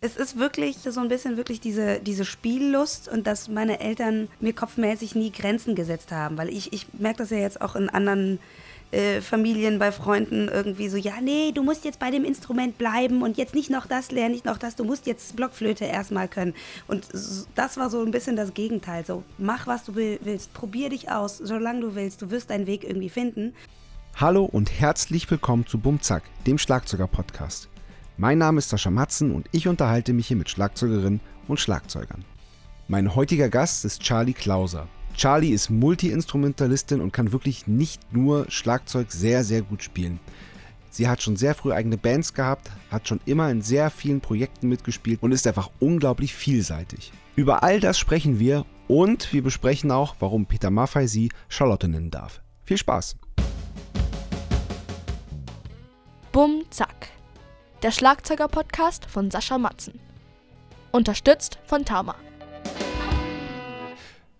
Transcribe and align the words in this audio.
Es 0.00 0.16
ist 0.16 0.38
wirklich 0.38 0.76
so 0.76 1.00
ein 1.00 1.08
bisschen 1.08 1.36
wirklich 1.36 1.60
diese, 1.60 1.98
diese 1.98 2.24
Spiellust 2.24 3.08
und 3.08 3.26
dass 3.26 3.48
meine 3.48 3.80
Eltern 3.80 4.28
mir 4.38 4.52
kopfmäßig 4.52 5.16
nie 5.16 5.32
Grenzen 5.32 5.74
gesetzt 5.74 6.12
haben. 6.12 6.38
Weil 6.38 6.50
ich, 6.50 6.72
ich 6.72 6.86
merke 6.92 7.18
das 7.18 7.30
ja 7.30 7.38
jetzt 7.38 7.60
auch 7.60 7.74
in 7.74 7.88
anderen 7.88 8.38
äh, 8.92 9.20
Familien, 9.20 9.80
bei 9.80 9.90
Freunden 9.90 10.46
irgendwie 10.46 10.88
so, 10.88 10.96
ja, 10.96 11.14
nee, 11.20 11.50
du 11.50 11.64
musst 11.64 11.84
jetzt 11.84 11.98
bei 11.98 12.12
dem 12.12 12.24
Instrument 12.24 12.78
bleiben 12.78 13.22
und 13.22 13.38
jetzt 13.38 13.56
nicht 13.56 13.70
noch 13.70 13.86
das 13.86 14.12
lernen, 14.12 14.34
nicht 14.34 14.44
noch 14.44 14.56
das, 14.56 14.76
du 14.76 14.84
musst 14.84 15.08
jetzt 15.08 15.34
Blockflöte 15.34 15.86
erstmal 15.86 16.28
können. 16.28 16.54
Und 16.86 17.08
das 17.56 17.76
war 17.76 17.90
so 17.90 18.00
ein 18.00 18.12
bisschen 18.12 18.36
das 18.36 18.54
Gegenteil. 18.54 19.04
So, 19.04 19.24
mach, 19.36 19.66
was 19.66 19.82
du 19.82 19.96
willst, 19.96 20.54
probier 20.54 20.90
dich 20.90 21.10
aus, 21.10 21.38
solange 21.38 21.80
du 21.80 21.96
willst, 21.96 22.22
du 22.22 22.30
wirst 22.30 22.50
deinen 22.50 22.68
Weg 22.68 22.84
irgendwie 22.84 23.10
finden. 23.10 23.52
Hallo 24.14 24.44
und 24.44 24.70
herzlich 24.70 25.28
willkommen 25.28 25.66
zu 25.66 25.78
Bumzack, 25.78 26.22
dem 26.46 26.56
Schlagzeuger-Podcast. 26.56 27.68
Mein 28.20 28.38
Name 28.38 28.58
ist 28.58 28.70
Sascha 28.70 28.90
Matzen 28.90 29.30
und 29.30 29.48
ich 29.52 29.68
unterhalte 29.68 30.12
mich 30.12 30.26
hier 30.26 30.36
mit 30.36 30.50
Schlagzeugerinnen 30.50 31.20
und 31.46 31.60
Schlagzeugern. 31.60 32.24
Mein 32.88 33.14
heutiger 33.14 33.48
Gast 33.48 33.84
ist 33.84 34.02
Charlie 34.02 34.32
Klauser. 34.32 34.88
Charlie 35.14 35.50
ist 35.50 35.70
Multi-Instrumentalistin 35.70 37.00
und 37.00 37.12
kann 37.12 37.30
wirklich 37.30 37.68
nicht 37.68 38.12
nur 38.12 38.50
Schlagzeug 38.50 39.12
sehr, 39.12 39.44
sehr 39.44 39.62
gut 39.62 39.84
spielen. 39.84 40.18
Sie 40.90 41.06
hat 41.06 41.22
schon 41.22 41.36
sehr 41.36 41.54
früh 41.54 41.72
eigene 41.72 41.96
Bands 41.96 42.34
gehabt, 42.34 42.72
hat 42.90 43.06
schon 43.06 43.20
immer 43.24 43.52
in 43.52 43.62
sehr 43.62 43.88
vielen 43.88 44.20
Projekten 44.20 44.68
mitgespielt 44.68 45.22
und 45.22 45.30
ist 45.30 45.46
einfach 45.46 45.70
unglaublich 45.78 46.34
vielseitig. 46.34 47.12
Über 47.36 47.62
all 47.62 47.78
das 47.78 48.00
sprechen 48.00 48.40
wir 48.40 48.66
und 48.88 49.32
wir 49.32 49.44
besprechen 49.44 49.92
auch, 49.92 50.16
warum 50.18 50.46
Peter 50.46 50.70
Maffei 50.70 51.06
sie 51.06 51.30
Charlotte 51.48 51.86
nennen 51.86 52.10
darf. 52.10 52.42
Viel 52.64 52.78
Spaß! 52.78 53.16
Bumm, 56.32 56.64
zack 56.70 57.17
der 57.82 57.92
Schlagzeuger-Podcast 57.92 59.06
von 59.06 59.30
Sascha 59.30 59.56
Matzen. 59.56 60.00
Unterstützt 60.90 61.58
von 61.64 61.84
Tama. 61.84 62.16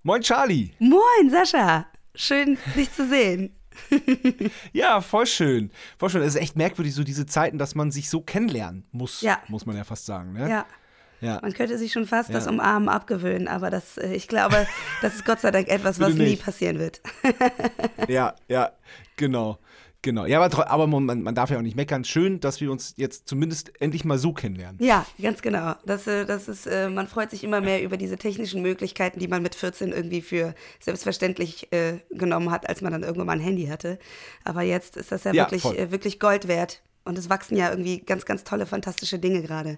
Moin 0.02 0.22
Charlie. 0.22 0.72
Moin 0.80 1.30
Sascha. 1.30 1.86
Schön, 2.14 2.58
dich 2.74 2.92
zu 2.92 3.08
sehen. 3.08 3.54
ja, 4.72 5.00
voll 5.00 5.26
schön. 5.26 5.70
Voll 5.98 6.10
schön. 6.10 6.22
Es 6.22 6.34
ist 6.34 6.40
echt 6.40 6.56
merkwürdig, 6.56 6.94
so 6.94 7.04
diese 7.04 7.26
Zeiten, 7.26 7.58
dass 7.58 7.76
man 7.76 7.92
sich 7.92 8.10
so 8.10 8.20
kennenlernen 8.20 8.84
muss, 8.90 9.20
ja. 9.20 9.38
muss 9.46 9.66
man 9.66 9.76
ja 9.76 9.84
fast 9.84 10.06
sagen. 10.06 10.32
Ne? 10.32 10.50
Ja. 10.50 10.66
Ja. 11.20 11.40
Man 11.42 11.52
könnte 11.52 11.78
sich 11.78 11.92
schon 11.92 12.06
fast 12.06 12.30
ja. 12.30 12.36
das 12.36 12.46
Umarmen 12.46 12.88
abgewöhnen, 12.88 13.48
aber 13.48 13.70
das, 13.70 13.98
äh, 13.98 14.14
ich 14.14 14.28
glaube, 14.28 14.66
das 15.02 15.16
ist 15.16 15.24
Gott 15.24 15.40
sei 15.40 15.50
Dank 15.50 15.68
etwas, 15.68 15.98
was 16.00 16.14
nie 16.14 16.36
passieren 16.36 16.78
wird. 16.78 17.00
ja, 18.08 18.34
ja, 18.48 18.72
genau. 19.16 19.58
Genau, 20.08 20.24
ja, 20.24 20.40
aber, 20.40 20.70
aber 20.70 20.86
man, 20.86 21.22
man, 21.22 21.34
darf 21.34 21.50
ja 21.50 21.58
auch 21.58 21.62
nicht 21.62 21.76
meckern. 21.76 22.02
Schön, 22.02 22.40
dass 22.40 22.62
wir 22.62 22.72
uns 22.72 22.94
jetzt 22.96 23.28
zumindest 23.28 23.78
endlich 23.78 24.06
mal 24.06 24.16
so 24.16 24.32
kennenlernen. 24.32 24.82
Ja, 24.82 25.04
ganz 25.20 25.42
genau. 25.42 25.74
Das, 25.84 26.06
äh, 26.06 26.24
das 26.24 26.48
ist, 26.48 26.66
äh, 26.66 26.88
man 26.88 27.08
freut 27.08 27.30
sich 27.30 27.44
immer 27.44 27.60
mehr 27.60 27.82
über 27.82 27.98
diese 27.98 28.16
technischen 28.16 28.62
Möglichkeiten, 28.62 29.20
die 29.20 29.28
man 29.28 29.42
mit 29.42 29.54
14 29.54 29.92
irgendwie 29.92 30.22
für 30.22 30.54
selbstverständlich 30.80 31.70
äh, 31.74 31.98
genommen 32.08 32.50
hat, 32.50 32.66
als 32.70 32.80
man 32.80 32.92
dann 32.92 33.02
irgendwann 33.02 33.26
mal 33.26 33.34
ein 33.34 33.40
Handy 33.40 33.66
hatte. 33.66 33.98
Aber 34.44 34.62
jetzt 34.62 34.96
ist 34.96 35.12
das 35.12 35.24
ja, 35.24 35.34
ja 35.34 35.42
wirklich, 35.42 35.78
äh, 35.78 35.90
wirklich 35.90 36.18
Gold 36.18 36.48
wert. 36.48 36.80
Und 37.04 37.18
es 37.18 37.28
wachsen 37.28 37.58
ja 37.58 37.68
irgendwie 37.68 37.98
ganz, 37.98 38.24
ganz 38.24 38.44
tolle, 38.44 38.64
fantastische 38.64 39.18
Dinge 39.18 39.42
gerade. 39.42 39.76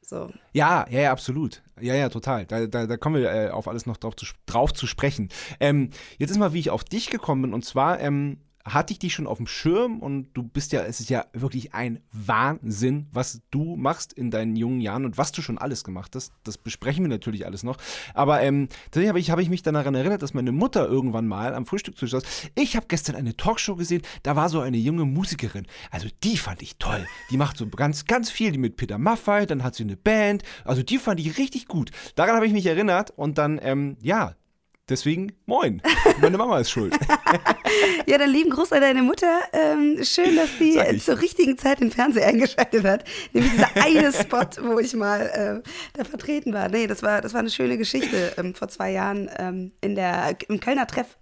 So. 0.00 0.30
Ja, 0.54 0.86
ja, 0.88 1.00
ja, 1.00 1.12
absolut. 1.12 1.60
Ja, 1.78 1.94
ja, 1.94 2.08
total. 2.08 2.46
Da, 2.46 2.66
da, 2.66 2.86
da 2.86 2.96
kommen 2.96 3.16
wir 3.16 3.30
äh, 3.30 3.50
auf 3.50 3.68
alles 3.68 3.84
noch 3.84 3.98
drauf 3.98 4.16
zu, 4.16 4.24
drauf 4.46 4.72
zu 4.72 4.86
sprechen. 4.86 5.28
Ähm, 5.60 5.90
jetzt 6.16 6.30
ist 6.30 6.38
mal, 6.38 6.54
wie 6.54 6.60
ich 6.60 6.70
auf 6.70 6.84
dich 6.84 7.10
gekommen 7.10 7.42
bin. 7.42 7.52
Und 7.52 7.66
zwar 7.66 8.00
ähm, 8.00 8.38
hatte 8.64 8.92
ich 8.92 8.98
dich 8.98 9.14
schon 9.14 9.26
auf 9.26 9.38
dem 9.38 9.46
Schirm 9.46 10.00
und 10.00 10.28
du 10.34 10.42
bist 10.42 10.72
ja, 10.72 10.82
es 10.82 11.00
ist 11.00 11.10
ja 11.10 11.26
wirklich 11.32 11.74
ein 11.74 12.00
Wahnsinn, 12.12 13.06
was 13.12 13.42
du 13.50 13.76
machst 13.76 14.12
in 14.12 14.30
deinen 14.30 14.56
jungen 14.56 14.80
Jahren 14.80 15.04
und 15.04 15.18
was 15.18 15.32
du 15.32 15.42
schon 15.42 15.58
alles 15.58 15.84
gemacht 15.84 16.14
hast. 16.14 16.32
Das 16.44 16.58
besprechen 16.58 17.04
wir 17.04 17.08
natürlich 17.08 17.46
alles 17.46 17.62
noch. 17.62 17.78
Aber 18.14 18.40
ähm, 18.42 18.68
tatsächlich 18.86 19.08
habe 19.08 19.20
ich, 19.20 19.30
hab 19.30 19.38
ich 19.40 19.48
mich 19.48 19.62
dann 19.62 19.74
daran 19.74 19.94
erinnert, 19.94 20.22
dass 20.22 20.34
meine 20.34 20.52
Mutter 20.52 20.86
irgendwann 20.88 21.26
mal 21.26 21.54
am 21.54 21.66
Frühstückstisch 21.66 22.12
saß. 22.12 22.22
Ich 22.54 22.76
habe 22.76 22.86
gestern 22.88 23.16
eine 23.16 23.36
Talkshow 23.36 23.76
gesehen, 23.76 24.02
da 24.22 24.36
war 24.36 24.48
so 24.48 24.60
eine 24.60 24.76
junge 24.76 25.04
Musikerin. 25.04 25.66
Also 25.90 26.08
die 26.22 26.36
fand 26.36 26.62
ich 26.62 26.76
toll. 26.78 27.06
Die 27.30 27.36
macht 27.36 27.56
so 27.56 27.66
ganz, 27.68 28.04
ganz 28.04 28.30
viel, 28.30 28.52
die 28.52 28.58
mit 28.58 28.76
Peter 28.76 28.98
Maffay, 28.98 29.46
dann 29.46 29.64
hat 29.64 29.74
sie 29.74 29.84
eine 29.84 29.96
Band. 29.96 30.42
Also 30.64 30.82
die 30.82 30.98
fand 30.98 31.20
ich 31.20 31.38
richtig 31.38 31.66
gut. 31.66 31.90
Daran 32.14 32.36
habe 32.36 32.46
ich 32.46 32.52
mich 32.52 32.66
erinnert 32.66 33.10
und 33.10 33.38
dann, 33.38 33.58
ähm, 33.62 33.96
ja, 34.00 34.34
Deswegen, 34.88 35.32
moin. 35.46 35.80
Meine 36.20 36.36
Mama 36.36 36.58
ist 36.58 36.70
schuld. 36.70 36.92
ja, 38.06 38.18
dann 38.18 38.30
lieben 38.30 38.50
Gruß 38.50 38.72
an 38.72 38.80
deine 38.80 39.02
Mutter. 39.02 39.40
Ähm, 39.52 40.02
schön, 40.02 40.34
dass 40.34 40.50
die 40.58 40.98
zur 40.98 41.20
richtigen 41.20 41.56
Zeit 41.56 41.80
den 41.80 41.92
Fernseher 41.92 42.26
eingeschaltet 42.26 42.84
hat. 42.84 43.04
Nämlich 43.32 43.52
dieser 43.52 43.76
eine 43.76 44.12
Spot, 44.12 44.46
wo 44.62 44.80
ich 44.80 44.94
mal 44.94 45.62
äh, 45.64 45.70
da 45.92 46.04
vertreten 46.04 46.52
war. 46.52 46.68
Nee, 46.68 46.88
das 46.88 47.02
war, 47.02 47.20
das 47.20 47.32
war 47.32 47.40
eine 47.40 47.50
schöne 47.50 47.78
Geschichte. 47.78 48.34
Ähm, 48.36 48.56
vor 48.56 48.68
zwei 48.68 48.90
Jahren 48.90 49.30
ähm, 49.38 49.70
in 49.80 49.94
der, 49.94 50.36
im 50.48 50.58
Kölner 50.58 50.88
Treff 50.88 51.16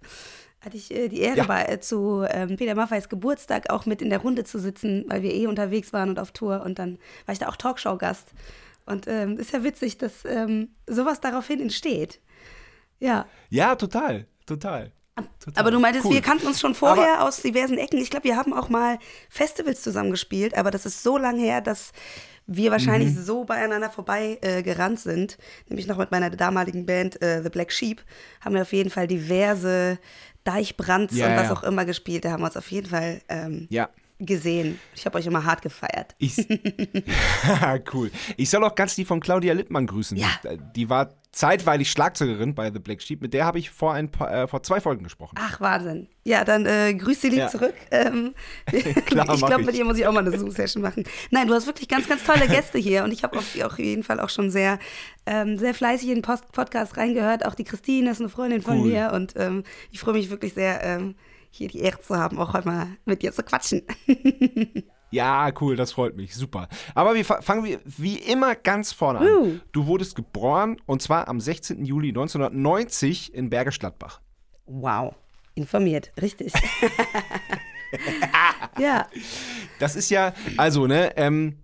hatte 0.61 0.77
ich 0.77 0.91
äh, 0.91 1.07
die 1.07 1.21
Ehre, 1.21 1.37
ja. 1.37 1.45
bei, 1.45 1.65
äh, 1.65 1.79
zu 1.79 2.25
ähm, 2.27 2.55
Peter 2.57 2.73
Maffeis 2.73 3.09
Geburtstag 3.09 3.69
auch 3.69 3.85
mit 3.85 4.01
in 4.01 4.09
der 4.09 4.19
Runde 4.19 4.43
zu 4.43 4.59
sitzen, 4.59 5.05
weil 5.07 5.21
wir 5.21 5.33
eh 5.33 5.45
unterwegs 5.45 5.93
waren 5.93 6.09
und 6.09 6.19
auf 6.19 6.31
Tour. 6.31 6.63
Und 6.63 6.79
dann 6.79 6.97
war 7.27 7.33
ich 7.33 7.39
da 7.39 7.47
auch 7.47 7.57
Talkshow-Gast. 7.57 8.29
Und 8.87 9.07
ähm, 9.07 9.37
ist 9.37 9.53
ja 9.53 9.63
witzig, 9.63 9.99
dass 9.99 10.25
ähm, 10.25 10.69
sowas 10.87 11.21
daraufhin 11.21 11.61
entsteht. 11.61 12.19
Ja. 13.01 13.25
Ja, 13.49 13.75
total, 13.75 14.27
total. 14.45 14.91
Total. 15.39 15.59
Aber 15.59 15.71
du 15.71 15.79
meintest, 15.79 16.05
cool. 16.05 16.13
wir 16.13 16.21
kannten 16.21 16.47
uns 16.47 16.59
schon 16.59 16.73
vorher 16.73 17.19
aber 17.19 17.27
aus 17.27 17.41
diversen 17.41 17.77
Ecken. 17.77 17.99
Ich 17.99 18.09
glaube, 18.09 18.23
wir 18.23 18.37
haben 18.37 18.53
auch 18.53 18.69
mal 18.69 18.97
Festivals 19.29 19.81
zusammen 19.81 20.09
gespielt, 20.09 20.57
aber 20.57 20.71
das 20.71 20.85
ist 20.85 21.03
so 21.03 21.17
lange 21.17 21.41
her, 21.41 21.61
dass 21.61 21.91
wir 22.47 22.71
wahrscheinlich 22.71 23.13
mhm. 23.13 23.21
so 23.21 23.43
beieinander 23.43 23.89
vorbei 23.89 24.39
äh, 24.41 24.63
gerannt 24.63 24.99
sind. 24.99 25.37
Nämlich 25.67 25.85
noch 25.85 25.97
mit 25.97 26.11
meiner 26.11 26.29
damaligen 26.29 26.85
Band 26.85 27.21
äh, 27.21 27.43
The 27.43 27.49
Black 27.49 27.71
Sheep 27.71 28.01
haben 28.39 28.55
wir 28.55 28.61
auf 28.63 28.73
jeden 28.73 28.89
Fall 28.89 29.07
diverse 29.07 29.99
Deichbrands 30.43 31.15
ja, 31.15 31.27
und 31.27 31.35
was 31.35 31.47
ja. 31.47 31.53
auch 31.53 31.63
immer 31.63 31.85
gespielt. 31.85 32.25
Da 32.25 32.31
haben 32.31 32.41
wir 32.41 32.47
uns 32.47 32.57
auf 32.57 32.71
jeden 32.71 32.87
Fall 32.87 33.21
ähm, 33.29 33.67
ja 33.69 33.89
gesehen. 34.25 34.79
Ich 34.95 35.05
habe 35.05 35.17
euch 35.17 35.25
immer 35.25 35.43
hart 35.45 35.61
gefeiert. 35.61 36.15
Ich, 36.17 36.37
cool. 37.93 38.11
Ich 38.37 38.49
soll 38.49 38.63
auch 38.63 38.75
ganz 38.75 38.97
lieb 38.97 39.07
von 39.07 39.19
Claudia 39.19 39.53
Littmann 39.53 39.87
grüßen. 39.87 40.17
Ja. 40.17 40.29
Die 40.75 40.89
war 40.89 41.09
zeitweilig 41.31 41.89
Schlagzeugerin 41.89 42.55
bei 42.55 42.71
The 42.71 42.79
Black 42.79 43.01
Sheep. 43.01 43.21
Mit 43.21 43.33
der 43.33 43.45
habe 43.45 43.57
ich 43.57 43.69
vor, 43.69 43.93
ein 43.93 44.11
paar, 44.11 44.31
äh, 44.31 44.47
vor 44.47 44.63
zwei 44.63 44.81
Folgen 44.81 45.03
gesprochen. 45.03 45.35
Ach, 45.39 45.61
Wahnsinn. 45.61 46.07
Ja, 46.23 46.43
dann 46.43 46.65
äh, 46.65 46.93
grüß 46.93 47.21
sie 47.21 47.29
lieb 47.29 47.39
ja. 47.39 47.47
zurück. 47.47 47.73
Ähm, 47.89 48.33
Klar, 49.05 49.29
ich 49.33 49.45
glaube, 49.45 49.63
mit 49.63 49.75
ihr 49.75 49.85
muss 49.85 49.97
ich 49.97 50.05
auch 50.05 50.11
mal 50.11 50.27
eine 50.27 50.37
Zoom-Session 50.37 50.83
machen. 50.83 51.05
Nein, 51.29 51.47
du 51.47 51.53
hast 51.53 51.67
wirklich 51.67 51.87
ganz, 51.87 52.07
ganz 52.07 52.23
tolle 52.23 52.47
Gäste 52.47 52.77
hier 52.77 53.03
und 53.03 53.11
ich 53.11 53.23
habe 53.23 53.37
auf, 53.37 53.59
auf 53.61 53.79
jeden 53.79 54.03
Fall 54.03 54.19
auch 54.19 54.29
schon 54.29 54.51
sehr, 54.51 54.77
ähm, 55.25 55.57
sehr 55.57 55.73
fleißig 55.73 56.09
in 56.09 56.15
den 56.15 56.21
Post 56.21 56.51
Podcast 56.51 56.97
reingehört. 56.97 57.45
Auch 57.45 57.55
die 57.55 57.63
Christine 57.63 58.11
ist 58.11 58.19
eine 58.19 58.29
Freundin 58.29 58.61
von 58.61 58.79
cool. 58.79 58.87
mir 58.87 59.11
und 59.13 59.33
ähm, 59.37 59.63
ich 59.91 59.99
freue 59.99 60.15
mich 60.15 60.29
wirklich 60.29 60.53
sehr 60.53 60.83
ähm, 60.83 61.15
hier 61.51 61.67
die 61.67 61.79
Ehre 61.79 61.99
zu 61.99 62.17
haben, 62.17 62.39
auch 62.39 62.53
heute 62.53 62.67
mal 62.67 62.87
mit 63.05 63.21
dir 63.21 63.31
zu 63.31 63.43
quatschen. 63.43 63.83
Ja, 65.11 65.51
cool, 65.59 65.75
das 65.75 65.91
freut 65.91 66.15
mich. 66.15 66.33
Super. 66.33 66.69
Aber 66.95 67.15
wir 67.15 67.25
fangen 67.25 67.65
wir 67.65 67.81
wie 67.83 68.15
immer 68.15 68.55
ganz 68.55 68.93
vorne 68.93 69.19
an. 69.19 69.27
Uh. 69.27 69.59
Du 69.73 69.85
wurdest 69.85 70.15
geboren 70.15 70.77
und 70.85 71.01
zwar 71.01 71.27
am 71.27 71.41
16. 71.41 71.83
Juli 71.83 72.09
1990 72.09 73.33
in 73.33 73.49
Bergisch 73.49 73.77
Gladbach. 73.77 74.21
Wow, 74.65 75.13
informiert, 75.53 76.13
richtig. 76.21 76.53
ja. 78.79 79.05
Das 79.79 79.97
ist 79.97 80.09
ja, 80.11 80.33
also, 80.55 80.87
ne, 80.87 81.11
ähm, 81.17 81.57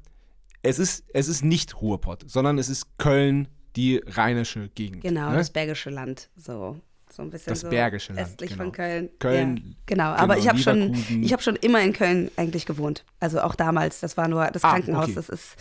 es 0.61 0.77
ist, 0.77 1.05
es 1.13 1.29
ist 1.29 1.45
nicht 1.45 1.81
Ruhrpott, 1.81 2.29
sondern 2.29 2.57
es 2.57 2.67
ist 2.67 2.97
Köln, 2.97 3.47
die 3.77 4.01
rheinische 4.05 4.67
Gegend. 4.69 5.03
Genau, 5.03 5.29
ne? 5.29 5.37
das 5.37 5.51
Bergische 5.51 5.89
Land, 5.89 6.29
so 6.35 6.81
so 7.17 7.23
ein 7.23 7.31
bisschen 7.31 7.49
das 7.49 7.61
so 7.61 7.69
Bergische 7.69 8.13
Land, 8.13 8.27
östlich 8.27 8.51
genau. 8.51 8.63
von 8.65 8.71
Köln. 8.71 9.09
Köln. 9.17 9.57
Ja, 9.57 9.73
genau, 9.87 10.03
aber 10.03 10.35
genau, 10.35 10.39
ich 10.39 10.47
habe 10.47 10.59
schon, 10.59 10.93
ich 10.93 11.35
schon 11.41 11.55
immer 11.55 11.81
in 11.81 11.91
Köln 11.91 12.29
eigentlich 12.35 12.67
gewohnt. 12.67 13.03
Also 13.19 13.41
auch 13.41 13.55
damals, 13.55 14.01
das 14.01 14.17
war 14.17 14.27
nur 14.27 14.45
das 14.45 14.63
ah, 14.63 14.69
Krankenhaus. 14.69 15.05
Okay. 15.05 15.13
Das 15.15 15.29
ist, 15.29 15.55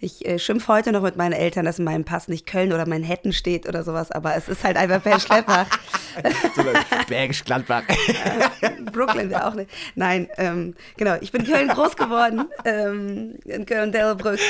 ich 0.00 0.26
äh, 0.26 0.38
schimpfe 0.38 0.72
heute 0.72 0.90
noch 0.90 1.02
mit 1.02 1.16
meinen 1.16 1.34
Eltern, 1.34 1.66
dass 1.66 1.78
in 1.78 1.84
meinem 1.84 2.04
Pass 2.04 2.28
nicht 2.28 2.46
Köln 2.46 2.72
oder 2.72 2.88
Manhattan 2.88 3.34
steht 3.34 3.68
oder 3.68 3.84
sowas, 3.84 4.10
aber 4.10 4.34
es 4.36 4.48
ist 4.48 4.64
halt 4.64 4.78
einfach 4.78 5.02
Bergisch 5.02 5.26
Gladbach. 5.26 5.66
Bergisch 7.08 7.44
Gladbach. 7.44 7.82
Brooklyn 8.90 9.28
wäre 9.28 9.46
auch 9.46 9.54
nicht. 9.54 9.70
Nein, 9.94 10.28
ähm, 10.38 10.74
genau, 10.96 11.16
ich 11.20 11.30
bin 11.30 11.44
in 11.44 11.52
Köln 11.52 11.68
groß 11.68 11.94
geworden, 11.94 12.46
ähm, 12.64 13.38
in 13.44 13.66
Köln-Delbrück 13.66 14.40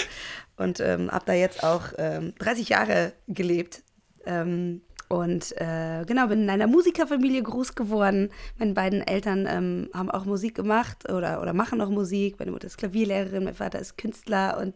und 0.58 0.78
ähm, 0.78 1.10
habe 1.10 1.24
da 1.26 1.32
jetzt 1.32 1.64
auch 1.64 1.88
30 1.88 2.38
ähm, 2.38 2.66
Jahre 2.68 3.12
gelebt. 3.26 3.82
Ähm, 4.24 4.82
und 5.12 5.52
äh, 5.60 6.06
genau, 6.06 6.28
bin 6.28 6.44
in 6.44 6.48
einer 6.48 6.66
Musikerfamilie 6.66 7.42
groß 7.42 7.74
geworden. 7.74 8.30
Meine 8.56 8.72
beiden 8.72 9.06
Eltern 9.06 9.46
ähm, 9.46 9.90
haben 9.92 10.10
auch 10.10 10.24
Musik 10.24 10.54
gemacht 10.54 11.12
oder, 11.12 11.42
oder 11.42 11.52
machen 11.52 11.80
noch 11.80 11.90
Musik. 11.90 12.38
Meine 12.38 12.50
Mutter 12.50 12.66
ist 12.66 12.78
Klavierlehrerin, 12.78 13.44
mein 13.44 13.54
Vater 13.54 13.78
ist 13.78 13.98
Künstler 13.98 14.56
und 14.58 14.74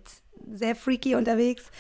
sehr 0.53 0.77
freaky 0.77 1.15
unterwegs. 1.15 1.71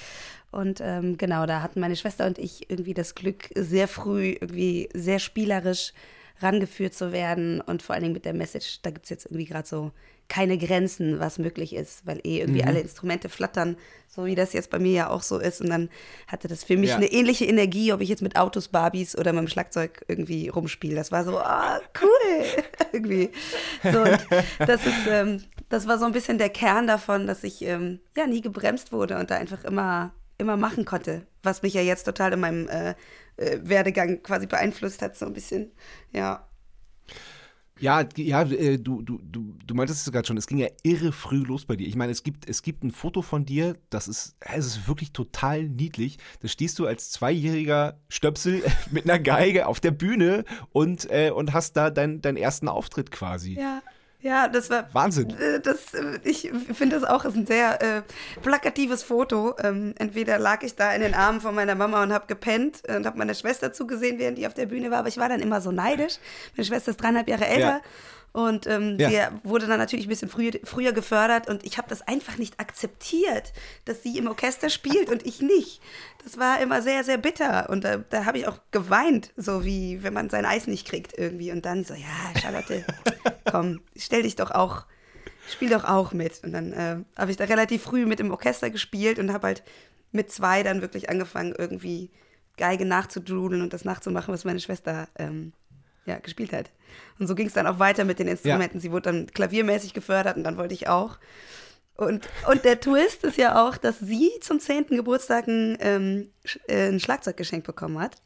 Und 0.52 0.80
ähm, 0.82 1.18
genau, 1.18 1.44
da 1.44 1.60
hatten 1.60 1.80
meine 1.80 1.96
Schwester 1.96 2.24
und 2.24 2.38
ich 2.38 2.70
irgendwie 2.70 2.94
das 2.94 3.14
Glück, 3.14 3.50
sehr 3.54 3.88
früh 3.88 4.36
irgendwie 4.40 4.88
sehr 4.94 5.18
spielerisch 5.18 5.92
rangeführt 6.40 6.94
zu 6.94 7.12
werden 7.12 7.60
und 7.60 7.82
vor 7.82 7.94
allen 7.94 8.04
Dingen 8.04 8.14
mit 8.14 8.24
der 8.24 8.32
Message, 8.32 8.80
da 8.80 8.88
gibt 8.88 9.04
es 9.04 9.10
jetzt 9.10 9.26
irgendwie 9.26 9.44
gerade 9.44 9.68
so 9.68 9.92
keine 10.28 10.58
Grenzen, 10.58 11.20
was 11.20 11.38
möglich 11.38 11.74
ist, 11.74 12.06
weil 12.06 12.18
eh 12.24 12.40
irgendwie 12.40 12.62
mhm. 12.62 12.68
alle 12.68 12.80
Instrumente 12.80 13.28
flattern, 13.28 13.76
so 14.08 14.24
wie 14.24 14.34
das 14.34 14.52
jetzt 14.52 14.70
bei 14.70 14.78
mir 14.78 14.92
ja 14.92 15.10
auch 15.10 15.22
so 15.22 15.38
ist. 15.38 15.60
Und 15.60 15.70
dann 15.70 15.88
hatte 16.26 16.48
das 16.48 16.64
für 16.64 16.76
mich 16.76 16.90
ja. 16.90 16.96
eine 16.96 17.06
ähnliche 17.06 17.44
Energie, 17.44 17.92
ob 17.92 18.00
ich 18.00 18.08
jetzt 18.08 18.22
mit 18.22 18.36
Autos, 18.36 18.68
Barbies 18.68 19.16
oder 19.16 19.32
mit 19.32 19.42
dem 19.42 19.48
Schlagzeug 19.48 20.04
irgendwie 20.08 20.48
rumspiele. 20.48 20.96
Das 20.96 21.12
war 21.12 21.24
so, 21.24 21.38
ah, 21.38 21.78
oh, 21.78 22.00
cool, 22.02 22.44
irgendwie. 22.92 23.30
So, 23.82 24.04
das 24.66 24.86
ist, 24.86 25.06
ähm, 25.08 25.42
das 25.68 25.86
war 25.86 25.98
so 25.98 26.06
ein 26.06 26.12
bisschen 26.12 26.38
der 26.38 26.50
Kern 26.50 26.86
davon, 26.86 27.26
dass 27.26 27.44
ich 27.44 27.62
ähm, 27.62 28.00
ja 28.16 28.26
nie 28.26 28.40
gebremst 28.40 28.92
wurde 28.92 29.18
und 29.18 29.30
da 29.30 29.36
einfach 29.36 29.64
immer, 29.64 30.12
immer 30.38 30.56
machen 30.56 30.84
konnte, 30.84 31.26
was 31.42 31.62
mich 31.62 31.74
ja 31.74 31.82
jetzt 31.82 32.04
total 32.04 32.32
in 32.32 32.40
meinem 32.40 32.68
äh, 32.68 32.94
äh, 33.36 33.58
Werdegang 33.62 34.22
quasi 34.22 34.46
beeinflusst 34.46 35.02
hat, 35.02 35.16
so 35.16 35.26
ein 35.26 35.32
bisschen. 35.32 35.70
Ja. 36.12 36.45
Ja, 37.78 38.04
ja, 38.16 38.42
äh, 38.42 38.78
du, 38.78 39.02
du, 39.02 39.18
du, 39.22 39.54
du 39.64 39.74
meintest 39.74 40.06
es 40.06 40.12
gerade 40.12 40.26
schon, 40.26 40.36
es 40.36 40.46
ging 40.46 40.58
ja 40.58 40.68
irre 40.82 41.12
früh 41.12 41.42
los 41.42 41.66
bei 41.66 41.76
dir. 41.76 41.86
Ich 41.86 41.96
meine, 41.96 42.12
es 42.12 42.22
gibt, 42.22 42.48
es 42.48 42.62
gibt 42.62 42.82
ein 42.82 42.90
Foto 42.90 43.20
von 43.22 43.44
dir, 43.44 43.76
das 43.90 44.08
ist, 44.08 44.36
es 44.40 44.66
ist 44.66 44.88
wirklich 44.88 45.12
total 45.12 45.64
niedlich. 45.64 46.18
Da 46.40 46.48
stehst 46.48 46.78
du 46.78 46.86
als 46.86 47.10
zweijähriger 47.10 48.00
Stöpsel 48.08 48.62
mit 48.90 49.04
einer 49.04 49.18
Geige 49.18 49.66
auf 49.66 49.80
der 49.80 49.90
Bühne 49.90 50.44
und, 50.72 51.10
äh, 51.10 51.30
und 51.30 51.52
hast 51.52 51.76
da 51.76 51.90
dein, 51.90 52.22
deinen 52.22 52.36
ersten 52.36 52.68
Auftritt 52.68 53.10
quasi. 53.10 53.54
Ja. 53.54 53.82
Ja, 54.20 54.48
das 54.48 54.70
war. 54.70 54.88
Wahnsinn. 54.92 55.30
Äh, 55.38 55.60
das, 55.60 55.94
äh, 55.94 56.18
ich 56.24 56.50
finde 56.74 56.98
das 56.98 57.08
auch 57.08 57.24
ist 57.24 57.36
ein 57.36 57.46
sehr 57.46 57.82
äh, 57.82 58.02
plakatives 58.42 59.02
Foto. 59.02 59.54
Ähm, 59.62 59.94
entweder 59.98 60.38
lag 60.38 60.62
ich 60.62 60.74
da 60.74 60.92
in 60.92 61.02
den 61.02 61.14
Armen 61.14 61.40
von 61.40 61.54
meiner 61.54 61.74
Mama 61.74 62.02
und 62.02 62.12
habe 62.12 62.26
gepennt 62.26 62.82
und 62.88 63.06
habe 63.06 63.18
meine 63.18 63.34
Schwester 63.34 63.72
zugesehen, 63.72 64.18
während 64.18 64.38
die 64.38 64.46
auf 64.46 64.54
der 64.54 64.66
Bühne 64.66 64.90
war, 64.90 64.98
aber 64.98 65.08
ich 65.08 65.18
war 65.18 65.28
dann 65.28 65.40
immer 65.40 65.60
so 65.60 65.70
neidisch. 65.70 66.14
Meine 66.56 66.66
Schwester 66.66 66.90
ist 66.90 66.96
dreieinhalb 67.00 67.28
Jahre 67.28 67.46
älter. 67.46 67.60
Ja. 67.68 67.80
Und 68.36 68.66
ähm, 68.66 68.98
ja. 68.98 69.08
sie 69.08 69.48
wurde 69.48 69.66
dann 69.66 69.78
natürlich 69.78 70.04
ein 70.04 70.10
bisschen 70.10 70.28
früher, 70.28 70.52
früher 70.62 70.92
gefördert 70.92 71.48
und 71.48 71.64
ich 71.64 71.78
habe 71.78 71.88
das 71.88 72.02
einfach 72.02 72.36
nicht 72.36 72.60
akzeptiert, 72.60 73.54
dass 73.86 74.02
sie 74.02 74.18
im 74.18 74.26
Orchester 74.28 74.68
spielt 74.68 75.08
und 75.08 75.24
ich 75.24 75.40
nicht. 75.40 75.80
Das 76.22 76.36
war 76.36 76.60
immer 76.60 76.82
sehr, 76.82 77.02
sehr 77.02 77.16
bitter 77.16 77.70
und 77.70 77.82
da, 77.82 77.96
da 77.96 78.26
habe 78.26 78.36
ich 78.36 78.46
auch 78.46 78.58
geweint, 78.72 79.32
so 79.38 79.64
wie 79.64 80.02
wenn 80.02 80.12
man 80.12 80.28
sein 80.28 80.44
Eis 80.44 80.66
nicht 80.66 80.86
kriegt 80.86 81.16
irgendwie. 81.16 81.50
Und 81.50 81.64
dann 81.64 81.84
so, 81.84 81.94
ja, 81.94 82.38
Charlotte, 82.38 82.84
komm, 83.50 83.80
stell 83.96 84.24
dich 84.24 84.36
doch 84.36 84.50
auch, 84.50 84.84
spiel 85.48 85.70
doch 85.70 85.84
auch 85.84 86.12
mit. 86.12 86.44
Und 86.44 86.52
dann 86.52 86.74
äh, 86.74 86.96
habe 87.16 87.30
ich 87.30 87.38
da 87.38 87.44
relativ 87.44 87.84
früh 87.84 88.04
mit 88.04 88.20
im 88.20 88.32
Orchester 88.32 88.68
gespielt 88.68 89.18
und 89.18 89.32
habe 89.32 89.46
halt 89.46 89.62
mit 90.12 90.30
zwei 90.30 90.62
dann 90.62 90.82
wirklich 90.82 91.08
angefangen, 91.08 91.54
irgendwie 91.56 92.10
Geige 92.58 92.84
nachzudrudeln 92.84 93.62
und 93.62 93.72
das 93.72 93.86
nachzumachen, 93.86 94.34
was 94.34 94.44
meine 94.44 94.60
Schwester 94.60 95.08
ähm, 95.18 95.54
ja, 96.06 96.18
gespielt 96.18 96.52
hat. 96.52 96.70
Und 97.18 97.26
so 97.26 97.34
ging 97.34 97.46
es 97.46 97.52
dann 97.52 97.66
auch 97.66 97.78
weiter 97.78 98.04
mit 98.04 98.18
den 98.18 98.28
Instrumenten. 98.28 98.78
Ja. 98.78 98.82
Sie 98.82 98.92
wurde 98.92 99.12
dann 99.12 99.26
klaviermäßig 99.26 99.92
gefördert 99.92 100.36
und 100.36 100.44
dann 100.44 100.56
wollte 100.56 100.74
ich 100.74 100.88
auch. 100.88 101.18
Und, 101.96 102.28
und 102.50 102.64
der 102.64 102.80
Twist 102.80 103.24
ist 103.24 103.38
ja 103.38 103.66
auch, 103.66 103.76
dass 103.76 103.98
sie 103.98 104.30
zum 104.40 104.60
10. 104.60 104.86
Geburtstag 104.88 105.48
ein, 105.48 105.78
ähm, 105.80 106.30
äh, 106.68 106.88
ein 106.88 107.00
Schlagzeug 107.00 107.36
geschenkt 107.36 107.66
bekommen 107.66 107.98
hat. 107.98 108.20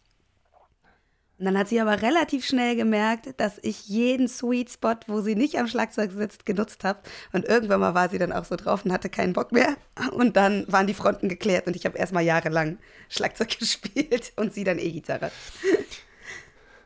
Und 1.38 1.46
dann 1.46 1.56
hat 1.56 1.68
sie 1.68 1.80
aber 1.80 2.02
relativ 2.02 2.44
schnell 2.44 2.76
gemerkt, 2.76 3.40
dass 3.40 3.58
ich 3.62 3.88
jeden 3.88 4.28
Sweet 4.28 4.72
Spot, 4.72 4.96
wo 5.06 5.22
sie 5.22 5.34
nicht 5.34 5.56
am 5.58 5.68
Schlagzeug 5.68 6.10
sitzt, 6.12 6.44
genutzt 6.44 6.84
habe. 6.84 7.00
Und 7.32 7.46
irgendwann 7.46 7.80
mal 7.80 7.94
war 7.94 8.10
sie 8.10 8.18
dann 8.18 8.32
auch 8.32 8.44
so 8.44 8.56
drauf 8.56 8.84
und 8.84 8.92
hatte 8.92 9.08
keinen 9.08 9.32
Bock 9.32 9.50
mehr. 9.50 9.76
Und 10.12 10.36
dann 10.36 10.70
waren 10.70 10.86
die 10.86 10.92
Fronten 10.92 11.30
geklärt 11.30 11.66
und 11.66 11.76
ich 11.76 11.86
habe 11.86 11.96
erstmal 11.96 12.24
jahrelang 12.24 12.76
Schlagzeug 13.08 13.48
gespielt 13.58 14.34
und 14.36 14.52
sie 14.52 14.64
dann 14.64 14.78
E-Gitarre. 14.78 15.30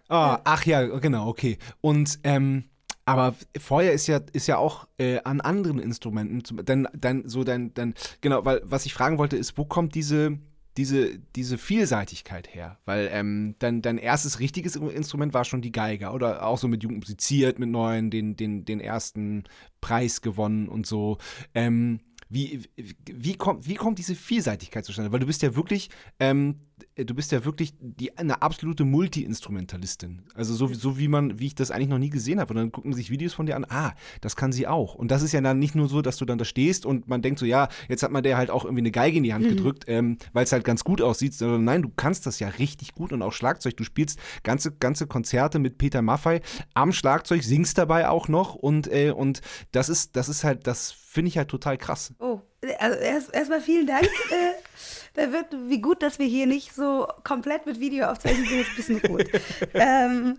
Oh, 0.09 0.37
ach 0.45 0.67
ja, 0.67 0.85
genau, 0.99 1.29
okay. 1.29 1.59
Und 1.81 2.19
ähm, 2.25 2.65
aber 3.06 3.35
Feuer 3.59 3.93
ist 3.93 4.06
ja, 4.06 4.21
ist 4.33 4.47
ja 4.47 4.56
auch 4.56 4.89
äh, 4.99 5.21
an 5.25 5.41
anderen 5.41 5.79
Instrumenten, 5.79 6.65
denn, 6.65 6.89
denn 6.95 7.29
so 7.29 7.45
dein, 7.45 7.75
dein, 7.75 7.95
genau, 8.21 8.45
weil 8.45 8.62
was 8.65 8.87
ich 8.87 8.95
fragen 8.95 9.19
wollte, 9.19 9.37
ist, 9.37 9.59
wo 9.59 9.65
kommt 9.67 9.95
diese, 9.95 10.39
diese, 10.79 11.19
diese 11.37 11.59
Vielseitigkeit 11.59 12.55
her? 12.55 12.79
Weil 12.87 13.11
ähm, 13.12 13.56
dein, 13.59 13.83
dein 13.83 13.99
erstes 13.99 14.41
richtiges 14.41 14.77
Instrument 14.77 15.35
war 15.35 15.45
schon 15.45 15.61
die 15.61 15.73
Geige, 15.73 16.11
oder 16.11 16.47
auch 16.47 16.59
so 16.59 16.67
mit 16.67 16.83
Jugend 16.83 17.01
musiziert, 17.01 17.59
mit 17.59 17.69
neuen, 17.69 18.11
den, 18.11 18.37
den, 18.37 18.65
den 18.65 18.81
ersten 18.81 19.45
Preis 19.83 20.23
gewonnen 20.23 20.69
und 20.69 20.87
so. 20.87 21.19
Ähm, 21.55 22.01
wie, 22.31 22.62
wie, 23.05 23.35
kommt, 23.35 23.69
wie 23.69 23.75
kommt 23.75 23.99
diese 23.99 24.15
Vielseitigkeit 24.15 24.85
zustande? 24.85 25.12
Weil 25.12 25.21
du 25.21 25.27
bist 25.27 25.43
ja 25.43 25.55
wirklich, 25.55 25.91
ähm, 26.19 26.61
du 26.97 27.15
bist 27.15 27.32
ja 27.32 27.44
wirklich 27.44 27.75
die, 27.81 28.17
eine 28.17 28.43
absolute 28.43 28.85
Multi-Instrumentalistin. 28.85 30.23
Also 30.35 30.55
so, 30.55 30.73
so 30.73 30.99
wie 30.99 31.09
man, 31.09 31.38
wie 31.38 31.47
ich 31.47 31.55
das 31.55 31.71
eigentlich 31.71 31.88
noch 31.88 31.99
nie 31.99 32.11
gesehen 32.11 32.41
habe. 32.41 32.50
Und 32.50 32.56
dann 32.56 32.73
gucken 32.73 32.93
sich 32.93 33.11
Videos 33.11 33.35
von 33.35 33.47
dir 33.47 33.56
an, 33.56 33.67
ah, 33.69 33.93
das 34.21 34.37
kann 34.37 34.53
sie 34.53 34.67
auch. 34.67 34.94
Und 34.94 35.11
das 35.11 35.23
ist 35.23 35.32
ja 35.32 35.41
dann 35.41 35.59
nicht 35.59 35.75
nur 35.75 35.88
so, 35.88 36.03
dass 36.03 36.17
du 36.17 36.25
dann 36.25 36.38
da 36.38 36.44
stehst 36.44 36.87
und 36.87 37.09
man 37.09 37.23
denkt 37.23 37.38
so, 37.38 37.47
ja, 37.47 37.69
jetzt 37.88 38.03
hat 38.03 38.11
man 38.11 38.23
der 38.23 38.37
halt 38.37 38.50
auch 38.50 38.65
irgendwie 38.65 38.82
eine 38.82 38.91
Geige 38.91 39.17
in 39.17 39.25
die 39.25 39.35
Hand 39.35 39.44
mhm. 39.44 39.50
gedrückt, 39.50 39.85
ähm, 39.88 40.19
weil 40.32 40.44
es 40.44 40.53
halt 40.53 40.65
ganz 40.65 40.85
gut 40.85 41.03
aussieht. 41.03 41.35
Sondern 41.35 41.65
nein, 41.65 41.82
du 41.82 41.91
kannst 41.94 42.26
das 42.26 42.38
ja 42.38 42.49
richtig 42.49 42.94
gut 42.94 43.12
und 43.12 43.23
auch 43.23 43.32
Schlagzeug. 43.32 43.77
Du 43.77 43.85
spielst 43.85 44.19
ganze, 44.43 44.73
ganze 44.73 45.06
Konzerte 45.06 45.59
mit 45.59 45.79
Peter 45.79 46.03
Maffei 46.03 46.41
am 46.75 46.93
Schlagzeug, 46.93 47.43
singst 47.43 47.79
dabei 47.79 48.09
auch 48.09 48.29
noch 48.29 48.55
und, 48.55 48.91
äh, 48.93 49.11
und 49.11 49.41
das 49.73 49.88
ist, 49.88 50.17
das 50.17 50.29
ist 50.29 50.44
halt, 50.44 50.67
das 50.67 50.93
finde 50.93 51.29
ich 51.29 51.38
halt 51.38 51.49
total 51.49 51.79
krass. 51.79 52.15
Oh, 52.19 52.41
also 52.79 52.99
erstmal 52.99 53.59
erst 53.59 53.67
vielen 53.67 53.87
Dank. 53.87 54.09
da 55.14 55.32
wird, 55.32 55.46
wie 55.69 55.81
gut, 55.81 56.02
dass 56.02 56.19
wir 56.19 56.26
hier 56.26 56.46
nicht 56.46 56.75
so 56.75 57.06
komplett 57.22 57.66
mit 57.66 57.81
Video 57.81 58.06
aufzeichnen, 58.06 58.46
sind 58.46 58.58
jetzt 58.58 58.70
ein 58.70 58.76
bisschen 58.76 59.02
gut. 59.02 59.31
ähm, 59.75 60.38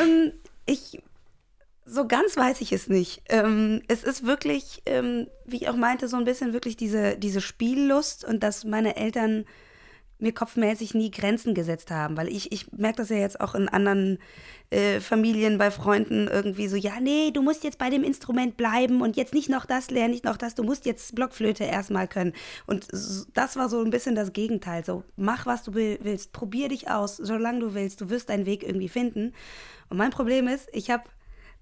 ähm, 0.00 0.32
ich, 0.66 1.00
so 1.86 2.06
ganz 2.06 2.36
weiß 2.36 2.60
ich 2.60 2.72
es 2.72 2.88
nicht. 2.88 3.22
Ähm, 3.28 3.82
es 3.88 4.04
ist 4.04 4.26
wirklich, 4.26 4.82
ähm, 4.86 5.28
wie 5.46 5.56
ich 5.56 5.68
auch 5.68 5.76
meinte, 5.76 6.08
so 6.08 6.16
ein 6.16 6.24
bisschen 6.24 6.52
wirklich 6.52 6.76
diese, 6.76 7.16
diese 7.16 7.40
Spiellust 7.40 8.24
und 8.24 8.42
dass 8.42 8.64
meine 8.64 8.96
Eltern 8.96 9.46
mir 10.18 10.32
kopfmäßig 10.32 10.94
nie 10.94 11.10
Grenzen 11.10 11.54
gesetzt 11.54 11.90
haben, 11.90 12.16
weil 12.16 12.28
ich, 12.28 12.52
ich 12.52 12.72
merke 12.72 12.98
das 12.98 13.10
ja 13.10 13.16
jetzt 13.16 13.40
auch 13.40 13.54
in 13.54 13.68
anderen 13.68 14.18
äh, 14.70 15.00
Familien, 15.00 15.58
bei 15.58 15.70
Freunden 15.70 16.26
irgendwie 16.26 16.68
so, 16.68 16.76
ja, 16.76 17.00
nee, 17.00 17.30
du 17.30 17.42
musst 17.42 17.64
jetzt 17.64 17.78
bei 17.78 17.90
dem 17.90 18.02
Instrument 18.02 18.56
bleiben 18.56 19.02
und 19.02 19.16
jetzt 19.16 19.34
nicht 19.34 19.48
noch 19.48 19.66
das 19.66 19.90
lernen, 19.90 20.12
nicht 20.12 20.24
noch 20.24 20.36
das, 20.36 20.54
du 20.54 20.62
musst 20.62 20.86
jetzt 20.86 21.14
Blockflöte 21.14 21.64
erstmal 21.64 22.08
können. 22.08 22.32
Und 22.66 22.88
das 23.34 23.56
war 23.56 23.68
so 23.68 23.80
ein 23.82 23.90
bisschen 23.90 24.14
das 24.14 24.32
Gegenteil, 24.32 24.84
so 24.84 25.04
mach, 25.16 25.46
was 25.46 25.62
du 25.62 25.74
willst, 25.74 26.32
probier 26.32 26.68
dich 26.68 26.90
aus, 26.90 27.16
solange 27.16 27.60
du 27.60 27.74
willst, 27.74 28.00
du 28.00 28.10
wirst 28.10 28.30
deinen 28.30 28.46
Weg 28.46 28.62
irgendwie 28.62 28.88
finden. 28.88 29.34
Und 29.88 29.98
mein 29.98 30.10
Problem 30.10 30.48
ist, 30.48 30.68
ich 30.72 30.90
habe 30.90 31.04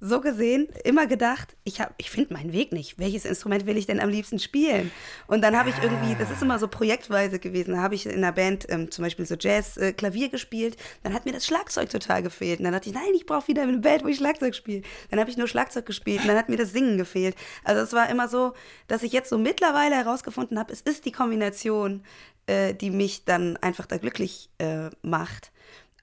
so 0.04 0.20
gesehen 0.20 0.68
immer 0.84 1.06
gedacht, 1.06 1.56
ich, 1.64 1.78
ich 1.96 2.10
finde 2.10 2.34
meinen 2.34 2.52
Weg 2.52 2.72
nicht. 2.72 2.98
Welches 2.98 3.24
Instrument 3.24 3.64
will 3.64 3.78
ich 3.78 3.86
denn 3.86 4.00
am 4.00 4.10
liebsten 4.10 4.38
spielen? 4.38 4.90
Und 5.26 5.42
dann 5.42 5.56
habe 5.56 5.70
ich 5.70 5.76
irgendwie, 5.82 6.14
das 6.18 6.30
ist 6.30 6.42
immer 6.42 6.58
so 6.58 6.68
projektweise 6.68 7.38
gewesen, 7.38 7.80
habe 7.80 7.94
ich 7.94 8.04
in 8.04 8.12
einer 8.12 8.32
Band 8.32 8.66
ähm, 8.68 8.90
zum 8.90 9.02
Beispiel 9.02 9.24
so 9.24 9.34
Jazz, 9.38 9.78
äh, 9.78 9.92
Klavier 9.94 10.28
gespielt, 10.28 10.76
dann 11.02 11.14
hat 11.14 11.24
mir 11.24 11.32
das 11.32 11.46
Schlagzeug 11.46 11.88
total 11.88 12.22
gefehlt. 12.22 12.58
Und 12.58 12.64
dann 12.64 12.74
dachte 12.74 12.90
ich, 12.90 12.94
nein, 12.94 13.14
ich 13.14 13.24
brauche 13.24 13.48
wieder 13.48 13.62
eine 13.62 13.78
Band, 13.78 14.04
wo 14.04 14.08
ich 14.08 14.18
Schlagzeug 14.18 14.54
spiele. 14.54 14.82
Dann 15.10 15.18
habe 15.18 15.30
ich 15.30 15.38
nur 15.38 15.48
Schlagzeug 15.48 15.86
gespielt 15.86 16.20
und 16.20 16.28
dann 16.28 16.36
hat 16.36 16.50
mir 16.50 16.58
das 16.58 16.72
Singen 16.72 16.98
gefehlt. 16.98 17.34
Also 17.64 17.80
es 17.80 17.92
war 17.94 18.10
immer 18.10 18.28
so, 18.28 18.52
dass 18.88 19.02
ich 19.02 19.12
jetzt 19.12 19.30
so 19.30 19.38
mittlerweile 19.38 19.94
herausgefunden 19.94 20.58
habe, 20.58 20.72
es 20.72 20.82
ist 20.82 21.06
die 21.06 21.12
Kombination, 21.12 22.02
äh, 22.46 22.74
die 22.74 22.90
mich 22.90 23.24
dann 23.24 23.56
einfach 23.58 23.86
da 23.86 23.96
glücklich 23.96 24.50
äh, 24.58 24.90
macht. 25.00 25.50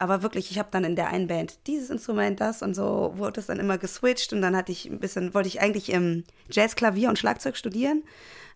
Aber 0.01 0.23
wirklich, 0.23 0.49
ich 0.49 0.57
habe 0.57 0.69
dann 0.71 0.83
in 0.83 0.95
der 0.95 1.09
einen 1.09 1.27
Band 1.27 1.67
dieses 1.67 1.91
Instrument, 1.91 2.41
das 2.41 2.63
und 2.63 2.73
so 2.73 3.13
wurde 3.17 3.39
es 3.39 3.45
dann 3.45 3.59
immer 3.59 3.77
geswitcht 3.77 4.33
und 4.33 4.41
dann 4.41 4.55
hatte 4.55 4.71
ich 4.71 4.87
ein 4.87 4.99
bisschen, 4.99 5.35
wollte 5.35 5.47
ich 5.47 5.61
eigentlich 5.61 5.91
im 5.91 6.23
Jazz, 6.49 6.75
Klavier 6.75 7.07
und 7.07 7.19
Schlagzeug 7.19 7.55
studieren. 7.55 8.01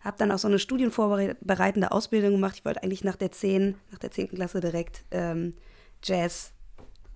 Habe 0.02 0.16
dann 0.18 0.32
auch 0.32 0.40
so 0.40 0.48
eine 0.48 0.58
studienvorbereitende 0.58 1.92
Ausbildung 1.92 2.32
gemacht. 2.32 2.56
Ich 2.56 2.64
wollte 2.64 2.82
eigentlich 2.82 3.04
nach 3.04 3.14
der 3.14 3.30
10, 3.30 3.76
nach 3.92 4.00
der 4.00 4.10
10. 4.10 4.30
Klasse 4.30 4.58
direkt 4.58 5.04
ähm, 5.12 5.54
Jazz 6.02 6.50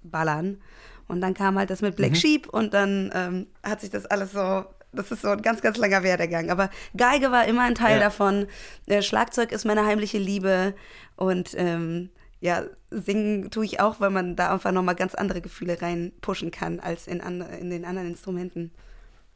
ballern. 0.04 0.60
Und 1.08 1.22
dann 1.22 1.34
kam 1.34 1.58
halt 1.58 1.70
das 1.70 1.82
mit 1.82 1.96
Black 1.96 2.12
mhm. 2.12 2.14
Sheep 2.14 2.48
und 2.50 2.72
dann 2.72 3.10
ähm, 3.12 3.48
hat 3.64 3.80
sich 3.80 3.90
das 3.90 4.06
alles 4.06 4.30
so 4.30 4.64
das 4.92 5.10
ist 5.10 5.22
so 5.22 5.28
ein 5.28 5.42
ganz, 5.42 5.60
ganz 5.60 5.76
langer 5.76 6.04
Werdegang. 6.04 6.50
Aber 6.50 6.70
Geige 6.96 7.32
war 7.32 7.46
immer 7.46 7.62
ein 7.62 7.74
Teil 7.74 7.98
ja. 7.98 8.04
davon. 8.04 8.46
Äh, 8.86 9.02
Schlagzeug 9.02 9.50
ist 9.50 9.64
meine 9.64 9.86
heimliche 9.86 10.18
Liebe. 10.18 10.74
Und 11.16 11.54
ähm, 11.56 12.10
ja, 12.40 12.64
singen 12.90 13.50
tue 13.50 13.64
ich 13.64 13.80
auch, 13.80 14.00
weil 14.00 14.10
man 14.10 14.34
da 14.34 14.52
einfach 14.52 14.72
nochmal 14.72 14.94
ganz 14.94 15.14
andere 15.14 15.40
Gefühle 15.40 15.80
reinpushen 15.80 16.50
kann 16.50 16.80
als 16.80 17.06
in, 17.06 17.20
an, 17.20 17.40
in 17.42 17.70
den 17.70 17.84
anderen 17.84 18.08
Instrumenten. 18.08 18.72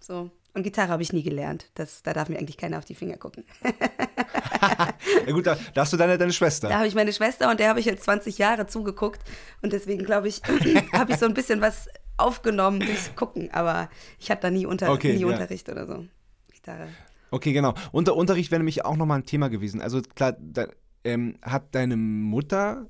So. 0.00 0.30
Und 0.54 0.62
Gitarre 0.62 0.88
habe 0.88 1.02
ich 1.02 1.12
nie 1.12 1.22
gelernt. 1.22 1.70
Das, 1.74 2.02
da 2.02 2.12
darf 2.12 2.28
mir 2.28 2.38
eigentlich 2.38 2.56
keiner 2.56 2.78
auf 2.78 2.84
die 2.84 2.94
Finger 2.94 3.16
gucken. 3.16 3.44
ja 5.26 5.32
gut, 5.32 5.46
da, 5.46 5.56
da, 5.74 5.80
hast 5.80 5.92
du 5.92 5.96
deine, 5.96 6.16
deine 6.16 6.32
Schwester. 6.32 6.68
Da 6.68 6.76
habe 6.76 6.86
ich 6.86 6.94
meine 6.94 7.12
Schwester 7.12 7.50
und 7.50 7.58
der 7.58 7.68
habe 7.68 7.80
ich 7.80 7.86
jetzt 7.86 8.04
20 8.04 8.38
Jahre 8.38 8.66
zugeguckt. 8.66 9.20
Und 9.62 9.72
deswegen, 9.72 10.04
glaube 10.04 10.28
ich, 10.28 10.40
habe 10.92 11.12
ich 11.12 11.18
so 11.18 11.26
ein 11.26 11.34
bisschen 11.34 11.60
was 11.60 11.88
aufgenommen 12.16 12.80
durchs 12.80 13.14
Gucken. 13.16 13.52
Aber 13.52 13.90
ich 14.20 14.30
hatte 14.30 14.42
da 14.42 14.50
nie, 14.50 14.64
unter, 14.64 14.92
okay, 14.92 15.14
nie 15.14 15.22
ja. 15.22 15.26
Unterricht 15.26 15.68
oder 15.68 15.86
so. 15.86 16.06
Gitarre. 16.52 16.88
Okay, 17.32 17.52
genau. 17.52 17.74
Und 17.90 18.06
der 18.06 18.14
Unterricht 18.14 18.52
wäre 18.52 18.60
nämlich 18.60 18.84
auch 18.84 18.96
nochmal 18.96 19.18
ein 19.18 19.26
Thema 19.26 19.50
gewesen. 19.50 19.80
Also 19.80 20.00
klar, 20.02 20.36
da, 20.38 20.68
ähm, 21.02 21.36
hat 21.42 21.74
deine 21.74 21.96
Mutter 21.96 22.86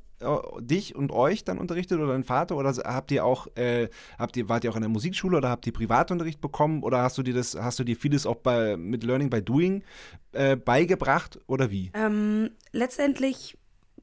dich 0.61 0.95
und 0.95 1.13
euch 1.13 1.45
dann 1.45 1.59
unterrichtet 1.59 1.99
oder 1.99 2.13
dein 2.13 2.25
Vater? 2.25 2.57
Oder 2.57 2.73
habt 2.85 3.11
ihr 3.11 3.25
auch 3.25 3.47
äh, 3.57 3.89
habt 4.19 4.37
ihr 4.37 4.49
wart 4.49 4.65
ihr 4.65 4.71
auch 4.71 4.77
in 4.77 4.83
der 4.83 4.91
Musikschule 4.91 5.37
oder 5.37 5.51
habt 5.51 5.67
ihr 5.67 5.73
Privatunterricht 5.73 6.41
bekommen? 6.41 6.83
Oder 6.83 7.03
hast 7.03 7.19
du 7.19 7.23
dir 7.23 7.35
das 7.35 7.55
hast 7.55 7.79
du 7.79 7.85
dir 7.85 7.97
vieles 7.97 8.27
auch 8.27 8.37
bei 8.37 8.77
mit 8.77 9.05
Learning 9.05 9.31
by 9.31 9.43
Doing 9.43 9.83
äh, 10.33 10.57
beigebracht? 10.57 11.39
Oder 11.47 11.71
wie? 11.71 11.91
Ähm, 11.95 12.51
letztendlich 12.73 13.57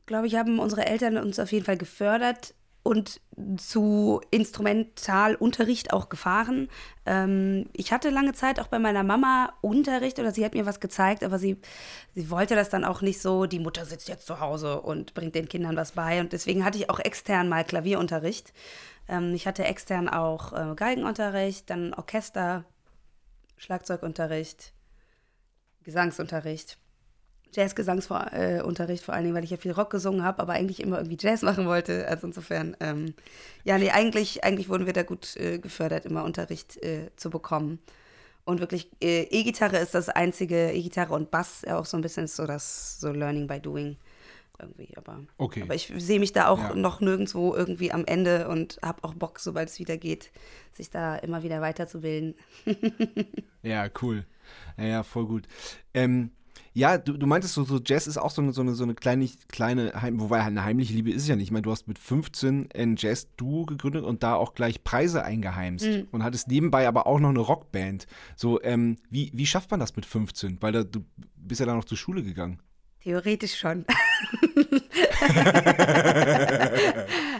glaube 0.05 0.27
ich 0.27 0.35
haben 0.35 0.59
unsere 0.59 0.85
Eltern 0.85 1.17
uns 1.17 1.39
auf 1.39 1.51
jeden 1.51 1.65
Fall 1.65 1.77
gefördert 1.77 2.53
und 2.83 3.21
zu 3.57 4.21
Instrumentalunterricht 4.31 5.93
auch 5.93 6.09
gefahren. 6.09 6.67
Ähm, 7.05 7.69
ich 7.73 7.91
hatte 7.91 8.09
lange 8.09 8.33
Zeit 8.33 8.59
auch 8.59 8.67
bei 8.67 8.79
meiner 8.79 9.03
Mama 9.03 9.53
Unterricht 9.61 10.19
oder 10.19 10.31
sie 10.31 10.43
hat 10.43 10.55
mir 10.55 10.65
was 10.65 10.79
gezeigt, 10.79 11.23
aber 11.23 11.37
sie, 11.37 11.57
sie 12.15 12.29
wollte 12.31 12.55
das 12.55 12.69
dann 12.69 12.83
auch 12.83 13.01
nicht 13.01 13.21
so, 13.21 13.45
die 13.45 13.59
Mutter 13.59 13.85
sitzt 13.85 14.09
jetzt 14.09 14.25
zu 14.25 14.39
Hause 14.39 14.81
und 14.81 15.13
bringt 15.13 15.35
den 15.35 15.47
Kindern 15.47 15.75
was 15.75 15.91
bei. 15.91 16.19
Und 16.21 16.33
deswegen 16.33 16.65
hatte 16.65 16.79
ich 16.79 16.89
auch 16.89 16.99
extern 16.99 17.49
mal 17.49 17.63
Klavierunterricht. 17.63 18.51
Ähm, 19.07 19.33
ich 19.35 19.45
hatte 19.45 19.63
extern 19.63 20.09
auch 20.09 20.53
äh, 20.53 20.75
Geigenunterricht, 20.75 21.69
dann 21.69 21.93
Orchester, 21.93 22.65
Schlagzeugunterricht, 23.57 24.73
Gesangsunterricht. 25.83 26.80
Jazz-Gesangsunterricht, 27.53 29.03
vor 29.03 29.13
allen 29.13 29.23
Dingen, 29.23 29.35
weil 29.35 29.43
ich 29.43 29.49
ja 29.49 29.57
viel 29.57 29.71
Rock 29.71 29.89
gesungen 29.89 30.23
habe, 30.23 30.41
aber 30.41 30.53
eigentlich 30.53 30.81
immer 30.81 30.97
irgendwie 30.97 31.17
Jazz 31.19 31.41
machen 31.43 31.65
wollte. 31.65 32.07
Also 32.07 32.27
insofern, 32.27 32.75
ähm, 32.79 33.13
ja, 33.63 33.77
nee, 33.77 33.91
eigentlich, 33.91 34.43
eigentlich 34.43 34.69
wurden 34.69 34.85
wir 34.85 34.93
da 34.93 35.03
gut 35.03 35.35
äh, 35.37 35.59
gefördert, 35.59 36.05
immer 36.05 36.23
Unterricht 36.23 36.77
äh, 36.83 37.09
zu 37.15 37.29
bekommen. 37.29 37.79
Und 38.43 38.59
wirklich, 38.59 38.89
äh, 39.01 39.23
E-Gitarre 39.23 39.77
ist 39.77 39.93
das 39.93 40.09
einzige, 40.09 40.71
E-Gitarre 40.71 41.13
und 41.13 41.29
Bass 41.29 41.61
ja 41.65 41.77
auch 41.77 41.85
so 41.85 41.97
ein 41.97 42.01
bisschen 42.01 42.27
so 42.27 42.47
das 42.47 42.99
so 42.99 43.11
Learning 43.11 43.47
by 43.47 43.59
Doing 43.59 43.97
irgendwie. 44.61 44.95
Aber, 44.97 45.19
okay. 45.37 45.63
aber 45.63 45.75
ich 45.75 45.91
sehe 45.97 46.19
mich 46.19 46.33
da 46.33 46.47
auch 46.47 46.59
ja. 46.59 46.75
noch 46.75 47.01
nirgendwo 47.01 47.53
irgendwie 47.53 47.91
am 47.91 48.05
Ende 48.05 48.47
und 48.47 48.79
habe 48.83 49.03
auch 49.03 49.13
Bock, 49.13 49.39
sobald 49.39 49.69
es 49.69 49.79
wieder 49.79 49.97
geht, 49.97 50.31
sich 50.73 50.89
da 50.89 51.15
immer 51.17 51.43
wieder 51.43 51.61
weiterzubilden. 51.61 52.35
ja, 53.63 53.87
cool. 54.01 54.25
Ja, 54.77 54.83
ja 54.85 55.03
voll 55.03 55.25
gut. 55.25 55.47
Ähm, 55.93 56.31
ja, 56.73 56.97
du, 56.97 57.17
du 57.17 57.27
meintest 57.27 57.53
so, 57.53 57.63
so 57.63 57.79
Jazz 57.83 58.07
ist 58.07 58.17
auch 58.17 58.31
so 58.31 58.41
eine, 58.41 58.53
so 58.53 58.61
eine, 58.61 58.73
so 58.75 58.83
eine 58.83 58.95
kleine, 58.95 59.27
kleine, 59.49 59.93
wobei 60.13 60.41
eine 60.41 60.63
heimliche 60.63 60.93
Liebe 60.93 61.11
ist 61.11 61.23
es 61.23 61.27
ja 61.27 61.35
nicht. 61.35 61.45
Ich 61.45 61.51
meine, 61.51 61.63
du 61.63 61.71
hast 61.71 61.87
mit 61.87 61.99
15 61.99 62.69
ein 62.73 62.95
Jazz-Duo 62.97 63.65
gegründet 63.65 64.03
und 64.05 64.23
da 64.23 64.35
auch 64.35 64.53
gleich 64.53 64.83
Preise 64.83 65.23
eingeheimst 65.23 65.85
mhm. 65.85 66.07
und 66.11 66.23
hattest 66.23 66.47
nebenbei 66.47 66.87
aber 66.87 67.07
auch 67.07 67.19
noch 67.19 67.29
eine 67.29 67.39
Rockband. 67.39 68.07
So, 68.37 68.61
ähm, 68.63 68.97
wie, 69.09 69.31
wie 69.33 69.45
schafft 69.45 69.71
man 69.71 69.79
das 69.79 69.95
mit 69.95 70.05
15? 70.05 70.61
Weil 70.61 70.71
da, 70.71 70.83
du 70.83 71.03
bist 71.35 71.59
ja 71.59 71.65
dann 71.65 71.75
noch 71.75 71.85
zur 71.85 71.97
Schule 71.97 72.23
gegangen. 72.23 72.59
Theoretisch 73.03 73.57
schon. 73.57 73.83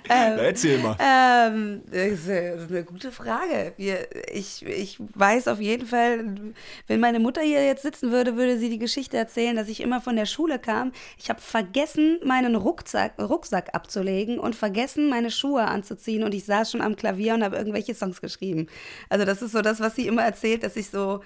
ähm, 0.10 0.40
Erzähl 0.40 0.80
mal. 0.80 0.98
Ähm, 1.00 1.84
das 1.92 2.28
ist 2.28 2.30
eine 2.72 2.84
gute 2.84 3.12
Frage. 3.12 3.74
Wir, 3.78 4.08
ich, 4.34 4.66
ich 4.66 4.98
weiß 5.00 5.48
auf 5.48 5.60
jeden 5.60 5.86
Fall, 5.86 6.54
wenn 6.88 7.00
meine 7.00 7.20
Mutter 7.20 7.42
hier 7.42 7.64
jetzt 7.64 7.84
sitzen 7.84 8.12
würde, 8.12 8.38
würde 8.38 8.58
sie 8.58 8.70
die 8.70 8.80
Geschichte 8.80 9.18
erzählen, 9.18 9.56
dass 9.56 9.68
ich 9.68 9.82
immer 9.82 10.02
von 10.02 10.16
der 10.16 10.26
Schule 10.26 10.58
kam. 10.58 10.94
Ich 11.20 11.30
habe 11.30 11.42
vergessen, 11.42 12.20
meinen 12.26 12.56
Rucksack, 12.56 13.20
Rucksack 13.20 13.76
abzulegen 13.76 14.40
und 14.40 14.56
vergessen, 14.56 15.10
meine 15.10 15.30
Schuhe 15.30 15.66
anzuziehen. 15.66 16.24
Und 16.24 16.34
ich 16.34 16.46
saß 16.46 16.72
schon 16.72 16.82
am 16.82 16.96
Klavier 16.96 17.36
und 17.36 17.44
habe 17.44 17.58
irgendwelche 17.58 17.94
Songs 17.94 18.20
geschrieben. 18.20 18.66
Also 19.10 19.26
das 19.26 19.44
ist 19.44 19.52
so 19.52 19.62
das, 19.62 19.80
was 19.80 19.96
sie 19.96 20.08
immer 20.08 20.24
erzählt, 20.24 20.64
dass 20.64 20.76
ich 20.76 20.90
so 20.90 21.22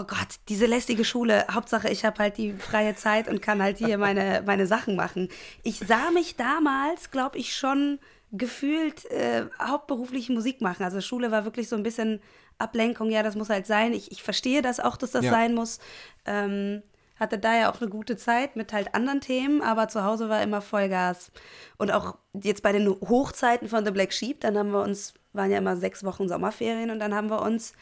oh 0.00 0.04
Gott, 0.04 0.36
diese 0.48 0.66
lästige 0.66 1.04
Schule, 1.04 1.44
Hauptsache 1.50 1.88
ich 1.88 2.04
habe 2.04 2.18
halt 2.18 2.38
die 2.38 2.52
freie 2.54 2.94
Zeit 2.94 3.28
und 3.28 3.42
kann 3.42 3.62
halt 3.62 3.78
hier 3.78 3.98
meine, 3.98 4.42
meine 4.46 4.66
Sachen 4.66 4.96
machen. 4.96 5.28
Ich 5.62 5.78
sah 5.78 6.10
mich 6.10 6.36
damals, 6.36 7.10
glaube 7.10 7.38
ich, 7.38 7.54
schon 7.54 7.98
gefühlt 8.32 9.04
äh, 9.06 9.46
hauptberuflich 9.60 10.30
Musik 10.30 10.60
machen. 10.60 10.84
Also 10.84 11.00
Schule 11.00 11.30
war 11.30 11.44
wirklich 11.44 11.68
so 11.68 11.76
ein 11.76 11.82
bisschen 11.82 12.20
Ablenkung, 12.58 13.10
ja, 13.10 13.22
das 13.22 13.36
muss 13.36 13.50
halt 13.50 13.66
sein. 13.66 13.92
Ich, 13.92 14.12
ich 14.12 14.22
verstehe 14.22 14.62
das 14.62 14.80
auch, 14.80 14.96
dass 14.96 15.10
das 15.10 15.24
ja. 15.24 15.30
sein 15.30 15.54
muss. 15.54 15.80
Ähm, 16.24 16.82
hatte 17.18 17.38
da 17.38 17.54
ja 17.54 17.70
auch 17.70 17.80
eine 17.80 17.90
gute 17.90 18.16
Zeit 18.16 18.56
mit 18.56 18.72
halt 18.72 18.94
anderen 18.94 19.20
Themen, 19.20 19.60
aber 19.60 19.88
zu 19.88 20.04
Hause 20.04 20.30
war 20.30 20.42
immer 20.42 20.62
Vollgas. 20.62 21.30
Und 21.76 21.90
auch 21.90 22.16
jetzt 22.32 22.62
bei 22.62 22.72
den 22.72 22.88
Hochzeiten 22.88 23.68
von 23.68 23.84
The 23.84 23.90
Black 23.90 24.14
Sheep, 24.14 24.40
dann 24.40 24.56
haben 24.56 24.70
wir 24.70 24.82
uns, 24.82 25.12
waren 25.34 25.50
ja 25.50 25.58
immer 25.58 25.76
sechs 25.76 26.02
Wochen 26.02 26.28
Sommerferien 26.28 26.90
und 26.90 26.98
dann 26.98 27.14
haben 27.14 27.28
wir 27.28 27.42
uns 27.42 27.74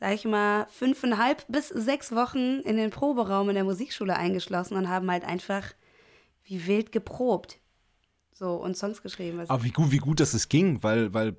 sag 0.00 0.14
ich 0.14 0.24
mal, 0.24 0.66
fünfeinhalb 0.68 1.44
bis 1.48 1.68
sechs 1.68 2.12
Wochen 2.12 2.60
in 2.60 2.76
den 2.76 2.90
Proberaum 2.90 3.48
in 3.48 3.54
der 3.54 3.64
Musikschule 3.64 4.16
eingeschlossen 4.16 4.76
und 4.76 4.88
haben 4.88 5.10
halt 5.10 5.24
einfach 5.24 5.72
wie 6.44 6.66
wild 6.66 6.92
geprobt. 6.92 7.58
So, 8.38 8.52
und 8.56 8.76
Songs 8.76 9.00
geschrieben. 9.00 9.40
Aber 9.48 9.64
wie 9.64 9.70
gut, 9.70 9.92
wie 9.92 9.96
gut, 9.96 10.20
dass 10.20 10.34
es 10.34 10.50
ging, 10.50 10.82
weil, 10.82 11.14
weil, 11.14 11.34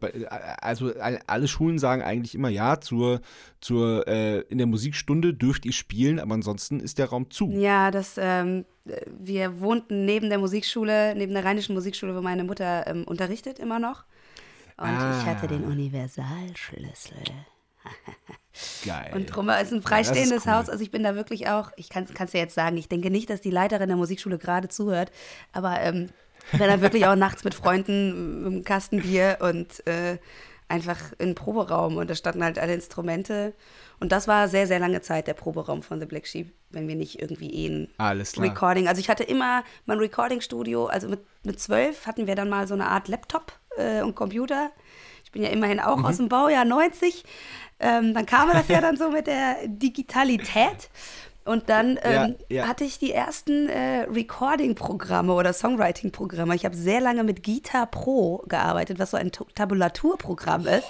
also 0.59 0.91
alle 1.27 1.47
Schulen 1.47 1.77
sagen 1.77 2.01
eigentlich 2.01 2.33
immer, 2.33 2.49
ja, 2.49 2.81
zur, 2.81 3.21
zur, 3.61 4.07
äh, 4.07 4.39
in 4.49 4.57
der 4.57 4.65
Musikstunde 4.65 5.35
dürft 5.35 5.67
ihr 5.67 5.73
spielen, 5.73 6.19
aber 6.19 6.33
ansonsten 6.33 6.79
ist 6.79 6.97
der 6.97 7.09
Raum 7.09 7.29
zu. 7.29 7.51
Ja, 7.51 7.91
das, 7.91 8.15
ähm, 8.17 8.65
wir 9.19 9.59
wohnten 9.59 10.05
neben 10.05 10.29
der 10.29 10.39
Musikschule, 10.39 11.13
neben 11.13 11.35
der 11.35 11.45
rheinischen 11.45 11.75
Musikschule, 11.75 12.15
wo 12.15 12.21
meine 12.21 12.43
Mutter 12.43 12.87
ähm, 12.87 13.03
unterrichtet 13.03 13.59
immer 13.59 13.77
noch. 13.77 14.05
Und 14.77 14.87
ah. 14.87 15.19
ich 15.19 15.25
hatte 15.27 15.47
den 15.47 15.65
Universalschlüssel. 15.65 17.17
Geil. 18.85 19.11
Und 19.13 19.27
drum 19.27 19.49
ist 19.49 19.71
ein 19.71 19.81
freistehendes 19.81 20.29
ja, 20.29 20.35
ist 20.37 20.45
cool. 20.47 20.53
Haus. 20.53 20.69
Also 20.69 20.83
ich 20.83 20.91
bin 20.91 21.03
da 21.03 21.15
wirklich 21.15 21.47
auch, 21.47 21.71
ich 21.75 21.89
kann 21.89 22.05
es 22.05 22.31
dir 22.31 22.39
jetzt 22.39 22.55
sagen, 22.55 22.77
ich 22.77 22.89
denke 22.89 23.11
nicht, 23.11 23.29
dass 23.29 23.41
die 23.41 23.51
Leiterin 23.51 23.87
der 23.87 23.97
Musikschule 23.97 24.37
gerade 24.37 24.67
zuhört, 24.67 25.11
aber 25.53 25.79
ähm, 25.81 26.09
ich 26.51 26.59
bin 26.59 26.67
da 26.67 26.81
wirklich 26.81 27.05
auch 27.05 27.15
nachts 27.15 27.43
mit 27.43 27.53
Freunden 27.53 28.43
mit 28.43 28.53
einem 28.53 28.63
Kasten 28.63 29.01
Bier 29.01 29.37
und 29.41 29.85
äh, 29.85 30.17
einfach 30.69 31.11
in 31.17 31.29
den 31.29 31.35
Proberaum 31.35 31.97
und 31.97 32.09
da 32.09 32.15
standen 32.15 32.43
halt 32.43 32.59
alle 32.59 32.73
Instrumente. 32.73 33.53
Und 33.99 34.11
das 34.11 34.27
war 34.27 34.47
sehr, 34.47 34.67
sehr 34.67 34.79
lange 34.79 35.01
Zeit 35.01 35.27
der 35.27 35.33
Proberaum 35.33 35.81
von 35.81 35.99
The 35.99 36.05
Black 36.05 36.27
Sheep, 36.27 36.51
wenn 36.69 36.87
wir 36.87 36.95
nicht 36.95 37.21
irgendwie 37.21 37.51
eh 37.51 37.67
ein 37.67 37.89
Alles 37.97 38.39
Recording. 38.39 38.87
Also 38.87 38.99
ich 38.99 39.09
hatte 39.09 39.23
immer 39.23 39.63
mein 39.85 39.97
Recording-Studio, 39.97 40.85
also 40.85 41.07
mit, 41.07 41.21
mit 41.43 41.59
zwölf 41.59 42.05
hatten 42.05 42.27
wir 42.27 42.35
dann 42.35 42.49
mal 42.49 42.67
so 42.67 42.73
eine 42.73 42.87
Art 42.87 43.07
Laptop 43.07 43.53
äh, 43.77 44.01
und 44.01 44.15
Computer. 44.15 44.71
Ich 45.23 45.31
bin 45.31 45.41
ja 45.41 45.49
immerhin 45.49 45.79
auch 45.79 45.97
mhm. 45.97 46.05
aus 46.05 46.17
dem 46.17 46.29
Baujahr 46.29 46.65
90. 46.65 47.23
Ähm, 47.79 48.13
dann 48.13 48.25
kam 48.25 48.49
das 48.51 48.67
ja 48.67 48.81
dann 48.81 48.97
so 48.97 49.09
mit 49.11 49.27
der 49.27 49.67
Digitalität. 49.67 50.89
Und 51.45 51.69
dann 51.69 51.97
ähm, 52.03 52.35
ja, 52.49 52.63
ja. 52.63 52.67
hatte 52.67 52.83
ich 52.83 52.99
die 52.99 53.13
ersten 53.13 53.69
äh, 53.69 54.01
Recording-Programme 54.11 55.33
oder 55.33 55.53
Songwriting-Programme. 55.53 56.53
Ich 56.55 56.65
habe 56.65 56.75
sehr 56.75 56.99
lange 56.99 57.23
mit 57.23 57.41
Guitar 57.41 57.85
Pro 57.85 58.43
gearbeitet, 58.49 58.99
was 58.99 59.11
so 59.11 59.17
ein 59.17 59.31
Tabulaturprogramm 59.31 60.67
ist 60.67 60.87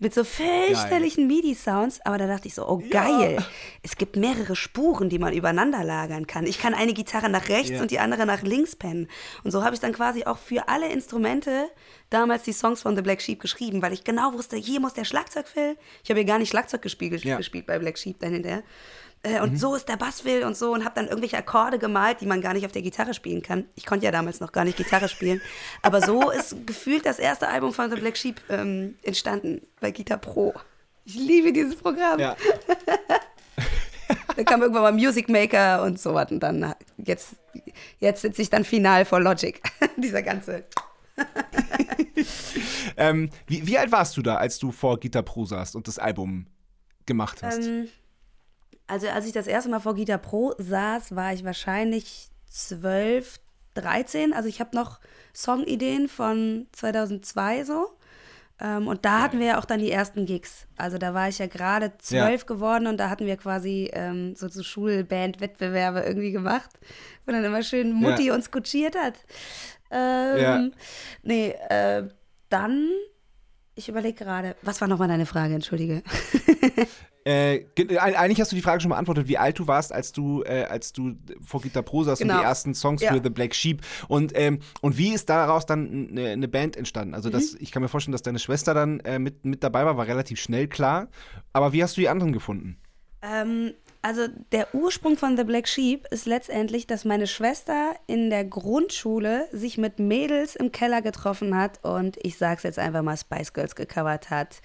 mit 0.00 0.14
so 0.14 0.24
fürchterlichen 0.24 1.26
MIDI-Sounds. 1.26 2.00
Aber 2.04 2.18
da 2.18 2.26
dachte 2.26 2.48
ich 2.48 2.54
so, 2.54 2.66
oh 2.66 2.82
geil, 2.90 3.36
ja. 3.38 3.46
es 3.82 3.96
gibt 3.96 4.16
mehrere 4.16 4.56
Spuren, 4.56 5.08
die 5.08 5.18
man 5.18 5.32
übereinander 5.32 5.84
lagern 5.84 6.26
kann. 6.26 6.46
Ich 6.46 6.58
kann 6.58 6.74
eine 6.74 6.94
Gitarre 6.94 7.28
nach 7.28 7.48
rechts 7.48 7.70
ja. 7.70 7.82
und 7.82 7.90
die 7.90 8.00
andere 8.00 8.26
nach 8.26 8.42
links 8.42 8.74
pennen. 8.74 9.08
Und 9.44 9.50
so 9.52 9.62
habe 9.62 9.74
ich 9.74 9.80
dann 9.80 9.92
quasi 9.92 10.24
auch 10.24 10.38
für 10.38 10.68
alle 10.68 10.88
Instrumente 10.88 11.68
damals 12.08 12.42
die 12.42 12.52
Songs 12.52 12.82
von 12.82 12.96
The 12.96 13.02
Black 13.02 13.20
Sheep 13.20 13.40
geschrieben, 13.40 13.82
weil 13.82 13.92
ich 13.92 14.02
genau 14.02 14.32
wusste, 14.32 14.56
hier 14.56 14.80
muss 14.80 14.94
der 14.94 15.04
Schlagzeug 15.04 15.46
fällen. 15.46 15.76
Ich 16.02 16.10
habe 16.10 16.20
ja 16.20 16.26
gar 16.26 16.38
nicht 16.38 16.48
Schlagzeug 16.48 16.82
gespielt, 16.82 17.22
ja. 17.22 17.36
gespielt 17.36 17.66
bei 17.66 17.78
Black 17.78 17.98
Sheep 17.98 18.18
dann 18.20 18.32
hinterher. 18.32 18.62
Äh, 19.22 19.40
und 19.40 19.52
mhm. 19.52 19.56
so 19.56 19.74
ist 19.74 19.88
der 19.88 19.96
Bass 19.96 20.24
will 20.24 20.44
und 20.44 20.56
so 20.56 20.72
und 20.72 20.84
habe 20.84 20.94
dann 20.94 21.06
irgendwelche 21.06 21.36
Akkorde 21.36 21.78
gemalt, 21.78 22.20
die 22.20 22.26
man 22.26 22.40
gar 22.40 22.54
nicht 22.54 22.64
auf 22.64 22.72
der 22.72 22.82
Gitarre 22.82 23.12
spielen 23.12 23.42
kann. 23.42 23.66
Ich 23.74 23.84
konnte 23.84 24.06
ja 24.06 24.12
damals 24.12 24.40
noch 24.40 24.52
gar 24.52 24.64
nicht 24.64 24.78
Gitarre 24.78 25.08
spielen. 25.08 25.42
Aber 25.82 26.00
so 26.00 26.30
ist 26.38 26.66
gefühlt 26.66 27.04
das 27.04 27.18
erste 27.18 27.48
Album 27.48 27.72
von 27.72 27.90
The 27.90 27.96
Black 28.00 28.16
Sheep 28.16 28.40
ähm, 28.48 28.96
entstanden 29.02 29.60
bei 29.80 29.90
Guitar 29.90 30.18
Pro. 30.18 30.54
Ich 31.04 31.14
liebe 31.14 31.52
dieses 31.52 31.76
Programm. 31.76 32.18
Ja. 32.18 32.36
dann 34.36 34.44
kam 34.44 34.62
irgendwann 34.62 34.82
mal 34.82 34.92
Music 34.92 35.28
Maker 35.28 35.82
und 35.82 36.00
so 36.00 36.14
was. 36.14 36.30
Und 36.30 36.40
dann 36.40 36.74
jetzt, 36.96 37.36
jetzt 37.98 38.22
sitze 38.22 38.40
ich 38.40 38.48
dann 38.48 38.64
final 38.64 39.04
vor 39.04 39.20
Logic. 39.20 39.60
Dieser 39.96 40.22
ganze. 40.22 40.64
ähm, 42.96 43.28
wie, 43.46 43.66
wie, 43.66 43.76
alt 43.76 43.92
warst 43.92 44.16
du 44.16 44.22
da, 44.22 44.36
als 44.36 44.58
du 44.58 44.72
vor 44.72 44.98
Guitar 44.98 45.22
Pro 45.22 45.44
saßt 45.44 45.76
und 45.76 45.88
das 45.88 45.98
Album 45.98 46.46
gemacht 47.04 47.42
hast? 47.42 47.66
Ähm, 47.66 47.88
also 48.90 49.08
als 49.08 49.26
ich 49.26 49.32
das 49.32 49.46
erste 49.46 49.70
Mal 49.70 49.80
vor 49.80 49.94
Gita 49.94 50.18
Pro 50.18 50.54
saß, 50.58 51.14
war 51.14 51.32
ich 51.32 51.44
wahrscheinlich 51.44 52.28
12, 52.48 53.40
13. 53.74 54.32
Also 54.32 54.48
ich 54.48 54.60
habe 54.60 54.74
noch 54.74 55.00
Songideen 55.34 56.08
von 56.08 56.66
2002 56.72 57.64
so. 57.64 57.96
Ähm, 58.60 58.88
und 58.88 59.04
da 59.04 59.22
hatten 59.22 59.38
wir 59.38 59.46
ja 59.46 59.58
auch 59.58 59.64
dann 59.64 59.78
die 59.78 59.90
ersten 59.90 60.26
Gigs. 60.26 60.66
Also 60.76 60.98
da 60.98 61.14
war 61.14 61.28
ich 61.28 61.38
ja 61.38 61.46
gerade 61.46 61.92
zwölf 61.98 62.42
ja. 62.42 62.46
geworden 62.46 62.86
und 62.86 62.98
da 62.98 63.08
hatten 63.08 63.26
wir 63.26 63.36
quasi 63.36 63.90
ähm, 63.92 64.34
so, 64.34 64.48
so 64.48 64.62
Schulband-Wettbewerbe 64.62 66.00
irgendwie 66.00 66.32
gemacht, 66.32 66.70
wo 67.24 67.32
dann 67.32 67.44
immer 67.44 67.62
schön 67.62 67.92
Mutti 67.92 68.26
ja. 68.26 68.34
uns 68.34 68.50
kutschiert 68.50 68.96
hat. 68.96 69.14
Ähm, 69.90 70.38
ja. 70.38 70.68
Nee, 71.22 71.54
äh, 71.68 72.08
dann, 72.48 72.88
ich 73.76 73.88
überlege 73.88 74.24
gerade, 74.24 74.56
was 74.62 74.80
war 74.80 74.88
nochmal 74.88 75.08
deine 75.08 75.26
Frage, 75.26 75.54
entschuldige. 75.54 76.02
Äh, 77.24 77.66
eigentlich 77.98 78.40
hast 78.40 78.50
du 78.52 78.56
die 78.56 78.62
Frage 78.62 78.80
schon 78.80 78.90
beantwortet, 78.90 79.28
wie 79.28 79.36
alt 79.36 79.58
du 79.58 79.66
warst, 79.66 79.92
als 79.92 80.12
du, 80.12 80.42
äh, 80.42 80.64
als 80.64 80.92
du 80.92 81.16
vor 81.42 81.60
Gitter 81.60 81.82
Pro 81.82 82.02
saß 82.02 82.18
genau. 82.18 82.34
und 82.34 82.40
die 82.40 82.44
ersten 82.44 82.74
Songs 82.74 83.02
ja. 83.02 83.12
für 83.12 83.20
The 83.22 83.30
Black 83.30 83.54
Sheep. 83.54 83.82
Und, 84.08 84.32
ähm, 84.34 84.60
und 84.80 84.96
wie 84.96 85.10
ist 85.10 85.28
daraus 85.28 85.66
dann 85.66 86.08
eine, 86.10 86.30
eine 86.30 86.48
Band 86.48 86.76
entstanden? 86.76 87.14
Also 87.14 87.28
das, 87.28 87.52
mhm. 87.52 87.58
ich 87.60 87.72
kann 87.72 87.82
mir 87.82 87.88
vorstellen, 87.88 88.12
dass 88.12 88.22
deine 88.22 88.38
Schwester 88.38 88.74
dann 88.74 89.00
äh, 89.00 89.18
mit, 89.18 89.44
mit 89.44 89.62
dabei 89.62 89.84
war, 89.84 89.96
war 89.96 90.06
relativ 90.06 90.40
schnell 90.40 90.68
klar. 90.68 91.08
Aber 91.52 91.72
wie 91.72 91.82
hast 91.82 91.96
du 91.96 92.00
die 92.00 92.08
anderen 92.08 92.32
gefunden? 92.32 92.78
Ähm, 93.22 93.74
also 94.02 94.28
der 94.50 94.74
Ursprung 94.74 95.18
von 95.18 95.36
The 95.36 95.44
Black 95.44 95.68
Sheep 95.68 96.06
ist 96.10 96.24
letztendlich, 96.24 96.86
dass 96.86 97.04
meine 97.04 97.26
Schwester 97.26 97.94
in 98.06 98.30
der 98.30 98.46
Grundschule 98.46 99.46
sich 99.52 99.76
mit 99.76 99.98
Mädels 99.98 100.56
im 100.56 100.72
Keller 100.72 101.02
getroffen 101.02 101.54
hat 101.54 101.84
und 101.84 102.16
ich 102.22 102.38
sag's 102.38 102.62
jetzt 102.62 102.78
einfach 102.78 103.02
mal 103.02 103.18
Spice 103.18 103.52
Girls 103.52 103.76
gecovert 103.76 104.30
hat. 104.30 104.62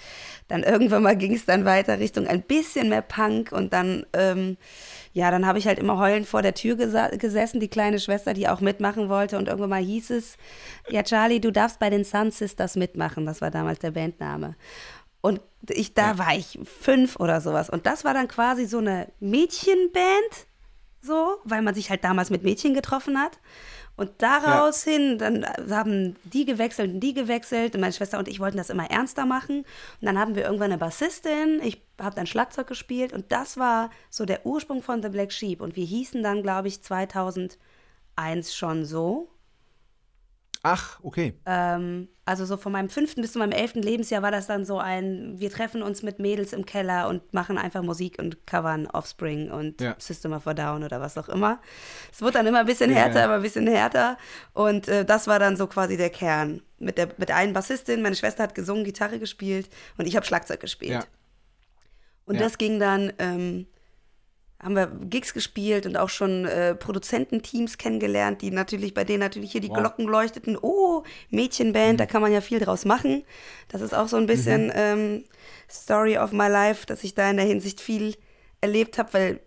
Dann 0.48 0.64
irgendwann 0.64 1.04
mal 1.04 1.18
ging 1.18 1.34
es 1.34 1.46
dann 1.46 1.66
weiter 1.66 2.00
Richtung 2.00 2.28
ein 2.28 2.44
bisschen 2.44 2.88
mehr 2.88 3.02
Punk 3.02 3.52
und 3.52 3.74
dann, 3.74 4.06
ähm, 4.14 4.56
ja, 5.12 5.32
dann 5.32 5.46
habe 5.46 5.60
ich 5.60 5.68
halt 5.68 5.80
immer 5.80 6.00
heulend 6.00 6.28
vor 6.28 6.42
der 6.42 6.54
Tür 6.54 6.78
gesessen, 6.78 7.60
die 7.60 7.68
kleine 7.68 8.00
Schwester, 8.00 8.34
die 8.34 8.48
auch 8.48 8.62
mitmachen 8.62 9.10
wollte 9.10 9.38
und 9.38 9.50
irgendwann 9.50 9.70
mal 9.72 9.84
hieß 9.84 10.12
es, 10.12 10.38
ja 10.90 11.04
Charlie, 11.04 11.42
du 11.42 11.52
darfst 11.52 11.80
bei 11.80 11.90
den 11.90 12.06
Sun 12.06 12.32
Sisters 12.32 12.78
mitmachen, 12.78 13.26
das 13.26 13.42
war 13.42 13.52
damals 13.52 13.80
der 13.80 13.92
Bandname. 13.92 14.56
Und 15.26 15.42
ich, 15.72 15.96
da 15.96 16.12
ja. 16.12 16.18
war 16.20 16.36
ich 16.36 16.60
fünf 16.64 17.16
oder 17.16 17.42
sowas. 17.42 17.72
Und 17.72 17.88
das 17.88 18.06
war 18.06 18.14
dann 18.14 18.28
quasi 18.28 18.66
so 18.68 18.78
eine 18.78 19.12
Mädchenband, 19.20 20.46
so, 21.02 21.38
weil 21.44 21.64
man 21.64 21.74
sich 21.74 21.90
halt 21.90 22.04
damals 22.04 22.30
mit 22.30 22.44
Mädchen 22.44 22.76
getroffen 22.76 23.20
hat. 23.20 23.40
Und 23.96 24.12
daraus 24.20 24.86
ja. 24.86 24.92
hin, 24.92 25.18
dann 25.18 25.44
haben 25.72 26.16
die 26.26 26.46
gewechselt 26.46 26.94
und 26.94 27.00
die 27.00 27.16
gewechselt. 27.16 27.74
Und 27.74 27.82
meine 27.82 27.94
Schwester 27.94 28.20
und 28.20 28.28
ich 28.28 28.40
wollten 28.40 28.58
das 28.58 28.70
immer 28.70 28.92
ernster 28.92 29.26
machen. 29.26 29.62
Und 29.62 30.06
dann 30.06 30.20
haben 30.20 30.36
wir 30.36 30.44
irgendwann 30.44 30.72
eine 30.72 30.78
Bassistin. 30.78 31.60
Ich 31.64 31.82
habe 32.00 32.16
dann 32.16 32.28
Schlagzeug 32.28 32.68
gespielt. 32.68 33.12
Und 33.12 33.32
das 33.32 33.58
war 33.58 33.90
so 34.12 34.26
der 34.26 34.46
Ursprung 34.46 34.84
von 34.84 35.02
The 35.02 35.10
Black 35.10 35.32
Sheep. 35.32 35.60
Und 35.60 35.76
wir 35.76 35.86
hießen 35.86 36.22
dann, 36.22 36.44
glaube 36.44 36.68
ich, 36.68 36.84
2001 36.84 37.58
schon 38.54 38.86
so. 38.86 39.28
Ach, 40.68 41.00
okay. 41.04 41.36
Ähm, 41.46 42.08
also 42.26 42.44
so 42.44 42.58
von 42.58 42.72
meinem 42.72 42.90
fünften 42.90 43.22
bis 43.22 43.34
zu 43.34 43.38
meinem 43.38 43.52
elften 43.52 43.84
Lebensjahr 43.84 44.24
war 44.24 44.32
das 44.32 44.48
dann 44.48 44.66
so 44.66 44.80
ein, 44.80 45.36
wir 45.38 45.52
treffen 45.52 45.84
uns 45.84 46.02
mit 46.02 46.18
Mädels 46.18 46.54
im 46.54 46.66
Keller 46.66 47.08
und 47.08 47.36
machen 47.36 47.60
einfach 47.60 47.84
Musik 47.84 48.18
und 48.18 48.48
covern 48.48 48.88
Offspring 48.88 49.52
und 49.52 49.80
ja. 49.80 49.94
System 50.00 50.34
of 50.34 50.48
a 50.48 50.56
Down 50.56 50.84
oder 50.84 51.00
was 51.00 51.20
auch 51.20 51.30
immer. 51.30 51.62
Es 52.12 52.24
wurde 52.24 52.32
dann 52.34 52.48
immer 52.48 52.62
ein 52.62 52.66
bisschen 52.66 52.90
härter, 52.90 53.14
ja, 53.14 53.20
ja. 53.20 53.26
immer 53.26 53.36
ein 53.36 53.44
bisschen 53.44 53.68
härter. 53.68 54.18
Und 54.54 54.88
äh, 54.88 55.06
das 55.06 55.28
war 55.28 55.38
dann 55.38 55.56
so 55.56 55.68
quasi 55.68 55.98
der 55.98 56.10
Kern. 56.10 56.64
Mit 56.80 56.98
der, 56.98 57.10
mit 57.18 57.30
einer 57.30 57.54
Bassistin, 57.54 58.02
meine 58.02 58.16
Schwester 58.16 58.42
hat 58.42 58.56
gesungen, 58.56 58.86
Gitarre 58.86 59.20
gespielt 59.20 59.70
und 60.00 60.08
ich 60.08 60.16
habe 60.16 60.26
Schlagzeug 60.26 60.62
gespielt. 60.62 61.08
Und 62.26 62.42
das 62.42 62.58
ging 62.58 62.80
dann 62.80 63.14
ähm, 63.20 63.68
haben 64.62 64.76
wir 64.76 64.88
Gigs 64.88 65.34
gespielt 65.34 65.86
und 65.86 65.98
auch 65.98 66.10
schon 66.10 66.46
äh, 66.46 66.76
Produzententeams 66.76 67.78
kennengelernt, 67.78 68.42
die 68.42 68.52
natürlich, 68.52 68.94
bei 68.94 69.04
denen 69.04 69.20
natürlich 69.20 69.52
hier 69.52 69.62
die 69.62 69.70
wow. 69.70 69.78
Glocken 69.78 70.06
leuchteten. 70.06 70.58
Oh, 70.60 71.04
Mädchenband, 71.30 71.94
mhm. 71.94 71.98
da 71.98 72.06
kann 72.06 72.22
man 72.22 72.32
ja 72.32 72.42
viel 72.42 72.60
draus 72.60 72.86
machen. 72.86 73.24
Das 73.68 73.82
ist 73.82 73.94
auch 73.94 74.08
so 74.08 74.18
ein 74.18 74.28
bisschen 74.28 74.68
mhm. 74.68 74.74
ähm, 74.76 75.24
Story 75.70 76.18
of 76.18 76.32
my 76.32 76.48
life, 76.48 76.86
dass 76.86 77.04
ich 77.04 77.14
da 77.14 77.30
in 77.30 77.38
der 77.38 77.46
Hinsicht 77.46 77.82
viel 77.82 78.16
erlebt 78.62 78.98
habe, 78.98 79.14
weil, 79.14 79.40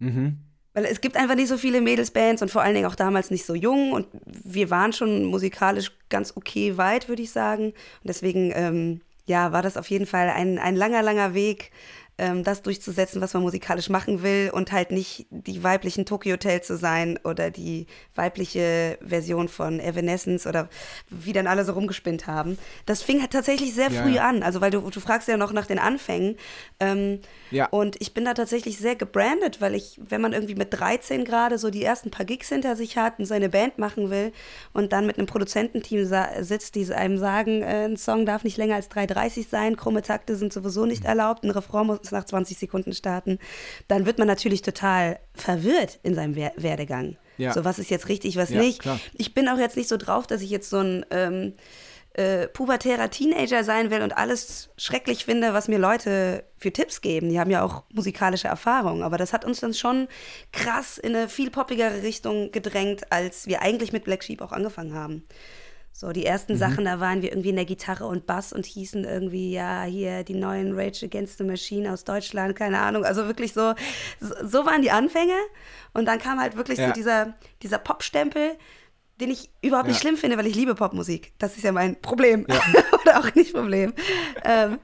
mhm. 0.00 0.38
weil 0.74 0.84
es 0.84 1.00
gibt 1.00 1.16
einfach 1.16 1.36
nicht 1.36 1.48
so 1.48 1.56
viele 1.56 1.80
Mädelsbands 1.80 2.42
und 2.42 2.50
vor 2.50 2.62
allen 2.62 2.74
Dingen 2.74 2.86
auch 2.86 2.96
damals 2.96 3.30
nicht 3.30 3.46
so 3.46 3.54
jung 3.54 3.92
und 3.92 4.08
wir 4.26 4.70
waren 4.70 4.92
schon 4.92 5.24
musikalisch 5.24 5.92
ganz 6.08 6.36
okay 6.36 6.76
weit, 6.76 7.08
würde 7.08 7.22
ich 7.22 7.30
sagen. 7.30 7.66
Und 7.66 8.08
deswegen, 8.08 8.52
ähm, 8.54 9.00
ja, 9.24 9.52
war 9.52 9.62
das 9.62 9.76
auf 9.76 9.88
jeden 9.88 10.06
Fall 10.06 10.28
ein, 10.30 10.58
ein 10.58 10.76
langer, 10.76 11.02
langer 11.02 11.34
Weg, 11.34 11.70
ähm, 12.18 12.44
das 12.44 12.62
durchzusetzen, 12.62 13.20
was 13.20 13.34
man 13.34 13.42
musikalisch 13.42 13.90
machen 13.90 14.22
will 14.22 14.50
und 14.52 14.72
halt 14.72 14.90
nicht 14.90 15.26
die 15.30 15.62
weiblichen 15.62 16.06
Tokyo 16.06 16.32
Hotel 16.32 16.62
zu 16.62 16.76
sein 16.76 17.18
oder 17.24 17.50
die 17.50 17.86
weibliche 18.14 18.98
Version 19.04 19.48
von 19.48 19.80
Evanescence 19.80 20.46
oder 20.46 20.68
wie 21.10 21.32
dann 21.32 21.46
alle 21.46 21.64
so 21.64 21.72
rumgespinnt 21.72 22.26
haben. 22.26 22.58
Das 22.86 23.02
fing 23.02 23.20
halt 23.20 23.32
tatsächlich 23.32 23.74
sehr 23.74 23.90
früh 23.90 24.14
ja. 24.14 24.28
an, 24.28 24.42
also 24.42 24.60
weil 24.60 24.70
du, 24.70 24.80
du 24.80 25.00
fragst 25.00 25.28
ja 25.28 25.36
noch 25.36 25.52
nach 25.52 25.66
den 25.66 25.78
Anfängen. 25.78 26.36
Ähm, 26.80 27.20
ja. 27.50 27.66
Und 27.66 28.00
ich 28.00 28.14
bin 28.14 28.24
da 28.24 28.32
tatsächlich 28.32 28.78
sehr 28.78 28.96
gebrandet, 28.96 29.60
weil 29.60 29.74
ich, 29.74 30.00
wenn 30.02 30.22
man 30.22 30.32
irgendwie 30.32 30.54
mit 30.54 30.72
13 30.72 31.24
gerade 31.24 31.58
so 31.58 31.70
die 31.70 31.84
ersten 31.84 32.10
paar 32.10 32.24
Gigs 32.24 32.48
hinter 32.48 32.76
sich 32.76 32.96
hat 32.96 33.18
und 33.18 33.26
seine 33.26 33.50
Band 33.50 33.78
machen 33.78 34.08
will 34.10 34.32
und 34.72 34.92
dann 34.92 35.06
mit 35.06 35.18
einem 35.18 35.26
Produzententeam 35.26 36.06
sitzt, 36.40 36.74
die 36.76 36.86
einem 36.94 37.18
sagen, 37.18 37.62
äh, 37.62 37.84
ein 37.84 37.96
Song 37.98 38.24
darf 38.24 38.42
nicht 38.42 38.56
länger 38.56 38.76
als 38.76 38.90
3,30 38.90 39.48
sein, 39.50 39.76
krumme 39.76 40.00
Takte 40.00 40.36
sind 40.36 40.52
sowieso 40.52 40.86
nicht 40.86 41.02
mhm. 41.02 41.10
erlaubt, 41.10 41.44
ein 41.44 41.50
Refrain 41.50 41.86
muss 41.86 42.05
nach 42.12 42.24
20 42.24 42.58
Sekunden 42.58 42.92
starten, 42.92 43.38
dann 43.88 44.06
wird 44.06 44.18
man 44.18 44.26
natürlich 44.26 44.62
total 44.62 45.18
verwirrt 45.34 45.98
in 46.02 46.14
seinem 46.14 46.36
Werdegang. 46.36 47.16
Ja. 47.38 47.52
So, 47.52 47.64
was 47.64 47.78
ist 47.78 47.90
jetzt 47.90 48.08
richtig, 48.08 48.36
was 48.36 48.50
ja, 48.50 48.60
nicht. 48.60 48.80
Klar. 48.80 48.98
Ich 49.14 49.34
bin 49.34 49.48
auch 49.48 49.58
jetzt 49.58 49.76
nicht 49.76 49.88
so 49.88 49.96
drauf, 49.96 50.26
dass 50.26 50.42
ich 50.42 50.50
jetzt 50.50 50.70
so 50.70 50.78
ein 50.78 51.04
ähm, 51.10 51.52
äh, 52.16 52.48
pubertärer 52.48 53.10
Teenager 53.10 53.62
sein 53.62 53.90
will 53.90 54.00
und 54.00 54.16
alles 54.16 54.70
schrecklich 54.78 55.26
finde, 55.26 55.52
was 55.52 55.68
mir 55.68 55.78
Leute 55.78 56.44
für 56.56 56.72
Tipps 56.72 57.02
geben. 57.02 57.28
Die 57.28 57.38
haben 57.38 57.50
ja 57.50 57.62
auch 57.62 57.82
musikalische 57.92 58.48
Erfahrung, 58.48 59.02
aber 59.02 59.18
das 59.18 59.34
hat 59.34 59.44
uns 59.44 59.60
dann 59.60 59.74
schon 59.74 60.08
krass 60.50 60.96
in 60.96 61.14
eine 61.14 61.28
viel 61.28 61.50
poppigere 61.50 62.02
Richtung 62.02 62.52
gedrängt, 62.52 63.12
als 63.12 63.46
wir 63.46 63.60
eigentlich 63.60 63.92
mit 63.92 64.04
Black 64.04 64.24
Sheep 64.24 64.40
auch 64.40 64.52
angefangen 64.52 64.94
haben. 64.94 65.26
So, 65.98 66.12
die 66.12 66.26
ersten 66.26 66.52
mhm. 66.52 66.58
Sachen, 66.58 66.84
da 66.84 67.00
waren 67.00 67.22
wir 67.22 67.30
irgendwie 67.30 67.48
in 67.48 67.56
der 67.56 67.64
Gitarre 67.64 68.04
und 68.04 68.26
Bass 68.26 68.52
und 68.52 68.66
hießen 68.66 69.04
irgendwie, 69.04 69.52
ja, 69.52 69.84
hier 69.84 70.24
die 70.24 70.34
neuen 70.34 70.78
Rage 70.78 71.06
Against 71.06 71.38
the 71.38 71.44
Machine 71.44 71.90
aus 71.90 72.04
Deutschland, 72.04 72.54
keine 72.54 72.80
Ahnung. 72.80 73.02
Also 73.06 73.24
wirklich 73.24 73.54
so, 73.54 73.72
so 74.20 74.66
waren 74.66 74.82
die 74.82 74.90
Anfänge. 74.90 75.32
Und 75.94 76.04
dann 76.04 76.18
kam 76.18 76.38
halt 76.38 76.54
wirklich 76.54 76.78
ja. 76.78 76.88
so 76.88 76.92
dieser, 76.92 77.34
dieser 77.62 77.78
Popstempel, 77.78 78.58
den 79.22 79.30
ich 79.30 79.48
überhaupt 79.62 79.86
ja. 79.86 79.92
nicht 79.92 80.02
schlimm 80.02 80.18
finde, 80.18 80.36
weil 80.36 80.46
ich 80.46 80.54
liebe 80.54 80.74
Popmusik. 80.74 81.32
Das 81.38 81.56
ist 81.56 81.62
ja 81.62 81.72
mein 81.72 81.98
Problem. 82.02 82.46
Ja. 82.46 82.60
Oder 83.00 83.18
auch 83.18 83.34
nicht 83.34 83.54
Problem. 83.54 83.94
ähm, 84.44 84.78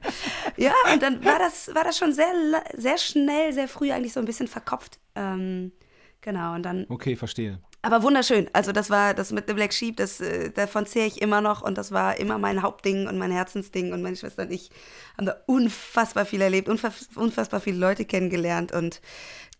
ja, 0.57 0.73
und 0.91 1.03
dann 1.03 1.23
war 1.23 1.37
das, 1.37 1.75
war 1.75 1.83
das 1.83 1.95
schon 1.95 2.13
sehr, 2.13 2.33
sehr 2.73 2.97
schnell, 2.97 3.53
sehr 3.53 3.67
früh 3.67 3.91
eigentlich 3.91 4.13
so 4.13 4.19
ein 4.19 4.25
bisschen 4.25 4.47
verkopft. 4.47 4.97
Ähm, 5.13 5.73
genau, 6.21 6.55
und 6.55 6.63
dann. 6.63 6.87
Okay, 6.89 7.15
verstehe. 7.15 7.59
Aber 7.83 8.01
wunderschön. 8.01 8.49
Also 8.53 8.71
das 8.71 8.89
war 8.89 9.13
das 9.13 9.31
mit 9.33 9.45
The 9.47 9.53
Black 9.53 9.73
Sheep, 9.73 9.97
das, 9.97 10.21
äh, 10.21 10.49
davon 10.51 10.85
zehre 10.85 11.05
ich 11.05 11.21
immer 11.21 11.41
noch 11.41 11.61
und 11.61 11.77
das 11.77 11.91
war 11.91 12.17
immer 12.17 12.37
mein 12.37 12.61
Hauptding 12.61 13.07
und 13.07 13.17
mein 13.17 13.31
Herzensding 13.31 13.91
und 13.91 14.01
meine 14.01 14.15
Schwester 14.15 14.43
und 14.43 14.51
ich 14.51 14.71
haben 15.17 15.25
da 15.25 15.35
unfassbar 15.47 16.25
viel 16.25 16.41
erlebt, 16.41 16.69
unfassbar 16.69 17.59
viele 17.59 17.77
Leute 17.77 18.05
kennengelernt 18.05 18.71
und 18.71 19.01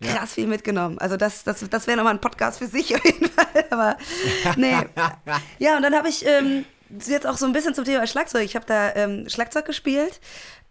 krass 0.01 0.13
ja. 0.15 0.25
viel 0.25 0.47
mitgenommen. 0.47 0.99
Also 0.99 1.17
das, 1.17 1.43
das, 1.43 1.67
das 1.69 1.85
wäre 1.85 1.97
nochmal 1.97 2.13
ein 2.13 2.21
Podcast 2.21 2.59
für 2.59 2.67
sich 2.67 2.95
auf 2.95 3.03
jeden 3.03 3.29
Fall. 3.29 3.65
Aber 3.69 3.97
nee. 4.55 4.73
ja, 5.59 5.75
und 5.75 5.83
dann 5.83 5.93
habe 5.93 6.07
ich 6.07 6.25
ähm, 6.25 6.63
jetzt 6.89 7.27
auch 7.27 7.37
so 7.37 7.45
ein 7.45 7.51
bisschen 7.51 7.73
zum 7.73 7.83
Thema 7.83 8.07
Schlagzeug. 8.07 8.45
Ich 8.45 8.55
habe 8.55 8.65
da 8.65 8.95
ähm, 8.95 9.27
Schlagzeug 9.27 9.65
gespielt. 9.65 10.21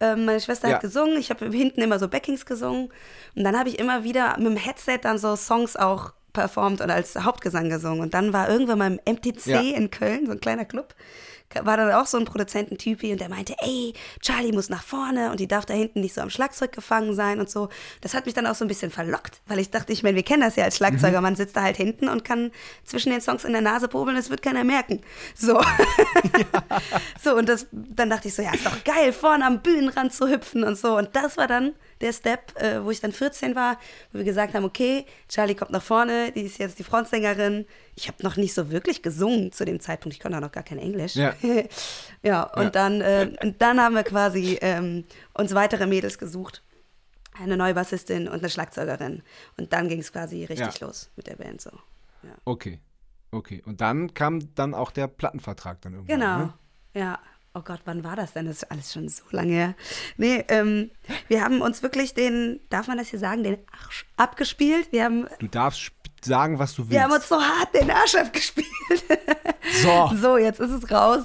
Ähm, 0.00 0.24
meine 0.24 0.40
Schwester 0.40 0.68
ja. 0.68 0.74
hat 0.76 0.82
gesungen. 0.82 1.18
Ich 1.18 1.28
habe 1.28 1.50
hinten 1.50 1.82
immer 1.82 1.98
so 1.98 2.08
Backings 2.08 2.46
gesungen. 2.46 2.90
Und 3.34 3.44
dann 3.44 3.58
habe 3.58 3.68
ich 3.68 3.78
immer 3.78 4.04
wieder 4.04 4.38
mit 4.38 4.46
dem 4.46 4.56
Headset 4.56 5.00
dann 5.02 5.18
so 5.18 5.36
Songs 5.36 5.76
auch 5.76 6.14
performt 6.32 6.80
und 6.80 6.90
als 6.90 7.16
Hauptgesang 7.16 7.68
gesungen. 7.68 8.00
Und 8.00 8.14
dann 8.14 8.32
war 8.32 8.48
irgendwann 8.48 8.78
mal 8.78 8.98
im 9.04 9.14
MTC 9.14 9.46
ja. 9.46 9.60
in 9.60 9.90
Köln, 9.90 10.26
so 10.26 10.32
ein 10.32 10.40
kleiner 10.40 10.64
Club, 10.64 10.94
war 11.60 11.76
dann 11.76 11.92
auch 11.92 12.06
so 12.06 12.18
ein 12.18 12.24
Produzententypi 12.24 13.12
und 13.12 13.20
der 13.20 13.28
meinte, 13.28 13.54
ey, 13.58 13.92
Charlie 14.20 14.52
muss 14.52 14.70
nach 14.70 14.82
vorne 14.82 15.30
und 15.30 15.40
die 15.40 15.48
darf 15.48 15.66
da 15.66 15.74
hinten 15.74 16.00
nicht 16.00 16.14
so 16.14 16.20
am 16.20 16.30
Schlagzeug 16.30 16.72
gefangen 16.72 17.14
sein 17.14 17.40
und 17.40 17.50
so. 17.50 17.68
Das 18.00 18.14
hat 18.14 18.26
mich 18.26 18.34
dann 18.34 18.46
auch 18.46 18.54
so 18.54 18.64
ein 18.64 18.68
bisschen 18.68 18.90
verlockt, 18.90 19.40
weil 19.46 19.58
ich 19.58 19.70
dachte, 19.70 19.92
ich 19.92 20.02
meine, 20.02 20.16
wir 20.16 20.22
kennen 20.22 20.42
das 20.42 20.56
ja 20.56 20.64
als 20.64 20.76
Schlagzeuger, 20.76 21.18
mhm. 21.18 21.24
man 21.24 21.36
sitzt 21.36 21.56
da 21.56 21.62
halt 21.62 21.76
hinten 21.76 22.08
und 22.08 22.24
kann 22.24 22.50
zwischen 22.84 23.10
den 23.10 23.20
Songs 23.20 23.44
in 23.44 23.52
der 23.52 23.62
Nase 23.62 23.88
probeln, 23.88 24.16
das 24.16 24.30
wird 24.30 24.42
keiner 24.42 24.64
merken. 24.64 25.00
So. 25.34 25.60
Ja. 25.60 25.62
so, 27.22 27.36
und 27.36 27.48
das, 27.48 27.66
dann 27.70 28.10
dachte 28.10 28.28
ich 28.28 28.34
so, 28.34 28.42
ja, 28.42 28.52
ist 28.54 28.66
doch 28.66 28.84
geil, 28.84 29.12
vorne 29.12 29.44
am 29.44 29.62
Bühnenrand 29.62 30.12
zu 30.12 30.28
hüpfen 30.28 30.64
und 30.64 30.78
so. 30.78 30.96
Und 30.96 31.14
das 31.14 31.36
war 31.36 31.46
dann 31.46 31.74
der 32.02 32.12
Step, 32.12 32.60
äh, 32.60 32.84
wo 32.84 32.90
ich 32.90 33.00
dann 33.00 33.12
14 33.12 33.54
war, 33.54 33.78
wo 34.12 34.18
wir 34.18 34.24
gesagt 34.24 34.54
haben, 34.54 34.64
okay, 34.64 35.06
Charlie 35.28 35.54
kommt 35.54 35.70
nach 35.70 35.82
vorne, 35.82 36.32
die 36.32 36.42
ist 36.42 36.58
jetzt 36.58 36.78
die 36.78 36.84
Frontsängerin. 36.84 37.66
Ich 37.94 38.08
habe 38.08 38.22
noch 38.22 38.36
nicht 38.36 38.52
so 38.52 38.70
wirklich 38.70 39.02
gesungen 39.02 39.52
zu 39.52 39.64
dem 39.64 39.80
Zeitpunkt, 39.80 40.14
ich 40.14 40.20
konnte 40.20 40.36
auch 40.36 40.42
noch 40.42 40.52
gar 40.52 40.62
kein 40.62 40.78
Englisch. 40.78 41.14
Ja, 41.14 41.34
ja 42.22 42.42
und, 42.42 42.64
ja. 42.64 42.70
Dann, 42.70 43.00
äh, 43.00 43.32
und 43.42 43.62
dann 43.62 43.80
haben 43.80 43.94
wir 43.94 44.02
quasi 44.02 44.58
ähm, 44.60 45.04
uns 45.34 45.54
weitere 45.54 45.86
Mädels 45.86 46.18
gesucht. 46.18 46.62
Eine 47.40 47.56
neue 47.56 47.74
Bassistin 47.74 48.28
und 48.28 48.40
eine 48.40 48.50
Schlagzeugerin. 48.50 49.22
Und 49.56 49.72
dann 49.72 49.88
ging 49.88 50.00
es 50.00 50.12
quasi 50.12 50.44
richtig 50.44 50.80
ja. 50.80 50.86
los 50.86 51.10
mit 51.16 51.28
der 51.28 51.36
Band 51.36 51.62
so. 51.62 51.70
Ja. 52.22 52.34
Okay, 52.44 52.78
okay. 53.30 53.62
Und 53.64 53.80
dann 53.80 54.12
kam 54.12 54.54
dann 54.54 54.74
auch 54.74 54.90
der 54.90 55.06
Plattenvertrag 55.06 55.80
dann 55.80 55.94
irgendwann. 55.94 56.20
Genau, 56.20 56.38
ne? 56.38 56.54
ja. 56.94 57.18
Oh 57.54 57.60
Gott, 57.62 57.80
wann 57.84 58.02
war 58.02 58.16
das 58.16 58.32
denn? 58.32 58.46
Das 58.46 58.62
ist 58.62 58.70
alles 58.70 58.92
schon 58.92 59.08
so 59.08 59.24
lange 59.30 59.52
her. 59.52 59.74
Nee, 60.16 60.42
ähm, 60.48 60.90
wir 61.28 61.44
haben 61.44 61.60
uns 61.60 61.82
wirklich 61.82 62.14
den, 62.14 62.60
darf 62.70 62.88
man 62.88 62.96
das 62.96 63.08
hier 63.08 63.18
sagen, 63.18 63.42
den 63.42 63.58
Arsch 63.84 64.06
abgespielt. 64.16 64.90
Wir 64.90 65.04
haben. 65.04 65.26
Du 65.38 65.48
darfst 65.48 65.92
sagen, 66.24 66.58
was 66.58 66.74
du 66.74 66.82
willst. 66.82 66.92
Wir 66.92 67.02
haben 67.02 67.12
uns 67.12 67.28
so 67.28 67.36
hart 67.36 67.74
den 67.74 67.90
Arsch 67.90 68.14
abgespielt. 68.14 68.68
So. 69.82 70.10
So, 70.20 70.36
jetzt 70.38 70.60
ist 70.60 70.70
es 70.70 70.90
raus. 70.90 71.24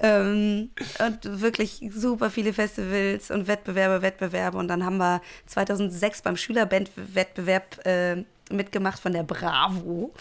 Ähm, 0.00 0.70
und 0.98 1.40
wirklich 1.40 1.80
super 1.92 2.30
viele 2.30 2.52
Festivals 2.52 3.30
und 3.30 3.46
Wettbewerbe, 3.46 4.02
Wettbewerbe. 4.02 4.58
Und 4.58 4.68
dann 4.68 4.84
haben 4.84 4.96
wir 4.98 5.20
2006 5.46 6.22
beim 6.22 6.36
Schülerbandwettbewerb 6.36 7.86
äh, 7.86 8.24
mitgemacht 8.50 8.98
von 8.98 9.12
der 9.12 9.22
Bravo, 9.22 10.12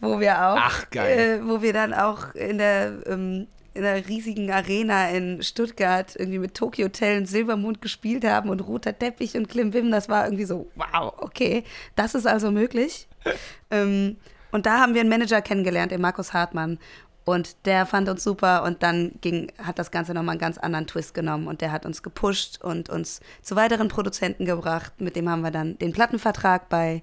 wo 0.00 0.20
wir 0.20 0.34
auch, 0.34 0.58
Ach, 0.58 0.90
geil. 0.90 1.40
Äh, 1.42 1.46
wo 1.46 1.62
wir 1.62 1.72
dann 1.72 1.92
auch 1.92 2.34
in 2.34 2.58
der 2.58 2.92
ähm, 3.06 3.46
in 3.76 3.84
einer 3.84 4.06
riesigen 4.08 4.50
Arena 4.50 5.10
in 5.10 5.42
Stuttgart 5.42 6.14
irgendwie 6.16 6.38
mit 6.38 6.54
Tokyo 6.54 6.86
Hotel 6.86 7.18
und 7.18 7.26
Silbermond 7.26 7.80
gespielt 7.80 8.24
haben 8.24 8.50
und 8.50 8.60
roter 8.60 8.98
Teppich 8.98 9.36
und 9.36 9.48
Klimbim. 9.48 9.90
Das 9.90 10.08
war 10.08 10.24
irgendwie 10.24 10.44
so, 10.44 10.70
wow, 10.74 11.12
okay, 11.18 11.64
das 11.94 12.14
ist 12.14 12.26
also 12.26 12.50
möglich. 12.50 13.08
ähm, 13.70 14.16
und 14.52 14.66
da 14.66 14.80
haben 14.80 14.94
wir 14.94 15.00
einen 15.00 15.10
Manager 15.10 15.42
kennengelernt, 15.42 15.92
den 15.92 16.00
Markus 16.00 16.32
Hartmann. 16.32 16.78
Und 17.24 17.66
der 17.66 17.86
fand 17.86 18.08
uns 18.08 18.22
super 18.22 18.62
und 18.62 18.84
dann 18.84 19.12
ging, 19.20 19.50
hat 19.60 19.80
das 19.80 19.90
Ganze 19.90 20.14
nochmal 20.14 20.34
einen 20.34 20.40
ganz 20.40 20.58
anderen 20.58 20.86
Twist 20.86 21.12
genommen 21.12 21.48
und 21.48 21.60
der 21.60 21.72
hat 21.72 21.84
uns 21.84 22.04
gepusht 22.04 22.62
und 22.62 22.88
uns 22.88 23.20
zu 23.42 23.56
weiteren 23.56 23.88
Produzenten 23.88 24.44
gebracht. 24.44 25.00
Mit 25.00 25.16
dem 25.16 25.28
haben 25.28 25.42
wir 25.42 25.50
dann 25.50 25.76
den 25.78 25.92
Plattenvertrag 25.92 26.68
bei 26.68 27.02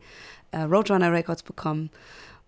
äh, 0.52 0.62
Roadrunner 0.62 1.12
Records 1.12 1.44
bekommen. 1.44 1.90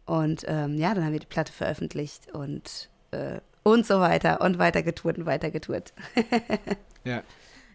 Und 0.05 0.45
ähm, 0.47 0.77
ja, 0.77 0.93
dann 0.93 1.03
haben 1.03 1.11
wir 1.11 1.19
die 1.19 1.25
Platte 1.25 1.51
veröffentlicht 1.51 2.31
und, 2.33 2.89
äh, 3.11 3.41
und 3.65 3.86
so 3.86 3.99
weiter 3.99 4.41
und 4.41 4.60
weiter 4.60 4.84
getourt 4.84 5.17
und 5.17 5.25
weiter 5.25 5.51
getourt. 5.51 5.93
Ja. 7.04 7.21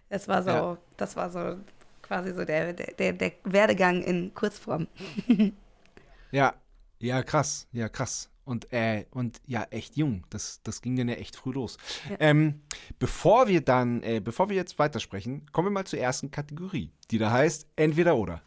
Das 0.08 0.26
war 0.26 0.42
so, 0.42 0.50
Ja. 0.50 0.78
das 0.96 1.14
war 1.14 1.30
so 1.30 1.56
quasi 2.02 2.32
so 2.34 2.44
der, 2.44 2.72
der, 2.72 3.12
der 3.12 3.32
Werdegang 3.44 4.02
in 4.02 4.32
Kurzform. 4.34 4.86
Ja, 6.32 6.54
ja, 7.00 7.22
krass, 7.24 7.66
ja, 7.72 7.88
krass. 7.88 8.30
Und, 8.44 8.72
äh, 8.72 9.04
und 9.10 9.40
ja, 9.46 9.64
echt 9.70 9.96
jung. 9.96 10.24
Das, 10.30 10.60
das 10.62 10.80
ging 10.80 10.94
dann 10.96 11.08
ja 11.08 11.16
echt 11.16 11.34
früh 11.34 11.50
los. 11.52 11.76
Ähm, 12.20 12.60
bevor 13.00 13.48
wir 13.48 13.60
dann, 13.60 14.02
äh, 14.04 14.20
bevor 14.20 14.48
wir 14.48 14.54
jetzt 14.56 14.78
weitersprechen, 14.78 15.46
kommen 15.50 15.66
wir 15.66 15.72
mal 15.72 15.86
zur 15.86 15.98
ersten 15.98 16.30
Kategorie, 16.30 16.92
die 17.10 17.18
da 17.18 17.32
heißt 17.32 17.66
Entweder 17.74 18.16
oder. 18.16 18.42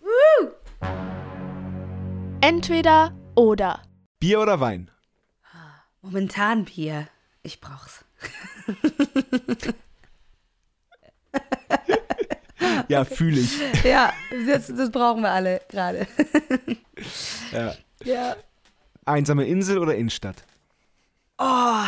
Entweder 2.41 3.13
oder. 3.35 3.81
Bier 4.19 4.39
oder 4.41 4.59
Wein? 4.61 4.89
Momentan 6.01 6.65
Bier. 6.65 7.07
Ich 7.43 7.59
brauch's. 7.61 8.03
Ja, 12.87 13.05
fühle 13.05 13.41
ich. 13.41 13.83
Ja, 13.83 14.13
das, 14.47 14.67
das 14.67 14.91
brauchen 14.91 15.21
wir 15.21 15.31
alle 15.31 15.61
gerade. 15.69 16.07
Ja. 17.51 17.75
Ja. 18.03 18.35
Einsame 19.05 19.45
Insel 19.45 19.77
oder 19.77 19.95
Innenstadt? 19.95 20.43
Oh, 21.37 21.85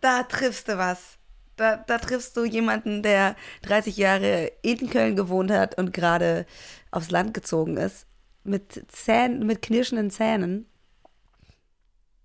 da 0.00 0.22
triffst 0.24 0.68
du 0.68 0.78
was. 0.78 1.18
Da, 1.56 1.76
da 1.76 1.98
triffst 1.98 2.36
du 2.36 2.44
jemanden, 2.44 3.02
der 3.02 3.34
30 3.62 3.96
Jahre 3.96 4.52
in 4.62 4.90
Köln 4.90 5.16
gewohnt 5.16 5.50
hat 5.50 5.78
und 5.78 5.92
gerade 5.92 6.46
aufs 6.90 7.10
Land 7.10 7.34
gezogen 7.34 7.76
ist. 7.76 8.06
Mit 8.44 8.84
Zähnen, 8.88 9.46
mit 9.46 9.62
knirschenden 9.62 10.10
Zähnen. 10.10 10.66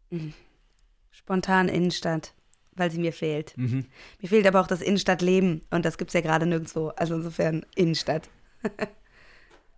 Mhm. 0.10 0.34
Spontan 1.12 1.69
Innenstadt, 1.69 2.34
weil 2.73 2.89
sie 2.91 2.99
mir 2.99 3.13
fehlt. 3.13 3.57
Mhm. 3.57 3.86
Mir 4.21 4.29
fehlt 4.29 4.47
aber 4.47 4.62
auch 4.62 4.67
das 4.67 4.81
Innenstadtleben 4.81 5.62
und 5.71 5.86
das 5.86 5.97
gibt's 5.97 6.13
ja 6.13 6.21
gerade 6.21 6.45
nirgendwo. 6.45 6.89
Also 6.95 7.15
insofern 7.15 7.65
Innenstadt. 7.75 8.29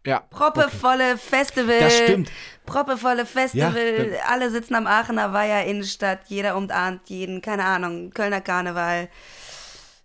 Ja. 0.06 0.20
Proppevolle 0.32 1.18
Festival. 1.18 1.80
Das 1.80 1.98
stimmt. 1.98 2.30
Proppevolle 2.66 3.26
Festival. 3.26 4.12
Ja, 4.12 4.20
Alle 4.30 4.52
sitzen 4.52 4.76
am 4.76 4.86
Aachener 4.86 5.32
Weiher 5.32 5.64
Innenstadt. 5.66 6.20
Jeder 6.28 6.58
umarmt 6.58 7.10
jeden. 7.10 7.42
Keine 7.42 7.64
Ahnung. 7.64 8.10
Kölner 8.12 8.42
Karneval. 8.42 9.08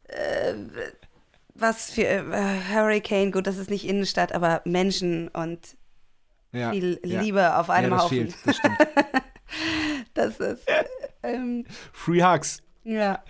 Äh, 0.05 0.55
was 1.57 1.91
für 1.91 2.03
äh, 2.05 2.61
Hurricane. 2.73 3.33
Gut, 3.33 3.49
das 3.49 3.57
ist 3.57 3.71
nicht 3.71 3.89
Innenstadt, 3.89 4.31
aber 4.33 4.63
Menschen 4.65 5.27
und 5.31 5.77
Ja. 6.53 6.71
viel 6.71 7.01
ja. 7.05 7.21
Liebe 7.21 7.57
auf 7.57 7.69
einem 7.69 7.91
ja, 7.91 7.97
das 7.97 8.05
Haufen. 8.05 8.17
fehlt. 8.29 8.35
Das 8.47 8.57
stimmt. 8.57 8.79
Das 10.15 10.39
ist. 10.41 10.69
äh, 10.69 10.85
Ähm, 11.25 11.65
Free 11.93 12.23
Hugs. 12.23 12.63
Ja. 12.89 13.23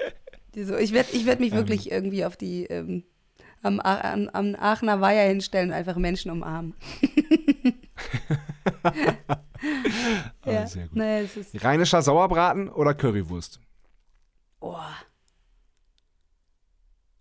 Die 0.55 0.65
so, 0.65 0.77
ich 0.77 0.93
werde 0.93 1.11
ich 1.13 1.27
werd 1.27 1.41
Ähm. 1.41 1.45
mich 1.47 1.53
wirklich 1.55 1.91
irgendwie 1.91 2.25
auf 2.25 2.37
die. 2.37 2.65
Ähm, 2.67 3.05
am, 3.63 3.81
am, 3.81 4.29
am 4.33 4.55
Aachener 4.55 5.01
Weiher 5.01 5.29
hinstellen 5.29 5.71
und 5.71 5.75
einfach 5.75 5.97
Menschen 5.97 6.31
umarmen. 6.31 6.75
Ah, 10.43 10.67
sehr 10.67 10.87
gut. 10.87 10.97
Naja, 10.97 11.21
es 11.25 11.37
ist. 11.37 11.65
Rheinischer 11.65 12.01
Sauerbraten 12.01 12.69
oder 12.69 12.95
Currywurst? 12.95 13.61
Oh. 14.61 14.77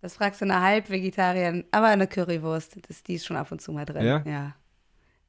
Das 0.00 0.14
fragst 0.14 0.40
du 0.40 0.44
eine 0.44 0.60
Halbvegetarierin, 0.60 1.64
aber 1.72 1.86
eine 1.88 2.06
Currywurst, 2.06 2.76
das, 2.88 3.02
die 3.02 3.14
ist 3.14 3.26
schon 3.26 3.36
ab 3.36 3.50
und 3.50 3.60
zu 3.60 3.72
mal 3.72 3.84
drin. 3.84 4.22
Ja? 4.24 4.54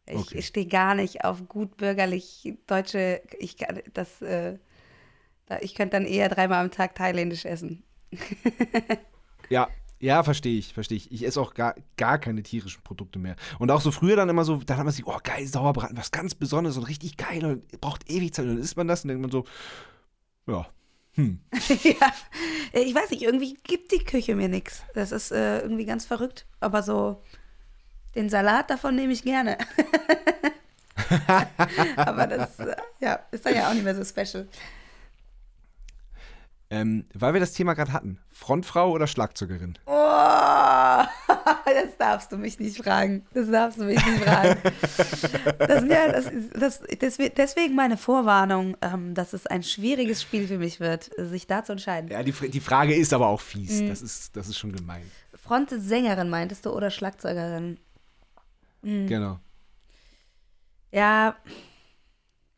Ich, 0.06 0.16
Okay. 0.16 0.38
ich 0.40 0.48
stehe 0.48 0.68
gar 0.68 0.96
nicht 0.96 1.24
auf 1.26 1.48
gut 1.48 1.78
bürgerlich 1.78 2.54
deutsche, 2.68 3.22
ich 3.40 3.58
kann 3.58 3.82
das, 3.94 4.22
äh, 4.22 4.58
ich 5.62 5.76
könnte 5.76 5.98
dann 5.98 6.06
eher 6.06 6.30
dreimal 6.30 6.64
am 6.64 6.72
Tag 6.72 6.96
thailändisch 6.96 7.46
essen. 7.46 7.84
Ja, 9.50 9.68
ja, 10.00 10.24
verstehe 10.24 10.58
ich, 10.58 10.74
verstehe 10.74 10.98
ich. 10.98 11.12
Ich 11.12 11.26
esse 11.26 11.42
auch 11.42 11.54
gar, 11.54 11.76
gar 11.98 12.20
keine 12.20 12.42
tierischen 12.42 12.82
Produkte 12.84 13.20
mehr. 13.20 13.36
Und 13.58 13.70
auch 13.70 13.82
so 13.82 13.92
früher 13.92 14.16
dann 14.16 14.30
immer 14.30 14.46
so, 14.46 14.58
dann 14.58 14.78
hat 14.78 14.86
man 14.86 14.94
sich, 14.94 15.06
oh 15.06 15.18
geil, 15.24 15.46
Sauerbraten, 15.46 15.98
was 15.98 16.12
ganz 16.12 16.36
Besonderes 16.36 16.78
und 16.78 16.84
richtig 16.84 17.18
geil 17.18 17.44
und 17.44 17.82
braucht 17.82 18.10
ewig 18.10 18.34
Zeit. 18.34 18.46
Und 18.46 18.56
dann 18.56 18.64
isst 18.64 18.78
man 18.78 18.88
das 18.88 19.04
und 19.04 19.10
denkt 19.10 19.22
man 19.22 19.32
so, 19.32 19.44
ja, 20.48 20.68
hm. 21.16 21.42
ja, 21.84 22.14
ich 22.72 22.96
weiß 22.96 23.10
nicht, 23.10 23.24
irgendwie 23.24 23.58
gibt 23.64 23.92
die 23.92 24.04
Küche 24.04 24.36
mir 24.36 24.48
nichts. 24.48 24.84
Das 24.94 25.12
ist 25.12 25.32
äh, 25.32 25.60
irgendwie 25.60 25.86
ganz 25.86 26.06
verrückt, 26.06 26.46
aber 26.62 26.82
so 26.82 27.22
den 28.16 28.30
Salat 28.30 28.70
davon 28.70 28.96
nehme 28.96 29.12
ich 29.12 29.24
gerne. 29.24 29.58
aber 31.98 32.28
das, 32.28 32.60
äh, 32.60 32.76
ja, 33.02 33.20
ist 33.32 33.46
dann 33.46 33.56
ja 33.56 33.70
auch 33.70 33.74
nicht 33.74 33.84
mehr 33.84 33.96
so 33.96 34.06
special. 34.06 34.48
Ähm, 36.72 37.06
weil 37.16 37.34
wir 37.34 37.40
das 37.40 37.54
Thema 37.54 37.74
gerade 37.74 37.94
hatten, 37.94 38.20
Frontfrau 38.28 38.92
oder 38.92 39.08
Schlagzeugerin? 39.08 39.80
Oh, 39.88 39.92
das 41.66 41.98
darfst 41.98 42.32
du 42.32 42.38
mich 42.38 42.60
nicht 42.60 42.78
fragen. 42.78 43.26
Das 43.34 43.50
darfst 43.50 43.80
du 43.80 43.86
mich 43.86 44.06
nicht 44.06 44.24
fragen. 44.24 44.62
Das, 45.58 45.84
ja, 45.86 46.12
das, 46.12 46.82
das, 46.92 47.18
deswegen, 47.36 47.74
meine 47.74 47.98
Vorwarnung, 47.98 48.78
ähm, 48.82 49.16
dass 49.16 49.34
es 49.34 49.48
ein 49.48 49.64
schwieriges 49.64 50.22
Spiel 50.22 50.48
für 50.48 50.60
mich 50.60 50.80
wird, 50.80 51.10
sich 51.18 51.48
da 51.48 51.64
zu 51.64 51.72
entscheiden. 51.72 52.12
Ja, 52.12 52.22
die, 52.22 52.34
die 52.34 52.60
Frage 52.60 52.96
ist 52.96 53.14
aber 53.14 53.28
auch 53.28 53.42
fies. 53.42 53.84
Das, 53.88 54.04
ist, 54.04 54.36
das 54.36 54.48
ist 54.48 54.58
schon 54.60 54.72
gemein. 54.72 55.04
Frontsängerin 55.34 56.30
meintest 56.30 56.68
du 56.68 56.70
oder 56.70 56.92
Schlagzeugerin? 56.92 57.80
Hm. 58.84 59.08
Genau. 59.08 59.40
Ja, 60.92 61.36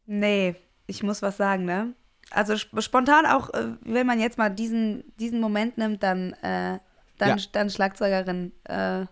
nee, 0.06 0.56
ich 0.88 1.02
muss 1.02 1.22
was 1.22 1.38
sagen, 1.38 1.64
ne? 1.64 1.94
Also 2.32 2.54
sp 2.56 2.80
spontan 2.82 3.26
auch, 3.26 3.50
äh, 3.54 3.76
wenn 3.82 4.08
man 4.08 4.20
jetzt 4.20 4.38
mal 4.38 4.50
diesen, 4.50 5.04
diesen 5.18 5.40
Moment 5.42 5.78
nimmt, 5.78 6.02
dann, 6.04 6.34
äh, 6.42 6.80
dann, 7.18 7.38
Ja. 7.38 7.46
dann 7.52 7.70
Schlagzeugerin, 7.70 8.52
äh, 8.64 9.06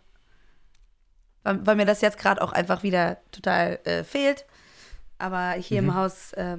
weil, 1.44 1.66
weil 1.66 1.76
mir 1.76 1.86
das 1.86 2.02
jetzt 2.02 2.18
gerade 2.18 2.42
auch 2.42 2.52
einfach 2.54 2.82
wieder 2.84 3.18
total 3.32 3.80
äh, 3.84 4.04
fehlt. 4.04 4.46
Aber 5.18 5.52
hier 5.52 5.82
Mhm. 5.82 5.90
im 5.90 5.96
Haus 5.96 6.34
äh, 6.34 6.58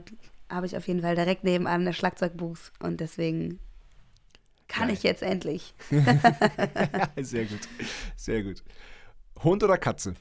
habe 0.50 0.66
ich 0.66 0.76
auf 0.76 0.86
jeden 0.86 1.00
Fall 1.02 1.14
direkt 1.16 1.44
nebenan 1.44 1.80
eine 1.80 1.92
Schlagzeugbooth 1.94 2.72
und 2.80 3.00
deswegen 3.00 3.58
kann 4.68 4.88
Geil. 4.88 4.96
ich 4.96 5.02
jetzt 5.02 5.22
endlich. 5.22 5.74
Sehr 7.20 7.46
gut. 7.46 7.60
Sehr 8.16 8.42
gut. 8.42 8.62
Hund 9.42 9.62
oder 9.64 9.78
Katze? 9.78 10.14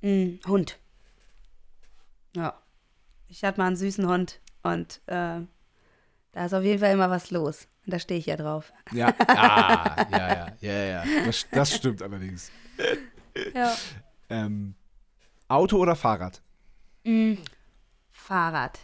Mm, 0.00 0.34
Hund. 0.46 0.78
Ja. 2.34 2.58
Ich 3.28 3.44
hatte 3.44 3.60
mal 3.60 3.68
einen 3.68 3.76
süßen 3.76 4.06
Hund 4.08 4.40
und 4.62 5.00
äh, 5.06 5.40
da 6.32 6.44
ist 6.46 6.54
auf 6.54 6.62
jeden 6.64 6.78
Fall 6.80 6.92
immer 6.92 7.10
was 7.10 7.30
los. 7.30 7.68
Und 7.84 7.92
da 7.92 7.98
stehe 7.98 8.18
ich 8.20 8.26
ja 8.26 8.36
drauf. 8.36 8.72
Ja, 8.92 9.08
ah, 9.28 10.06
ja, 10.10 10.28
ja, 10.34 10.46
ja, 10.60 10.84
ja. 10.84 11.04
Das, 11.26 11.46
das 11.50 11.74
stimmt 11.74 12.00
allerdings. 12.02 12.50
Ja. 13.54 13.74
Ähm, 14.30 14.74
Auto 15.48 15.78
oder 15.78 15.96
Fahrrad? 15.96 16.40
Mm, 17.04 17.34
Fahrrad. 18.10 18.78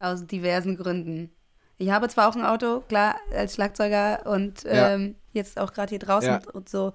Aus 0.00 0.26
diversen 0.26 0.76
Gründen. 0.76 1.30
Ich 1.78 1.90
habe 1.90 2.08
zwar 2.08 2.28
auch 2.28 2.36
ein 2.36 2.44
Auto, 2.44 2.80
klar, 2.88 3.16
als 3.32 3.54
Schlagzeuger 3.54 4.26
und 4.26 4.64
Ja. 4.64 4.90
ähm, 4.90 5.14
jetzt 5.32 5.58
auch 5.58 5.72
gerade 5.72 5.90
hier 5.90 5.98
draußen 5.98 6.28
Ja. 6.44 6.50
und 6.52 6.68
so, 6.68 6.92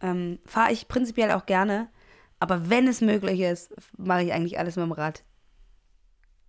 ähm, 0.00 0.38
fahre 0.46 0.72
ich 0.72 0.88
prinzipiell 0.88 1.32
auch 1.32 1.46
gerne. 1.46 1.88
Aber 2.38 2.70
wenn 2.70 2.88
es 2.88 3.00
möglich 3.02 3.40
ist, 3.40 3.74
mache 3.98 4.22
ich 4.22 4.32
eigentlich 4.32 4.58
alles 4.58 4.76
mit 4.76 4.84
dem 4.86 4.92
Rad. 4.92 5.22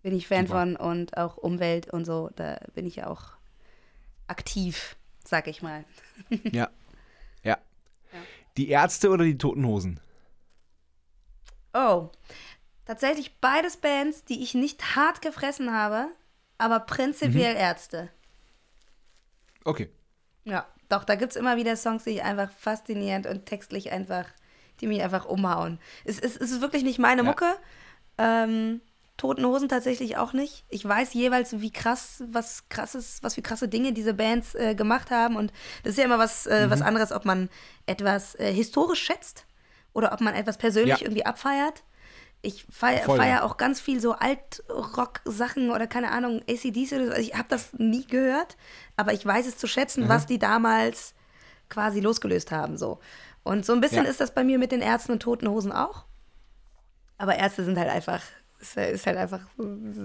Bin 0.03 0.15
ich 0.15 0.27
Fan 0.27 0.47
Super. 0.47 0.59
von 0.61 0.75
und 0.75 1.17
auch 1.17 1.37
Umwelt 1.37 1.91
und 1.91 2.05
so, 2.05 2.29
da 2.35 2.59
bin 2.73 2.85
ich 2.87 2.95
ja 2.97 3.07
auch 3.07 3.33
aktiv, 4.27 4.95
sag 5.25 5.47
ich 5.47 5.61
mal. 5.61 5.85
Ja. 6.51 6.69
Ja. 7.43 7.57
Die 8.57 8.69
Ärzte 8.69 9.09
oder 9.09 9.23
die 9.23 9.37
Toten 9.37 9.65
Hosen? 9.65 9.99
Oh, 11.73 12.09
Tatsächlich 12.85 13.39
beides 13.39 13.77
Bands, 13.77 14.25
die 14.25 14.43
ich 14.43 14.53
nicht 14.53 14.95
hart 14.95 15.21
gefressen 15.21 15.71
habe, 15.71 16.07
aber 16.57 16.79
prinzipiell 16.81 17.53
Mhm. 17.53 17.59
Ärzte. 17.59 18.09
Okay. 19.63 19.89
Ja, 20.43 20.67
doch, 20.89 21.03
da 21.05 21.15
gibt 21.15 21.31
es 21.31 21.37
immer 21.37 21.55
wieder 21.55 21.77
Songs, 21.77 22.03
die 22.03 22.09
ich 22.11 22.23
einfach 22.23 22.51
faszinierend 22.51 23.27
und 23.27 23.45
textlich 23.45 23.91
einfach, 23.91 24.25
die 24.81 24.87
mich 24.87 25.01
einfach 25.03 25.25
umhauen. 25.25 25.79
Es, 26.03 26.19
es, 26.19 26.35
es 26.35 26.51
ist 26.51 26.61
wirklich 26.61 26.83
nicht 26.83 26.99
meine 26.99 27.21
Ja. 27.21 27.29
Mucke. 27.29 27.55
Ähm, 28.17 28.81
Toten 29.17 29.45
Hosen 29.45 29.69
tatsächlich 29.69 30.17
auch 30.17 30.33
nicht. 30.33 30.65
Ich 30.69 30.83
weiß 30.83 31.13
jeweils, 31.13 31.59
wie 31.61 31.71
krass, 31.71 32.23
was 32.31 32.67
krasses, 32.69 33.19
was 33.21 33.35
für 33.35 33.41
krasse 33.43 33.67
Dinge 33.67 33.93
diese 33.93 34.13
Bands 34.15 34.55
äh, 34.55 34.73
gemacht 34.73 35.11
haben. 35.11 35.35
Und 35.35 35.53
das 35.83 35.91
ist 35.91 35.97
ja 35.99 36.05
immer 36.05 36.17
was, 36.17 36.47
äh, 36.47 36.65
Mhm. 36.65 36.71
was 36.71 36.81
anderes, 36.81 37.11
ob 37.11 37.25
man 37.25 37.49
etwas 37.85 38.33
äh, 38.35 38.51
historisch 38.51 39.01
schätzt 39.03 39.45
oder 39.93 40.11
ob 40.13 40.21
man 40.21 40.33
etwas 40.33 40.57
persönlich 40.57 40.99
Ja. 41.01 41.05
irgendwie 41.05 41.25
abfeiert. 41.25 41.83
Ich 42.41 42.65
feiere 42.71 43.03
Voll, 43.03 43.17
feier 43.19 43.35
ja. 43.37 43.43
auch 43.43 43.57
ganz 43.57 43.79
viel 43.79 43.99
so 44.01 44.13
Alt-Rock-Sachen 44.13 45.69
oder 45.69 45.85
keine 45.85 46.09
Ahnung, 46.11 46.41
ACDC 46.49 46.93
oder 46.93 47.05
so. 47.05 47.11
Also 47.11 47.21
ich 47.21 47.35
habe 47.35 47.47
das 47.49 47.73
nie 47.73 48.05
gehört, 48.07 48.57
aber 48.95 49.13
ich 49.13 49.23
weiß 49.23 49.45
es 49.45 49.57
zu 49.57 49.67
schätzen, 49.67 50.09
was 50.09 50.25
die 50.25 50.39
damals 50.39 51.13
quasi 51.69 51.99
losgelöst 51.99 52.51
haben. 52.51 52.77
So. 52.77 52.99
Und 53.43 53.65
so 53.67 53.73
ein 53.73 53.81
bisschen 53.81 54.05
Ja. 54.05 54.09
ist 54.09 54.19
das 54.19 54.33
bei 54.33 54.43
mir 54.43 54.57
mit 54.57 54.71
den 54.71 54.81
Ärzten 54.81 55.11
und 55.11 55.19
Toten 55.21 55.47
Hosen 55.47 55.71
auch. 55.71 56.05
Aber 57.19 57.35
Ärzte 57.35 57.63
sind 57.63 57.77
halt 57.77 57.89
einfach, 57.91 58.21
ist, 58.61 58.77
ist 58.77 59.07
halt 59.07 59.17
einfach 59.17 59.41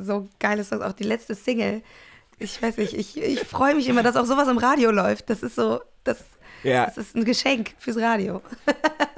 so 0.03 0.29
geile 0.39 0.65
Songs. 0.65 0.83
Auch 0.83 0.93
die 0.93 1.05
letzte 1.05 1.35
Single. 1.35 1.83
Ich 2.39 2.61
weiß 2.61 2.77
nicht, 2.79 2.95
ich, 2.95 3.17
ich 3.17 3.41
freue 3.41 3.75
mich 3.75 3.89
immer, 3.89 4.03
dass 4.03 4.17
auch 4.17 4.27
sowas 4.27 4.49
im 4.49 4.59
Radio 4.59 4.91
läuft. 4.91 5.31
Das 5.31 5.43
ist 5.43 5.55
so, 5.55 5.81
das, 6.05 6.25
Ja. 6.69 6.87
das 6.87 6.97
ist 6.99 7.17
ein 7.17 7.25
Geschenk 7.25 7.75
fürs 7.79 7.97
Radio. 7.99 8.43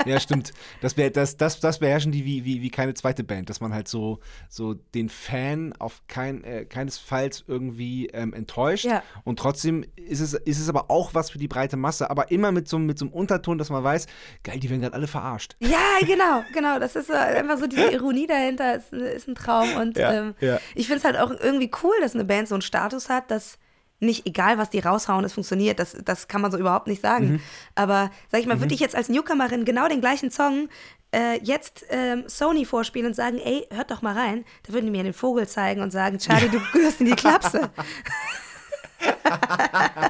Ja, 0.06 0.20
stimmt. 0.20 0.52
Das, 0.80 0.96
wär, 0.96 1.10
das, 1.10 1.36
das, 1.36 1.60
das 1.60 1.78
beherrschen 1.78 2.12
die 2.12 2.24
wie, 2.24 2.44
wie, 2.44 2.62
wie 2.62 2.70
keine 2.70 2.94
zweite 2.94 3.24
Band, 3.24 3.50
dass 3.50 3.60
man 3.60 3.74
halt 3.74 3.88
so, 3.88 4.20
so 4.48 4.74
den 4.74 5.08
Fan 5.08 5.72
auf 5.78 6.02
kein, 6.08 6.44
äh, 6.44 6.64
keinesfalls 6.64 7.44
irgendwie 7.46 8.06
ähm, 8.08 8.32
enttäuscht. 8.32 8.84
Ja. 8.84 9.02
Und 9.24 9.38
trotzdem 9.38 9.84
ist 9.96 10.20
es, 10.20 10.34
ist 10.34 10.60
es 10.60 10.68
aber 10.68 10.90
auch 10.90 11.14
was 11.14 11.30
für 11.30 11.38
die 11.38 11.48
breite 11.48 11.76
Masse, 11.76 12.10
aber 12.10 12.30
immer 12.30 12.52
mit 12.52 12.68
so, 12.68 12.76
einem- 12.76 12.86
mit 12.86 12.98
so 12.98 13.04
einem 13.06 13.14
Unterton, 13.14 13.58
dass 13.58 13.70
man 13.70 13.82
weiß, 13.84 14.06
geil, 14.44 14.58
die 14.60 14.70
werden 14.70 14.80
gerade 14.82 14.94
alle 14.94 15.06
verarscht. 15.06 15.56
Ja, 15.60 15.78
genau, 16.06 16.44
genau. 16.52 16.78
Das 16.78 16.96
ist 16.96 17.08
so, 17.08 17.12
einfach 17.14 17.58
so 17.58 17.66
diese 17.66 17.90
Ironie 17.92 18.26
dahinter, 18.26 18.76
ist, 18.76 18.92
ist 18.92 19.28
ein 19.28 19.34
Traum. 19.34 19.74
Und 19.76 19.96
Ja, 19.98 20.12
ähm, 20.12 20.34
ja. 20.40 20.58
ich 20.74 20.86
finde 20.86 20.98
es 20.98 21.04
halt 21.04 21.16
auch 21.18 21.30
irgendwie 21.30 21.70
cool, 21.82 21.94
dass 22.00 22.14
eine 22.14 22.24
Band 22.24 22.48
so 22.48 22.54
einen 22.54 22.62
Status 22.62 23.08
hat, 23.08 23.30
dass 23.30 23.58
nicht 24.00 24.26
egal, 24.26 24.58
was 24.58 24.70
die 24.70 24.78
raushauen, 24.78 25.24
es 25.24 25.32
funktioniert. 25.32 25.78
Das, 25.78 25.96
das 26.04 26.28
kann 26.28 26.40
man 26.40 26.50
so 26.52 26.58
überhaupt 26.58 26.86
nicht 26.86 27.02
sagen. 27.02 27.32
Mhm. 27.32 27.40
Aber 27.74 28.10
sag 28.30 28.40
ich 28.40 28.46
mal, 28.46 28.60
würde 28.60 28.74
ich 28.74 28.80
jetzt 28.80 28.94
als 28.94 29.08
Newcomerin 29.08 29.64
genau 29.64 29.88
den 29.88 30.00
gleichen 30.00 30.30
Song 30.30 30.68
äh, 31.14 31.38
jetzt 31.42 31.84
ähm, 31.90 32.24
Sony 32.28 32.64
vorspielen 32.64 33.08
und 33.08 33.14
sagen, 33.14 33.38
ey, 33.38 33.66
hört 33.72 33.90
doch 33.90 34.02
mal 34.02 34.14
rein, 34.16 34.44
da 34.66 34.72
würden 34.72 34.84
die 34.86 34.92
mir 34.92 35.02
den 35.02 35.14
Vogel 35.14 35.48
zeigen 35.48 35.80
und 35.80 35.90
sagen, 35.90 36.18
Charlie, 36.18 36.48
du 36.48 36.60
gehörst 36.72 37.00
in 37.00 37.06
die 37.06 37.16
Klapse. 37.16 37.70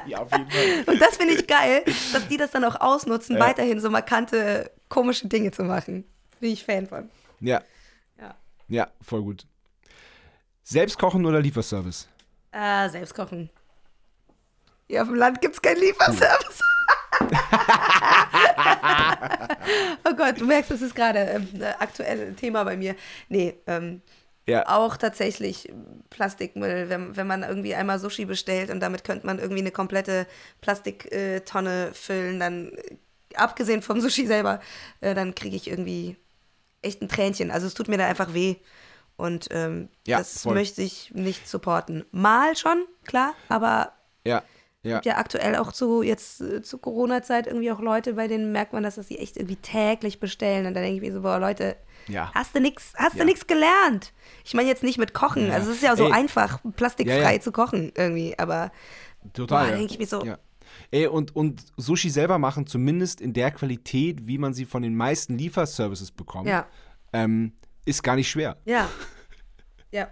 ja, 0.07 0.17
auf 0.19 0.31
jeden 0.31 0.49
Fall. 0.49 0.83
Und 0.87 1.01
das 1.01 1.17
finde 1.17 1.35
ich 1.35 1.47
geil, 1.47 1.83
dass 2.13 2.27
die 2.27 2.37
das 2.37 2.51
dann 2.51 2.63
auch 2.63 2.79
ausnutzen, 2.81 3.35
Ja. 3.37 3.41
weiterhin 3.41 3.79
so 3.79 3.89
markante, 3.89 4.71
komische 4.89 5.27
Dinge 5.27 5.51
zu 5.51 5.63
machen. 5.63 6.03
Bin 6.39 6.51
ich 6.51 6.63
Fan 6.65 6.87
von. 6.87 7.09
Ja, 7.39 7.61
Ja. 8.19 8.35
ja, 8.67 8.87
voll 9.01 9.21
gut. 9.23 9.45
Selbst 10.63 10.97
kochen 10.99 11.25
oder 11.25 11.39
Lieferservice? 11.39 12.07
Äh, 12.51 12.89
selbst 12.89 13.13
Hier 14.89 15.03
auf 15.03 15.07
dem 15.07 15.15
Land 15.17 15.39
gibt 15.39 15.53
es 15.55 15.61
keinen 15.61 15.79
Lieferservice. 15.79 16.61
oh 20.03 20.13
Gott, 20.15 20.39
du 20.39 20.45
merkst, 20.45 20.71
das 20.71 20.81
ist 20.81 20.95
gerade 20.95 21.19
ähm, 21.19 21.47
äh, 21.59 21.65
aktuell 21.79 22.33
Thema 22.33 22.63
bei 22.63 22.75
mir. 22.75 22.95
Nee, 23.29 23.55
ähm, 23.67 24.01
Ja. 24.47 24.67
auch 24.67 24.97
tatsächlich 24.97 25.71
Plastikmüll, 26.09 26.89
wenn, 26.89 27.15
wenn 27.15 27.27
man 27.27 27.43
irgendwie 27.43 27.75
einmal 27.75 27.99
Sushi 27.99 28.25
bestellt 28.25 28.71
und 28.71 28.79
damit 28.79 29.03
könnte 29.03 29.25
man 29.27 29.37
irgendwie 29.37 29.61
eine 29.61 29.69
komplette 29.71 30.25
Plastiktonne 30.61 31.91
füllen, 31.93 32.39
dann 32.39 32.71
äh, 32.73 32.95
abgesehen 33.35 33.81
vom 33.83 34.01
Sushi 34.01 34.25
selber, 34.25 34.59
äh, 35.01 35.13
dann 35.13 35.35
kriege 35.35 35.55
ich 35.55 35.67
irgendwie 35.69 36.17
echt 36.81 37.01
ein 37.03 37.09
Tränchen. 37.09 37.51
Also 37.51 37.67
es 37.67 37.75
tut 37.75 37.89
mir 37.89 37.97
da 37.99 38.07
einfach 38.07 38.33
weh. 38.33 38.55
Und 39.17 39.49
ähm, 39.51 39.89
Ja, 40.07 40.17
das 40.17 40.41
voll. 40.43 40.55
möchte 40.55 40.81
ich 40.81 41.11
nicht 41.13 41.47
supporten. 41.47 42.05
Mal 42.11 42.55
schon, 42.55 42.85
klar, 43.05 43.33
aber 43.49 43.91
Ja, 44.25 44.41
ja. 44.83 44.95
gibt 44.95 45.05
ja 45.05 45.17
aktuell 45.17 45.55
auch 45.57 45.71
zu 45.71 46.01
jetzt 46.03 46.41
äh, 46.41 46.61
zu 46.61 46.77
Corona-Zeit 46.77 47.47
irgendwie 47.47 47.71
auch 47.71 47.79
Leute, 47.79 48.13
bei 48.13 48.27
denen 48.27 48.51
merkt 48.51 48.73
man, 48.73 48.83
dass 48.83 48.95
das 48.95 49.07
sie 49.07 49.17
echt 49.17 49.37
irgendwie 49.37 49.57
täglich 49.57 50.19
bestellen. 50.19 50.65
Und 50.65 50.73
dann 50.73 50.83
denke 50.83 50.95
ich 50.97 51.01
mir 51.01 51.13
so, 51.13 51.21
boah, 51.21 51.39
Leute, 51.39 51.75
Ja. 52.07 52.31
hast 52.33 52.55
du 52.55 52.59
nix, 52.61 52.93
hast 52.95 53.13
Ja. 53.15 53.19
du 53.21 53.25
nix 53.25 53.45
gelernt? 53.47 54.13
Ich 54.45 54.53
meine 54.53 54.67
jetzt 54.69 54.83
nicht 54.83 54.97
mit 54.97 55.13
Kochen. 55.13 55.47
Ja. 55.47 55.53
Also 55.55 55.71
es 55.71 55.77
ist 55.77 55.83
ja 55.83 55.95
so 55.95 56.05
Ey. 56.07 56.11
einfach, 56.13 56.59
plastikfrei 56.75 57.37
zu 57.39 57.51
kochen 57.51 57.91
irgendwie, 57.95 58.37
aber 58.39 58.71
Total. 59.33 59.65
boah, 59.65 59.71
ja. 59.71 59.77
denke 59.77 59.93
ich 59.93 59.99
mir 59.99 60.07
so, 60.07 60.23
Ja. 60.25 60.37
Ey, 60.91 61.07
und, 61.07 61.35
und 61.35 61.63
Sushi 61.77 62.09
selber 62.11 62.37
machen, 62.37 62.67
zumindest 62.67 63.21
in 63.21 63.33
der 63.33 63.49
Qualität, 63.51 64.27
wie 64.27 64.37
man 64.37 64.53
sie 64.53 64.65
von 64.65 64.81
den 64.83 64.95
meisten 64.95 65.37
Lieferservices 65.37 66.11
bekommt, 66.11 66.49
ähm, 67.11 67.53
ist 67.85 68.03
gar 68.03 68.15
nicht 68.15 68.29
schwer. 68.29 68.55
ja, 68.65 68.87
ja. 69.91 70.07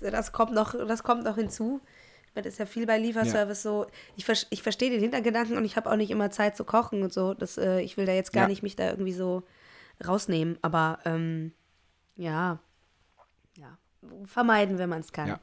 Das, 0.00 0.12
das, 0.12 0.32
kommt 0.32 0.52
noch, 0.52 0.72
das 0.86 1.02
kommt 1.02 1.24
noch 1.24 1.34
hinzu. 1.36 1.80
Das 2.34 2.46
ist 2.46 2.58
ja 2.58 2.66
viel 2.66 2.84
bei 2.86 2.98
Lieferservice 2.98 3.62
so. 3.62 3.86
Ich, 4.16 4.26
ich 4.50 4.62
verstehe 4.62 4.90
den 4.90 5.00
Hintergedanken 5.00 5.56
und 5.56 5.64
ich 5.64 5.76
habe 5.76 5.90
auch 5.90 5.96
nicht 5.96 6.10
immer 6.10 6.30
Zeit 6.30 6.56
zu 6.56 6.64
kochen 6.64 7.02
und 7.02 7.12
so. 7.12 7.32
Das, 7.34 7.56
äh, 7.58 7.80
ich 7.80 7.96
will 7.96 8.06
da 8.06 8.12
jetzt 8.12 8.32
gar 8.32 8.42
Ja. 8.44 8.48
nicht 8.48 8.62
mich 8.62 8.74
da 8.76 8.90
irgendwie 8.90 9.12
so 9.12 9.44
rausnehmen. 10.04 10.58
Aber 10.62 10.98
ähm, 11.04 11.52
ja, 12.16 12.58
ja, 13.56 13.78
vermeiden, 14.24 14.78
wenn 14.78 14.88
man 14.88 15.00
es 15.00 15.12
kann. 15.12 15.28
Ja. 15.28 15.40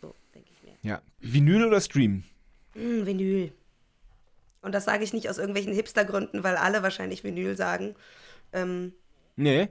So, 0.00 0.14
denke 0.34 0.50
ich 0.52 0.62
mir. 0.64 0.74
Ja. 0.82 1.00
Vinyl 1.20 1.64
oder 1.64 1.80
Stream? 1.80 2.24
Mm, 2.74 3.06
Vinyl. 3.06 3.52
Und 4.62 4.74
das 4.74 4.84
sage 4.84 5.04
ich 5.04 5.12
nicht 5.12 5.28
aus 5.30 5.38
irgendwelchen 5.38 5.72
Hipstergründen, 5.72 6.42
weil 6.44 6.56
alle 6.56 6.82
wahrscheinlich 6.82 7.22
Vinyl 7.24 7.56
sagen, 7.56 7.94
ähm, 8.52 8.92
Nee. 9.36 9.68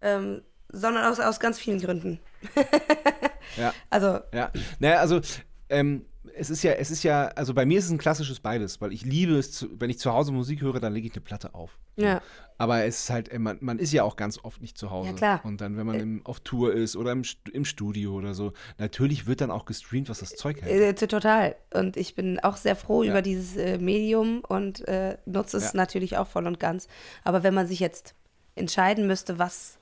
ähm, 0.00 0.42
sondern 0.68 1.04
aus, 1.04 1.20
aus 1.20 1.40
ganz 1.40 1.58
vielen 1.58 1.80
Gründen. 1.80 2.20
Ja. 3.56 3.72
Also, 3.90 4.20
Ja. 4.34 4.50
Naja, 4.80 4.98
also, 5.00 5.20
ähm, 5.68 6.04
es 6.34 6.50
ist 6.50 6.62
ja, 6.64 6.72
es 6.72 6.90
ist 6.90 7.02
ja, 7.04 7.28
also 7.28 7.54
bei 7.54 7.64
mir 7.64 7.78
ist 7.78 7.84
es 7.86 7.90
ein 7.92 7.98
klassisches 7.98 8.40
beides, 8.40 8.80
weil 8.80 8.92
ich 8.92 9.04
liebe 9.04 9.36
es, 9.38 9.52
zu, 9.52 9.68
wenn 9.80 9.90
ich 9.90 9.98
zu 10.00 10.12
Hause 10.12 10.32
Musik 10.32 10.60
höre, 10.60 10.80
dann 10.80 10.92
lege 10.92 11.06
ich 11.06 11.12
eine 11.14 11.20
Platte 11.22 11.54
auf. 11.54 11.78
ja. 11.96 12.20
Aber 12.58 12.84
es 12.84 13.00
ist 13.02 13.10
halt, 13.10 13.28
äh, 13.28 13.38
man, 13.38 13.58
man 13.60 13.78
ist 13.78 13.92
ja 13.92 14.02
auch 14.02 14.16
ganz 14.16 14.42
oft 14.42 14.62
nicht 14.62 14.78
zu 14.78 14.90
Hause. 14.90 15.10
Ja, 15.10 15.14
klar. 15.14 15.40
Und 15.44 15.60
dann, 15.60 15.76
wenn 15.76 15.84
man 15.84 16.00
im, 16.00 16.24
auf 16.24 16.40
Tour 16.40 16.72
ist 16.72 16.96
oder 16.96 17.12
im, 17.12 17.22
im 17.52 17.66
Studio 17.66 18.14
oder 18.14 18.32
so, 18.32 18.54
natürlich 18.78 19.26
wird 19.26 19.42
dann 19.42 19.50
auch 19.50 19.66
gestreamt, 19.66 20.08
was 20.08 20.20
das 20.20 20.30
Zeug 20.36 20.62
hält. 20.62 21.02
Äh, 21.02 21.06
total. 21.06 21.54
Und 21.74 21.98
ich 21.98 22.14
bin 22.14 22.40
auch 22.40 22.56
sehr 22.56 22.74
froh 22.74 23.02
Ja. 23.02 23.10
über 23.10 23.20
dieses 23.20 23.56
äh, 23.58 23.76
Medium 23.76 24.40
und 24.40 24.88
äh, 24.88 25.18
nutze 25.26 25.58
es 25.58 25.64
Ja. 25.64 25.70
natürlich 25.74 26.16
auch 26.16 26.28
voll 26.28 26.46
und 26.46 26.58
ganz. 26.58 26.88
Aber 27.24 27.42
wenn 27.42 27.52
man 27.52 27.66
sich 27.66 27.78
jetzt 27.78 28.14
entscheiden 28.54 29.06
müsste, 29.06 29.38
was, 29.38 29.78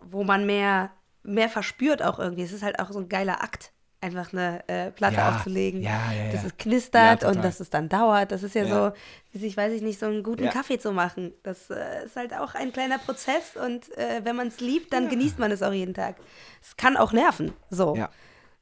wo 0.00 0.24
man 0.24 0.46
mehr, 0.46 0.92
mehr 1.22 1.50
verspürt 1.50 2.02
auch 2.02 2.18
irgendwie, 2.18 2.42
es 2.42 2.52
ist 2.52 2.62
halt 2.62 2.78
auch 2.80 2.90
so 2.90 3.00
ein 3.00 3.10
geiler 3.10 3.42
Akt, 3.42 3.70
einfach 4.02 4.32
eine 4.32 4.68
äh, 4.68 4.90
Platte 4.90 5.16
Ja. 5.16 5.28
aufzulegen, 5.36 5.80
Ja, 5.82 6.12
ja, 6.12 6.32
dass 6.32 6.44
es 6.44 6.56
knistert 6.56 7.24
und 7.24 7.42
dass 7.42 7.60
es 7.60 7.70
dann 7.70 7.88
dauert. 7.88 8.32
Das 8.32 8.42
ist 8.42 8.54
ja, 8.54 8.66
so, 8.66 8.92
wie 9.32 9.38
sich, 9.38 9.56
weiß 9.56 9.72
ich 9.72 9.82
nicht, 9.82 9.98
so 10.00 10.06
einen 10.06 10.22
guten. 10.22 10.48
Kaffee 10.50 10.78
zu 10.78 10.92
machen. 10.92 11.32
Das 11.44 11.70
äh, 11.70 12.04
ist 12.04 12.16
halt 12.16 12.34
auch 12.34 12.54
ein 12.54 12.72
kleiner 12.72 12.98
Prozess 12.98 13.56
und 13.56 13.96
äh, 13.96 14.20
wenn 14.24 14.36
man 14.36 14.48
es 14.48 14.60
liebt, 14.60 14.92
dann 14.92 15.08
genießt 15.08 15.38
man 15.38 15.50
es 15.52 15.62
auch 15.62 15.72
jeden 15.72 15.94
Tag. 15.94 16.16
Es 16.60 16.76
kann 16.76 16.96
auch 16.96 17.12
nerven, 17.12 17.52
so. 17.70 17.94
Ja. 17.96 18.10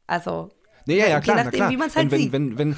Also, 0.07 0.51
Nee, 0.87 0.99
ja, 0.99 1.07
ja, 1.09 1.17
je 1.17 1.23
klar, 1.23 1.37
na 1.37 1.45
nachdem, 1.45 1.59
klar. 1.59 1.71
wie 1.71 1.77
man's 1.77 1.97
halt 1.97 2.11
wenn, 2.11 2.21
sieht. 2.21 2.33
wenn, 2.33 2.59
wenn, 2.59 2.77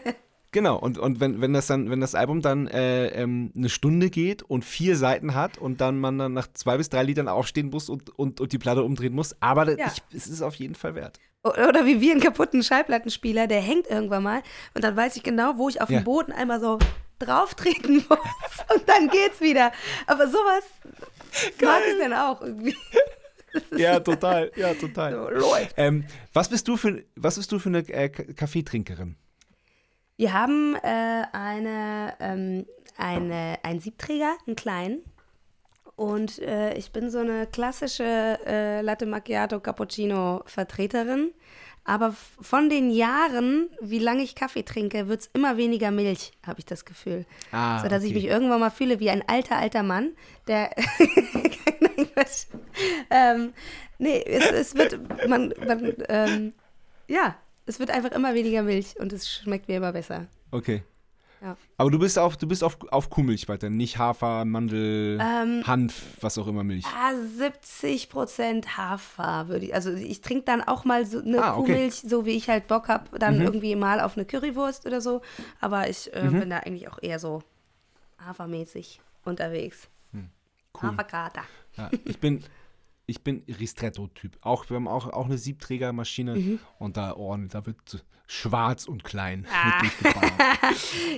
genau, 0.50 0.76
und, 0.78 0.98
und 0.98 1.20
wenn, 1.20 1.40
wenn 1.40 1.52
das 1.52 1.66
dann, 1.66 1.88
wenn 1.90 2.00
das 2.00 2.14
Album 2.14 2.42
dann 2.42 2.66
äh, 2.66 3.06
ähm, 3.08 3.52
eine 3.56 3.68
Stunde 3.68 4.10
geht 4.10 4.42
und 4.42 4.64
vier 4.64 4.96
Seiten 4.96 5.34
hat 5.34 5.56
und 5.58 5.80
dann 5.80 5.98
man 5.98 6.18
dann 6.18 6.32
nach 6.32 6.48
zwei 6.52 6.76
bis 6.76 6.88
drei 6.90 7.02
Liedern 7.02 7.28
aufstehen 7.28 7.70
muss 7.70 7.88
und, 7.88 8.10
und, 8.18 8.40
und 8.40 8.52
die 8.52 8.58
Platte 8.58 8.82
umdrehen 8.82 9.14
muss, 9.14 9.34
aber 9.40 9.78
Ja. 9.78 9.86
ich, 9.86 10.02
es 10.16 10.26
ist 10.26 10.42
auf 10.42 10.54
jeden 10.56 10.74
Fall 10.74 10.94
wert. 10.94 11.18
Oder 11.44 11.84
wie 11.84 12.00
wir 12.00 12.12
einen 12.12 12.20
kaputten 12.22 12.62
Schallplattenspieler, 12.62 13.46
der 13.46 13.60
hängt 13.60 13.86
irgendwann 13.88 14.22
mal 14.22 14.42
und 14.74 14.82
dann 14.82 14.96
weiß 14.96 15.16
ich 15.16 15.22
genau, 15.22 15.58
wo 15.58 15.68
ich 15.68 15.80
auf 15.82 15.90
Ja. 15.90 16.00
dem 16.00 16.04
Boden 16.04 16.32
einmal 16.32 16.58
so 16.60 16.78
drauf 17.18 17.54
treten 17.54 17.96
muss 18.08 18.18
und 18.74 18.88
dann 18.88 19.08
geht's 19.08 19.40
wieder. 19.40 19.70
Aber 20.06 20.26
sowas 20.26 20.64
mag 21.62 21.82
ich 21.86 21.98
dann 22.00 22.12
auch 22.14 22.40
irgendwie. 22.40 22.76
Ja, 23.76 24.00
total, 24.00 24.50
ja, 24.56 24.74
total. 24.74 25.30
So. 25.38 25.54
Ähm, 25.76 26.04
was 26.32 26.48
bist 26.48 26.66
du 26.66 26.76
für, 26.76 27.04
was 27.14 27.36
bist 27.36 27.52
du 27.52 27.60
für 27.60 27.68
eine 27.68 27.88
äh, 27.88 28.08
Kaffeetrinkerin? 28.08 29.14
Wir 30.16 30.32
haben 30.32 30.74
äh, 30.82 31.22
eine, 31.32 32.14
ähm, 32.18 32.66
eine, 32.96 33.58
einen 33.62 33.78
Siebträger, 33.78 34.34
einen 34.48 34.56
kleinen. 34.56 35.04
Und 35.96 36.40
äh, 36.40 36.74
ich 36.74 36.90
bin 36.90 37.10
so 37.10 37.18
eine 37.18 37.46
klassische 37.46 38.38
äh, 38.46 38.80
Latte 38.80 39.06
Macchiato 39.06 39.60
Cappuccino 39.60 40.42
Vertreterin. 40.46 41.32
Aber 41.84 42.14
von 42.40 42.70
den 42.70 42.90
Jahren, 42.90 43.68
wie 43.80 43.98
lange 43.98 44.22
ich 44.22 44.34
Kaffee 44.34 44.62
trinke, 44.62 45.06
wird 45.06 45.20
es 45.20 45.30
immer 45.34 45.58
weniger 45.58 45.90
Milch, 45.90 46.32
habe 46.46 46.58
ich 46.58 46.64
das 46.64 46.86
Gefühl. 46.86 47.26
Ah, 47.52 47.82
so 47.82 47.88
dass 47.88 47.98
okay. 47.98 48.08
ich 48.08 48.14
mich 48.14 48.24
irgendwann 48.24 48.60
mal 48.60 48.70
fühle 48.70 49.00
wie 49.00 49.10
ein 49.10 49.22
alter, 49.28 49.56
alter 49.56 49.82
Mann, 49.82 50.12
der. 50.48 50.70
Nein, 51.80 52.08
Quatsch. 52.14 52.46
Ähm, 53.10 53.52
nee, 53.98 54.22
es, 54.26 54.50
es 54.50 54.74
wird. 54.74 54.98
Man, 55.28 55.52
man, 55.66 55.92
ähm, 56.08 56.54
ja, 57.06 57.36
es 57.66 57.78
wird 57.78 57.90
einfach 57.90 58.12
immer 58.12 58.34
weniger 58.34 58.62
Milch 58.62 58.98
und 58.98 59.12
es 59.12 59.30
schmeckt 59.30 59.68
mir 59.68 59.76
immer 59.76 59.92
besser. 59.92 60.26
Okay. 60.52 60.82
Ja. 61.44 61.58
Aber 61.76 61.90
du 61.90 61.98
bist 61.98 62.18
auf, 62.18 62.38
du 62.38 62.48
bist 62.48 62.64
auf, 62.64 62.78
auf 62.90 63.10
Kuhmilch 63.10 63.48
weiter, 63.50 63.68
nicht 63.68 63.98
Hafer, 63.98 64.46
Mandel, 64.46 65.18
Ähm, 65.20 65.62
Hanf, 65.66 66.02
was 66.22 66.38
auch 66.38 66.46
immer 66.46 66.64
Milch. 66.64 66.86
Ah, 66.86 67.12
70 67.36 68.08
Prozent 68.08 68.78
Hafer 68.78 69.48
würde 69.48 69.66
ich. 69.66 69.74
Also 69.74 69.92
ich 69.92 70.22
trinke 70.22 70.44
dann 70.46 70.62
auch 70.62 70.86
mal 70.86 71.04
so 71.04 71.20
eine 71.20 71.44
Ah, 71.44 71.56
okay. 71.58 71.72
Kuhmilch, 71.74 71.96
so 71.96 72.24
wie 72.24 72.30
ich 72.30 72.48
halt 72.48 72.66
Bock 72.66 72.88
habe, 72.88 73.18
dann 73.18 73.38
irgendwie 73.42 73.76
mal 73.76 74.00
auf 74.00 74.16
eine 74.16 74.24
Currywurst 74.24 74.86
oder 74.86 75.02
so. 75.02 75.20
Aber 75.60 75.90
ich 75.90 76.10
äh, 76.14 76.26
bin 76.30 76.48
da 76.48 76.60
eigentlich 76.60 76.88
auch 76.88 76.98
eher 77.02 77.18
so 77.18 77.42
hafermäßig 78.24 79.00
unterwegs. 79.24 79.88
Cool. 80.82 80.88
Haferkater. 80.90 81.42
Ja, 81.76 81.90
ich 82.04 82.18
bin, 82.18 82.42
ich 83.06 83.22
bin 83.22 83.42
Ristretto-Typ. 83.48 84.38
Auch, 84.40 84.68
wir 84.70 84.76
haben 84.76 84.88
auch, 84.88 85.08
auch 85.12 85.26
eine 85.26 85.38
Siebträgermaschine 85.38 86.34
Mhm. 86.36 86.58
und 86.78 86.96
da, 86.96 87.14
oh, 87.16 87.36
da 87.48 87.66
wird 87.66 88.04
schwarz 88.26 88.86
und 88.86 89.04
klein 89.04 89.46
Ah. 89.52 89.82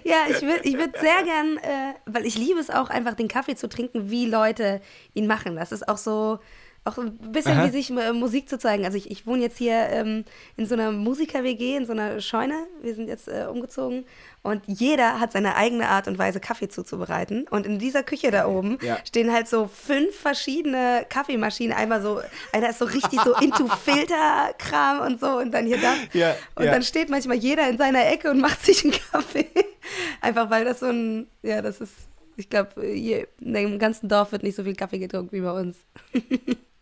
Ja, 0.05 0.25
ich 0.29 0.43
würde 0.43 0.61
ich 0.69 0.77
würd 0.77 0.97
sehr 0.99 1.23
gern, 1.23 1.57
äh, 1.59 1.95
weil 2.07 2.27
ich 2.27 2.37
liebe 2.37 2.59
es 2.59 2.69
auch 2.71 2.91
einfach, 2.91 3.15
den 3.15 3.29
Kaffee 3.29 3.55
zu 3.55 3.69
trinken, 3.69 4.11
wie 4.11 4.27
Leute 4.27 4.81
ihn 5.15 5.27
machen. 5.29 5.55
Das 5.57 5.71
ist 5.73 5.89
auch 5.89 5.99
so, 5.99 6.41
auch 6.87 6.99
ein 6.99 7.17
bisschen 7.33 7.53
Aha. 7.59 7.67
wie 7.67 7.71
sich 7.71 7.91
äh, 7.91 8.13
Musik 8.13 8.49
zu 8.49 8.59
zeigen. 8.59 8.85
Also 8.85 8.97
ich, 8.97 9.11
ich 9.11 9.27
wohne 9.27 9.43
jetzt 9.43 9.59
hier 9.59 9.75
ähm, 9.91 10.25
in 10.57 10.67
so 10.67 10.75
einer 10.75 10.93
Musiker-WG, 10.93 11.77
in 11.77 11.87
so 11.87 11.93
einer 11.93 12.21
Scheune. 12.21 12.55
Wir 12.81 12.95
sind 12.95 13.09
jetzt 13.09 13.29
äh, 13.29 13.47
umgezogen 13.51 14.05
und 14.43 14.63
jeder 14.67 15.19
hat 15.19 15.33
seine 15.33 15.57
eigene 15.57 15.89
Art 15.89 16.07
und 16.07 16.19
Weise, 16.19 16.39
Kaffee 16.39 16.69
zuzubereiten. 16.69 17.47
Und 17.51 17.67
in 17.67 17.79
dieser 17.81 18.03
Küche 18.05 18.31
da 18.31 18.47
oben 18.47 18.79
Ja. 18.81 18.99
stehen 19.05 19.33
halt 19.33 19.49
so 19.49 19.67
fünf 19.67 20.15
verschiedene 20.15 21.05
Kaffeemaschinen. 21.09 21.77
Einmal 21.77 22.01
so, 22.01 22.21
einer 22.53 22.71
ist 22.71 22.79
so 22.79 22.85
richtig 22.85 23.21
so 23.23 23.35
into 23.35 23.67
Filterkram 23.85 25.01
und 25.01 25.19
so 25.21 25.39
und 25.39 25.53
dann 25.53 25.67
hier 25.67 25.79
das. 25.79 25.97
Ja, 26.13 26.37
und 26.55 26.65
ja. 26.65 26.71
dann 26.73 26.83
steht 26.83 27.11
manchmal 27.11 27.37
jeder 27.37 27.69
in 27.69 27.79
seiner 27.79 28.07
Ecke 28.07 28.31
und 28.31 28.41
macht 28.41 28.65
sich 28.65 28.85
einen 28.85 28.95
Kaffee. 29.13 29.47
Einfach 30.21 30.49
weil 30.51 30.65
das 30.65 30.81
so 30.81 30.87
ein, 30.87 31.27
ja, 31.43 31.61
das 31.63 31.81
ist, 31.81 31.93
ich 32.37 32.49
glaube, 32.49 32.83
in 32.85 33.27
dem 33.55 33.79
ganzen 33.79 34.09
Dorf 34.09 34.31
wird 34.33 34.43
nicht 34.43 34.55
so 34.57 34.63
viel 34.63 34.77
Kaffee 34.77 34.99
getrunken 34.99 35.35
wie 35.37 35.41
bei 35.41 35.53
uns. 35.53 35.77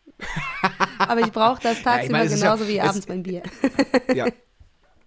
Aber 0.98 1.20
ich 1.20 1.32
brauche 1.32 1.60
das 1.62 1.78
ich 1.78 1.82
tagsüber 1.84 2.12
meine, 2.12 2.24
es 2.26 2.32
ist 2.32 2.42
ja- 2.42 2.52
genauso 2.54 2.68
wie 2.68 2.78
es- 2.78 2.88
abends 2.88 3.08
mein 3.08 3.22
Bier. 3.22 3.42
ja. 4.14 4.26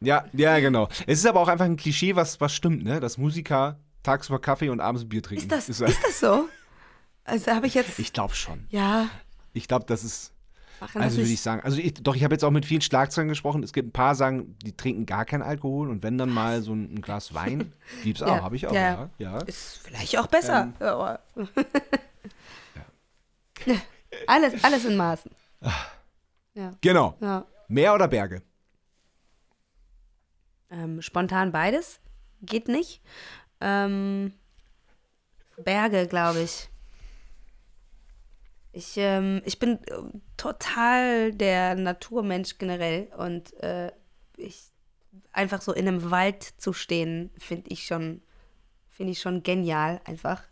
ja, 0.02 0.26
ja, 0.34 0.60
genau. 0.60 0.88
Es 1.08 1.20
ist 1.20 1.26
aber 1.26 1.40
auch 1.40 1.48
einfach 1.48 1.66
ein 1.66 1.78
Klischee, 1.78 2.16
was, 2.16 2.40
was 2.42 2.54
stimmt, 2.54 2.84
ne? 2.84 3.00
Dass 3.00 3.18
Musiker 3.18 3.80
tagsüber 4.04 4.40
Kaffee 4.40 4.70
und 4.70 4.80
abends 4.80 5.08
Bier 5.08 5.22
trinken. 5.24 5.44
Ist 5.44 5.52
das, 5.52 5.70
Ist, 5.70 5.82
ist 5.82 6.04
das 6.04 6.20
so? 6.20 6.48
Also 7.26 7.52
habe 7.52 7.68
ich 7.68 7.74
jetzt, 7.74 8.00
ich 8.00 8.14
glaube 8.14 8.34
schon. 8.36 8.68
ja, 8.70 9.10
Ich 9.54 9.68
glaube, 9.68 9.86
das 9.86 10.04
ist. 10.06 10.32
machen 10.80 11.02
Also 11.02 11.18
würde 11.18 11.30
ich 11.30 11.42
sagen, 11.42 11.62
also 11.64 11.78
ich, 11.78 11.94
doch, 11.96 12.16
ich 12.16 12.24
habe 12.24 12.34
jetzt 12.36 12.44
auch 12.46 12.52
mit 12.52 12.66
vielen 12.66 12.80
Schlagzeugern 12.82 13.28
gesprochen. 13.28 13.64
Es 13.64 13.74
gibt 13.74 13.90
ein 13.90 13.92
paar, 13.92 14.16
sagen, 14.16 14.56
die 14.64 14.72
trinken 14.78 15.06
gar 15.06 15.26
keinen 15.26 15.42
Alkohol 15.42 15.90
und 15.90 16.04
wenn 16.04 16.18
dann 16.18 16.30
mal 16.30 16.62
so 16.62 16.72
ein, 16.74 16.94
ein 16.96 17.02
Glas 17.02 17.34
Wein, 17.34 17.74
gibt's 18.04 18.22
auch, 18.22 18.28
Ja, 18.28 18.44
habe 18.44 18.56
ich 18.56 18.66
auch, 18.68 18.72
ja. 18.74 19.10
ja. 19.18 19.32
ja. 19.34 19.38
Ist 19.40 19.80
vielleicht 19.84 20.18
auch 20.18 20.28
besser. 20.28 20.72
Ähm. 20.80 21.48
Ja, 23.66 23.76
alles, 24.28 24.64
alles 24.64 24.86
in 24.86 24.96
Maßen. 24.96 25.32
Ja, 26.54 26.74
Genau. 26.82 27.16
ja. 27.22 27.46
Meer 27.68 27.94
oder 27.94 28.08
Berge? 28.08 28.42
Ähm, 30.70 31.02
spontan 31.02 31.52
beides. 31.52 32.00
Geht 32.42 32.68
nicht. 32.68 33.02
Ähm, 33.62 34.34
Berge, 35.58 36.08
glaube 36.08 36.42
ich. 36.42 36.70
Ich, 38.72 38.94
ähm, 38.98 39.42
ich 39.46 39.58
bin 39.60 39.80
äh, 39.88 40.02
total 40.38 41.34
der 41.34 41.76
Naturmensch 41.76 42.58
generell 42.60 43.08
und 43.18 43.54
äh, 43.64 43.92
ich 44.38 44.66
einfach 45.32 45.62
so 45.62 45.74
in 45.74 45.88
einem 45.88 46.12
Wald 46.12 46.44
zu 46.44 46.74
stehen, 46.74 47.32
finde 47.40 47.72
ich 47.72 47.86
schon, 47.88 48.22
finde 48.90 49.14
ich 49.14 49.20
schon 49.20 49.42
genial 49.42 50.00
einfach. 50.06 50.44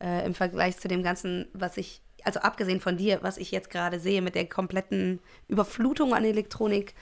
Äh, 0.00 0.24
Im 0.24 0.34
Vergleich 0.34 0.78
zu 0.78 0.88
dem 0.88 1.02
Ganzen, 1.02 1.48
was 1.52 1.76
ich, 1.76 2.02
also 2.24 2.40
abgesehen 2.40 2.80
von 2.80 2.96
dir, 2.96 3.18
was 3.22 3.38
ich 3.38 3.50
jetzt 3.50 3.70
gerade 3.70 3.98
sehe 4.00 4.22
mit 4.22 4.34
der 4.34 4.48
kompletten 4.48 5.20
Überflutung 5.48 6.14
an 6.14 6.24
Elektronik, 6.24 6.94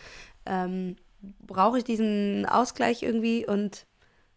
ähm, 0.46 0.96
brauche 1.46 1.78
ich 1.78 1.85
diesen 1.85 2.46
Ausgleich 2.46 3.02
irgendwie 3.02 3.46
und 3.46 3.87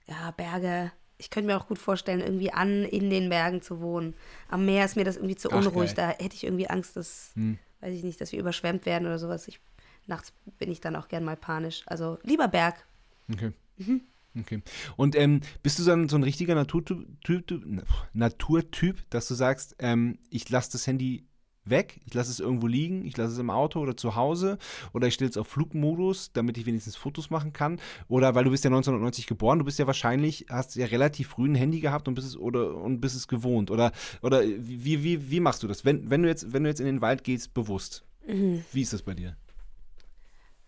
ja, 0.08 0.32
Berge. 0.32 0.92
Ich 1.18 1.30
könnte 1.30 1.48
mir 1.48 1.58
auch 1.58 1.68
gut 1.68 1.80
vorstellen, 1.80 2.20
irgendwie 2.20 2.52
an 2.52 2.84
in 2.84 3.10
den 3.10 3.30
Bergen 3.30 3.62
zu 3.62 3.80
wohnen. 3.80 4.14
Am 4.50 4.66
Meer 4.66 4.84
ist 4.84 4.98
mir 4.98 5.06
das 5.06 5.16
irgendwie 5.16 5.36
zu 5.38 5.50
Ach, 5.52 5.58
unruhig. 5.58 5.96
geil. 5.96 6.16
Da 6.18 6.24
hätte 6.24 6.36
ich 6.36 6.44
irgendwie 6.44 6.70
Angst, 6.70 6.98
dass, 6.98 7.32
Hm. 7.36 7.58
weiß 7.80 7.94
ich 7.94 8.04
nicht, 8.04 8.20
dass 8.20 8.32
wir 8.34 8.40
überschwemmt 8.40 8.86
werden 8.86 9.06
oder 9.06 9.20
sowas. 9.20 9.48
Ich, 9.48 9.60
nachts 10.08 10.34
bin 10.58 10.70
ich 10.72 10.82
dann 10.82 10.98
auch 10.98 11.08
gern 11.08 11.24
mal 11.24 11.38
panisch. 11.38 11.84
Also 11.86 12.18
lieber 12.24 12.50
Berg. 12.50 12.86
Okay. 13.32 13.54
Mhm. 13.78 14.02
Okay. 14.40 14.62
Und 14.96 15.16
ähm, 15.16 15.42
bist 15.62 15.78
du 15.80 15.84
so 15.84 15.92
ein, 15.92 16.10
so 16.10 16.16
ein 16.16 16.24
richtiger 16.24 16.56
Naturtyp, 16.56 17.06
Typ, 17.24 17.48
Typ- 17.48 17.64
na, 17.66 17.84
Naturtyp, 18.14 19.10
dass 19.10 19.28
du 19.28 19.36
sagst, 19.36 19.76
ähm, 19.80 20.18
ich 20.30 20.50
lasse 20.50 20.72
das 20.72 20.88
Handy 20.88 21.26
weg, 21.66 22.02
ich 22.06 22.14
lasse 22.14 22.32
es 22.32 22.40
irgendwo 22.40 22.68
liegen, 22.68 23.06
ich 23.06 23.16
lasse 23.16 23.34
es 23.34 23.40
im 23.40 23.50
Auto 23.50 23.80
oder 23.80 23.96
zu 23.96 24.16
Hause 24.16 24.58
oder 24.92 25.08
ich 25.08 25.14
stelle 25.14 25.30
es 25.30 25.38
auf 25.38 25.48
Flugmodus, 25.48 26.32
damit 26.34 26.58
ich 26.58 26.66
wenigstens 26.66 26.96
Fotos 26.96 27.30
machen 27.30 27.54
kann? 27.54 27.80
Oder 28.08 28.36
weil 28.36 28.44
du 28.44 28.52
bist 28.52 28.64
ja 28.64 28.70
1990 28.70 29.28
geboren, 29.28 29.60
du 29.60 29.66
bist 29.66 29.80
ja 29.80 29.88
wahrscheinlich, 29.88 30.48
hast 30.50 30.76
ja 30.76 30.88
relativ 30.88 31.30
früh 31.30 31.48
ein 31.48 31.56
Handy 31.56 31.80
gehabt 31.80 32.08
und 32.08 32.16
bist 32.16 32.28
es 32.28 32.38
oder 32.38 32.76
und 32.76 33.00
bist 33.02 33.16
es 33.16 33.28
gewohnt. 33.28 33.72
Oder, 33.72 33.92
oder 34.22 34.44
wie, 34.44 35.04
wie, 35.04 35.30
wie 35.30 35.40
machst 35.40 35.64
du 35.64 35.68
das? 35.68 35.86
Wenn, 35.86 36.10
wenn 36.10 36.24
du 36.24 36.28
jetzt, 36.28 36.54
wenn 36.54 36.64
du 36.64 36.70
jetzt 36.70 36.80
in 36.80 36.86
den 36.86 37.02
Wald 37.02 37.24
gehst, 37.24 37.54
bewusst. 37.54 38.04
Mhm. 38.28 38.64
Wie 38.72 38.82
ist 38.82 38.94
das 38.94 39.02
bei 39.02 39.14
dir? 39.14 39.38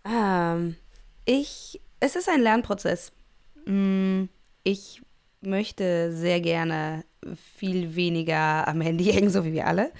Ähm, 0.05 0.75
ich, 1.25 1.81
es 1.99 2.15
ist 2.15 2.29
ein 2.29 2.41
Lernprozess. 2.41 3.11
Mm, 3.65 4.25
Ich 4.63 5.01
möchte 5.41 6.11
sehr 6.11 6.41
gerne 6.41 7.05
viel 7.57 7.95
weniger 7.95 8.67
am 8.67 8.81
Handy 8.81 9.05
hängen, 9.13 9.29
so 9.29 9.45
wie 9.45 9.53
wir 9.53 9.67
alle. 9.67 9.91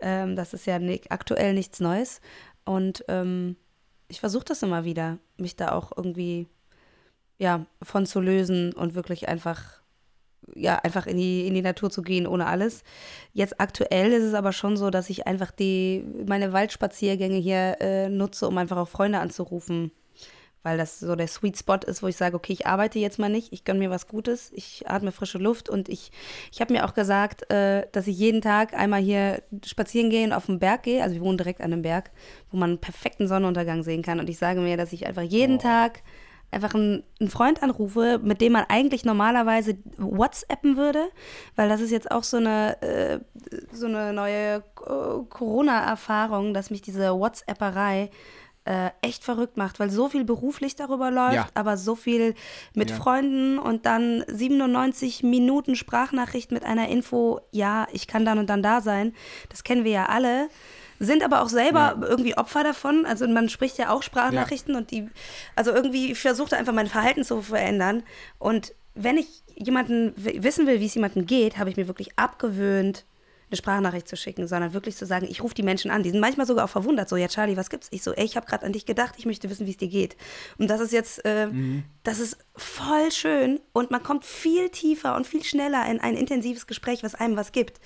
Ähm, 0.00 0.36
das 0.36 0.54
ist 0.54 0.66
ja 0.66 0.78
aktuell 1.10 1.54
nichts 1.54 1.80
Neues. 1.80 2.20
Und 2.64 3.04
ähm, 3.08 3.56
ich 4.08 4.20
versuche 4.20 4.44
das 4.44 4.62
immer 4.62 4.84
wieder, 4.84 5.18
mich 5.38 5.56
da 5.56 5.72
auch 5.72 5.92
irgendwie 5.96 6.46
ja, 7.38 7.66
von 7.82 8.06
zu 8.06 8.20
lösen 8.20 8.72
und 8.74 8.94
wirklich 8.94 9.28
einfach, 9.28 9.82
ja, 10.54 10.76
einfach 10.76 11.06
in 11.06 11.16
die, 11.16 11.46
in 11.46 11.54
die 11.54 11.62
Natur 11.62 11.90
zu 11.90 12.02
gehen 12.02 12.26
ohne 12.26 12.46
alles. 12.46 12.84
Jetzt 13.32 13.60
aktuell 13.60 14.12
ist 14.12 14.24
es 14.24 14.34
aber 14.34 14.52
schon 14.52 14.76
so, 14.76 14.90
dass 14.90 15.10
ich 15.10 15.26
einfach 15.26 15.50
die, 15.50 16.04
meine 16.26 16.52
Waldspaziergänge 16.52 17.38
hier 17.38 17.76
äh, 17.80 18.08
nutze, 18.08 18.46
um 18.48 18.58
einfach 18.58 18.76
auch 18.76 18.88
Freunde 18.88 19.18
anzurufen. 19.20 19.92
Weil 20.62 20.78
das 20.78 21.00
so 21.00 21.16
der 21.16 21.26
Sweet 21.26 21.58
Spot 21.58 21.78
ist, 21.86 22.02
wo 22.02 22.06
ich 22.06 22.16
sage, 22.16 22.36
okay, 22.36 22.52
ich 22.52 22.66
arbeite 22.66 22.98
jetzt 22.98 23.18
mal 23.18 23.28
nicht, 23.28 23.52
ich 23.52 23.64
gönne 23.64 23.80
mir 23.80 23.90
was 23.90 24.06
Gutes, 24.06 24.52
ich 24.54 24.88
atme 24.88 25.10
frische 25.10 25.38
Luft 25.38 25.68
und 25.68 25.88
ich, 25.88 26.12
ich 26.52 26.60
habe 26.60 26.72
mir 26.72 26.84
auch 26.84 26.94
gesagt, 26.94 27.50
äh, 27.50 27.86
dass 27.92 28.06
ich 28.06 28.16
jeden 28.16 28.40
Tag 28.40 28.74
einmal 28.74 29.00
hier 29.00 29.42
spazieren 29.64 30.10
gehe 30.10 30.24
und 30.24 30.32
auf 30.32 30.46
den 30.46 30.58
Berg 30.58 30.84
gehe. 30.84 31.02
Also 31.02 31.16
wir 31.16 31.22
wohnen 31.22 31.38
direkt 31.38 31.60
an 31.60 31.72
einem 31.72 31.82
Berg, 31.82 32.10
wo 32.50 32.56
man 32.56 32.70
einen 32.70 32.78
perfekten 32.78 33.26
Sonnenuntergang 33.26 33.82
sehen 33.82 34.02
kann. 34.02 34.20
Und 34.20 34.30
ich 34.30 34.38
sage 34.38 34.60
mir, 34.60 34.76
dass 34.76 34.92
ich 34.92 35.06
einfach 35.06 35.22
jeden 35.22 35.58
Tag 35.58 36.02
einfach 36.52 36.74
einen, 36.74 37.02
einen 37.18 37.30
Freund 37.30 37.62
anrufe, 37.62 38.20
mit 38.22 38.40
dem 38.40 38.52
man 38.52 38.64
eigentlich 38.68 39.04
normalerweise 39.04 39.78
WhatsAppen 39.96 40.76
würde, 40.76 41.08
weil 41.56 41.68
das 41.68 41.80
ist 41.80 41.90
jetzt 41.90 42.10
auch 42.10 42.22
so 42.22 42.36
eine, 42.36 42.80
äh, 42.82 43.20
so 43.72 43.86
eine 43.86 44.12
neue 44.12 44.62
Corona-Erfahrung, 44.74 46.54
dass 46.54 46.70
mich 46.70 46.82
diese 46.82 47.18
WhatsApperei 47.18 48.10
äh, 48.64 48.90
echt 49.02 49.24
verrückt 49.24 49.56
macht, 49.56 49.80
weil 49.80 49.90
so 49.90 50.08
viel 50.08 50.24
beruflich 50.24 50.76
darüber 50.76 51.10
läuft, 51.10 51.34
Ja. 51.34 51.46
aber 51.54 51.76
so 51.76 51.94
viel 51.96 52.34
mit 52.74 52.90
Ja. 52.90 52.96
Freunden 52.96 53.58
und 53.58 53.86
dann 53.86 54.24
97 54.28 55.22
Minuten 55.24 55.74
Sprachnachricht 55.74 56.52
mit 56.52 56.64
einer 56.64 56.88
Info, 56.88 57.40
ja, 57.50 57.86
ich 57.92 58.06
kann 58.06 58.24
dann 58.24 58.38
und 58.38 58.48
dann 58.48 58.62
da 58.62 58.80
sein. 58.80 59.14
Das 59.48 59.64
kennen 59.64 59.84
wir 59.84 59.90
ja 59.92 60.06
alle. 60.06 60.48
Sind 61.00 61.24
aber 61.24 61.42
auch 61.42 61.48
selber 61.48 61.96
irgendwie 62.00 62.36
Opfer 62.36 62.62
davon. 62.62 63.04
Also 63.04 63.26
man 63.26 63.48
spricht 63.48 63.78
ja 63.78 63.90
auch 63.90 64.04
Sprachnachrichten 64.04 64.76
und 64.76 64.92
die, 64.92 65.08
also 65.56 65.72
irgendwie 65.72 66.14
versucht 66.14 66.54
einfach 66.54 66.72
mein 66.72 66.86
Verhalten 66.86 67.24
zu 67.24 67.42
verändern. 67.42 68.04
Und 68.38 68.72
wenn 68.94 69.16
ich 69.18 69.42
jemanden 69.56 70.12
wissen 70.16 70.68
will, 70.68 70.78
wie 70.78 70.86
es 70.86 70.94
jemandem 70.94 71.26
geht, 71.26 71.58
habe 71.58 71.70
ich 71.70 71.76
mir 71.76 71.88
wirklich 71.88 72.16
abgewöhnt, 72.16 73.04
eine 73.52 73.58
Sprachnachricht 73.58 74.08
zu 74.08 74.16
schicken, 74.16 74.48
sondern 74.48 74.72
wirklich 74.72 74.96
zu 74.96 75.06
sagen, 75.06 75.26
ich 75.28 75.42
rufe 75.42 75.54
die 75.54 75.62
Menschen 75.62 75.90
an. 75.90 76.02
Die 76.02 76.10
sind 76.10 76.20
manchmal 76.20 76.46
sogar 76.46 76.64
auch 76.64 76.70
verwundert, 76.70 77.08
so, 77.08 77.16
ja 77.16 77.28
Charlie, 77.28 77.56
was 77.56 77.70
gibt's? 77.70 77.88
Ich 77.90 78.02
so, 78.02 78.12
ey, 78.12 78.24
ich 78.24 78.36
habe 78.36 78.46
gerade 78.46 78.66
an 78.66 78.72
dich 78.72 78.86
gedacht, 78.86 79.14
ich 79.18 79.26
möchte 79.26 79.48
wissen, 79.50 79.66
wie 79.66 79.70
es 79.70 79.76
dir 79.76 79.88
geht. 79.88 80.16
Und 80.58 80.68
das 80.68 80.80
ist 80.80 80.92
jetzt, 80.92 81.24
äh, 81.24 81.48
das 82.02 82.18
ist 82.18 82.38
voll 82.56 83.12
schön 83.12 83.60
und 83.72 83.90
man 83.90 84.02
kommt 84.02 84.24
viel 84.24 84.68
tiefer 84.70 85.14
und 85.16 85.26
viel 85.26 85.44
schneller 85.44 85.88
in 85.90 86.00
ein 86.00 86.16
intensives 86.16 86.66
Gespräch, 86.66 87.02
was 87.02 87.14
einem 87.14 87.36
was 87.36 87.52
gibt. 87.52 87.80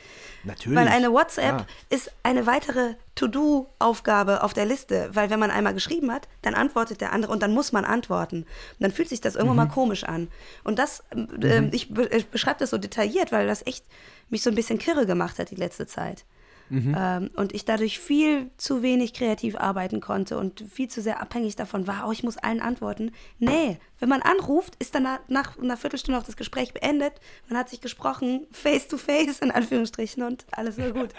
Natürlich. 0.45 0.79
Weil 0.79 0.89
eine 0.89 1.13
WhatsApp 1.13 1.61
Ja. 1.61 1.67
ist 1.91 2.13
eine 2.23 2.47
weitere 2.47 2.95
To-Do-Aufgabe 3.17 4.43
auf 4.43 4.53
der 4.53 4.67
Liste, 4.67 5.11
weil 5.13 5.31
wenn 5.31 5.41
man 5.41 5.51
einmal 5.51 5.75
geschrieben 5.75 6.13
hat, 6.13 6.29
dann 6.43 6.55
antwortet 6.55 7.01
der 7.01 7.13
andere 7.13 7.33
und 7.33 7.43
dann 7.43 7.53
muss 7.53 7.73
man 7.73 7.85
antworten. 7.85 8.43
Und 8.43 8.47
dann 8.81 8.93
fühlt 8.93 9.09
sich 9.09 9.21
das 9.21 9.35
irgendwann 9.35 9.57
mhm. 9.57 9.69
mal 9.69 9.75
komisch 9.75 10.05
an. 10.05 10.29
Und 10.65 10.79
das, 10.79 11.03
äh, 11.11 11.61
mhm. 11.61 11.71
ich, 11.73 11.93
be 11.93 12.07
ich 12.09 12.29
beschreibe 12.29 12.59
das 12.59 12.71
so 12.71 12.79
detailliert, 12.79 13.33
weil 13.33 13.47
das 13.47 13.67
echt 13.67 13.85
mich 14.29 14.43
so 14.43 14.51
ein 14.51 14.57
bisschen 14.57 14.79
kirre 14.79 15.07
gemacht 15.07 15.39
hat 15.39 15.51
die 15.51 15.57
letzte 15.57 15.87
Zeit. 15.87 16.25
Mhm. 16.69 16.97
Ähm, 16.99 17.31
und 17.37 17.55
ich 17.55 17.65
dadurch 17.65 18.01
viel 18.01 18.51
zu 18.57 18.83
wenig 18.83 19.15
kreativ 19.15 19.57
arbeiten 19.57 20.01
konnte 20.01 20.37
und 20.37 20.65
viel 20.69 20.89
zu 20.89 21.01
sehr 21.01 21.21
abhängig 21.21 21.55
davon 21.55 21.87
war, 21.87 22.09
oh, 22.09 22.13
ich 22.13 22.25
muss 22.25 22.39
allen 22.39 22.61
antworten. 22.61 23.13
Nee, 23.39 23.79
wenn 24.01 24.09
man 24.09 24.23
anruft, 24.23 24.75
ist 24.81 24.95
dann 24.95 25.05
nach, 25.05 25.21
nach 25.29 25.59
einer 25.59 25.77
Viertelstunde 25.77 26.19
auch 26.19 26.25
das 26.25 26.37
Gespräch 26.37 26.75
beendet. 26.75 27.15
Man 27.49 27.59
hat 27.59 27.69
sich 27.69 27.81
gesprochen, 27.81 28.47
face 28.51 28.89
to 28.89 28.97
face 28.97 29.39
in 29.39 29.51
Anführungsstrichen 29.51 30.23
und 30.25 30.45
alles 30.51 30.77
nur 30.77 30.91
gut. 30.91 31.11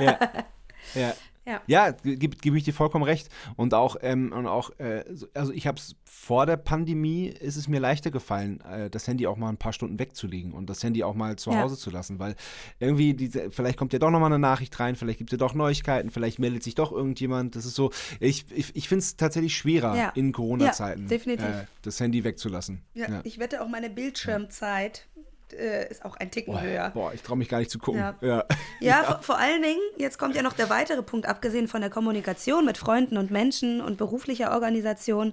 ja. 0.00 0.18
ja. 0.94 1.14
Ja, 1.50 1.62
ja 1.66 1.90
gebe 1.90 2.36
geb 2.36 2.54
ich 2.54 2.64
dir 2.64 2.74
vollkommen 2.74 3.04
recht. 3.04 3.28
Und 3.56 3.74
auch, 3.74 3.96
ähm, 4.02 4.32
und 4.32 4.46
auch 4.46 4.70
äh, 4.78 5.04
also 5.34 5.52
ich 5.52 5.66
habe 5.66 5.78
es 5.78 5.96
vor 6.04 6.46
der 6.46 6.56
Pandemie, 6.56 7.26
ist 7.26 7.56
es 7.56 7.68
mir 7.68 7.80
leichter 7.80 8.10
gefallen, 8.10 8.60
äh, 8.60 8.90
das 8.90 9.06
Handy 9.06 9.26
auch 9.26 9.36
mal 9.36 9.48
ein 9.48 9.56
paar 9.56 9.72
Stunden 9.72 9.98
wegzulegen 9.98 10.52
und 10.52 10.68
das 10.70 10.82
Handy 10.82 11.02
auch 11.02 11.14
mal 11.14 11.36
zu 11.36 11.50
ja. 11.50 11.62
Hause 11.62 11.76
zu 11.76 11.90
lassen, 11.90 12.18
weil 12.18 12.34
irgendwie, 12.78 13.14
diese, 13.14 13.50
vielleicht 13.50 13.78
kommt 13.78 13.92
ja 13.92 13.98
doch 13.98 14.10
nochmal 14.10 14.30
eine 14.30 14.38
Nachricht 14.38 14.78
rein, 14.78 14.96
vielleicht 14.96 15.18
gibt 15.18 15.32
es 15.32 15.38
ja 15.38 15.38
doch 15.38 15.54
Neuigkeiten, 15.54 16.10
vielleicht 16.10 16.38
meldet 16.38 16.62
sich 16.62 16.74
doch 16.74 16.92
irgendjemand. 16.92 17.56
Das 17.56 17.64
ist 17.64 17.74
so, 17.74 17.90
ich, 18.20 18.46
ich, 18.50 18.74
ich 18.76 18.88
finde 18.88 19.00
es 19.00 19.16
tatsächlich 19.16 19.56
schwerer 19.56 19.96
ja. 19.96 20.08
in 20.10 20.32
Corona-Zeiten, 20.32 21.10
äh, 21.10 21.64
das 21.82 22.00
Handy 22.00 22.24
wegzulassen. 22.24 22.82
Ja, 22.94 23.20
ich 23.24 23.38
wette 23.38 23.62
auch 23.62 23.68
meine 23.68 23.90
Bildschirmzeit 23.90 25.06
äh, 25.52 25.90
ist 25.90 26.04
auch 26.04 26.16
ein 26.16 26.30
Ticken 26.30 26.54
boah, 26.54 26.62
höher. 26.62 26.90
Boah, 26.90 27.12
ich 27.14 27.22
traue 27.22 27.38
mich 27.38 27.48
gar 27.48 27.58
nicht 27.58 27.70
zu 27.70 27.78
gucken. 27.78 28.00
Ja, 28.00 28.14
ja. 28.20 28.44
ja 28.80 29.04
vor, 29.04 29.22
vor, 29.22 29.38
allen 29.38 29.62
Dingen, 29.62 29.80
jetzt 29.96 30.18
kommt 30.18 30.34
ja 30.34 30.42
noch 30.42 30.52
der 30.52 30.70
weitere 30.70 31.02
Punkt, 31.02 31.26
abgesehen 31.26 31.68
von 31.68 31.80
der 31.80 31.90
Kommunikation 31.90 32.64
mit 32.64 32.78
Freunden 32.78 33.16
und 33.16 33.30
Menschen 33.30 33.80
und 33.80 33.96
beruflicher 33.96 34.52
Organisation, 34.52 35.32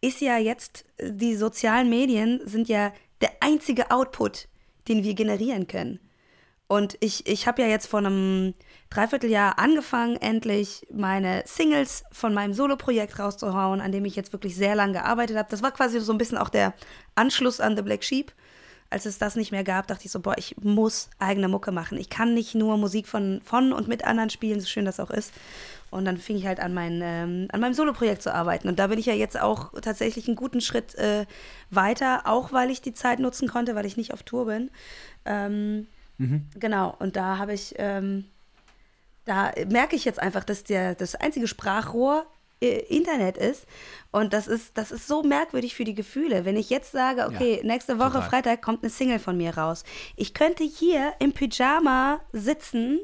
ist 0.00 0.20
ja 0.20 0.38
jetzt, 0.38 0.84
äh, 0.98 1.12
die 1.12 1.34
sozialen 1.34 1.88
Medien 1.88 2.40
sind 2.44 2.68
ja 2.68 2.92
der 3.20 3.30
einzige 3.40 3.90
Output, 3.90 4.48
den 4.88 5.02
wir 5.02 5.14
generieren 5.14 5.66
können. 5.66 6.00
Und 6.68 6.98
ich, 7.00 7.26
ich 7.26 7.46
habe 7.46 7.62
ja 7.62 7.68
jetzt 7.68 7.86
vor 7.86 8.00
einem 8.00 8.52
Dreivierteljahr 8.90 9.58
angefangen, 9.58 10.16
endlich 10.16 10.86
meine 10.92 11.42
Singles 11.46 12.04
von 12.12 12.34
meinem 12.34 12.52
Solo-Projekt 12.52 13.18
rauszuhauen, 13.18 13.80
an 13.80 13.90
dem 13.90 14.04
ich 14.04 14.14
jetzt 14.14 14.34
wirklich 14.34 14.54
sehr 14.54 14.74
lange 14.74 14.92
gearbeitet 14.92 15.38
habe. 15.38 15.48
Das 15.50 15.62
war 15.62 15.72
quasi 15.72 15.98
so 15.98 16.12
ein 16.12 16.18
bisschen 16.18 16.36
auch 16.36 16.50
der 16.50 16.74
Anschluss 17.14 17.60
an 17.60 17.74
The 17.74 17.82
Black 17.82 18.04
Sheep 18.04 18.32
als 18.90 19.04
es 19.04 19.18
das 19.18 19.36
nicht 19.36 19.52
mehr 19.52 19.64
gab, 19.64 19.86
dachte 19.86 20.06
ich 20.06 20.10
so, 20.10 20.20
boah, 20.20 20.36
ich 20.38 20.56
muss 20.62 21.10
eigene 21.18 21.48
Mucke 21.48 21.72
machen. 21.72 21.98
Ich 21.98 22.08
kann 22.08 22.32
nicht 22.32 22.54
nur 22.54 22.78
Musik 22.78 23.06
von, 23.06 23.40
von 23.44 23.72
und 23.72 23.86
mit 23.86 24.04
anderen 24.04 24.30
spielen, 24.30 24.60
so 24.60 24.66
schön 24.66 24.86
das 24.86 24.98
auch 24.98 25.10
ist. 25.10 25.32
Und 25.90 26.04
dann 26.04 26.18
fing 26.18 26.36
ich 26.36 26.46
halt 26.46 26.60
an, 26.60 26.72
mein, 26.72 27.00
ähm, 27.02 27.48
an 27.50 27.60
meinem 27.60 27.74
Soloprojekt 27.74 28.22
zu 28.22 28.34
arbeiten. 28.34 28.68
Und 28.68 28.78
da 28.78 28.86
bin 28.86 28.98
ich 28.98 29.06
ja 29.06 29.14
jetzt 29.14 29.40
auch 29.40 29.72
tatsächlich 29.80 30.26
einen 30.26 30.36
guten 30.36 30.60
Schritt 30.60 30.94
äh, 30.94 31.26
weiter, 31.70 32.22
auch 32.24 32.52
weil 32.52 32.70
ich 32.70 32.80
die 32.80 32.94
Zeit 32.94 33.18
nutzen 33.18 33.48
konnte, 33.48 33.74
weil 33.74 33.86
ich 33.86 33.96
nicht 33.96 34.12
auf 34.12 34.22
Tour 34.22 34.46
bin. 34.46 34.70
Ähm, 35.24 35.86
mhm. 36.16 36.46
Genau, 36.58 36.94
und 36.98 37.16
da 37.16 37.38
habe 37.38 37.52
ich, 37.52 37.74
ähm, 37.76 38.24
da 39.24 39.52
merke 39.68 39.96
ich 39.96 40.04
jetzt 40.04 40.20
einfach, 40.20 40.44
dass 40.44 40.64
der, 40.64 40.94
das 40.94 41.14
einzige 41.14 41.46
Sprachrohr 41.46 42.26
Internet 42.60 43.36
ist. 43.36 43.66
Und 44.10 44.32
das 44.32 44.48
ist, 44.48 44.76
das 44.76 44.90
ist 44.90 45.06
so 45.06 45.22
merkwürdig 45.22 45.74
für 45.74 45.84
die 45.84 45.94
Gefühle. 45.94 46.44
Wenn 46.44 46.56
ich 46.56 46.70
jetzt 46.70 46.92
sage, 46.92 47.26
okay, 47.26 47.58
ja, 47.58 47.64
nächste 47.64 47.98
Woche 47.98 48.14
total. 48.14 48.30
Freitag 48.30 48.62
kommt 48.62 48.82
eine 48.82 48.90
Single 48.90 49.18
von 49.18 49.36
mir 49.36 49.56
raus. 49.56 49.84
Ich 50.16 50.34
könnte 50.34 50.64
hier 50.64 51.12
im 51.18 51.32
Pyjama 51.32 52.20
sitzen 52.32 53.00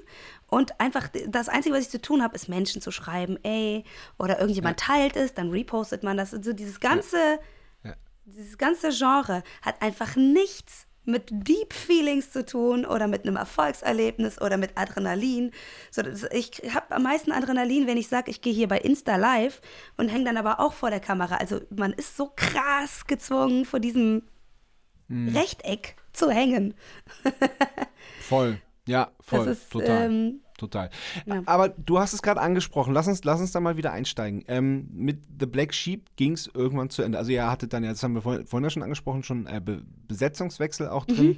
und 0.49 0.79
einfach 0.81 1.09
das 1.27 1.49
Einzige, 1.49 1.75
was 1.75 1.83
ich 1.83 1.91
zu 1.91 2.01
tun 2.01 2.23
habe, 2.23 2.35
ist 2.35 2.49
Menschen 2.49 2.81
zu 2.81 2.91
schreiben, 2.91 3.39
ey, 3.43 3.85
oder 4.19 4.39
irgendjemand 4.39 4.81
ja. 4.81 4.87
teilt 4.87 5.17
es, 5.17 5.35
dann 5.35 5.51
repostet 5.51 6.03
man 6.03 6.17
das. 6.17 6.31
So 6.31 6.53
dieses 6.53 6.81
ganze, 6.81 7.41
ja. 7.83 7.95
dieses 8.25 8.57
ganze 8.57 8.91
Genre 8.91 9.43
hat 9.63 9.83
einfach 9.83 10.17
nichts 10.17 10.87
mit 11.05 11.29
Deep 11.31 11.73
Feelings 11.73 12.31
zu 12.31 12.45
tun 12.45 12.85
oder 12.85 13.07
mit 13.07 13.27
einem 13.27 13.37
Erfolgserlebnis 13.37 14.41
oder 14.41 14.57
mit 14.57 14.77
Adrenalin. 14.77 15.51
So, 15.91 16.03
ich 16.33 16.63
habe 16.75 16.95
am 16.95 17.03
meisten 17.03 17.33
Adrenalin, 17.33 17.87
wenn 17.87 17.97
ich 17.97 18.09
sage, 18.09 18.31
ich 18.31 18.41
gehe 18.41 18.53
hier 18.53 18.69
bei 18.69 18.79
Insta 18.79 19.17
live 19.17 19.61
und 19.97 20.09
hänge 20.09 20.25
dann 20.25 20.37
aber 20.37 20.61
auch 20.61 20.73
vor 20.73 20.91
der 20.91 21.01
Kamera. 21.01 21.37
Also 21.37 21.61
man 21.71 21.93
ist 21.93 22.17
so 22.17 22.33
krass 22.35 23.07
gezwungen, 23.07 23.65
vor 23.65 23.81
diesem 23.81 24.23
hm. 25.09 25.37
Rechteck 25.37 25.97
zu 26.13 26.31
hängen. 26.31 26.75
voll, 28.21 28.61
ja, 28.87 29.11
voll, 29.21 29.49
ist, 29.49 29.71
total. 29.71 30.07
Ähm, 30.07 30.44
total. 30.59 30.91
Ja. 31.27 31.43
Aber 31.47 31.69
du 31.69 31.99
hast 31.99 32.13
es 32.13 32.23
gerade 32.23 32.41
angesprochen, 32.41 32.93
lass 32.95 33.09
uns, 33.09 33.25
lass 33.25 33.41
uns 33.41 33.53
da 33.53 33.61
mal 33.61 33.77
wieder 33.77 33.93
einsteigen. 33.93 34.45
Ähm, 34.49 34.89
mit 34.93 35.23
The 35.39 35.47
Black 35.47 35.75
Sheep 35.75 36.17
ging 36.17 36.33
es 36.33 36.51
irgendwann 36.53 36.91
zu 36.91 37.03
Ende. 37.03 37.19
Also 37.19 37.33
ihr 37.33 37.51
hattet 37.51 37.73
dann, 37.73 37.85
ja, 37.85 37.91
das 37.91 38.03
haben 38.03 38.15
wir 38.15 38.23
vorhin, 38.23 38.47
vorhin 38.47 38.65
ja 38.65 38.71
schon 38.71 38.83
angesprochen, 38.83 39.23
schon 39.23 39.47
äh, 39.47 39.61
Be 39.61 39.83
Besetzungswechsel 40.09 40.89
auch 40.89 41.05
drin. 41.07 41.27
Mhm. 41.27 41.37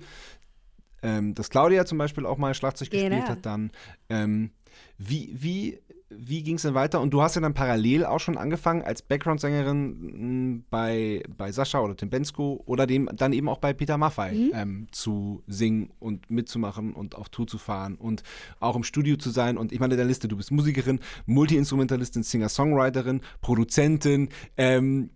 Ähm, 1.02 1.34
dass 1.34 1.50
Claudia 1.50 1.84
zum 1.84 1.98
Beispiel 1.98 2.26
auch 2.26 2.38
mal 2.38 2.54
Schlagzeug 2.54 2.90
genau. 2.90 3.04
gespielt 3.04 3.28
hat 3.28 3.46
dann. 3.46 3.70
Ähm, 4.08 4.50
wie, 4.98 5.30
wie 5.34 5.78
wie 6.08 6.42
ging 6.42 6.56
es 6.56 6.62
denn 6.62 6.74
weiter? 6.74 7.00
Und 7.00 7.10
du 7.10 7.20
hast 7.20 7.34
ja 7.34 7.40
dann 7.40 7.54
parallel 7.54 8.04
auch 8.04 8.20
schon 8.20 8.38
angefangen 8.38 8.82
als 8.82 9.02
Background-Sängerin 9.02 9.74
hm, 9.74 10.64
bei, 10.70 11.22
bei 11.36 11.50
Sascha 11.50 11.80
oder 11.80 11.96
Tim 11.96 12.10
Bensko 12.10 12.62
oder 12.64 12.86
dem, 12.86 13.08
dann 13.14 13.32
eben 13.32 13.48
auch 13.48 13.58
bei 13.58 13.72
Peter 13.72 13.98
Maffei 13.98 14.32
mhm. 14.32 14.50
ähm, 14.54 14.86
zu 14.92 15.42
singen 15.46 15.90
und 15.98 16.30
mitzumachen 16.30 16.92
und 16.92 17.16
auf 17.16 17.28
Tour 17.28 17.46
zu 17.46 17.58
fahren 17.58 17.96
und 17.96 18.22
auch 18.60 18.76
im 18.76 18.84
Studio 18.84 19.16
zu 19.16 19.30
sein. 19.30 19.58
Und 19.58 19.72
ich 19.72 19.80
meine, 19.80 19.96
der 19.96 20.04
Liste, 20.04 20.28
du 20.28 20.36
bist 20.36 20.52
Musikerin, 20.52 21.00
Multi-Instrumentalistin, 21.26 22.22
Singer-Songwriterin, 22.22 23.20
Produzentin. 23.40 24.28
Ähm, 24.56 25.10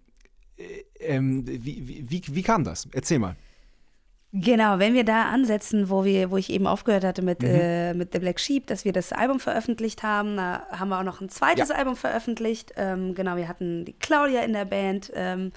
äh, 0.57 0.65
ähm, 0.99 1.47
wie, 1.47 1.87
wie, 1.87 2.11
wie, 2.11 2.23
wie 2.29 2.43
kam 2.43 2.65
das? 2.65 2.89
Erzähl 2.93 3.21
mal. 3.21 3.37
Genau, 4.33 4.79
wenn 4.79 4.95
wir 4.95 5.05
da 5.05 5.25
ansetzen, 5.25 5.91
wo 5.91 6.05
wir, 6.05 6.31
wo 6.31 6.37
ich 6.37 6.51
eben 6.51 6.69
aufgehört 6.69 7.03
hatte 7.03 7.21
mit, 7.21 7.43
mhm. 7.43 7.49
äh, 7.49 7.95
mit 7.95 8.13
The 8.13 8.21
Black 8.21 8.39
Sheep, 8.39 8.69
dass 8.69 8.85
wir 8.85 8.93
das 8.93 9.13
Album 9.13 9.41
veröffentlicht 9.41 10.05
haben, 10.05 10.37
da 10.37 10.67
haben 10.71 10.89
wir 10.89 11.01
auch 11.01 11.05
noch 11.05 11.21
ein 11.21 11.29
zweites 11.29 11.71
ja. 11.71 11.75
Album 11.75 11.97
veröffentlicht. 11.97 12.73
Ähm, 12.77 13.15
genau, 13.15 13.37
wir 13.37 13.49
hatten 13.49 13.85
die 13.85 13.93
Claudia 13.93 14.43
in 14.43 14.53
der 14.53 14.67
Band, 14.67 15.11
ähm, 15.17 15.51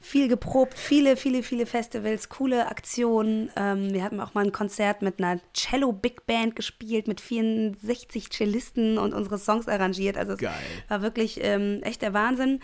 viel 0.00 0.28
geprobt, 0.28 0.74
viele, 0.78 1.16
viele, 1.16 1.42
viele 1.42 1.64
Festivals, 1.64 2.28
coole 2.28 2.68
Aktionen. 2.68 3.50
Ähm, 3.56 3.94
wir 3.94 4.04
hatten 4.04 4.20
auch 4.20 4.34
mal 4.34 4.44
ein 4.44 4.52
Konzert 4.52 5.00
mit 5.00 5.18
einer 5.18 5.40
Cello 5.54 5.92
Big 5.92 6.26
Band 6.26 6.54
gespielt, 6.54 7.08
mit 7.08 7.22
64 7.22 8.30
Cellisten 8.30 8.98
und 8.98 9.14
unsere 9.14 9.38
Songs 9.38 9.68
arrangiert. 9.68 10.18
Also 10.18 10.34
es 10.34 10.38
Geil. 10.38 10.52
war 10.88 11.00
wirklich 11.00 11.40
ähm, 11.42 11.80
echt 11.82 12.02
der 12.02 12.12
Wahnsinn. 12.12 12.60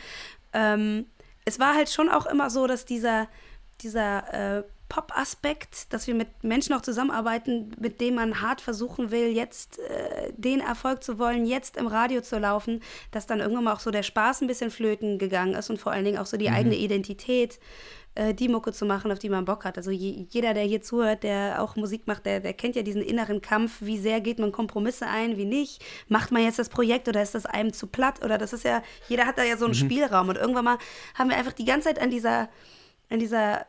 Ähm, 0.52 1.06
es 1.46 1.58
war 1.58 1.74
halt 1.74 1.88
schon 1.88 2.10
auch 2.10 2.26
immer 2.26 2.50
so, 2.50 2.66
dass 2.66 2.84
dieser 2.84 3.28
dieser 3.80 4.58
äh, 4.58 4.62
Pop-Aspekt, 4.88 5.92
dass 5.92 6.06
wir 6.06 6.14
mit 6.14 6.28
Menschen 6.42 6.74
auch 6.74 6.82
zusammenarbeiten, 6.82 7.72
mit 7.78 8.00
denen 8.00 8.16
man 8.16 8.40
hart 8.40 8.60
versuchen 8.60 9.10
will, 9.10 9.28
jetzt 9.28 9.78
äh, 9.78 10.32
den 10.36 10.60
Erfolg 10.60 11.02
zu 11.02 11.18
wollen, 11.18 11.46
jetzt 11.46 11.76
im 11.76 11.86
Radio 11.86 12.20
zu 12.20 12.38
laufen, 12.38 12.80
dass 13.10 13.26
dann 13.26 13.40
irgendwann 13.40 13.64
mal 13.64 13.72
auch 13.72 13.80
so 13.80 13.90
der 13.90 14.02
Spaß 14.02 14.42
ein 14.42 14.46
bisschen 14.46 14.70
flöten 14.70 15.18
gegangen 15.18 15.54
ist 15.54 15.70
und 15.70 15.78
vor 15.78 15.92
allen 15.92 16.04
Dingen 16.04 16.18
auch 16.18 16.26
so 16.26 16.36
die 16.36 16.48
mhm. 16.48 16.54
eigene 16.54 16.76
Identität, 16.76 17.58
äh, 18.14 18.32
die 18.32 18.48
Mucke 18.48 18.72
zu 18.72 18.86
machen, 18.86 19.10
auf 19.10 19.18
die 19.18 19.28
man 19.28 19.44
Bock 19.44 19.64
hat. 19.64 19.76
Also 19.76 19.90
je, 19.90 20.26
jeder, 20.30 20.54
der 20.54 20.62
hier 20.62 20.82
zuhört, 20.82 21.24
der 21.24 21.60
auch 21.60 21.74
Musik 21.74 22.06
macht, 22.06 22.26
der, 22.26 22.40
der 22.40 22.52
kennt 22.52 22.76
ja 22.76 22.82
diesen 22.82 23.02
inneren 23.02 23.40
Kampf, 23.40 23.78
wie 23.80 23.98
sehr 23.98 24.20
geht 24.20 24.38
man 24.38 24.52
Kompromisse 24.52 25.06
ein, 25.06 25.36
wie 25.36 25.44
nicht. 25.44 25.84
Macht 26.08 26.30
man 26.30 26.42
jetzt 26.44 26.58
das 26.58 26.68
Projekt 26.68 27.08
oder 27.08 27.22
ist 27.22 27.34
das 27.34 27.46
einem 27.46 27.72
zu 27.72 27.88
platt? 27.88 28.24
Oder 28.24 28.38
das 28.38 28.52
ist 28.52 28.64
ja, 28.64 28.82
jeder 29.08 29.26
hat 29.26 29.38
da 29.38 29.42
ja 29.42 29.56
so 29.56 29.64
einen 29.64 29.74
mhm. 29.74 29.78
Spielraum. 29.78 30.28
Und 30.28 30.36
irgendwann 30.36 30.64
mal 30.64 30.78
haben 31.14 31.30
wir 31.30 31.36
einfach 31.36 31.52
die 31.52 31.64
ganze 31.64 31.88
Zeit 31.88 32.00
an 32.00 32.10
dieser, 32.10 32.48
an 33.10 33.18
dieser 33.18 33.62
äh, 33.62 33.64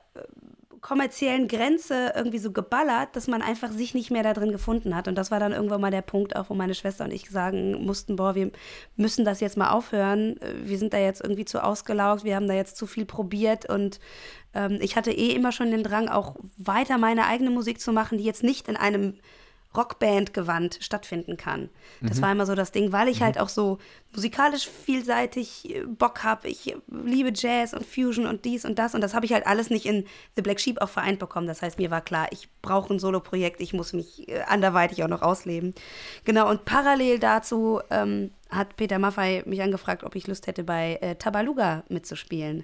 kommerziellen 0.86 1.48
Grenze 1.48 2.14
irgendwie 2.16 2.38
so 2.38 2.52
geballert, 2.52 3.16
dass 3.16 3.28
man 3.28 3.42
einfach 3.42 3.72
sich 3.72 3.96
nicht 3.96 4.12
mehr 4.12 4.22
da 4.22 4.34
drin 4.34 4.52
gefunden 4.52 4.96
hat. 4.96 5.08
Und 5.08 5.16
das 5.16 5.32
war 5.32 5.40
dann 5.40 5.52
irgendwann 5.52 5.82
mal 5.82 5.90
der 5.90 6.04
Punkt, 6.04 6.36
auch 6.36 6.52
wo 6.52 6.54
meine 6.54 6.76
Schwester 6.76 7.06
und 7.06 7.12
ich 7.12 7.28
sagen 7.32 7.84
mussten, 7.84 8.18
boah, 8.18 8.36
wir 8.36 8.52
müssen 8.96 9.26
das 9.26 9.40
jetzt 9.40 9.58
mal 9.58 9.72
aufhören. 9.72 10.36
Wir 10.64 10.78
sind 10.78 10.94
da 10.94 11.00
jetzt 11.00 11.22
irgendwie 11.22 11.46
zu 11.46 11.64
ausgelaugt, 11.64 12.24
wir 12.24 12.36
haben 12.36 12.48
da 12.48 12.54
jetzt 12.54 12.78
zu 12.78 12.86
viel 12.86 13.06
probiert 13.06 13.68
und 13.68 14.00
ähm, 14.54 14.78
ich 14.80 14.96
hatte 14.96 15.12
eh 15.12 15.32
immer 15.32 15.52
schon 15.52 15.72
den 15.72 15.82
Drang, 15.82 16.08
auch 16.08 16.36
weiter 16.56 17.00
meine 17.00 17.26
eigene 17.26 17.50
Musik 17.50 17.82
zu 17.82 17.92
machen, 17.92 18.20
die 18.20 18.24
jetzt 18.24 18.44
nicht 18.44 18.68
in 18.68 18.78
einem 18.78 19.16
Rockband-Gewand 19.76 20.80
stattfinden 20.82 21.38
kann. 21.38 21.70
Das 22.02 22.18
mhm. 22.18 22.22
war 22.22 22.32
immer 22.32 22.46
so 22.46 22.56
das 22.56 22.72
Ding, 22.72 22.92
weil 22.92 23.08
ich 23.08 23.20
mhm. 23.20 23.26
halt 23.26 23.40
auch 23.40 23.50
so 23.50 23.80
musikalisch 24.14 24.68
vielseitig 24.68 25.76
äh, 25.76 25.84
Bock 25.86 26.24
habe. 26.24 26.48
Ich 26.48 26.76
liebe 26.88 27.32
Jazz 27.34 27.74
und 27.74 27.86
Fusion 27.86 28.26
und 28.26 28.46
dies 28.46 28.66
und 28.66 28.80
das 28.80 28.96
und 28.96 29.02
das 29.02 29.14
habe 29.14 29.26
ich 29.26 29.34
halt 29.34 29.48
alles 29.48 29.70
nicht 29.70 29.86
in 29.86 30.06
The 30.36 30.42
Black 30.42 30.60
Sheep 30.60 30.82
auch 30.82 30.90
vereint 30.90 31.20
bekommen. 31.20 31.48
Das 31.48 31.62
heißt, 31.62 31.78
mir 31.78 31.92
war 31.92 32.02
klar, 32.02 32.28
ich 32.32 32.50
brauche 32.62 32.94
ein 32.94 33.00
Solo-Projekt, 33.00 33.62
ich 33.62 33.74
muss 33.74 33.94
mich 33.94 34.28
äh, 34.28 34.42
anderweitig 34.42 35.04
auch 35.04 35.08
noch 35.10 35.22
ausleben. 35.22 35.74
Genau, 36.24 36.50
und 36.50 36.66
parallel 36.66 37.20
dazu 37.20 37.82
ähm, 37.90 38.32
hat 38.50 38.76
Peter 38.78 39.00
Maffei 39.00 39.44
mich 39.46 39.62
angefragt, 39.62 40.04
ob 40.04 40.16
ich 40.16 40.28
Lust 40.28 40.48
hätte, 40.48 40.64
bei 40.64 40.98
äh, 41.02 41.16
Tabaluga 41.16 41.84
mitzuspielen. 41.90 42.64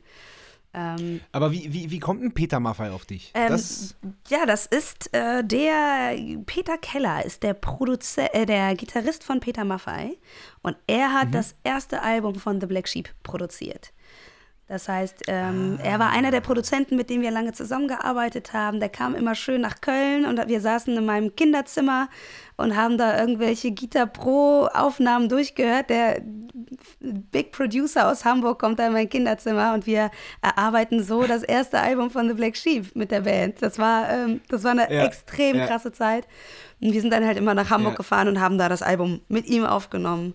Ähm, 0.74 1.20
Aber 1.32 1.52
wie, 1.52 1.74
wie, 1.74 1.92
wie 1.92 2.00
kommt 2.00 2.24
ein 2.24 2.34
Peter 2.34 2.60
Maffay 2.60 2.90
auf 2.90 3.06
dich? 3.06 3.32
Ähm, 3.34 3.50
das 3.50 3.96
ja, 4.30 4.46
das 4.46 4.66
ist 4.66 5.14
äh, 5.14 5.44
der 5.44 6.16
Peter 6.46 6.78
Keller, 6.78 7.26
ist 7.26 7.44
der 7.44 7.54
Produzer, 7.54 8.34
äh, 8.34 8.46
der 8.46 8.76
Gitarrist 8.76 9.24
von 9.24 9.40
Peter 9.40 9.66
Maffay. 9.66 10.18
Und 10.62 10.78
er 10.88 11.14
hat 11.14 11.28
mhm. 11.28 11.32
das 11.34 11.56
erste 11.64 12.02
Album 12.02 12.36
von 12.36 12.62
The 12.62 12.68
Black 12.68 12.88
Sheep 12.88 13.10
produziert. 13.24 13.92
Das 14.72 14.88
heißt, 14.88 15.24
ähm, 15.28 15.80
ah. 15.82 15.86
er 15.86 16.00
war 16.00 16.12
einer 16.12 16.32
der 16.32 16.40
Produzenten, 16.40 16.96
mit 16.96 17.10
dem 17.10 17.22
wir 17.22 17.30
lange 17.30 17.52
zusammengearbeitet 17.52 18.54
haben. 18.54 18.80
Der 18.80 18.88
kam 18.88 19.16
immer 19.16 19.36
schön 19.36 19.60
nach 19.60 19.82
Köln 19.82 20.24
und 20.24 20.48
wir 20.48 20.62
saßen 20.62 20.96
in 20.96 21.06
meinem 21.06 21.36
Kinderzimmer 21.36 22.08
und 22.56 22.78
haben 22.78 22.98
da 22.98 23.20
irgendwelche 23.20 23.74
Guitar 23.74 24.06
Pro 24.06 24.70
Aufnahmen 24.74 25.28
durchgehört. 25.28 25.90
Der 25.90 26.22
Big 27.02 27.52
Producer 27.52 28.10
aus 28.10 28.24
Hamburg 28.24 28.60
kommt 28.60 28.80
da 28.80 28.88
in 28.88 28.94
mein 28.94 29.10
Kinderzimmer 29.10 29.74
und 29.74 29.88
wir 29.88 30.10
erarbeiten 30.42 31.04
so 31.04 31.24
das 31.24 31.44
erste 31.44 31.82
Album 31.82 32.10
von 32.10 32.30
The 32.30 32.34
Black 32.34 32.56
Sheep 32.56 32.96
mit 32.96 33.12
der 33.12 33.22
Band. 33.22 33.62
Das 33.62 33.78
war, 33.78 34.10
ähm, 34.10 34.40
das 34.48 34.64
war 34.64 34.72
eine 34.72 34.90
ja. 34.90 35.04
extrem 35.04 35.58
ja. 35.58 35.68
krasse 35.68 35.92
Zeit. 35.92 36.30
Und 36.80 36.94
wir 36.94 37.02
sind 37.02 37.12
dann 37.12 37.26
halt 37.26 37.38
immer 37.38 37.56
nach 37.56 37.72
Hamburg 37.72 37.96
ja. 37.96 37.98
gefahren 37.98 38.30
und 38.30 38.40
haben 38.40 38.58
da 38.58 38.70
das 38.70 38.84
Album 38.84 39.20
mit 39.28 39.48
ihm 39.48 39.66
aufgenommen. 39.66 40.34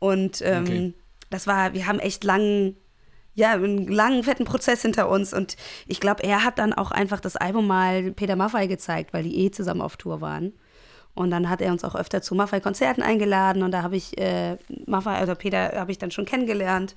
Und 0.00 0.42
ähm, 0.42 0.64
okay. 0.64 0.94
das 1.30 1.46
war, 1.46 1.72
wir 1.72 1.86
haben 1.86 1.98
echt 1.98 2.24
lang 2.24 2.74
ja, 3.34 3.52
einen 3.52 3.88
langen, 3.88 4.22
fetten 4.22 4.44
Prozess 4.44 4.82
hinter 4.82 5.08
uns. 5.08 5.32
Und 5.32 5.56
ich 5.86 6.00
glaube, 6.00 6.22
er 6.22 6.44
hat 6.44 6.58
dann 6.58 6.72
auch 6.72 6.90
einfach 6.90 7.20
das 7.20 7.36
Album 7.36 7.66
mal 7.66 8.12
Peter 8.12 8.36
Maffay 8.36 8.68
gezeigt, 8.68 9.12
weil 9.12 9.24
die 9.24 9.44
eh 9.44 9.50
zusammen 9.50 9.82
auf 9.82 9.96
Tour 9.96 10.20
waren. 10.20 10.52
Und 11.14 11.30
dann 11.30 11.48
hat 11.48 11.60
er 11.60 11.70
uns 11.70 11.84
auch 11.84 11.94
öfter 11.94 12.22
zu 12.22 12.34
Maffay-Konzerten 12.34 13.02
eingeladen 13.02 13.62
und 13.62 13.70
da 13.70 13.82
habe 13.82 13.94
ich 13.94 14.18
äh, 14.18 14.56
Maffay, 14.86 15.14
also 15.14 15.36
Peter 15.36 15.72
habe 15.76 15.92
ich 15.92 15.98
dann 15.98 16.10
schon 16.10 16.24
kennengelernt. 16.24 16.96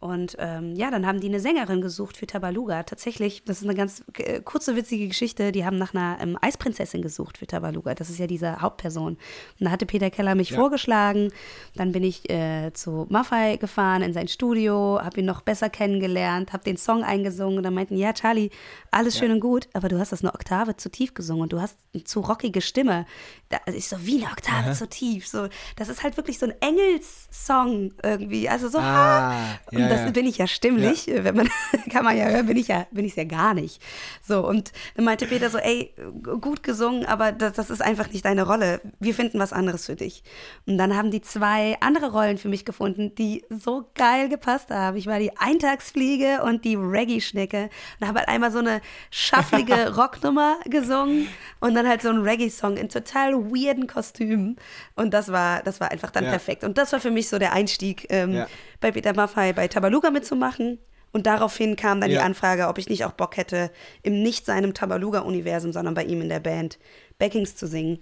Und 0.00 0.36
ähm, 0.38 0.74
ja, 0.76 0.90
dann 0.90 1.06
haben 1.06 1.20
die 1.20 1.28
eine 1.28 1.40
Sängerin 1.40 1.82
gesucht 1.82 2.16
für 2.16 2.26
Tabaluga. 2.26 2.84
Tatsächlich, 2.84 3.44
das 3.44 3.58
ist 3.58 3.64
eine 3.64 3.74
ganz 3.74 4.02
äh, 4.16 4.40
kurze, 4.40 4.74
witzige 4.74 5.06
Geschichte. 5.08 5.52
Die 5.52 5.66
haben 5.66 5.76
nach 5.76 5.92
einer 5.92 6.16
ähm, 6.22 6.38
Eisprinzessin 6.40 7.02
gesucht 7.02 7.36
für 7.36 7.46
Tabaluga. 7.46 7.94
Das 7.94 8.08
ist 8.08 8.18
ja 8.18 8.26
diese 8.26 8.62
Hauptperson. 8.62 9.12
Und 9.12 9.18
da 9.58 9.70
hatte 9.70 9.84
Peter 9.84 10.08
Keller 10.10 10.34
mich 10.34 10.50
ja. 10.50 10.56
vorgeschlagen. 10.56 11.30
Dann 11.74 11.92
bin 11.92 12.02
ich 12.02 12.30
äh, 12.30 12.72
zu 12.72 13.06
Maffei 13.10 13.58
gefahren 13.58 14.00
in 14.00 14.14
sein 14.14 14.28
Studio, 14.28 14.98
habe 15.02 15.20
ihn 15.20 15.26
noch 15.26 15.42
besser 15.42 15.68
kennengelernt, 15.68 16.54
habe 16.54 16.64
den 16.64 16.78
Song 16.78 17.04
eingesungen. 17.04 17.58
Und 17.58 17.64
dann 17.64 17.74
meinten, 17.74 17.94
ja, 17.94 18.14
Charlie, 18.14 18.48
alles 18.90 19.16
ja. 19.16 19.20
schön 19.20 19.32
und 19.32 19.40
gut, 19.40 19.68
aber 19.74 19.90
du 19.90 19.98
hast 19.98 20.12
das 20.12 20.22
eine 20.22 20.32
Oktave 20.32 20.78
zu 20.78 20.90
tief 20.90 21.12
gesungen 21.12 21.42
und 21.42 21.52
du 21.52 21.60
hast 21.60 21.76
eine 21.92 22.04
zu 22.04 22.20
rockige 22.20 22.62
Stimme. 22.62 23.04
Da, 23.50 23.58
also 23.66 23.76
ich 23.76 23.86
so, 23.86 23.96
wie 24.06 24.22
eine 24.22 24.32
Oktave 24.32 24.70
Aha. 24.70 24.72
zu 24.72 24.88
tief? 24.88 25.28
So, 25.28 25.48
das 25.76 25.90
ist 25.90 26.02
halt 26.02 26.16
wirklich 26.16 26.38
so 26.38 26.46
ein 26.46 26.54
Engelssong 26.62 27.92
irgendwie. 28.02 28.48
Also 28.48 28.68
so, 28.68 28.78
ah, 28.78 29.34
ja, 29.72 29.89
das 29.90 30.00
ja. 30.00 30.10
bin 30.10 30.26
ich 30.26 30.38
ja 30.38 30.46
stimmlich, 30.46 31.06
ja. 31.06 31.24
wenn 31.24 31.36
man, 31.36 31.48
kann 31.90 32.04
man 32.04 32.16
ja 32.16 32.26
hören, 32.26 32.46
bin 32.46 32.56
ich 32.56 32.68
ja, 32.68 32.86
bin 32.90 33.04
ich 33.04 33.16
ja 33.16 33.24
gar 33.24 33.54
nicht. 33.54 33.82
So, 34.26 34.46
und 34.46 34.72
dann 34.96 35.04
meinte 35.04 35.26
Peter 35.26 35.50
so, 35.50 35.58
ey, 35.58 35.94
gut 36.40 36.62
gesungen, 36.62 37.04
aber 37.06 37.32
das, 37.32 37.52
das 37.54 37.70
ist 37.70 37.82
einfach 37.82 38.10
nicht 38.10 38.24
deine 38.24 38.46
Rolle. 38.46 38.80
Wir 38.98 39.14
finden 39.14 39.38
was 39.38 39.52
anderes 39.52 39.86
für 39.86 39.96
dich. 39.96 40.22
Und 40.66 40.78
dann 40.78 40.96
haben 40.96 41.10
die 41.10 41.20
zwei 41.20 41.76
andere 41.80 42.12
Rollen 42.12 42.38
für 42.38 42.48
mich 42.48 42.64
gefunden, 42.64 43.14
die 43.14 43.44
so 43.50 43.90
geil 43.94 44.28
gepasst 44.28 44.70
haben. 44.70 44.96
Ich 44.96 45.06
war 45.06 45.18
die 45.18 45.36
Eintagsfliege 45.36 46.42
und 46.42 46.64
die 46.64 46.76
Reggae-Schnecke 46.76 47.70
und 48.00 48.06
habe 48.08 48.20
halt 48.20 48.28
einmal 48.28 48.50
so 48.50 48.58
eine 48.58 48.80
schafflige 49.10 49.94
Rocknummer 49.96 50.56
gesungen 50.64 51.28
und 51.60 51.74
dann 51.74 51.88
halt 51.88 52.02
so 52.02 52.08
ein 52.08 52.18
Reggae-Song 52.18 52.76
in 52.76 52.88
total 52.88 53.34
weirden 53.34 53.86
Kostümen. 53.86 54.56
Und 54.94 55.14
das 55.14 55.32
war, 55.32 55.62
das 55.62 55.80
war 55.80 55.90
einfach 55.90 56.10
dann 56.10 56.24
ja. 56.24 56.30
perfekt. 56.30 56.64
Und 56.64 56.78
das 56.78 56.92
war 56.92 57.00
für 57.00 57.10
mich 57.10 57.28
so 57.28 57.38
der 57.38 57.52
Einstieg 57.52 58.06
ähm, 58.10 58.34
ja. 58.34 58.46
Bei 58.80 58.92
Peter 58.92 59.14
Maffay 59.14 59.52
bei 59.52 59.68
Tabaluga 59.68 60.10
mitzumachen. 60.10 60.78
Und 61.12 61.26
daraufhin 61.26 61.74
kam 61.74 62.00
dann 62.00 62.10
ja. 62.10 62.18
die 62.18 62.24
Anfrage, 62.24 62.68
ob 62.68 62.78
ich 62.78 62.88
nicht 62.88 63.04
auch 63.04 63.12
Bock 63.12 63.36
hätte, 63.36 63.70
im 64.02 64.22
nicht 64.22 64.46
seinem 64.46 64.74
Tabaluga-Universum, 64.74 65.72
sondern 65.72 65.94
bei 65.94 66.04
ihm 66.04 66.20
in 66.20 66.28
der 66.28 66.40
Band 66.40 66.78
Backings 67.18 67.56
zu 67.56 67.66
singen. 67.66 67.98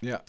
Ja. 0.00 0.20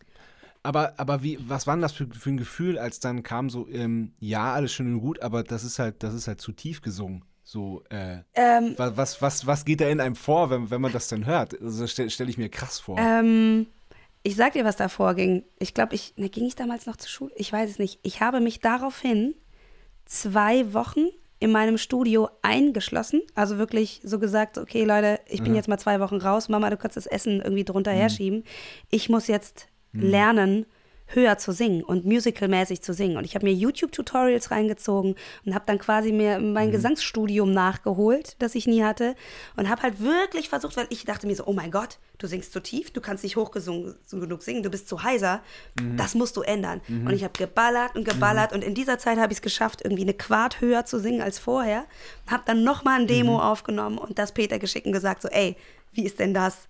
Aber, 0.63 0.93
aber 0.97 1.21
wie, 1.21 1.37
was 1.47 1.67
war 1.67 1.75
denn 1.75 1.81
das 1.81 1.91
für, 1.91 2.07
für 2.07 2.29
ein 2.29 2.37
Gefühl, 2.37 2.79
als 2.79 2.99
dann 2.99 3.21
kam 3.21 3.49
so, 3.49 3.67
ähm, 3.67 4.13
ja, 4.19 4.53
alles 4.53 4.73
schön 4.73 4.93
und 4.93 5.01
gut, 5.01 5.21
aber 5.21 5.43
das 5.43 5.63
ist 5.63 5.77
halt, 5.77 6.01
das 6.03 6.13
ist 6.13 6.27
halt 6.27 6.39
zu 6.39 6.53
tief 6.53 6.81
gesungen. 6.81 7.23
So, 7.43 7.83
äh, 7.89 8.19
ähm, 8.35 8.73
was, 8.77 9.21
was, 9.21 9.45
was 9.45 9.65
geht 9.65 9.81
da 9.81 9.89
in 9.89 9.99
einem 9.99 10.15
vor, 10.15 10.49
wenn, 10.49 10.71
wenn 10.71 10.79
man 10.79 10.93
das 10.93 11.09
dann 11.09 11.25
hört? 11.25 11.59
Also 11.61 11.85
stelle 11.87 12.09
stell 12.09 12.29
ich 12.29 12.37
mir 12.37 12.47
krass 12.47 12.79
vor. 12.79 12.97
Ähm, 12.97 13.67
ich 14.23 14.37
sag 14.37 14.53
dir, 14.53 14.63
was 14.63 14.77
da 14.77 14.87
vorging. 14.87 15.43
Ich 15.59 15.73
glaube, 15.73 15.93
ich, 15.95 16.13
ne, 16.15 16.29
ging 16.29 16.45
ich 16.45 16.55
damals 16.55 16.85
noch 16.85 16.95
zur 16.95 17.09
Schule? 17.09 17.33
Ich 17.35 17.51
weiß 17.51 17.69
es 17.69 17.79
nicht. 17.79 17.99
Ich 18.03 18.21
habe 18.21 18.39
mich 18.39 18.61
daraufhin 18.61 19.35
zwei 20.05 20.73
Wochen 20.73 21.07
in 21.39 21.51
meinem 21.51 21.77
Studio 21.77 22.29
eingeschlossen. 22.41 23.21
Also 23.35 23.57
wirklich 23.57 23.99
so 24.03 24.17
gesagt, 24.17 24.57
okay, 24.57 24.85
Leute, 24.85 25.19
ich 25.27 25.41
bin 25.41 25.51
mhm. 25.51 25.57
jetzt 25.57 25.67
mal 25.67 25.77
zwei 25.77 25.99
Wochen 25.99 26.17
raus. 26.17 26.47
Mama, 26.47 26.69
du 26.69 26.77
kannst 26.77 26.95
das 26.95 27.05
Essen 27.05 27.41
irgendwie 27.41 27.65
drunter 27.65 27.91
mhm. 27.91 27.97
herschieben. 27.97 28.43
Ich 28.89 29.09
muss 29.09 29.27
jetzt 29.27 29.67
mhm. 29.91 30.01
lernen, 30.01 30.65
höher 31.13 31.37
zu 31.37 31.51
singen 31.51 31.83
und 31.83 32.05
musicalmäßig 32.05 32.81
zu 32.81 32.93
singen. 32.93 33.17
Und 33.17 33.25
ich 33.25 33.35
habe 33.35 33.45
mir 33.45 33.53
YouTube-Tutorials 33.53 34.51
reingezogen 34.51 35.15
und 35.45 35.53
habe 35.53 35.65
dann 35.67 35.79
quasi 35.79 36.11
mir 36.11 36.39
mein 36.39 36.69
mhm. 36.69 36.73
Gesangsstudium 36.73 37.51
nachgeholt, 37.51 38.35
das 38.39 38.55
ich 38.55 38.67
nie 38.67 38.83
hatte. 38.83 39.15
Und 39.55 39.69
habe 39.69 39.83
halt 39.83 40.01
wirklich 40.01 40.49
versucht, 40.49 40.77
weil 40.77 40.87
ich 40.89 41.05
dachte 41.05 41.27
mir 41.27 41.35
so, 41.35 41.45
oh 41.45 41.53
mein 41.53 41.71
Gott, 41.71 41.99
du 42.17 42.27
singst 42.27 42.53
zu 42.53 42.61
tief, 42.61 42.91
du 42.91 43.01
kannst 43.01 43.23
nicht 43.23 43.35
hoch 43.35 43.51
genug 43.51 44.43
singen, 44.43 44.63
du 44.63 44.69
bist 44.69 44.87
zu 44.87 45.03
heiser, 45.03 45.41
mhm. 45.79 45.97
das 45.97 46.15
musst 46.15 46.37
du 46.37 46.41
ändern. 46.41 46.81
Mhm. 46.87 47.07
Und 47.07 47.13
ich 47.13 47.23
habe 47.23 47.33
geballert 47.37 47.95
und 47.95 48.05
geballert 48.05 48.51
mhm. 48.51 48.57
und 48.57 48.63
in 48.63 48.75
dieser 48.75 48.97
Zeit 48.97 49.17
habe 49.17 49.33
ich 49.33 49.37
es 49.37 49.41
geschafft, 49.41 49.81
irgendwie 49.83 50.03
eine 50.03 50.13
Quart 50.13 50.61
höher 50.61 50.85
zu 50.85 50.99
singen 50.99 51.21
als 51.21 51.39
vorher. 51.39 51.85
Habe 52.27 52.43
dann 52.45 52.63
nochmal 52.63 53.01
ein 53.01 53.07
Demo 53.07 53.33
mhm. 53.33 53.39
aufgenommen 53.39 53.97
und 53.97 54.19
das 54.19 54.31
Peter 54.31 54.59
geschickt 54.59 54.85
und 54.85 54.93
gesagt 54.93 55.21
so, 55.21 55.27
ey, 55.29 55.55
wie 55.93 56.05
ist 56.05 56.19
denn 56.19 56.33
das? 56.33 56.67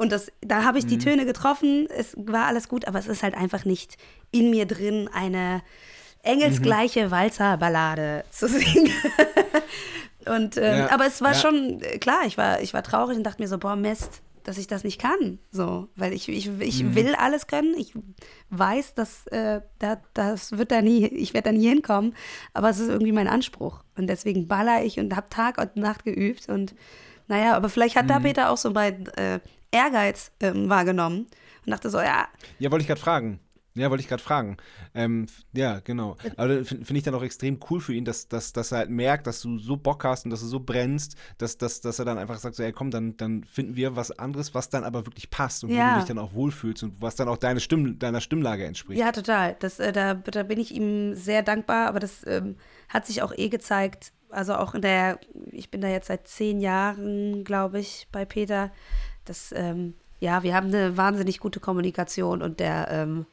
Und 0.00 0.12
das, 0.12 0.32
da 0.40 0.64
habe 0.64 0.78
ich 0.78 0.86
die 0.86 0.96
mhm. 0.96 1.00
Töne 1.00 1.26
getroffen, 1.26 1.86
es 1.94 2.14
war 2.16 2.46
alles 2.46 2.68
gut, 2.68 2.88
aber 2.88 2.98
es 2.98 3.06
ist 3.06 3.22
halt 3.22 3.34
einfach 3.34 3.66
nicht 3.66 3.98
in 4.30 4.48
mir 4.48 4.64
drin, 4.64 5.10
eine 5.12 5.60
engelsgleiche 6.22 7.08
mhm. 7.08 7.10
Walzerballade 7.10 8.24
zu 8.30 8.48
singen. 8.48 8.90
und, 10.24 10.56
ähm, 10.56 10.78
ja, 10.78 10.90
aber 10.90 11.04
es 11.04 11.20
war 11.20 11.32
ja. 11.32 11.38
schon, 11.38 11.82
äh, 11.82 11.98
klar, 11.98 12.20
ich 12.24 12.38
war, 12.38 12.62
ich 12.62 12.72
war 12.72 12.82
traurig 12.82 13.18
und 13.18 13.24
dachte 13.24 13.42
mir 13.42 13.48
so, 13.48 13.58
boah, 13.58 13.76
Mist, 13.76 14.22
dass 14.44 14.56
ich 14.56 14.66
das 14.66 14.84
nicht 14.84 14.98
kann. 14.98 15.38
So, 15.52 15.88
weil 15.96 16.14
ich, 16.14 16.30
ich, 16.30 16.48
ich 16.60 16.82
mhm. 16.82 16.94
will 16.94 17.14
alles 17.14 17.46
können. 17.46 17.74
Ich 17.76 17.92
weiß, 18.48 18.94
dass 18.94 19.26
äh, 19.26 19.60
da, 19.80 20.00
das 20.14 20.56
wird 20.56 20.72
da 20.72 20.80
nie, 20.80 21.08
ich 21.08 21.34
werde 21.34 21.50
da 21.50 21.52
nie 21.52 21.68
hinkommen. 21.68 22.14
Aber 22.54 22.70
es 22.70 22.78
ist 22.78 22.88
irgendwie 22.88 23.12
mein 23.12 23.28
Anspruch. 23.28 23.84
Und 23.98 24.06
deswegen 24.06 24.48
baller 24.48 24.82
ich 24.82 24.98
und 24.98 25.14
habe 25.14 25.28
Tag 25.28 25.58
und 25.58 25.76
Nacht 25.76 26.04
geübt. 26.04 26.48
Und 26.48 26.74
naja, 27.28 27.54
aber 27.54 27.68
vielleicht 27.68 27.96
hat 27.96 28.04
mhm. 28.04 28.08
da 28.08 28.18
Peter 28.20 28.50
auch 28.50 28.56
so 28.56 28.72
bei 28.72 28.96
äh, 29.16 29.40
Ehrgeiz 29.70 30.32
ähm, 30.40 30.68
wahrgenommen 30.68 31.26
und 31.64 31.70
dachte 31.70 31.90
so, 31.90 31.98
ja. 31.98 32.28
Ja, 32.58 32.70
wollte 32.70 32.82
ich 32.82 32.88
gerade 32.88 33.00
fragen. 33.00 33.40
Ja, 33.74 33.88
wollte 33.88 34.02
ich 34.02 34.08
gerade 34.08 34.22
fragen. 34.22 34.56
Ähm, 34.94 35.26
ja, 35.52 35.78
genau. 35.78 36.16
Aber 36.36 36.64
finde 36.64 36.84
find 36.84 36.90
ich 36.90 37.04
dann 37.04 37.14
auch 37.14 37.22
extrem 37.22 37.60
cool 37.70 37.80
für 37.80 37.94
ihn, 37.94 38.04
dass, 38.04 38.26
dass, 38.26 38.52
dass 38.52 38.72
er 38.72 38.78
halt 38.78 38.90
merkt, 38.90 39.28
dass 39.28 39.40
du 39.40 39.58
so 39.58 39.76
Bock 39.76 40.02
hast 40.04 40.24
und 40.24 40.32
dass 40.32 40.40
du 40.40 40.46
so 40.46 40.58
brennst, 40.58 41.16
dass, 41.38 41.56
dass, 41.56 41.80
dass 41.80 42.00
er 42.00 42.04
dann 42.04 42.18
einfach 42.18 42.36
sagt, 42.38 42.56
so, 42.56 42.64
ey, 42.64 42.72
komm, 42.72 42.90
dann, 42.90 43.16
dann 43.16 43.44
finden 43.44 43.76
wir 43.76 43.94
was 43.94 44.10
anderes, 44.10 44.54
was 44.54 44.70
dann 44.70 44.82
aber 44.82 45.06
wirklich 45.06 45.30
passt 45.30 45.62
und 45.62 45.70
ja. 45.70 45.90
wo 45.90 45.94
du 45.94 45.98
dich 46.00 46.08
dann 46.08 46.18
auch 46.18 46.34
wohlfühlst 46.34 46.82
und 46.82 47.00
was 47.00 47.14
dann 47.14 47.28
auch 47.28 47.36
deine 47.36 47.60
Stimm, 47.60 47.98
deiner 47.98 48.20
Stimmlage 48.20 48.64
entspricht. 48.64 49.00
Ja, 49.00 49.12
total. 49.12 49.56
Das, 49.60 49.78
äh, 49.78 49.92
da, 49.92 50.14
da 50.14 50.42
bin 50.42 50.58
ich 50.58 50.74
ihm 50.74 51.14
sehr 51.14 51.42
dankbar, 51.42 51.86
aber 51.86 52.00
das 52.00 52.26
ähm, 52.26 52.56
hat 52.88 53.06
sich 53.06 53.22
auch 53.22 53.32
eh 53.36 53.48
gezeigt, 53.48 54.12
also 54.30 54.54
auch 54.54 54.74
in 54.74 54.82
der, 54.82 55.20
ich 55.52 55.70
bin 55.70 55.80
da 55.80 55.88
jetzt 55.88 56.08
seit 56.08 56.26
zehn 56.26 56.60
Jahren, 56.60 57.44
glaube 57.44 57.78
ich, 57.78 58.08
bei 58.10 58.24
Peter, 58.24 58.70
das, 59.30 59.54
ähm, 59.56 59.94
ja, 60.18 60.42
wir 60.42 60.54
haben 60.54 60.66
eine 60.66 60.96
wahnsinnig 60.96 61.38
gute 61.38 61.60
Kommunikation 61.60 62.42
und 62.42 62.58
der, 62.58 62.88
ähm, 62.90 63.26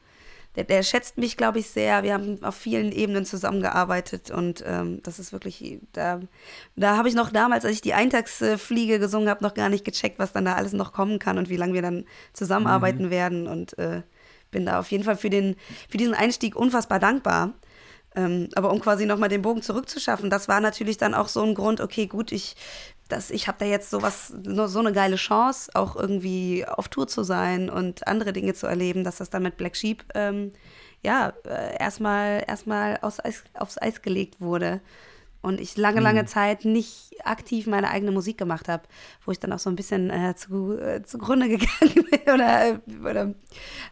der, 0.54 0.62
der, 0.62 0.84
schätzt 0.84 1.18
mich, 1.18 1.36
glaube 1.36 1.58
ich, 1.58 1.68
sehr. 1.68 2.04
Wir 2.04 2.14
haben 2.14 2.42
auf 2.44 2.54
vielen 2.54 2.92
Ebenen 2.92 3.24
zusammengearbeitet 3.24 4.30
und 4.30 4.62
ähm, 4.64 5.02
das 5.02 5.18
ist 5.18 5.32
wirklich, 5.32 5.80
da, 5.92 6.20
da 6.76 6.96
habe 6.96 7.08
ich 7.08 7.14
noch 7.14 7.30
damals, 7.30 7.64
als 7.64 7.74
ich 7.74 7.80
die 7.80 7.94
Eintagsfliege 7.94 9.00
gesungen 9.00 9.28
habe, 9.28 9.42
noch 9.42 9.54
gar 9.54 9.68
nicht 9.68 9.84
gecheckt, 9.84 10.20
was 10.20 10.32
dann 10.32 10.44
da 10.44 10.54
alles 10.54 10.72
noch 10.72 10.92
kommen 10.92 11.18
kann 11.18 11.36
und 11.36 11.48
wie 11.48 11.56
lange 11.56 11.74
wir 11.74 11.82
dann 11.82 12.04
zusammenarbeiten 12.32 13.06
mhm. 13.06 13.10
werden 13.10 13.46
und 13.48 13.76
äh, 13.78 14.02
bin 14.52 14.66
da 14.66 14.78
auf 14.78 14.90
jeden 14.92 15.04
Fall 15.04 15.16
für, 15.16 15.30
den, 15.30 15.56
für 15.88 15.98
diesen 15.98 16.14
Einstieg 16.14 16.54
unfassbar 16.54 17.00
dankbar. 17.00 17.54
Ähm, 18.14 18.48
aber 18.54 18.72
um 18.72 18.80
quasi 18.80 19.04
nochmal 19.04 19.28
den 19.28 19.42
Bogen 19.42 19.62
zurückzuschaffen, 19.62 20.30
das 20.30 20.48
war 20.48 20.60
natürlich 20.60 20.96
dann 20.96 21.14
auch 21.14 21.28
so 21.28 21.42
ein 21.42 21.54
Grund, 21.54 21.80
okay, 21.80 22.06
gut, 22.06 22.32
ich, 22.32 22.56
dass 23.08 23.30
ich 23.30 23.48
habe 23.48 23.58
da 23.58 23.64
jetzt 23.64 23.90
sowas, 23.90 24.28
so 24.28 24.78
eine 24.78 24.92
geile 24.92 25.16
Chance, 25.16 25.70
auch 25.74 25.96
irgendwie 25.96 26.66
auf 26.66 26.88
Tour 26.88 27.08
zu 27.08 27.22
sein 27.22 27.70
und 27.70 28.06
andere 28.06 28.32
Dinge 28.32 28.54
zu 28.54 28.66
erleben, 28.66 29.04
dass 29.04 29.16
das 29.16 29.30
dann 29.30 29.42
mit 29.42 29.56
Black 29.56 29.76
Sheep 29.76 30.04
ähm, 30.14 30.52
ja 31.02 31.32
äh, 31.44 31.78
erstmal 31.78 32.44
erstmal 32.46 32.98
aufs 33.02 33.20
Eis, 33.24 33.44
aufs 33.54 33.80
Eis 33.80 34.02
gelegt 34.02 34.40
wurde 34.40 34.80
und 35.40 35.60
ich 35.60 35.76
lange, 35.76 36.00
lange 36.00 36.22
mhm. 36.22 36.26
Zeit 36.26 36.64
nicht 36.64 37.14
aktiv 37.24 37.66
meine 37.66 37.90
eigene 37.90 38.10
Musik 38.10 38.38
gemacht 38.38 38.68
habe, 38.68 38.82
wo 39.24 39.30
ich 39.30 39.38
dann 39.38 39.52
auch 39.52 39.58
so 39.58 39.70
ein 39.70 39.76
bisschen 39.76 40.10
äh, 40.10 40.34
zu, 40.34 40.76
äh, 40.78 41.02
zugrunde 41.02 41.48
gegangen 41.58 42.06
bin 42.10 42.34
oder, 42.34 42.80
oder 43.08 43.34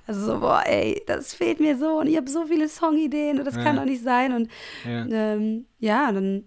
also 0.07 0.27
so, 0.27 0.41
boah, 0.41 0.63
ey, 0.67 1.03
das 1.07 1.35
fehlt 1.35 1.61
mir 1.61 1.79
so 1.79 2.01
und 2.01 2.09
ich 2.09 2.17
habe 2.17 2.29
so 2.29 2.47
viele 2.47 2.69
Songideen 2.69 3.39
und 3.39 3.45
das 3.45 3.57
ja. 3.57 3.63
kann 3.63 3.77
doch 3.77 3.85
nicht 3.85 4.03
sein 4.03 4.33
und 4.33 4.51
ja, 4.85 5.07
ähm, 5.07 5.67
ja 5.79 6.11
dann 6.13 6.45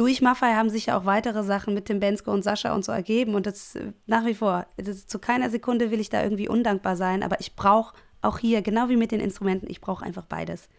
durch 0.00 0.22
Maffei 0.22 0.54
haben 0.54 0.70
sich 0.70 0.86
ja 0.86 0.98
auch 0.98 1.04
weitere 1.04 1.44
Sachen 1.44 1.74
mit 1.74 1.84
Tim 1.84 2.00
Bensko 2.00 2.32
und 2.32 2.42
Sascha 2.42 2.74
und 2.74 2.86
so 2.86 2.90
ergeben. 2.90 3.34
Und 3.34 3.44
das 3.44 3.74
äh, 3.74 3.92
nach 4.06 4.24
wie 4.24 4.32
vor, 4.32 4.66
das, 4.78 5.06
zu 5.06 5.18
keiner 5.18 5.50
Sekunde 5.50 5.90
will 5.90 6.00
ich 6.00 6.08
da 6.08 6.22
irgendwie 6.22 6.48
undankbar 6.48 6.96
sein, 6.96 7.22
aber 7.22 7.38
ich 7.38 7.54
brauche 7.54 7.94
auch 8.22 8.38
hier, 8.38 8.62
genau 8.62 8.88
wie 8.88 8.96
mit 8.96 9.12
den 9.12 9.20
Instrumenten, 9.20 9.68
ich 9.68 9.82
brauche 9.82 10.02
einfach 10.02 10.24
beides. 10.24 10.70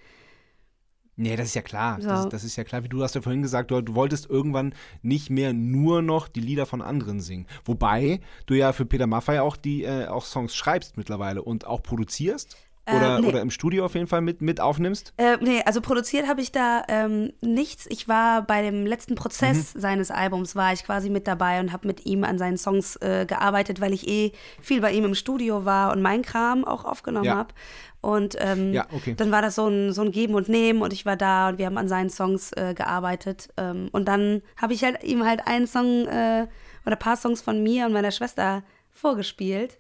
Nee, 1.17 1.36
das 1.36 1.49
ist 1.49 1.53
ja 1.53 1.61
klar. 1.61 2.01
So. 2.01 2.07
Das, 2.07 2.30
das, 2.30 2.43
ist 2.43 2.55
ja 2.55 2.63
klar. 2.63 2.84
Wie 2.84 2.89
du 2.89 3.03
hast 3.03 3.13
ja 3.13 3.22
vorhin 3.22 3.43
gesagt, 3.43 3.69
du, 3.69 3.80
du, 3.82 3.93
wolltest 3.93 4.28
irgendwann 4.28 4.74
nicht 5.03 5.30
mehr 5.30 5.53
nur 5.53 6.01
noch 6.01 6.28
die 6.28 6.41
Lieder 6.41 6.65
von 6.65 6.82
anderen 6.82 7.22
singen. 7.22 7.45
Wobei 7.63 8.22
du 8.47 8.55
ja 8.55 8.74
für 8.74 8.88
Peter 8.88 9.05
Maffay 9.05 9.38
auch 9.38 9.55
die 9.55 9.84
äh, 9.84 10.07
auch 10.07 10.26
Songs 10.26 10.55
schreibst 10.55 10.97
mittlerweile 10.97 11.43
und 11.43 11.67
auch 11.67 11.84
produzierst. 11.84 12.57
Oder, 12.88 13.18
äh, 13.18 13.22
nee. 13.22 13.28
oder 13.28 13.42
im 13.42 13.52
Studio 13.52 13.86
auf 13.86 13.94
jeden 13.94 14.08
Fall 14.08 14.22
mit, 14.22 14.42
mit 14.42 14.60
aufnimmst? 14.60 15.14
Äh, 15.18 15.38
nee, 15.40 15.62
also 15.66 15.82
produziert 15.82 16.28
habe 16.28 16.42
ich 16.42 16.52
da 16.52 16.84
ähm, 16.88 17.32
nichts. 17.42 17.86
Ich 17.90 18.08
war 18.08 18.42
bei 18.42 18.64
dem 18.64 18.86
letzten 18.86 19.16
Prozess 19.16 19.76
mhm. 19.76 19.80
seines 19.80 20.12
Albums, 20.12 20.56
war 20.56 20.74
ich 20.74 20.84
quasi 20.84 21.10
mit 21.10 21.28
dabei 21.28 21.60
und 21.60 21.72
habe 21.72 21.88
mit 21.88 22.06
ihm 22.06 22.24
an 22.24 22.38
seinen 22.40 22.58
Songs 22.58 22.96
äh, 22.98 23.26
gearbeitet, 23.28 23.82
weil 23.82 23.94
ich 23.94 24.08
eh 24.08 24.32
viel 24.62 24.82
bei 24.82 24.92
ihm 24.92 25.06
im 25.06 25.16
Studio 25.16 25.64
war 25.64 25.92
und 25.92 26.02
meinen 26.02 26.24
Kram 26.24 26.66
auch 26.66 26.84
aufgenommen 26.86 27.26
Ja. 27.26 27.36
habe. 27.36 27.54
Und 28.02 28.36
ähm, 28.40 28.74
Ja, 28.74 28.88
okay. 28.92 29.14
dann 29.16 29.32
war 29.32 29.44
das 29.44 29.56
so 29.56 29.68
ein, 29.68 29.94
so 29.94 30.02
ein 30.02 30.12
Geben 30.12 30.34
und 30.34 30.50
Nehmen 30.50 30.82
und 30.82 30.92
ich 30.92 31.06
war 31.06 31.16
da 31.16 31.50
und 31.50 31.60
wir 31.60 31.68
haben 31.68 31.78
an 31.78 31.88
seinen 31.88 32.10
Songs 32.10 32.52
äh, 32.54 32.74
gearbeitet. 32.74 33.50
Ähm, 33.58 33.90
und 33.92 34.08
dann 34.08 34.42
habe 34.60 34.74
ich 34.74 34.84
halt 34.84 35.04
ihm 35.04 35.24
halt 35.24 35.46
einen 35.46 35.68
Song 35.68 36.08
äh, 36.08 36.48
oder 36.84 36.96
ein 36.96 37.00
paar 37.00 37.16
Songs 37.16 37.44
von 37.44 37.62
mir 37.62 37.86
und 37.86 37.94
meiner 37.94 38.10
Schwester 38.10 38.64
vorgespielt. 38.90 39.78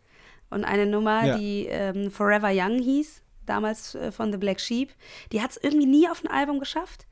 Und 0.51 0.63
eine 0.65 0.85
Nummer, 0.85 1.25
Ja. 1.25 1.37
die 1.37 1.65
ähm, 1.69 2.11
Forever 2.11 2.51
Young 2.53 2.79
hieß, 2.79 3.21
damals 3.45 3.95
äh, 3.95 4.11
von 4.11 4.31
The 4.31 4.37
Black 4.37 4.59
Sheep, 4.59 4.89
die 5.31 5.41
hat 5.41 5.51
es 5.51 5.57
irgendwie 5.57 5.87
nie 5.87 6.07
auf 6.07 6.23
ein 6.23 6.27
Album 6.29 6.59
geschafft, 6.59 7.07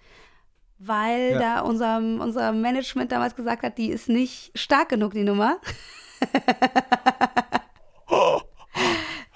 weil 0.77 1.31
Ja. 1.31 1.39
da 1.39 1.59
unser, 1.61 1.97
unser 1.97 2.51
Management 2.51 3.11
damals 3.11 3.35
gesagt 3.35 3.63
hat, 3.63 3.77
die 3.77 3.89
ist 3.89 4.07
nicht 4.09 4.51
stark 4.55 4.89
genug, 4.89 5.13
die 5.13 5.23
Nummer. 5.23 5.59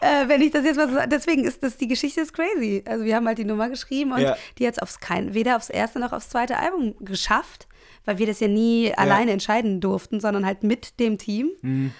Äh, 0.01 0.27
wenn 0.27 0.41
ich 0.41 0.51
das 0.51 0.65
jetzt 0.65 0.75
mal 0.75 0.89
so 0.89 0.97
deswegen 1.07 1.45
ist 1.45 1.63
das, 1.63 1.77
die 1.77 1.87
Geschichte 1.87 2.19
ist 2.19 2.33
crazy. 2.33 2.83
Also 2.85 3.05
wir 3.05 3.15
haben 3.15 3.25
halt 3.25 3.37
die 3.37 3.45
Nummer 3.45 3.69
geschrieben 3.69 4.11
und 4.11 4.19
Ja. 4.19 4.35
die 4.59 4.67
hat 4.67 4.73
es 4.73 4.79
aufs 4.79 4.99
kein, 4.99 5.33
weder 5.33 5.55
aufs 5.55 5.69
erste 5.69 5.97
noch 5.99 6.11
aufs 6.11 6.27
zweite 6.27 6.57
Album 6.57 6.93
geschafft, 6.99 7.67
weil 8.03 8.17
wir 8.17 8.27
das 8.27 8.41
ja 8.41 8.49
nie 8.49 8.93
alleine 8.93 9.31
entscheiden 9.31 9.79
durften, 9.79 10.19
sondern 10.19 10.45
halt 10.45 10.63
mit 10.63 10.99
dem 10.99 11.17
Team. 11.17 11.51
Mhm. 11.61 11.93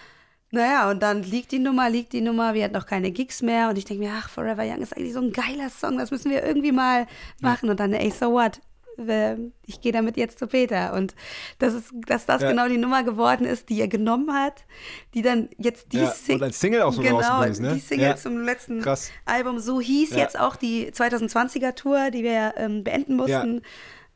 Naja, 0.53 0.91
und 0.91 1.01
dann 1.01 1.23
liegt 1.23 1.51
die 1.51 1.57
Nummer, 1.57 1.89
liegt 1.89 2.13
die 2.13 2.21
Nummer, 2.21 2.53
wir 2.53 2.63
hatten 2.65 2.75
noch 2.75 2.85
keine 2.85 3.09
Gigs 3.09 3.41
mehr 3.41 3.69
und 3.69 3.77
ich 3.79 3.85
denke 3.85 4.03
mir, 4.03 4.11
ach, 4.15 4.29
Forever 4.29 4.63
Young 4.63 4.81
ist 4.83 4.95
eigentlich 4.95 5.13
so 5.13 5.19
ein 5.19 5.31
geiler 5.33 5.69
Song, 5.71 5.97
das 5.97 6.11
müssen 6.11 6.29
wir 6.29 6.43
irgendwie 6.45 6.71
mal 6.71 7.07
machen. 7.41 7.71
Und 7.71 7.79
dann, 7.79 7.91
ey, 7.93 8.11
so 8.11 8.31
what? 8.33 8.61
Äh, 8.99 9.37
Ich 9.65 9.81
gehe 9.81 9.91
damit 9.91 10.15
jetzt 10.15 10.37
zu 10.37 10.45
Peter. 10.45 10.93
Und 10.93 11.15
das 11.57 11.73
ist, 11.73 11.91
dass 12.05 12.27
das 12.27 12.43
Ja. 12.43 12.49
genau 12.51 12.67
die 12.67 12.77
Nummer 12.77 13.01
geworden 13.01 13.47
ist, 13.47 13.69
die 13.69 13.81
er 13.81 13.87
genommen 13.87 14.31
hat, 14.31 14.63
die 15.15 15.23
dann 15.23 15.49
jetzt 15.57 15.91
die 15.91 15.97
Ja, 15.97 16.11
Sing- 16.11 16.35
und 16.35 16.43
als 16.43 16.59
Single 16.59 16.83
auch 16.83 16.93
so 16.93 17.01
genau, 17.01 17.41
ist, 17.41 17.59
ne? 17.59 17.73
die 17.73 17.79
Single 17.79 18.09
Ja. 18.09 18.15
zum 18.15 18.37
letzten 18.43 18.79
Krass. 18.81 19.09
Album. 19.25 19.57
So 19.57 19.81
hieß 19.81 20.11
Ja. 20.11 20.17
jetzt 20.17 20.39
auch 20.39 20.55
die 20.55 20.91
2020er 20.91 21.73
Tour, 21.73 22.11
die 22.11 22.21
wir 22.23 22.53
ähm, 22.57 22.83
beenden 22.83 23.15
mussten. 23.15 23.63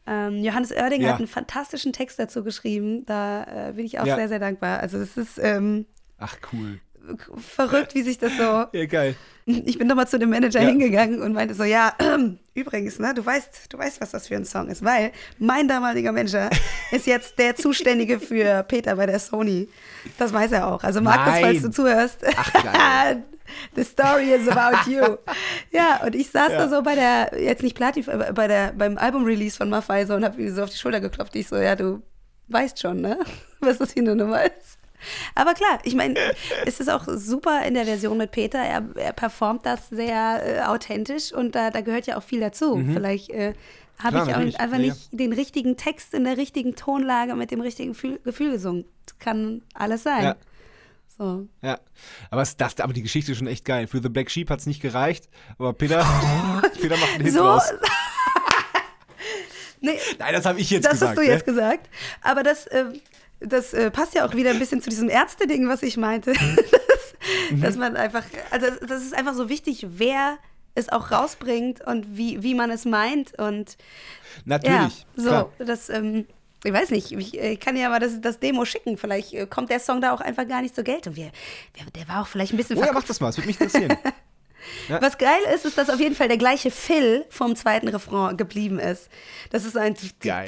Ähm, 0.06 0.44
Johannes 0.44 0.72
Oerding 0.72 1.02
Ja. 1.02 1.10
hat 1.14 1.18
einen 1.18 1.28
fantastischen 1.28 1.94
Text 1.94 2.20
dazu 2.20 2.44
geschrieben. 2.44 3.04
Da 3.08 3.70
äh, 3.70 3.74
bin 3.74 3.86
ich 3.88 4.00
auch 4.00 4.06
Ja. 4.06 4.16
sehr, 4.18 4.28
sehr 4.28 4.40
dankbar. 4.40 4.80
Also 4.82 5.00
es 5.00 5.18
ist 5.18 5.40
ähm, 5.42 5.88
Ach, 6.20 6.36
cool. 6.54 6.80
verrückt, 7.38 7.96
wie 7.96 8.02
sich 8.02 8.18
das 8.18 8.34
so. 8.36 8.66
Ja, 8.74 8.86
geil. 8.86 9.16
Ich 9.46 9.78
bin 9.78 9.88
nochmal 9.88 10.08
zu 10.10 10.20
dem 10.20 10.30
Manager 10.30 10.62
Ja. 10.62 10.68
hingegangen 10.68 11.22
und 11.22 11.32
meinte 11.32 11.54
so, 11.54 11.64
ja, 11.64 11.94
übrigens, 12.54 13.00
ne, 13.00 13.14
du 13.14 13.26
weißt, 13.26 13.72
du 13.72 13.78
weißt, 13.78 14.02
was 14.02 14.12
das 14.12 14.28
für 14.28 14.36
ein 14.36 14.44
Song 14.44 14.68
ist, 14.68 14.84
weil 14.84 15.12
mein 15.40 15.70
damaliger 15.70 16.12
Manager 16.12 16.50
ist 16.92 17.08
jetzt 17.08 17.40
der 17.40 17.56
Zuständige 17.56 18.20
für 18.20 18.64
Peter 18.64 18.96
bei 18.98 19.06
der 19.06 19.20
Sony. 19.20 19.70
Das 20.18 20.34
weiß 20.34 20.52
er 20.52 20.68
auch. 20.68 20.84
Also 20.84 21.00
Markus, 21.02 21.34
Nein. 21.34 21.44
falls 21.44 21.62
du 21.62 21.72
zuhörst. 21.72 22.20
Ach, 22.36 22.54
geil. 22.54 23.24
The 23.76 23.86
story 23.86 24.34
is 24.34 24.46
about 24.50 24.92
you. 24.92 25.16
ja, 25.72 26.02
und 26.06 26.14
ich 26.16 26.30
saß 26.32 26.52
Ja. 26.52 26.58
da 26.58 26.68
so 26.70 26.82
bei 26.84 26.96
der, 26.96 27.32
jetzt 27.42 27.64
nicht 27.64 27.78
Plativ, 27.78 28.10
aber 28.10 28.34
bei 28.34 28.48
der, 28.50 28.74
beim 28.74 28.98
Album-Release 28.98 29.56
von 29.56 29.70
Maffei 29.70 30.06
so 30.06 30.16
und 30.16 30.26
hab 30.26 30.38
ihm 30.38 30.54
so 30.54 30.64
auf 30.64 30.70
die 30.70 30.78
Schulter 30.78 31.00
geklopft. 31.00 31.34
Ich 31.38 31.48
so, 31.48 31.56
ja, 31.56 31.78
du 31.78 32.02
weißt 32.50 32.82
schon, 32.82 33.00
ne? 33.00 33.18
Was 33.62 33.78
das 33.78 33.94
für 33.94 34.00
eine 34.02 34.18
Nummer 34.18 34.44
ist. 34.44 34.77
Aber 35.36 35.54
klar, 35.54 35.80
ich 35.84 35.96
meine, 35.96 36.16
es 36.66 36.80
ist 36.80 36.90
auch 36.90 37.06
super 37.08 37.64
in 37.66 37.74
der 37.76 37.86
Version 37.86 38.18
mit 38.18 38.32
Peter. 38.32 38.60
Er, 38.60 38.84
er 38.96 39.14
performt 39.14 39.66
das 39.66 39.90
sehr 39.90 40.42
äh, 40.44 40.62
authentisch 40.62 41.32
und 41.32 41.56
da, 41.56 41.70
da 41.70 41.82
gehört 41.82 42.08
ja 42.08 42.18
auch 42.18 42.24
viel 42.24 42.40
dazu. 42.40 42.82
Vielleicht 42.94 43.30
äh, 43.30 43.54
habe 44.00 44.18
ich 44.18 44.36
auch 44.36 44.60
einfach 44.60 44.78
Ja, 44.78 44.84
nicht 44.84 45.10
den 45.12 45.34
richtigen 45.34 45.78
Text 45.78 46.14
in 46.14 46.24
der 46.24 46.38
richtigen 46.38 46.76
Tonlage 46.76 47.36
mit 47.36 47.52
dem 47.52 47.62
richtigen 47.62 47.94
Gefühl, 47.94 48.20
Gefühl 48.24 48.52
gesungen. 48.52 48.86
Das 49.06 49.18
kann 49.20 49.62
alles 49.74 50.04
sein. 50.04 50.24
Ja. 50.24 50.36
So. 51.18 51.48
Ja, 51.64 51.80
aber, 52.30 52.44
es, 52.44 52.58
das, 52.58 52.80
aber 52.80 52.94
die 52.94 53.02
Geschichte 53.02 53.32
ist 53.32 53.40
schon 53.40 53.48
echt 53.48 53.66
geil. 53.66 53.88
Für 53.88 54.02
The 54.02 54.10
Black 54.10 54.30
Sheep 54.30 54.52
hat 54.52 54.60
es 54.60 54.68
nicht 54.68 54.82
gereicht, 54.84 55.28
aber 55.58 55.74
Peter, 55.74 56.06
Peter 56.80 56.96
macht 56.98 57.16
einen 57.16 57.24
Hit 57.26 57.34
So. 57.34 57.44
raus. 57.44 57.74
nee, 59.82 59.98
Nein, 60.20 60.34
das 60.34 60.46
habe 60.46 60.60
ich 60.60 60.70
jetzt 60.70 60.86
das 60.86 60.94
gesagt. 60.94 61.10
hast 61.10 61.18
du 61.18 61.22
ne? 61.24 61.28
jetzt 61.28 61.46
gesagt. 61.46 61.90
Aber 62.22 62.44
das, 62.44 62.68
äh, 62.68 62.86
das 63.40 63.74
äh, 63.74 63.92
passt 63.92 64.16
ja 64.16 64.26
auch 64.28 64.34
wieder 64.36 64.52
ein 64.52 64.60
bisschen 64.60 64.82
zu 64.82 64.90
diesem 64.90 65.10
Ärzte-Ding, 65.10 65.68
was 65.68 65.84
ich 65.84 65.98
meinte. 65.98 66.34
dass, 66.88 67.08
Mhm. 67.52 67.62
dass 67.62 67.76
man 67.76 67.96
einfach, 67.98 68.24
also 68.52 68.68
das 68.86 69.02
ist 69.04 69.14
einfach 69.14 69.34
so 69.34 69.50
wichtig, 69.50 69.86
wer 69.90 70.38
es 70.76 70.90
auch 70.90 71.12
rausbringt 71.12 71.82
und 71.82 72.18
wie, 72.18 72.44
wie 72.44 72.54
man 72.54 72.70
es 72.70 72.86
meint. 72.86 73.38
Und 73.40 73.78
Natürlich. 74.46 74.76
ja, 74.78 74.92
so, 75.16 75.30
klar. 75.30 75.52
das, 75.58 75.90
ähm, 75.90 76.28
ich 76.64 76.72
weiß 76.72 76.92
nicht, 76.92 77.12
ich 77.12 77.40
äh, 77.42 77.56
kann 77.56 77.76
ja 77.76 77.90
mal 77.90 78.00
das, 78.00 78.22
das 78.22 78.40
Demo 78.40 78.66
schicken. 78.66 78.98
Vielleicht 78.98 79.34
äh, 79.34 79.48
kommt 79.48 79.70
der 79.70 79.80
Song 79.80 80.02
da 80.02 80.14
auch 80.14 80.22
einfach 80.22 80.48
gar 80.48 80.62
nicht 80.62 80.76
zur 80.76 80.84
Geltung. 80.84 81.16
Wir, 81.16 81.32
der 81.96 82.08
war 82.08 82.22
auch 82.22 82.28
vielleicht 82.28 82.54
ein 82.54 82.58
bisschen 82.58 82.78
Oh 82.78 82.84
ja, 82.84 82.94
mach 82.94 83.04
das 83.04 83.20
mal, 83.20 83.30
es 83.30 83.38
würde 83.38 83.48
mich 83.48 83.60
interessieren. 83.60 83.98
Was 84.90 85.18
geil 85.18 85.40
ist, 85.56 85.66
ist, 85.66 85.78
dass 85.78 85.90
auf 85.90 86.00
jeden 86.00 86.14
Fall 86.16 86.28
der 86.28 86.38
gleiche 86.38 86.72
Phil 86.72 87.26
vom 87.30 87.56
zweiten 87.56 87.88
Refrain 87.88 88.36
geblieben 88.36 88.80
ist. 88.80 89.10
Das 89.50 89.66
ist 89.66 89.78
ein 89.78 89.96
Geil. 90.20 90.46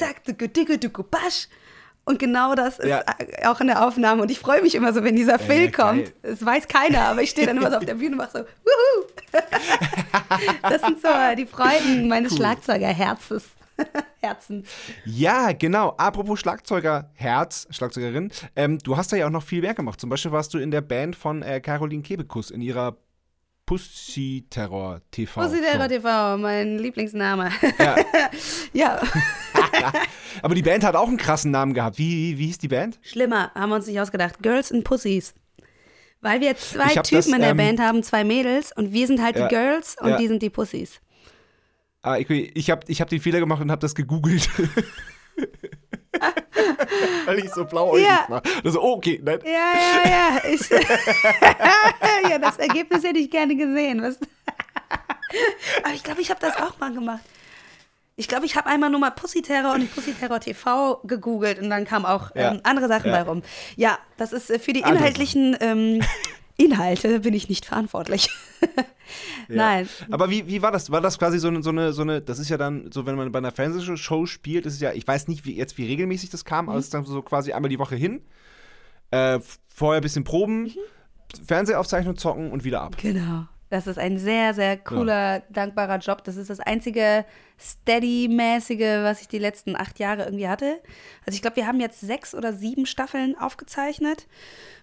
Und 2.10 2.18
genau 2.18 2.56
das 2.56 2.80
ist 2.80 2.88
Ja. 2.88 3.04
auch 3.46 3.62
in 3.62 3.68
der 3.68 3.86
Aufnahme. 3.86 4.24
Und 4.24 4.32
ich 4.32 4.40
freue 4.40 4.64
mich 4.64 4.74
immer 4.74 4.94
so, 4.94 5.04
wenn 5.04 5.16
dieser 5.16 5.38
Phil 5.38 5.70
geil. 5.70 5.72
kommt. 5.72 6.14
Es 6.24 6.44
weiß 6.44 6.68
keiner, 6.68 7.02
aber 7.04 7.22
ich 7.22 7.30
stehe 7.30 7.46
dann 7.46 7.58
immer 7.58 7.70
so 7.70 7.78
auf 7.78 7.86
der 7.86 7.94
Bühne 7.94 8.12
und 8.14 8.18
mache 8.18 8.32
so, 8.32 8.40
wuhu. 8.40 9.06
das 10.64 10.82
sind 10.82 11.00
so 11.02 11.08
die 11.38 11.46
Freuden 11.46 12.08
meines 12.08 12.36
Schlagzeugerherzes. 12.36 13.44
Herzens. 14.22 14.68
ja, 15.06 15.52
genau. 15.54 15.94
Apropos 15.98 16.40
Schlagzeuger, 16.40 17.10
Herz, 17.14 17.68
Schlagzeugerin, 17.70 18.30
ähm, 18.56 18.78
du 18.80 18.98
hast 18.98 19.14
da 19.14 19.16
ja 19.16 19.28
auch 19.28 19.32
noch 19.32 19.44
viel 19.44 19.62
mehr 19.62 19.74
gemacht. 19.74 20.02
Zum 20.02 20.10
Beispiel 20.10 20.32
warst 20.34 20.54
du 20.54 20.58
in 20.58 20.72
der 20.72 20.82
Band 20.82 21.16
von 21.16 21.44
äh, 21.44 21.62
Caroline 21.62 22.02
Kebekus 22.04 22.52
in 22.52 22.60
ihrer 22.62 22.98
Pussy 23.70 24.48
Terror 24.50 25.00
TV. 25.12 25.42
Pusidera 25.42 25.88
TV, 25.88 26.38
mein 26.40 26.80
Lieblingsname. 26.80 27.52
Ja. 27.78 27.98
ja, 28.74 29.02
Aber 30.42 30.56
die 30.56 30.64
Band 30.64 30.84
hat 30.84 30.96
auch 30.96 31.08
einen 31.08 31.18
krassen 31.18 31.52
Namen 31.52 31.76
gehabt. 31.76 32.00
Wie, 32.00 32.34
wie, 32.34 32.40
wie 32.40 32.46
hieß 32.48 32.58
die 32.58 32.68
Band? 32.68 32.98
schlimmer 33.04 33.52
haben 33.54 33.70
wir 33.70 33.76
uns 33.76 33.86
nicht 33.86 34.02
ausgedacht. 34.02 34.42
Girls 34.42 34.72
and 34.72 34.84
Pussies. 34.84 35.36
Weil 36.20 36.42
wir 36.42 36.58
zwei 36.58 36.96
Typen 36.96 37.18
das, 37.18 37.28
in 37.28 37.42
der 37.42 37.52
ähm, 37.52 37.58
Band 37.58 37.80
haben, 37.80 38.02
zwei 38.02 38.24
Mädels 38.24 38.76
und 38.76 38.92
wir 38.92 39.06
sind 39.06 39.22
halt 39.22 39.38
Ja, 39.38 39.48
die 39.48 39.54
Girls 39.54 39.96
und 40.02 40.10
ja. 40.10 40.18
die 40.18 40.28
sind 40.28 40.42
die 40.42 40.50
Pussies. 40.50 41.00
Ah, 42.02 42.18
ich 42.18 42.28
ich 42.28 42.72
habe 42.72 42.82
ich 42.88 43.02
hab 43.02 43.10
den 43.10 43.22
Fehler 43.22 43.40
gemacht 43.40 43.62
und 43.62 43.70
habe 43.70 43.82
das 43.82 43.94
gegoogelt. 43.94 44.50
Weil 47.26 47.40
ich 47.40 47.52
so 47.54 47.66
blauäugig 47.66 48.06
Ja. 48.08 48.26
war. 48.28 48.42
Also, 48.64 48.82
oh, 48.82 48.94
okay, 48.98 49.20
nein. 49.24 49.40
Ja, 49.46 49.52
ja, 49.52 50.10
ja. 50.10 50.42
Ich, 50.52 50.70
ja, 52.30 52.38
das 52.40 52.58
Ergebnis 52.58 53.04
hätte 53.04 53.20
ich 53.20 53.30
gerne 53.30 53.56
gesehen. 53.56 54.02
Was? 54.02 54.18
Aber 55.84 55.94
ich 55.94 56.04
glaube, 56.04 56.22
ich 56.22 56.30
habe 56.30 56.40
das 56.40 56.58
auch 56.58 56.78
mal 56.80 56.92
gemacht. 56.94 57.22
Ich 58.16 58.28
glaube, 58.28 58.46
ich 58.46 58.56
habe 58.58 58.68
einmal 58.68 58.90
nur 58.90 59.00
mal 59.00 59.12
Pussy 59.12 59.42
Terror 59.42 59.74
und 59.76 59.94
Pussy 59.96 60.14
Terror 60.14 60.40
TV 60.42 60.98
gegoogelt 61.06 61.60
und 61.60 61.70
dann 61.70 61.86
kamen 61.86 62.06
auch 62.06 62.36
Ja. 62.36 62.52
ähm, 62.52 62.60
andere 62.64 62.88
Sachen 62.90 63.12
Ja. 63.12 63.18
bei 63.24 63.30
rum. 63.30 63.44
Ja, 63.78 63.98
das 64.18 64.34
ist 64.34 64.50
äh, 64.50 64.60
für 64.60 64.74
die 64.74 64.82
inhaltlichen 64.82 65.56
ähm, 65.62 66.02
Inhalte 66.60 67.22
bin 67.22 67.34
ich 67.34 67.50
nicht 67.50 67.66
verantwortlich. 67.66 68.30
Nein. 69.48 69.88
Aber 70.12 70.30
wie, 70.30 70.48
wie 70.48 70.62
war 70.62 70.72
das? 70.72 70.92
War 70.92 71.02
das 71.02 71.18
quasi 71.18 71.40
so 71.40 71.48
eine, 71.48 71.64
so, 71.64 71.70
eine, 71.70 71.94
so 71.94 72.04
eine, 72.04 72.22
das 72.22 72.38
ist 72.38 72.50
ja 72.50 72.58
dann 72.58 72.92
so, 72.92 73.06
wenn 73.06 73.16
man 73.16 73.32
bei 73.32 73.40
einer 73.40 73.52
Fernsehshow 73.52 74.26
spielt, 74.26 74.66
ist 74.66 74.82
ja, 74.82 74.92
ich 74.92 75.08
weiß 75.08 75.28
nicht 75.28 75.46
wie, 75.46 75.56
jetzt, 75.56 75.78
wie 75.78 75.86
regelmäßig 75.86 76.30
das 76.30 76.46
kam, 76.46 76.70
aber 76.70 76.78
es 76.78 76.86
ist 76.86 76.94
dann 76.94 77.06
so 77.06 77.22
quasi 77.22 77.54
einmal 77.54 77.70
die 77.70 77.80
Woche 77.80 77.96
hin, 77.96 78.22
äh, 79.12 79.40
vorher 79.68 80.02
ein 80.02 80.04
bisschen 80.04 80.24
proben, 80.24 80.72
Fernsehaufzeichnung 81.48 82.18
zocken 82.18 82.52
und 82.52 82.64
wieder 82.64 82.82
ab. 82.82 82.98
Genau. 83.02 83.46
Das 83.70 83.86
ist 83.86 84.00
ein 84.00 84.18
sehr, 84.18 84.56
sehr 84.56 84.78
cooler, 84.78 85.42
dankbarer 85.52 86.00
Job. 86.00 86.24
Das 86.24 86.38
ist 86.38 86.50
das 86.50 86.60
einzige 86.60 87.24
Steady-mäßige, 87.60 89.04
was 89.04 89.22
ich 89.22 89.28
die 89.28 89.38
letzten 89.38 89.76
acht 89.76 90.00
Jahre 90.00 90.24
irgendwie 90.24 90.48
hatte. 90.48 90.82
Also 91.24 91.36
ich 91.36 91.44
glaube, 91.44 91.58
wir 91.58 91.68
haben 91.68 91.80
jetzt 91.80 92.02
sechs 92.02 92.34
oder 92.34 92.52
sieben 92.52 92.88
Staffeln 92.88 93.38
aufgezeichnet. 93.38 94.26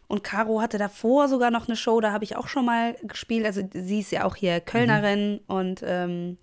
Und 0.09 0.23
Caro 0.23 0.61
hatte 0.61 0.79
davor 0.79 1.29
sogar 1.29 1.51
noch 1.51 1.67
eine 1.67 1.77
Show, 1.77 2.01
da 2.01 2.13
habe 2.13 2.25
ich 2.25 2.37
auch 2.37 2.49
schon 2.49 2.65
mal 2.65 2.97
gespielt. 3.03 3.45
Also 3.45 3.63
sie 3.73 4.01
ist 4.01 4.13
ja 4.13 4.25
auch 4.25 4.37
hier 4.37 4.61
Kölnerin 4.61 5.41
und 5.47 5.83
ähm, 5.85 6.39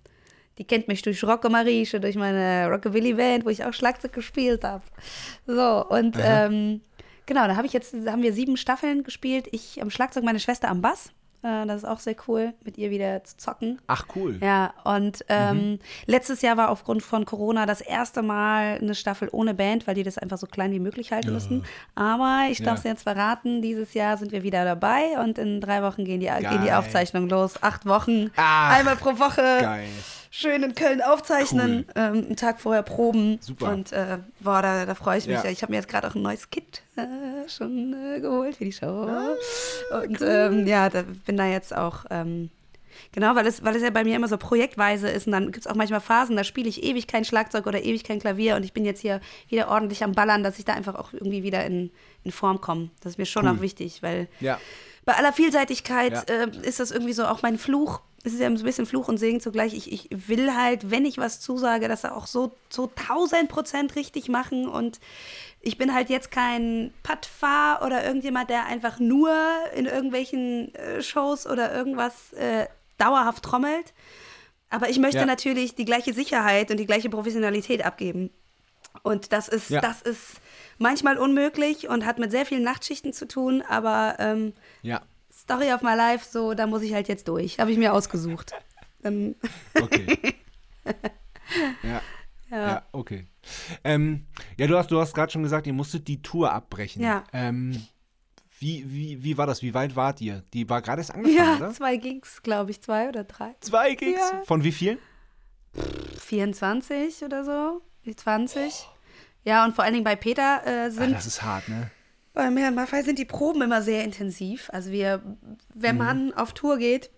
die 0.58 0.64
kennt 0.64 0.86
mich 0.86 1.02
durch 1.02 1.24
Rocco 1.24 1.48
Marische, 1.48 1.98
durch 1.98 2.16
meine 2.16 2.68
Rockabilly 2.70 3.14
Band, 3.14 3.44
wo 3.44 3.48
ich 3.48 3.64
auch 3.64 3.72
Schlagzeug 3.72 4.12
gespielt 4.12 4.64
habe. 4.64 4.84
So, 5.46 5.84
und 5.88 6.16
ähm, 6.20 6.82
genau, 7.26 7.46
da 7.46 7.56
habe 7.56 7.66
ich 7.66 7.72
jetzt, 7.72 7.94
haben 8.06 8.22
wir 8.22 8.32
sieben 8.32 8.56
Staffeln 8.56 9.02
gespielt. 9.02 9.48
Ich 9.50 9.80
am 9.82 9.90
Schlagzeug, 9.90 10.24
meine 10.24 10.40
Schwester 10.40 10.68
am 10.68 10.80
Bass. 10.80 11.12
Äh, 11.44 11.66
das 11.66 11.82
ist 11.82 11.84
auch 11.84 12.00
sehr 12.00 12.16
cool, 12.26 12.54
mit 12.64 12.78
ihr 12.78 12.90
wieder 12.90 13.22
zu 13.22 13.36
zocken. 13.36 13.78
Ach, 13.86 14.06
cool. 14.16 14.38
Ja, 14.42 14.72
und 14.84 15.24
ähm, 15.28 15.78
letztes 16.06 16.40
Jahr 16.42 16.56
war 16.56 16.70
aufgrund 16.70 17.02
von 17.02 17.26
Corona 17.26 17.66
das 17.66 17.80
erste 17.82 18.22
Mal 18.22 18.78
eine 18.80 18.94
Staffel 18.94 19.28
ohne 19.30 19.52
Band, 19.54 19.86
weil 19.86 19.94
die 19.94 20.02
das 20.02 20.16
einfach 20.18 20.38
so 20.38 20.46
klein 20.46 20.72
wie 20.72 20.80
möglich 20.80 21.12
halten 21.12 21.32
müssen. 21.32 21.64
Aber 21.94 22.46
ich 22.50 22.62
darf 22.62 22.78
es 22.78 22.84
Ja. 22.84 22.90
jetzt 22.92 23.02
verraten, 23.02 23.60
dieses 23.62 23.92
Jahr 23.94 24.16
sind 24.16 24.32
wir 24.32 24.42
wieder 24.42 24.64
dabei 24.64 25.18
und 25.22 25.38
in 25.38 25.60
drei 25.60 25.82
Wochen 25.82 26.04
gehen 26.04 26.20
die, 26.20 26.26
gehen 26.26 26.62
die. 26.64 26.72
Aufzeichnungen 26.72 27.28
los. 27.28 27.62
Acht 27.62 27.84
Wochen, 27.86 28.30
Ach, 28.36 28.76
einmal 28.78 28.96
pro 28.96 29.18
Woche. 29.18 29.42
Geil. 29.60 29.86
Schön 30.36 30.64
in 30.64 30.74
Köln 30.74 31.00
aufzeichnen, 31.00 31.86
ähm, 31.94 32.12
einen 32.24 32.34
Tag 32.36 32.60
vorher 32.60 32.82
proben. 32.82 33.38
Super. 33.40 33.72
Und 33.72 33.92
äh, 33.92 34.18
boah, 34.40 34.62
da, 34.62 34.84
da 34.84 34.96
freue 34.96 35.18
ich 35.18 35.28
mich. 35.28 35.36
Ja. 35.44 35.48
Ich 35.48 35.62
habe 35.62 35.70
mir 35.70 35.76
jetzt 35.76 35.88
gerade 35.88 36.08
auch 36.08 36.16
ein 36.16 36.22
neues 36.22 36.50
Kit 36.50 36.82
äh, 36.96 37.48
schon 37.48 37.94
äh, 37.94 38.18
geholt 38.18 38.56
für 38.56 38.64
die 38.64 38.72
Show. 38.72 38.84
Ah, 39.08 39.36
und 40.02 40.18
ähm, 40.22 40.66
ja, 40.66 40.88
da 40.90 41.02
bin 41.24 41.36
da 41.36 41.46
jetzt 41.46 41.74
auch. 41.76 42.04
Ähm, 42.10 42.50
Genau, 43.10 43.34
weil 43.34 43.44
es, 43.46 43.64
weil 43.64 43.74
es 43.74 43.82
ja 43.82 43.90
bei 43.90 44.04
mir 44.04 44.14
immer 44.14 44.28
so 44.28 44.36
projektweise 44.38 45.08
ist 45.08 45.26
und 45.26 45.32
dann 45.32 45.46
gibt 45.46 45.58
es 45.58 45.66
auch 45.66 45.74
manchmal 45.74 46.00
Phasen, 46.00 46.36
da 46.36 46.44
spiele 46.44 46.68
ich 46.68 46.84
ewig 46.84 47.08
kein 47.08 47.24
Schlagzeug 47.24 47.66
oder 47.66 47.82
ewig 47.82 48.04
kein 48.04 48.20
Klavier 48.20 48.54
und 48.54 48.64
ich 48.64 48.72
bin 48.72 48.84
jetzt 48.84 49.00
hier 49.00 49.20
wieder 49.48 49.68
ordentlich 49.68 50.04
am 50.04 50.12
Ballern, 50.12 50.44
dass 50.44 50.60
ich 50.60 50.64
da 50.64 50.74
einfach 50.74 50.94
auch 50.94 51.12
irgendwie 51.12 51.42
wieder 51.42 51.64
in, 51.64 51.90
in 52.22 52.30
Form 52.30 52.60
komme. 52.60 52.90
Das 53.02 53.12
ist 53.14 53.18
mir 53.18 53.26
schon 53.26 53.46
Cool. 53.48 53.56
auch 53.56 53.60
wichtig, 53.60 54.00
weil 54.04 54.28
Ja. 54.38 54.60
bei 55.04 55.14
aller 55.14 55.32
Vielseitigkeit 55.32 56.12
Ja. 56.28 56.44
äh, 56.44 56.48
ist 56.62 56.78
das 56.78 56.92
irgendwie 56.92 57.12
so 57.14 57.24
auch 57.26 57.42
mein 57.42 57.58
Fluch. 57.58 58.00
Es 58.26 58.32
ist 58.32 58.40
ja 58.40 58.48
so 58.48 58.62
ein 58.62 58.66
bisschen 58.66 58.86
Fluch 58.86 59.08
und 59.08 59.18
Segen 59.18 59.38
zugleich. 59.40 59.74
Ich, 59.74 59.92
ich 59.92 60.08
will 60.28 60.54
halt, 60.54 60.90
wenn 60.90 61.04
ich 61.04 61.18
was 61.18 61.40
zusage, 61.40 61.88
das 61.88 62.04
auch 62.06 62.26
so, 62.26 62.52
so 62.70 62.90
1000 62.96 63.48
Prozent 63.48 63.96
richtig 63.96 64.28
machen. 64.30 64.66
Und 64.66 64.98
ich 65.60 65.76
bin 65.76 65.94
halt 65.94 66.08
jetzt 66.08 66.30
kein 66.30 66.92
Patfar 67.02 67.84
oder 67.84 68.02
irgendjemand, 68.04 68.48
der 68.48 68.64
einfach 68.66 68.98
nur 68.98 69.30
in 69.76 69.84
irgendwelchen 69.86 70.74
äh, 70.74 71.02
Shows 71.02 71.46
oder 71.46 71.74
irgendwas 71.74 72.32
äh, 72.32 72.66
dauerhaft 72.96 73.42
trommelt. 73.44 73.92
Aber 74.70 74.88
ich 74.88 74.98
möchte 74.98 75.18
Ja. 75.18 75.26
natürlich 75.26 75.74
die 75.74 75.84
gleiche 75.84 76.14
Sicherheit 76.14 76.70
und 76.70 76.78
die 76.78 76.86
gleiche 76.86 77.10
Professionalität 77.10 77.84
abgeben. 77.84 78.30
Und 79.02 79.32
das 79.32 79.48
ist, 79.48 79.68
Ja. 79.68 79.82
das 79.82 80.00
ist 80.00 80.40
manchmal 80.78 81.18
unmöglich 81.18 81.88
und 81.88 82.06
hat 82.06 82.18
mit 82.18 82.30
sehr 82.30 82.46
vielen 82.46 82.62
Nachtschichten 82.62 83.12
zu 83.12 83.28
tun, 83.28 83.62
aber 83.68 84.16
ähm, 84.18 84.54
Ja. 84.82 85.02
Story 85.44 85.72
of 85.72 85.82
my 85.82 85.94
life, 85.94 86.26
so, 86.28 86.54
da 86.54 86.66
muss 86.66 86.82
ich 86.82 86.92
halt 86.94 87.08
jetzt 87.08 87.28
durch. 87.28 87.58
Habe 87.58 87.70
ich 87.72 87.78
mir 87.78 87.92
ausgesucht. 87.92 88.52
Ähm, 89.02 89.34
Okay. 89.80 90.34
ja. 91.82 92.00
ja. 92.50 92.68
Ja, 92.68 92.82
okay. 92.92 93.26
Ähm, 93.82 94.26
ja, 94.58 94.66
du 94.66 94.76
hast, 94.78 94.90
du 94.90 94.98
hast 95.00 95.14
gerade 95.14 95.30
schon 95.32 95.42
gesagt, 95.42 95.66
ihr 95.66 95.72
musstet 95.72 96.08
die 96.08 96.22
Tour 96.22 96.52
abbrechen. 96.52 97.02
Ja. 97.02 97.24
Ähm, 97.32 97.86
wie, 98.58 98.84
wie, 98.90 99.22
wie 99.22 99.36
war 99.36 99.46
das? 99.46 99.62
Wie 99.62 99.74
weit 99.74 99.96
wart 99.96 100.20
ihr? 100.20 100.42
Die 100.54 100.68
war 100.70 100.80
gerade 100.80 101.00
erst 101.00 101.12
angefangen, 101.14 101.36
Ja, 101.36 101.56
oder? 101.56 101.72
zwei 101.72 101.96
Gigs, 101.96 102.42
glaube 102.42 102.70
ich, 102.70 102.80
zwei 102.80 103.08
oder 103.08 103.24
drei. 103.24 103.54
Zwei 103.60 103.94
Gigs. 103.94 104.20
Ja. 104.32 104.42
Von 104.46 104.64
wie 104.64 104.72
vielen? 104.72 104.98
24 106.18 107.22
oder 107.24 107.44
so, 107.44 107.82
20. 108.16 108.86
Ja, 109.44 109.64
und 109.64 109.74
vor 109.74 109.84
allen 109.84 109.92
Dingen 109.94 110.04
bei 110.04 110.16
Peter 110.16 110.62
äh, 110.64 110.86
Ah, 110.86 110.90
sind 110.90 111.12
das 111.12 111.26
ist 111.26 111.42
hart, 111.42 111.68
ne? 111.68 111.90
Bei 112.34 112.50
Herrn 112.52 112.74
Maffei 112.74 113.02
sind 113.02 113.18
die 113.18 113.24
Proben 113.24 113.62
immer 113.62 113.80
sehr 113.80 114.04
intensiv. 114.04 114.68
Also 114.72 114.90
wir, 114.90 115.22
wenn 115.72 115.96
man 115.96 116.34
auf 116.34 116.52
Tour 116.52 116.78
geht, 116.78 117.10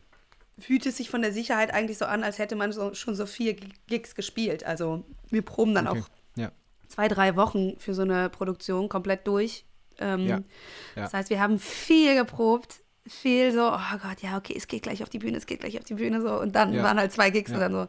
fühlt 0.59 0.85
es 0.87 0.99
sich 0.99 1.09
von 1.11 1.23
der 1.23 1.33
Sicherheit 1.33 1.73
eigentlich 1.73 1.99
so 1.99 2.05
an, 2.05 2.23
als 2.23 2.39
hätte 2.39 2.55
man 2.55 2.71
so, 2.73 2.95
schon 2.95 3.14
so 3.14 3.27
vier 3.27 3.57
Gigs 3.89 4.14
gespielt. 4.14 4.64
Also 4.64 5.05
wir 5.31 5.43
proben 5.43 5.75
dann 5.75 5.89
Okay. 5.89 6.01
auch 6.01 6.09
Ja. 6.37 6.53
zwei, 6.89 7.09
drei 7.09 7.35
Wochen 7.37 7.79
für 7.79 7.95
so 7.95 8.03
eine 8.03 8.29
Produktion 8.29 8.89
komplett 8.91 9.27
durch. 9.27 9.64
Ähm, 9.99 10.21
Ja. 10.27 10.37
Ja. 10.37 10.43
Das 10.97 11.14
heißt, 11.14 11.31
wir 11.31 11.41
haben 11.41 11.59
viel 11.59 12.14
geprobt, 12.14 12.81
viel 13.09 13.53
so, 13.53 13.69
oh 13.73 13.99
Gott, 14.03 14.21
ja, 14.21 14.37
okay, 14.37 14.55
es 14.57 14.67
geht 14.67 14.83
gleich 14.83 15.03
auf 15.03 15.09
die 15.09 15.19
Bühne, 15.19 15.39
es 15.39 15.47
geht 15.47 15.61
gleich 15.61 15.79
auf 15.79 15.85
die 15.85 15.95
Bühne 15.95 16.21
so. 16.21 16.39
Und 16.41 16.57
dann 16.57 16.75
waren 16.83 16.99
halt 16.99 17.12
zwei 17.12 17.31
Gigs 17.31 17.53
und 17.53 17.61
dann 17.61 17.73
so. 17.73 17.87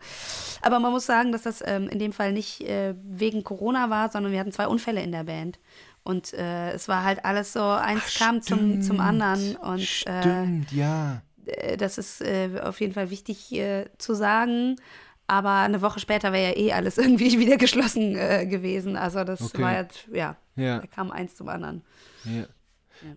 Aber 0.62 0.80
man 0.80 0.92
muss 0.92 1.06
sagen, 1.06 1.32
dass 1.32 1.42
das 1.42 1.62
ähm, 1.66 1.90
in 1.90 2.00
dem 2.00 2.14
Fall 2.14 2.32
nicht 2.32 2.62
äh, 2.62 2.94
wegen 3.04 3.44
Corona 3.44 3.90
war, 3.90 4.12
sondern 4.12 4.32
wir 4.32 4.40
hatten 4.40 4.52
zwei 4.52 4.68
Unfälle 4.68 5.02
in 5.02 5.12
der 5.12 5.24
Band. 5.26 5.60
Und 6.08 6.34
äh, 6.34 6.72
es 6.72 6.88
war 6.88 7.04
halt 7.04 7.26
alles 7.26 7.52
so, 7.52 7.62
eins 7.62 8.16
kam 8.18 8.42
zum, 8.42 8.82
zum 8.82 9.00
anderen. 9.02 9.58
Und 9.58 9.82
äh, 10.06 10.22
Stimmt, 10.22 10.72
ja. 10.72 11.22
äh, 11.46 11.76
das 11.76 11.98
ist 11.98 12.22
äh, 12.22 12.50
auf 12.64 12.80
jeden 12.80 12.94
Fall 12.94 13.10
wichtig 13.10 13.52
äh, 13.52 13.86
zu 13.98 14.14
sagen. 14.14 14.78
Aber 15.28 15.52
eine 15.56 15.82
Woche 15.82 16.00
später 16.00 16.32
wäre 16.32 16.52
ja 16.52 16.58
eh 16.58 16.72
alles 16.72 16.98
irgendwie 17.04 17.40
wieder 17.40 17.58
geschlossen 17.58 18.16
äh, 18.16 18.46
gewesen. 18.46 18.96
Also 18.96 19.26
das 19.26 19.42
Okay. 19.42 19.62
war 19.62 19.74
jetzt, 19.82 20.08
ja, 20.14 20.38
Ja. 20.56 20.80
da 20.80 20.88
kam 20.88 21.12
eins 21.12 21.36
zum 21.36 21.50
anderen. 21.50 21.82
ja. 22.24 22.46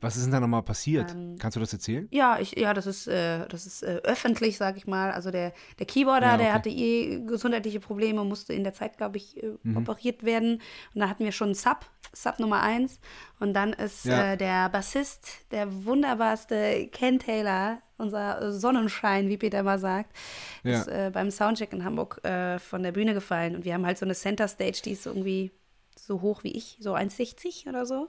Was 0.01 0.17
ist 0.17 0.25
denn 0.25 0.33
da 0.33 0.41
nochmal 0.41 0.63
passiert? 0.63 1.11
Ähm, 1.13 1.37
Kannst 1.39 1.57
du 1.57 1.61
das 1.61 1.73
erzählen? 1.73 2.07
Ja, 2.11 2.39
ich, 2.39 2.53
ja, 2.59 2.75
das 2.75 2.87
ist, 2.87 3.07
äh, 3.07 3.47
das 3.49 3.67
ist 3.67 3.83
äh, 3.83 4.01
öffentlich, 4.05 4.57
sag 4.57 4.77
ich 4.77 4.87
mal. 4.87 5.11
Also 5.13 5.31
der, 5.31 5.53
der 5.79 5.87
Keyboarder, 5.87 6.27
Ja, 6.27 6.37
der 6.37 6.47
okay. 6.49 6.55
hatte 6.55 6.69
eh 6.71 7.21
gesundheitliche 7.27 7.81
Probleme, 7.81 8.25
musste 8.25 8.53
in 8.53 8.65
der 8.65 8.73
Zeit, 8.75 8.97
glaube 8.97 9.17
ich, 9.17 9.43
äh, 9.43 9.53
Mhm. 9.63 9.77
operiert 9.77 10.23
werden. 10.25 10.61
Und 10.95 11.01
da 11.01 11.09
hatten 11.09 11.25
wir 11.25 11.33
schon 11.33 11.49
einen 11.49 11.55
Sub, 11.55 11.87
Sub 12.13 12.39
Nummer 12.39 12.61
eins. 12.63 13.01
Und 13.39 13.55
dann 13.55 13.73
ist 13.73 14.05
Ja. 14.05 14.33
äh, 14.33 14.37
der 14.37 14.69
Bassist, 14.69 15.29
der 15.51 15.85
wunderbarste 15.85 16.89
Ken 16.93 17.19
Taylor, 17.19 17.79
unser 17.99 18.53
Sonnenschein, 18.53 19.29
wie 19.29 19.37
Peter 19.37 19.63
mal 19.63 19.79
sagt, 19.79 20.17
Ja. 20.65 20.81
ist 20.81 20.89
äh, 20.89 21.11
beim 21.13 21.31
Soundcheck 21.31 21.73
in 21.73 21.85
Hamburg 21.85 22.25
äh, 22.25 22.59
von 22.59 22.83
der 22.83 22.93
Bühne 22.93 23.15
gefallen. 23.15 23.55
Und 23.57 23.65
wir 23.65 23.75
haben 23.75 23.85
halt 23.87 23.99
so 23.99 24.05
eine 24.07 24.15
Center 24.15 24.49
Stage, 24.49 24.81
die 24.85 24.93
ist 24.93 25.07
irgendwie 25.07 25.51
so 25.97 26.23
hoch 26.23 26.43
wie 26.45 26.53
ich, 26.53 26.79
so 26.81 26.95
1,60 26.95 27.69
oder 27.69 27.85
so. 27.87 28.09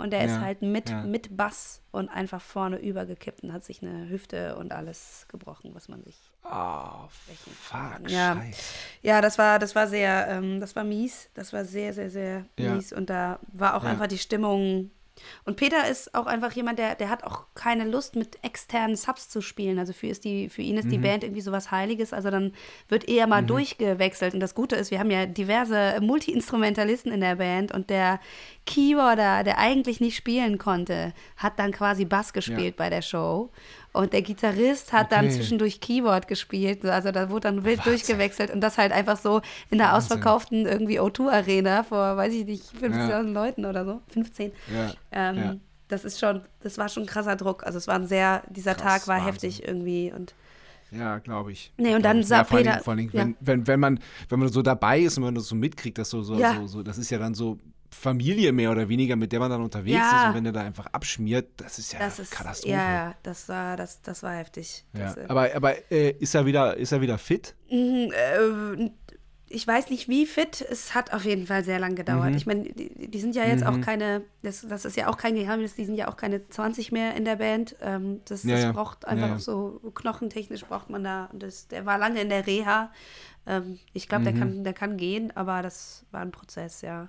Und 0.00 0.10
der 0.10 0.24
ist 0.24 0.32
Ja, 0.32 0.40
halt 0.40 0.62
mit, 0.62 0.90
ja. 0.90 1.02
mit 1.02 1.36
Bass 1.36 1.82
und 1.92 2.08
einfach 2.08 2.40
vorne 2.40 2.78
übergekippt 2.78 3.42
und 3.44 3.52
hat 3.52 3.64
sich 3.64 3.82
eine 3.82 4.08
Hüfte 4.08 4.56
und 4.56 4.72
alles 4.72 5.26
gebrochen, 5.28 5.70
was 5.74 5.88
man 5.88 6.02
sich. 6.02 6.18
Oh, 6.44 7.06
fuck, 7.10 8.08
Ja. 8.08 8.34
scheiße. 8.36 8.62
Ja, 9.02 9.20
das 9.20 9.38
war, 9.38 9.58
das 9.58 9.74
war 9.74 9.86
sehr, 9.86 10.26
ähm, 10.28 10.60
das 10.60 10.74
war 10.74 10.84
mies. 10.84 11.28
Das 11.34 11.52
war 11.52 11.64
sehr, 11.64 11.92
sehr, 11.92 12.10
sehr 12.10 12.46
mies. 12.58 12.92
Und 12.92 13.10
da 13.10 13.38
war 13.52 13.74
auch 13.76 13.84
einfach 13.84 14.06
die 14.08 14.18
Stimmung. 14.18 14.90
Und 15.44 15.56
Peter 15.56 15.88
ist 15.88 16.14
auch 16.14 16.26
einfach 16.26 16.52
jemand, 16.52 16.78
der, 16.78 16.94
der 16.94 17.10
hat 17.10 17.24
auch 17.24 17.46
keine 17.54 17.84
Lust, 17.84 18.16
mit 18.16 18.38
externen 18.42 18.96
Subs 18.96 19.28
zu 19.28 19.40
spielen. 19.40 19.78
Also 19.78 19.92
für, 19.92 20.08
ist 20.08 20.24
die, 20.24 20.48
für 20.48 20.62
ihn 20.62 20.76
ist 20.78 20.90
die 20.90 20.98
Mhm. 20.98 21.02
Band 21.02 21.24
irgendwie 21.24 21.40
sowas 21.40 21.70
Heiliges. 21.70 22.12
Also 22.12 22.30
dann 22.30 22.52
wird 22.88 23.08
eher 23.08 23.26
mal 23.26 23.42
durchgewechselt. 23.42 24.34
Und 24.34 24.40
das 24.40 24.54
Gute 24.54 24.76
ist, 24.76 24.90
wir 24.90 24.98
haben 24.98 25.10
ja 25.10 25.26
diverse 25.26 25.98
Multi-Instrumentalisten 26.00 27.12
in 27.12 27.20
der 27.20 27.36
Band 27.36 27.72
und 27.72 27.90
der 27.90 28.20
Keyboarder, 28.66 29.42
der 29.44 29.58
eigentlich 29.58 30.00
nicht 30.00 30.16
spielen 30.16 30.58
konnte, 30.58 31.12
hat 31.36 31.58
dann 31.58 31.72
quasi 31.72 32.04
Bass 32.04 32.32
gespielt 32.32 32.76
bei 32.76 32.90
der 32.90 33.02
Show. 33.02 33.50
Und 33.92 34.12
der 34.12 34.22
Gitarrist 34.22 34.92
hat 34.92 35.10
dann 35.10 35.24
Okay. 35.26 35.34
zwischendurch 35.34 35.80
Keyboard 35.80 36.28
gespielt. 36.28 36.84
Also 36.84 37.10
da 37.10 37.28
wurde 37.28 37.48
dann 37.48 37.64
wild 37.64 37.78
Wahnsinn. 37.78 37.92
durchgewechselt 37.94 38.50
und 38.52 38.60
das 38.60 38.78
halt 38.78 38.92
einfach 38.92 39.16
so 39.16 39.40
in 39.70 39.78
der 39.78 39.88
Wahnsinn. 39.88 39.96
ausverkauften 40.16 40.66
irgendwie 40.66 41.00
O2-Arena 41.00 41.82
vor, 41.82 42.16
weiß 42.16 42.32
ich 42.32 42.44
nicht, 42.44 42.64
15.000 42.80 43.32
Leuten 43.32 43.64
oder 43.66 43.84
so. 43.84 44.00
15. 44.12 44.52
Ja. 44.72 44.92
Ähm, 45.10 45.36
ja. 45.36 45.56
Das 45.88 46.04
ist 46.04 46.20
schon, 46.20 46.42
das 46.60 46.78
war 46.78 46.88
schon 46.88 47.02
ein 47.02 47.06
krasser 47.06 47.34
Druck. 47.34 47.64
Also 47.64 47.78
es 47.78 47.88
war 47.88 47.96
ein 47.96 48.06
sehr, 48.06 48.44
dieser 48.48 48.76
Krass, 48.76 49.02
Tag 49.02 49.08
war 49.08 49.16
Wahnsinn. 49.16 49.32
heftig 49.32 49.66
irgendwie 49.66 50.12
und 50.14 50.34
Ja, 50.92 51.18
glaube 51.18 51.50
ich. 51.50 51.72
Nee, 51.76 51.96
und 51.96 52.04
dann 52.04 52.22
sah 52.22 52.38
ja, 52.38 52.44
vor 52.44 52.58
allen 52.58 52.64
Peter- 52.66 52.74
Dingen, 52.76 52.84
vor 52.84 52.90
allen 52.92 52.98
Dingen 52.98 53.10
ja. 53.12 53.20
wenn, 53.24 53.36
wenn, 53.40 53.66
wenn, 53.66 53.80
man, 53.80 54.00
wenn 54.28 54.38
man 54.38 54.48
so 54.50 54.62
dabei 54.62 55.00
ist 55.00 55.16
und 55.18 55.24
man 55.24 55.34
das 55.34 55.46
so 55.48 55.56
mitkriegt, 55.56 55.98
dass 55.98 56.10
so, 56.10 56.22
so, 56.22 56.36
Ja. 56.36 56.54
so, 56.54 56.66
so, 56.68 56.82
das 56.84 56.96
ist 56.96 57.10
ja 57.10 57.18
dann 57.18 57.34
so 57.34 57.58
Familie 57.90 58.52
mehr 58.52 58.70
oder 58.70 58.88
weniger, 58.88 59.16
mit 59.16 59.32
der 59.32 59.40
man 59.40 59.50
dann 59.50 59.62
unterwegs 59.62 59.96
Ja. 59.96 60.18
ist 60.22 60.28
und 60.28 60.34
wenn 60.34 60.44
der 60.44 60.52
da 60.52 60.60
einfach 60.62 60.86
abschmiert, 60.86 61.48
das 61.56 61.78
ist 61.78 61.92
ja 61.92 61.98
das 61.98 62.18
ist, 62.18 62.30
Katastrophe. 62.30 62.72
ja, 62.74 63.14
das 63.22 63.48
war, 63.48 63.76
das, 63.76 64.00
das 64.02 64.22
war 64.22 64.34
heftig. 64.34 64.84
Ja. 64.92 65.00
Das, 65.00 65.16
äh, 65.16 65.24
Aber, 65.28 65.48
aber 65.54 65.90
äh, 65.92 66.10
ist, 66.18 66.34
er 66.34 66.46
wieder, 66.46 66.76
ist 66.76 66.92
er 66.92 67.00
wieder 67.00 67.18
fit? 67.18 67.54
Mhm, 67.70 68.12
äh, 68.12 68.90
ich 69.52 69.66
weiß 69.66 69.90
nicht, 69.90 70.08
wie 70.08 70.26
fit. 70.26 70.60
Es 70.70 70.94
hat 70.94 71.12
auf 71.12 71.24
jeden 71.24 71.44
Fall 71.48 71.64
sehr 71.64 71.80
lang 71.80 71.96
gedauert. 71.96 72.30
Mhm. 72.30 72.36
Ich 72.36 72.46
meine, 72.46 72.62
die, 72.72 73.08
die 73.10 73.20
sind 73.20 73.34
ja 73.34 73.44
jetzt 73.44 73.66
auch 73.66 73.80
keine, 73.80 74.22
das, 74.42 74.64
das 74.68 74.84
ist 74.84 74.96
ja 74.96 75.08
auch 75.08 75.16
kein 75.16 75.34
Geheimnis, 75.34 75.74
die 75.74 75.84
sind 75.84 75.96
ja 75.96 76.06
auch 76.06 76.16
keine 76.16 76.48
20 76.48 76.92
mehr 76.92 77.16
in 77.16 77.24
der 77.24 77.34
Band. 77.34 77.74
Ähm, 77.80 78.20
das, 78.26 78.44
Ja, 78.44 78.54
das 78.54 78.62
ja. 78.66 78.72
braucht 78.72 79.04
einfach 79.08 79.28
Ja, 79.30 79.38
so 79.40 79.80
knochentechnisch 79.96 80.64
braucht 80.66 80.88
man 80.88 81.02
da. 81.02 81.28
und 81.32 81.42
Das, 81.42 81.66
der 81.66 81.84
war 81.84 81.98
lange 81.98 82.20
in 82.20 82.28
der 82.28 82.46
Reha. 82.46 82.92
Ähm, 83.44 83.80
ich 83.92 84.08
glaube, 84.08 84.22
der, 84.22 84.34
Mhm. 84.34 84.38
kann, 84.38 84.62
der 84.64 84.72
kann 84.72 84.96
gehen, 84.96 85.32
aber 85.36 85.62
das 85.62 86.04
war 86.12 86.20
ein 86.20 86.30
Prozess, 86.30 86.82
ja. 86.82 87.08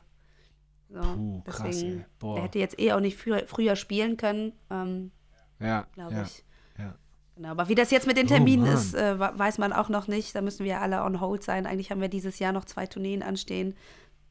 So, 0.94 1.00
Puh, 1.02 1.42
krass, 1.46 1.82
ey. 1.82 2.04
Boah. 2.20 2.36
der 2.36 2.44
hätte 2.44 2.60
jetzt 2.60 2.80
eh 2.80 2.92
auch 2.92 3.00
nicht 3.00 3.18
früher, 3.18 3.44
früher 3.48 3.76
spielen 3.76 4.18
können, 4.18 4.52
ähm, 4.70 5.12
Ja, 5.60 5.88
glaube 5.94 6.14
ja, 6.16 6.24
ich. 6.24 6.44
ja. 6.78 6.96
Genau, 7.38 7.50
aber 7.50 7.70
wie 7.70 7.76
das 7.76 7.92
jetzt 7.92 8.08
mit 8.08 8.18
den 8.18 8.26
Oh, 8.26 8.30
Terminen 8.30 8.66
Mann. 8.66 8.74
ist, 8.74 8.94
äh, 8.94 9.18
weiß 9.18 9.58
man 9.58 9.72
auch 9.74 9.88
noch 9.90 10.08
nicht. 10.08 10.36
Da 10.36 10.42
müssen 10.42 10.66
wir 10.66 10.82
alle 10.82 11.04
on 11.04 11.22
hold 11.22 11.44
sein. 11.44 11.66
Eigentlich 11.66 11.92
haben 11.92 12.02
wir 12.02 12.10
dieses 12.10 12.40
Jahr 12.40 12.52
noch 12.52 12.66
zwei 12.66 12.86
Tourneen 12.88 13.24
anstehen. 13.24 13.76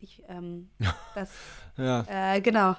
Ich, 0.02 0.22
ähm, 0.28 0.68
das, 1.14 1.30
Ja, 1.78 2.04
äh, 2.08 2.40
genau. 2.42 2.76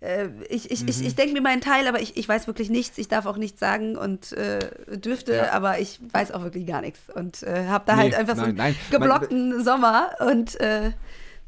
äh, 0.00 0.28
ich, 0.50 0.70
ich, 0.70 0.82
mhm. 0.82 0.88
ich, 0.88 1.04
ich 1.04 1.14
denke 1.14 1.32
mir 1.32 1.40
meinen 1.40 1.60
Teil, 1.62 1.86
aber 1.88 2.00
ich, 2.02 2.16
ich 2.18 2.28
weiß 2.28 2.46
wirklich 2.46 2.68
nichts. 2.68 2.98
Ich 2.98 3.08
darf 3.08 3.24
auch 3.26 3.36
nichts 3.38 3.58
sagen 3.58 3.96
und 3.96 4.32
äh, 4.32 4.98
dürfte, 4.98 5.34
ja. 5.34 5.52
aber 5.52 5.78
ich 5.78 5.98
weiß 6.12 6.32
auch 6.32 6.42
wirklich 6.42 6.66
gar 6.66 6.82
nichts. 6.82 7.00
Und 7.14 7.42
äh, 7.42 7.66
habe 7.68 7.84
da 7.86 7.96
nee, 7.96 8.02
halt 8.02 8.14
einfach 8.14 8.34
nein, 8.36 8.44
so 8.44 8.48
einen 8.48 8.56
nein. 8.58 8.76
geblockten 8.90 9.48
mein, 9.50 9.64
Sommer 9.64 10.10
und 10.26 10.60
äh, 10.60 10.92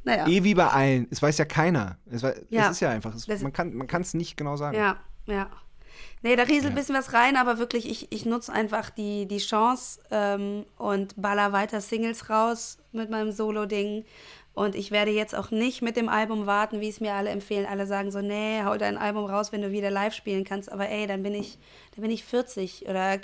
naja. 0.06 0.28
Eh 0.28 0.44
wie 0.44 0.54
bei 0.54 0.68
allen. 0.68 1.08
Es 1.10 1.20
weiß 1.20 1.36
ja 1.36 1.44
keiner. 1.44 1.98
Es, 2.08 2.22
es 2.22 2.46
ja. 2.48 2.68
ist 2.68 2.78
ja 2.78 2.90
einfach. 2.90 3.12
Es, 3.12 3.26
man 3.42 3.52
kann 3.52 4.00
es 4.00 4.14
nicht 4.14 4.36
genau 4.36 4.56
sagen. 4.56 4.76
Ja, 4.76 4.98
ja. 5.26 5.50
Nee, 6.22 6.36
da 6.36 6.44
rieselt 6.44 6.72
ein 6.72 6.74
bisschen 6.76 6.94
was 6.94 7.12
rein, 7.12 7.36
aber 7.36 7.58
wirklich, 7.58 7.90
ich, 7.90 8.12
ich 8.12 8.24
nutze 8.24 8.52
einfach 8.52 8.90
die, 8.90 9.26
die 9.26 9.38
Chance 9.38 10.00
ähm, 10.12 10.64
und 10.76 11.20
baller 11.20 11.52
weiter 11.52 11.80
Singles 11.80 12.30
raus 12.30 12.78
mit 12.92 13.10
meinem 13.10 13.32
Solo-Ding. 13.32 14.04
Und 14.54 14.76
ich 14.76 14.92
werde 14.92 15.10
jetzt 15.10 15.34
auch 15.34 15.50
nicht 15.50 15.82
mit 15.82 15.96
dem 15.96 16.08
Album 16.08 16.46
warten, 16.46 16.80
wie 16.80 16.88
es 16.88 17.00
mir 17.00 17.14
alle 17.14 17.30
empfehlen. 17.30 17.66
Alle 17.66 17.86
sagen 17.86 18.12
so, 18.12 18.20
nee, 18.20 18.62
hau 18.64 18.76
dein 18.76 18.98
Album 18.98 19.24
raus, 19.24 19.50
wenn 19.50 19.60
du 19.60 19.72
wieder 19.72 19.90
live 19.90 20.14
spielen 20.14 20.44
kannst. 20.44 20.70
Aber 20.70 20.88
ey, 20.88 21.08
dann 21.08 21.24
bin 21.24 21.34
ich, 21.34 21.58
dann 21.94 22.02
bin 22.02 22.12
ich 22.12 22.24
40 22.24 22.88
oder 22.88 23.18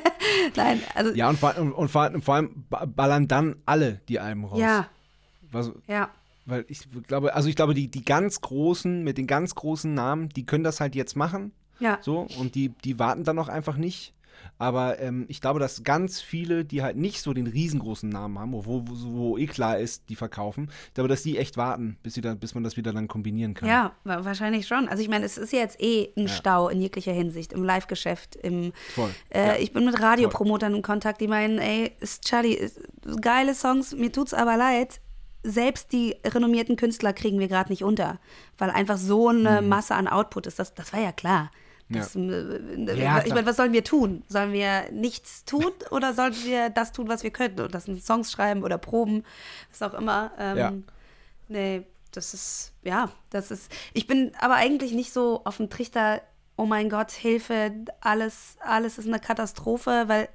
nein, 0.54 0.82
also 0.94 1.12
ja 1.12 1.30
und 1.30 1.38
vor, 1.38 1.56
und, 1.56 1.88
vor, 1.88 2.10
und 2.12 2.22
vor 2.22 2.34
allem 2.34 2.66
ballern 2.68 3.26
dann 3.26 3.56
alle 3.64 4.02
die 4.08 4.20
Alben 4.20 4.44
raus. 4.44 4.60
Ja. 4.60 4.88
Was, 5.50 5.72
ja. 5.88 6.10
Weil 6.46 6.64
ich 6.68 6.86
glaube, 7.06 7.34
also 7.34 7.48
ich 7.48 7.56
glaube, 7.56 7.74
die, 7.74 7.88
die 7.88 8.04
ganz 8.04 8.40
großen, 8.40 9.02
mit 9.02 9.18
den 9.18 9.26
ganz 9.26 9.54
großen 9.54 9.92
Namen, 9.92 10.28
die 10.30 10.46
können 10.46 10.64
das 10.64 10.80
halt 10.80 10.94
jetzt 10.94 11.16
machen. 11.16 11.52
Ja. 11.80 11.98
So, 12.00 12.26
und 12.38 12.54
die, 12.54 12.70
die 12.70 12.98
warten 12.98 13.24
dann 13.24 13.36
noch 13.36 13.48
einfach 13.48 13.76
nicht. 13.76 14.14
Aber 14.58 14.98
ähm, 15.00 15.26
ich 15.28 15.40
glaube, 15.40 15.60
dass 15.60 15.82
ganz 15.82 16.20
viele, 16.20 16.64
die 16.64 16.82
halt 16.82 16.96
nicht 16.96 17.20
so 17.20 17.34
den 17.34 17.46
riesengroßen 17.46 18.08
Namen 18.08 18.38
haben, 18.38 18.52
wo, 18.52 18.64
wo, 18.64 18.84
wo 18.86 19.38
eh 19.38 19.46
klar 19.46 19.78
ist, 19.78 20.08
die 20.08 20.16
verkaufen, 20.16 20.70
ich 20.88 20.94
glaube, 20.94 21.08
dass 21.08 21.22
die 21.22 21.36
echt 21.36 21.56
warten, 21.56 21.98
bis, 22.02 22.14
dann, 22.14 22.38
bis 22.38 22.54
man 22.54 22.64
das 22.64 22.76
wieder 22.76 22.92
dann 22.92 23.08
kombinieren 23.08 23.54
kann. 23.54 23.68
Ja, 23.68 23.92
wahrscheinlich 24.04 24.66
schon. 24.66 24.88
Also 24.88 25.02
ich 25.02 25.08
meine, 25.08 25.24
es 25.24 25.36
ist 25.36 25.52
ja 25.52 25.60
jetzt 25.60 25.80
eh 25.80 26.10
ein 26.16 26.26
ja. 26.26 26.28
Stau 26.28 26.68
in 26.68 26.80
jeglicher 26.80 27.12
Hinsicht, 27.12 27.52
im 27.52 27.64
Live-Geschäft, 27.64 28.36
im 28.36 28.72
Voll. 28.94 29.10
Äh, 29.30 29.46
ja. 29.46 29.56
Ich 29.56 29.72
bin 29.72 29.84
mit 29.84 30.00
Radiopromotern 30.00 30.74
in 30.74 30.82
Kontakt, 30.82 31.20
die 31.20 31.28
meinen, 31.28 31.58
ey, 31.58 31.92
ist 32.00 32.24
Charlie, 32.24 32.54
ist, 32.54 32.80
geile 33.20 33.54
Songs, 33.54 33.94
mir 33.94 34.12
tut's 34.12 34.32
aber 34.32 34.56
leid. 34.56 35.00
Selbst 35.42 35.92
die 35.92 36.16
renommierten 36.24 36.76
Künstler 36.76 37.12
kriegen 37.12 37.38
wir 37.38 37.48
gerade 37.48 37.70
nicht 37.70 37.84
unter, 37.84 38.18
weil 38.58 38.70
einfach 38.70 38.96
so 38.96 39.28
eine 39.28 39.62
mhm. 39.62 39.68
Masse 39.68 39.94
an 39.94 40.08
Output 40.08 40.46
ist. 40.46 40.58
Das, 40.58 40.74
das 40.74 40.92
war 40.92 41.00
ja 41.00 41.12
klar. 41.12 41.50
Das, 41.88 42.14
ja. 42.14 42.20
Äh, 42.20 43.00
ja, 43.00 43.22
ich 43.24 43.32
meine, 43.32 43.46
was 43.46 43.56
sollen 43.56 43.72
wir 43.72 43.84
tun? 43.84 44.24
Sollen 44.28 44.52
wir 44.52 44.90
nichts 44.90 45.44
tun 45.44 45.70
oder 45.90 46.14
sollen 46.14 46.34
wir 46.44 46.68
das 46.68 46.92
tun, 46.92 47.08
was 47.08 47.22
wir 47.22 47.30
können? 47.30 47.60
Und 47.60 47.74
das 47.74 47.84
sind 47.84 48.02
Songs 48.04 48.32
schreiben 48.32 48.64
oder 48.64 48.76
Proben, 48.76 49.24
was 49.70 49.82
auch 49.82 49.96
immer. 49.96 50.32
Ähm, 50.38 50.58
ja. 50.58 50.72
Nee, 51.48 51.82
das 52.10 52.34
ist, 52.34 52.72
ja, 52.82 53.10
das 53.30 53.50
ist. 53.50 53.70
Ich 53.92 54.06
bin 54.08 54.32
aber 54.40 54.54
eigentlich 54.54 54.92
nicht 54.92 55.12
so 55.12 55.42
auf 55.44 55.58
dem 55.58 55.70
Trichter, 55.70 56.22
oh 56.56 56.66
mein 56.66 56.88
Gott, 56.88 57.12
Hilfe, 57.12 57.72
alles, 58.00 58.56
alles 58.60 58.98
ist 58.98 59.06
eine 59.06 59.20
Katastrophe, 59.20 60.04
weil 60.06 60.28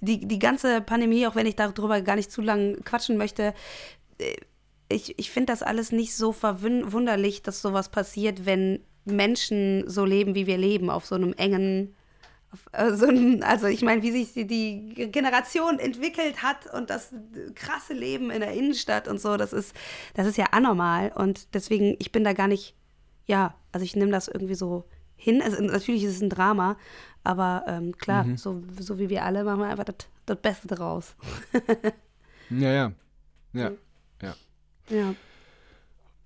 die, 0.00 0.26
die 0.26 0.38
ganze 0.38 0.80
Pandemie, 0.80 1.26
auch 1.26 1.34
wenn 1.34 1.46
ich 1.46 1.56
darüber 1.56 2.00
gar 2.00 2.16
nicht 2.16 2.30
zu 2.30 2.40
lang 2.40 2.82
quatschen 2.84 3.16
möchte, 3.16 3.42
äh, 3.48 3.52
ich, 4.88 5.18
ich 5.18 5.30
finde 5.30 5.52
das 5.52 5.62
alles 5.62 5.92
nicht 5.92 6.14
so 6.14 6.32
verwunderlich, 6.32 7.42
dass 7.42 7.62
sowas 7.62 7.88
passiert, 7.88 8.46
wenn 8.46 8.80
Menschen 9.04 9.88
so 9.88 10.04
leben, 10.04 10.34
wie 10.34 10.46
wir 10.46 10.58
leben, 10.58 10.90
auf 10.90 11.06
so 11.06 11.14
einem 11.14 11.32
engen, 11.34 11.94
so 12.92 13.06
einem, 13.06 13.42
also 13.42 13.66
ich 13.66 13.82
meine, 13.82 14.02
wie 14.02 14.12
sich 14.12 14.46
die 14.46 14.94
Generation 15.10 15.78
entwickelt 15.78 16.42
hat 16.42 16.72
und 16.72 16.90
das 16.90 17.14
krasse 17.54 17.92
Leben 17.92 18.30
in 18.30 18.40
der 18.40 18.52
Innenstadt 18.52 19.08
und 19.08 19.20
so, 19.20 19.36
das 19.36 19.52
ist, 19.52 19.74
das 20.14 20.26
ist 20.26 20.38
ja 20.38 20.46
anormal 20.52 21.12
und 21.14 21.54
deswegen, 21.54 21.96
ich 21.98 22.12
bin 22.12 22.24
da 22.24 22.32
gar 22.32 22.48
nicht, 22.48 22.74
ja, 23.26 23.54
also 23.72 23.84
ich 23.84 23.96
nehme 23.96 24.12
das 24.12 24.28
irgendwie 24.28 24.54
so 24.54 24.84
hin. 25.16 25.42
Also 25.42 25.62
natürlich 25.62 26.04
ist 26.04 26.16
es 26.16 26.22
ein 26.22 26.30
Drama, 26.30 26.76
aber 27.24 27.64
ähm, 27.66 27.96
klar, 27.96 28.24
mhm. 28.24 28.36
so, 28.36 28.62
so 28.78 28.98
wie 28.98 29.08
wir 29.08 29.24
alle 29.24 29.44
machen 29.44 29.60
wir 29.60 29.66
einfach 29.66 29.84
das, 29.84 29.96
das 30.26 30.36
Beste 30.36 30.68
draus. 30.68 31.16
ja, 32.50 32.70
ja. 32.70 32.92
Ja. 33.52 33.70
Ja. 33.70 33.70
Ja. 34.88 35.14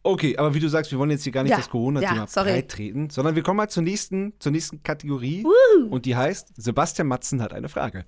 Okay, 0.02 0.36
aber 0.36 0.54
wie 0.54 0.61
du 0.61 0.68
sagst, 0.68 0.90
wir 0.90 0.98
wollen 0.98 1.11
jetzt 1.11 1.24
hier 1.24 1.32
gar 1.32 1.42
nicht 1.42 1.50
ja, 1.50 1.56
das 1.56 1.68
Corona-Thema 1.68 2.26
ja, 2.34 2.42
breit 2.42 2.68
treten, 2.70 3.11
sondern 3.11 3.34
wir 3.34 3.42
kommen 3.42 3.59
mal 3.59 3.68
zur 3.68 3.82
nächsten, 3.82 4.32
zur 4.38 4.52
nächsten 4.52 4.82
Kategorie. 4.82 5.44
Uh. 5.44 5.88
Und 5.90 6.06
die 6.06 6.16
heißt: 6.16 6.52
Sebastian 6.56 7.09
Matzen 7.09 7.42
hat 7.42 7.52
eine 7.52 7.68
Frage. 7.68 8.04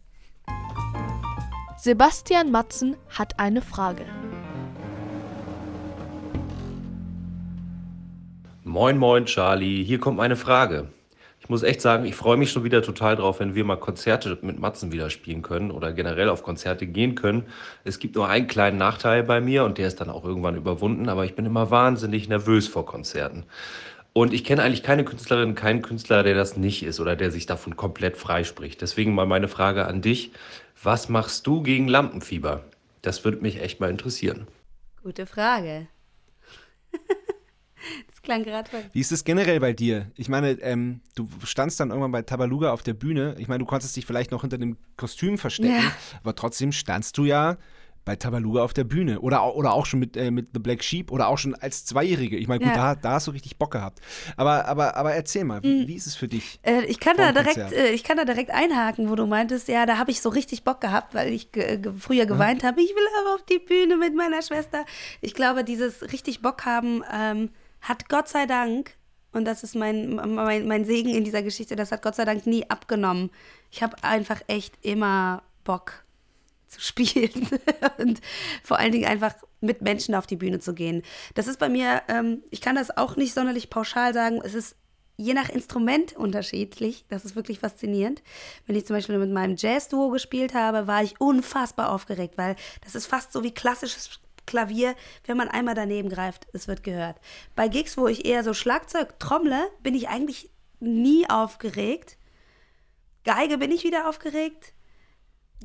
Sebastian 1.76 2.50
Matzen 2.50 2.96
hat 3.08 3.38
eine 3.38 3.60
Frage. 3.60 4.06
Moin, 8.64 8.98
moin, 8.98 9.26
Charlie. 9.26 9.84
Hier 9.84 9.98
kommt 9.98 10.16
meine 10.16 10.36
Frage 10.36 10.92
muss 11.48 11.62
echt 11.62 11.80
sagen, 11.80 12.04
ich 12.04 12.14
freue 12.14 12.36
mich 12.36 12.52
schon 12.52 12.64
wieder 12.64 12.82
total 12.82 13.16
drauf, 13.16 13.40
wenn 13.40 13.54
wir 13.54 13.64
mal 13.64 13.76
Konzerte 13.76 14.38
mit 14.42 14.58
Matzen 14.58 14.92
wieder 14.92 15.10
spielen 15.10 15.42
können 15.42 15.70
oder 15.70 15.92
generell 15.92 16.28
auf 16.28 16.42
Konzerte 16.42 16.86
gehen 16.86 17.14
können. 17.14 17.44
Es 17.84 17.98
gibt 17.98 18.14
nur 18.14 18.28
einen 18.28 18.46
kleinen 18.46 18.78
Nachteil 18.78 19.22
bei 19.22 19.40
mir 19.40 19.64
und 19.64 19.78
der 19.78 19.88
ist 19.88 20.00
dann 20.00 20.10
auch 20.10 20.24
irgendwann 20.24 20.56
überwunden, 20.56 21.08
aber 21.08 21.24
ich 21.24 21.34
bin 21.34 21.46
immer 21.46 21.70
wahnsinnig 21.70 22.28
nervös 22.28 22.68
vor 22.68 22.86
Konzerten. 22.86 23.44
Und 24.12 24.32
ich 24.34 24.44
kenne 24.44 24.62
eigentlich 24.62 24.82
keine 24.82 25.04
Künstlerin, 25.04 25.54
keinen 25.54 25.82
Künstler, 25.82 26.22
der 26.22 26.34
das 26.34 26.56
nicht 26.56 26.82
ist 26.82 27.00
oder 27.00 27.16
der 27.16 27.30
sich 27.30 27.46
davon 27.46 27.76
komplett 27.76 28.16
freispricht. 28.16 28.82
Deswegen 28.82 29.14
mal 29.14 29.26
meine 29.26 29.48
Frage 29.48 29.86
an 29.86 30.02
dich. 30.02 30.32
Was 30.82 31.08
machst 31.08 31.46
du 31.46 31.62
gegen 31.62 31.88
Lampenfieber? 31.88 32.64
Das 33.02 33.24
würde 33.24 33.38
mich 33.38 33.62
echt 33.62 33.80
mal 33.80 33.90
interessieren. 33.90 34.46
Gute 35.02 35.26
Frage. 35.26 35.86
Klang 38.22 38.44
gerade. 38.44 38.70
Wie 38.92 39.00
ist 39.00 39.12
es 39.12 39.24
generell 39.24 39.60
bei 39.60 39.72
dir? 39.72 40.10
Ich 40.16 40.28
meine, 40.28 40.52
ähm, 40.62 41.00
du 41.14 41.28
standst 41.44 41.80
dann 41.80 41.90
irgendwann 41.90 42.12
bei 42.12 42.22
Tabaluga 42.22 42.72
auf 42.72 42.82
der 42.82 42.94
Bühne. 42.94 43.34
Ich 43.38 43.48
meine, 43.48 43.60
du 43.60 43.66
konntest 43.66 43.96
dich 43.96 44.06
vielleicht 44.06 44.30
noch 44.30 44.42
hinter 44.42 44.58
dem 44.58 44.76
Kostüm 44.96 45.38
verstecken, 45.38 45.82
ja. 45.82 45.92
aber 46.22 46.34
trotzdem 46.34 46.72
standst 46.72 47.16
du 47.18 47.24
ja 47.24 47.56
bei 48.04 48.16
Tabaluga 48.16 48.62
auf 48.62 48.72
der 48.72 48.84
Bühne 48.84 49.20
oder, 49.20 49.54
oder 49.54 49.74
auch 49.74 49.84
schon 49.84 50.00
mit, 50.00 50.16
äh, 50.16 50.30
mit 50.30 50.48
The 50.54 50.58
Black 50.58 50.82
Sheep 50.82 51.12
oder 51.12 51.28
auch 51.28 51.38
schon 51.38 51.54
als 51.54 51.84
Zweijährige. 51.84 52.36
Ich 52.36 52.48
meine, 52.48 52.60
gut, 52.64 52.74
ja. 52.74 52.94
da, 52.94 52.94
da 52.94 53.12
hast 53.12 53.26
du 53.26 53.30
richtig 53.30 53.58
Bock 53.58 53.70
gehabt. 53.72 54.00
Aber, 54.36 54.64
aber, 54.66 54.96
aber 54.96 55.12
erzähl 55.12 55.44
mal, 55.44 55.62
wie, 55.62 55.82
mhm. 55.82 55.86
wie 55.86 55.94
ist 55.94 56.06
es 56.06 56.16
für 56.16 56.26
dich? 56.26 56.58
Äh, 56.62 56.84
ich, 56.86 56.98
kann 56.98 57.16
da 57.16 57.32
direkt, 57.32 57.72
äh, 57.72 57.90
ich 57.90 58.02
kann 58.02 58.16
da 58.16 58.24
direkt 58.24 58.50
einhaken, 58.50 59.10
wo 59.10 59.16
du 59.16 59.26
meintest, 59.26 59.68
ja, 59.68 59.84
da 59.84 59.98
habe 59.98 60.10
ich 60.10 60.22
so 60.22 60.30
richtig 60.30 60.64
Bock 60.64 60.80
gehabt, 60.80 61.14
weil 61.14 61.32
ich 61.32 61.52
ge 61.52 61.78
ge 61.78 61.92
früher 61.98 62.26
geweint 62.26 62.62
ja. 62.62 62.68
habe. 62.68 62.80
Ich 62.80 62.90
will 62.90 63.06
aber 63.20 63.34
auf 63.34 63.44
die 63.44 63.58
Bühne 63.58 63.96
mit 63.96 64.16
meiner 64.16 64.40
Schwester. 64.42 64.84
Ich 65.20 65.34
glaube, 65.34 65.62
dieses 65.62 66.10
richtig 66.10 66.40
Bock 66.40 66.64
haben, 66.64 67.02
ähm, 67.12 67.50
hat 67.80 68.08
Gott 68.08 68.28
sei 68.28 68.46
Dank, 68.46 68.96
und 69.32 69.44
das 69.44 69.62
ist 69.62 69.74
mein, 69.74 70.16
mein, 70.16 70.66
mein 70.66 70.84
Segen 70.84 71.10
in 71.10 71.24
dieser 71.24 71.42
Geschichte, 71.42 71.76
das 71.76 71.92
hat 71.92 72.02
Gott 72.02 72.16
sei 72.16 72.24
Dank 72.24 72.46
nie 72.46 72.68
abgenommen. 72.68 73.30
Ich 73.70 73.82
habe 73.82 74.02
einfach 74.02 74.40
echt 74.48 74.74
immer 74.82 75.42
Bock 75.64 76.04
zu 76.66 76.80
spielen 76.80 77.48
und 77.98 78.20
vor 78.62 78.78
allen 78.78 78.92
Dingen 78.92 79.06
einfach 79.06 79.34
mit 79.60 79.82
Menschen 79.82 80.14
auf 80.14 80.26
die 80.26 80.36
Bühne 80.36 80.58
zu 80.58 80.74
gehen. 80.74 81.02
Das 81.34 81.46
ist 81.46 81.58
bei 81.58 81.68
mir, 81.68 82.02
ähm, 82.08 82.42
ich 82.50 82.60
kann 82.60 82.76
das 82.76 82.96
auch 82.96 83.16
nicht 83.16 83.34
sonderlich 83.34 83.70
pauschal 83.70 84.14
sagen, 84.14 84.40
es 84.42 84.54
ist 84.54 84.76
je 85.20 85.34
nach 85.34 85.50
Instrument 85.50 86.16
unterschiedlich. 86.16 87.04
Das 87.08 87.26
ist 87.26 87.36
wirklich 87.36 87.58
faszinierend. 87.58 88.22
Wenn 88.66 88.74
ich 88.74 88.86
zum 88.86 88.96
Beispiel 88.96 89.18
mit 89.18 89.30
meinem 89.30 89.56
Jazz-Duo 89.56 90.08
gespielt 90.08 90.54
habe, 90.54 90.86
war 90.86 91.02
ich 91.02 91.20
unfassbar 91.20 91.90
aufgeregt, 91.90 92.38
weil 92.38 92.56
das 92.82 92.94
ist 92.94 93.06
fast 93.06 93.32
so 93.32 93.44
wie 93.44 93.52
klassisches 93.52 94.18
Klavier, 94.46 94.94
wenn 95.26 95.36
man 95.36 95.48
einmal 95.48 95.74
daneben 95.74 96.08
greift, 96.08 96.46
es 96.52 96.68
wird 96.68 96.82
gehört. 96.82 97.16
Bei 97.54 97.68
Gigs, 97.68 97.96
wo 97.96 98.06
ich 98.08 98.24
eher 98.24 98.44
so 98.44 98.54
Schlagzeug 98.54 99.18
trommle, 99.18 99.68
bin 99.82 99.94
ich 99.94 100.08
eigentlich 100.08 100.50
nie 100.80 101.28
aufgeregt. 101.28 102.16
Geige 103.24 103.58
bin 103.58 103.70
ich 103.70 103.84
wieder 103.84 104.08
aufgeregt. 104.08 104.72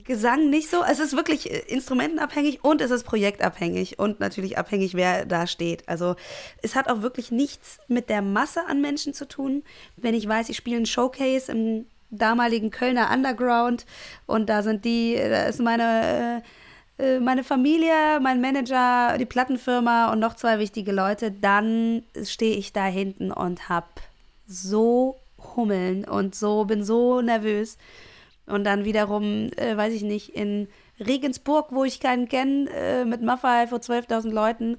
Gesang 0.04 0.50
nicht 0.50 0.70
so. 0.70 0.84
Es 0.84 1.00
ist 1.00 1.16
wirklich 1.16 1.50
äh, 1.50 1.60
instrumentenabhängig 1.68 2.64
und 2.64 2.82
es 2.82 2.92
ist 2.92 3.06
projektabhängig 3.06 3.98
und 3.98 4.20
natürlich 4.20 4.58
abhängig, 4.58 4.94
wer 4.94 5.26
da 5.26 5.48
steht. 5.48 5.88
Also 5.88 6.16
es 6.62 6.76
hat 6.76 6.90
auch 6.90 7.02
wirklich 7.02 7.32
nichts 7.32 7.80
mit 7.88 8.10
der 8.10 8.22
Masse 8.22 8.66
an 8.68 8.82
Menschen 8.82 9.14
zu 9.14 9.26
tun. 9.26 9.64
Wenn 9.96 10.14
ich 10.14 10.28
weiß, 10.28 10.50
ich 10.50 10.58
spiele 10.58 10.78
einen 10.78 10.86
Showcase 10.86 11.50
im 11.50 11.86
damaligen 12.12 12.72
Kölner 12.72 13.10
Underground 13.12 13.86
und 14.26 14.50
da 14.50 14.64
sind 14.64 14.84
die, 14.84 15.16
da 15.16 15.46
ist 15.46 15.62
meine 15.62 15.84
äh, 15.84 16.38
äh, 16.38 16.42
meine 16.98 17.44
Familie, 17.44 18.20
mein 18.22 18.40
Manager, 18.40 19.18
die 19.18 19.26
Plattenfirma 19.26 20.12
und 20.14 20.20
noch 20.20 20.36
zwei 20.36 20.60
wichtige 20.60 20.94
Leute, 20.94 21.30
dann 21.30 22.04
stehe 22.24 22.56
ich 22.56 22.72
da 22.72 22.86
hinten 22.86 23.32
und 23.32 23.68
habe 23.68 23.88
so 24.48 25.18
Hummeln 25.56 26.06
und 26.06 26.36
so 26.36 26.66
bin 26.66 26.84
so 26.84 27.22
nervös. 27.22 27.78
Und 28.46 28.64
dann 28.64 28.86
wiederum, 28.86 29.50
äh, 29.56 29.76
weiß 29.76 29.94
ich 29.94 30.04
nicht, 30.04 30.30
in 30.30 30.68
Regensburg, 31.00 31.68
wo 31.72 31.84
ich 31.84 32.00
keinen 32.00 32.30
kenne, 32.30 32.70
äh, 32.70 33.06
mit 33.06 33.22
Maffei 33.22 33.68
vor 33.68 33.80
12.000 33.80 34.32
Leuten, 34.32 34.78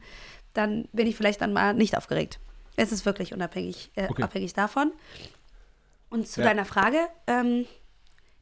dann 0.55 0.89
bin 0.93 1.07
ich 1.07 1.17
vielleicht 1.17 1.41
dann 1.41 1.53
mal 1.53 1.75
nicht 1.75 1.97
aufgeregt. 1.97 2.39
Es 2.77 2.93
ist 2.93 3.05
wirklich 3.05 3.33
unabhängig 3.35 3.91
äh, 3.97 4.09
okay. 4.09 4.23
abhängig 4.23 4.55
davon. 4.55 4.93
Und 6.11 6.29
zu 6.29 6.41
ja. 6.41 6.47
deiner 6.47 6.64
Frage, 6.64 6.99
ähm, 7.27 7.67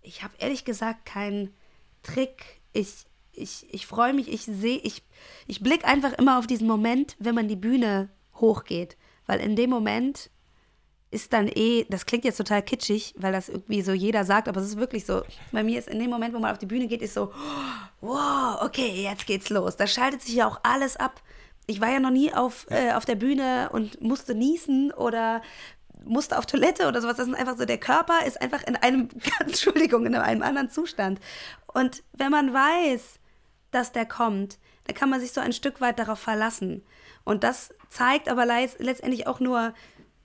ich 0.02 0.22
habe 0.22 0.34
ehrlich 0.38 0.64
gesagt 0.64 1.06
keinen 1.06 1.54
Trick. 2.02 2.60
Ich 2.72 3.06
ich, 3.36 3.66
ich 3.70 3.86
freue 3.86 4.12
mich, 4.12 4.32
ich 4.32 4.42
sehe, 4.42 4.78
ich, 4.78 5.02
ich 5.46 5.60
blicke 5.60 5.86
einfach 5.86 6.12
immer 6.14 6.38
auf 6.38 6.46
diesen 6.46 6.66
Moment, 6.66 7.16
wenn 7.18 7.34
man 7.34 7.48
die 7.48 7.56
Bühne 7.56 8.08
hochgeht. 8.34 8.96
Weil 9.26 9.40
in 9.40 9.56
dem 9.56 9.70
Moment 9.70 10.30
ist 11.10 11.32
dann 11.32 11.48
eh, 11.48 11.86
das 11.88 12.06
klingt 12.06 12.24
jetzt 12.24 12.36
total 12.36 12.62
kitschig, 12.62 13.14
weil 13.16 13.32
das 13.32 13.48
irgendwie 13.48 13.82
so 13.82 13.92
jeder 13.92 14.24
sagt, 14.24 14.48
aber 14.48 14.60
es 14.60 14.66
ist 14.66 14.76
wirklich 14.76 15.06
so. 15.06 15.22
Bei 15.52 15.62
mir 15.62 15.78
ist 15.78 15.88
in 15.88 15.98
dem 16.00 16.10
Moment, 16.10 16.34
wo 16.34 16.40
man 16.40 16.50
auf 16.50 16.58
die 16.58 16.66
Bühne 16.66 16.88
geht, 16.88 17.02
ist 17.02 17.14
so, 17.14 17.32
wow, 18.00 18.60
okay, 18.62 19.04
jetzt 19.04 19.26
geht's 19.26 19.48
los. 19.48 19.76
Da 19.76 19.86
schaltet 19.86 20.22
sich 20.22 20.34
ja 20.34 20.48
auch 20.48 20.60
alles 20.64 20.96
ab. 20.96 21.22
Ich 21.66 21.80
war 21.80 21.90
ja 21.90 22.00
noch 22.00 22.10
nie 22.10 22.32
auf, 22.34 22.66
äh, 22.68 22.92
auf 22.92 23.04
der 23.04 23.14
Bühne 23.14 23.70
und 23.72 24.02
musste 24.02 24.34
niesen 24.34 24.92
oder 24.92 25.40
musste 26.04 26.36
auf 26.36 26.46
Toilette 26.46 26.88
oder 26.88 27.00
sowas. 27.00 27.16
Das 27.16 27.28
ist 27.28 27.34
einfach 27.34 27.56
so, 27.56 27.64
der 27.64 27.78
Körper 27.78 28.26
ist 28.26 28.42
einfach 28.42 28.62
in 28.64 28.76
einem, 28.76 29.08
Entschuldigung, 29.40 30.04
in 30.06 30.14
einem 30.16 30.42
anderen 30.42 30.68
Zustand. 30.68 31.20
Und 31.72 32.02
wenn 32.12 32.30
man 32.30 32.52
weiß, 32.52 33.20
dass 33.74 33.92
der 33.92 34.06
kommt, 34.06 34.58
dann 34.84 34.94
kann 34.94 35.10
man 35.10 35.20
sich 35.20 35.32
so 35.32 35.40
ein 35.40 35.52
Stück 35.52 35.80
weit 35.80 35.98
darauf 35.98 36.18
verlassen. 36.18 36.82
Und 37.24 37.42
das 37.44 37.74
zeigt 37.90 38.28
aber 38.28 38.44
letztendlich 38.46 39.26
auch 39.26 39.40
nur 39.40 39.74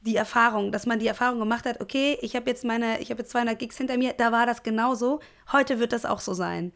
die 0.01 0.15
Erfahrung, 0.15 0.71
dass 0.71 0.85
man 0.85 0.99
die 0.99 1.07
Erfahrung 1.07 1.39
gemacht 1.39 1.65
hat, 1.65 1.81
okay, 1.81 2.17
ich 2.21 2.35
habe 2.35 2.49
jetzt 2.49 2.63
meine, 2.63 2.99
ich 2.99 3.11
habe 3.11 3.21
jetzt 3.21 3.31
200 3.31 3.57
Gigs 3.59 3.77
hinter 3.77 3.97
mir, 3.97 4.13
da 4.13 4.31
war 4.31 4.45
das 4.45 4.63
genauso, 4.63 5.19
heute 5.51 5.79
wird 5.79 5.91
das 5.91 6.05
auch 6.05 6.19
so 6.19 6.33
sein. 6.33 6.71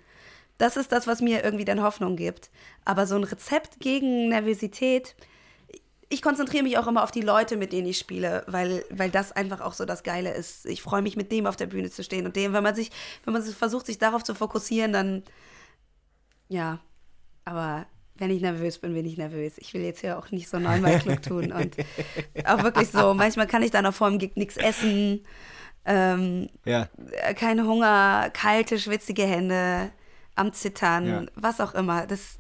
Das 0.57 0.77
ist 0.77 0.91
das, 0.91 1.07
was 1.07 1.21
mir 1.21 1.43
irgendwie 1.43 1.65
dann 1.65 1.81
Hoffnung 1.81 2.15
gibt. 2.15 2.51
Aber 2.85 3.07
so 3.07 3.15
ein 3.15 3.23
Rezept 3.23 3.79
gegen 3.79 4.29
Nervosität, 4.29 5.15
ich 6.09 6.21
konzentriere 6.21 6.63
mich 6.63 6.77
auch 6.77 6.85
immer 6.85 7.03
auf 7.03 7.11
die 7.11 7.21
Leute, 7.21 7.57
mit 7.57 7.73
denen 7.73 7.87
ich 7.87 7.97
spiele, 7.97 8.43
weil, 8.45 8.85
weil 8.91 9.09
das 9.09 9.31
einfach 9.31 9.61
auch 9.61 9.73
so 9.73 9.83
das 9.83 10.03
Geile 10.03 10.31
ist. 10.33 10.65
Ich 10.67 10.83
freue 10.83 11.01
mich, 11.01 11.15
mit 11.15 11.31
dem 11.31 11.47
auf 11.47 11.55
der 11.55 11.65
Bühne 11.65 11.89
zu 11.89 12.03
stehen 12.03 12.25
und 12.25 12.35
dem, 12.35 12.53
wenn 12.53 12.61
man 12.61 12.75
sich, 12.75 12.91
wenn 13.23 13.33
man 13.33 13.41
versucht, 13.41 13.87
sich 13.87 13.97
darauf 13.97 14.23
zu 14.23 14.35
fokussieren, 14.35 14.93
dann 14.93 15.23
ja, 16.53 16.79
aber 17.45 17.87
wenn 18.15 18.29
ich 18.29 18.41
nervös 18.41 18.77
bin, 18.77 18.93
bin 18.93 19.05
ich 19.05 19.17
nervös. 19.17 19.53
Ich 19.57 19.73
will 19.73 19.81
jetzt 19.81 20.01
hier 20.01 20.19
auch 20.19 20.29
nicht 20.29 20.47
so 20.47 20.59
neunmal 20.59 20.99
klug 20.99 21.21
tun. 21.23 21.51
Und 21.51 21.75
auch 22.45 22.63
wirklich 22.63 22.89
so, 22.89 23.13
manchmal 23.15 23.47
kann 23.47 23.63
ich 23.63 23.71
dann 23.71 23.85
auch 23.87 23.93
vor 23.93 24.09
dem 24.09 24.19
Gig 24.19 24.35
nichts 24.35 24.55
essen. 24.57 25.25
Ähm, 25.83 26.49
ja. 26.63 26.87
Kein 27.35 27.65
Hunger, 27.65 28.29
kalte, 28.31 28.77
schwitzige 28.77 29.23
Hände, 29.23 29.91
am 30.35 30.53
Zittern, 30.53 31.07
ja. 31.07 31.25
was 31.35 31.59
auch 31.59 31.73
immer. 31.73 32.05
Das, 32.05 32.39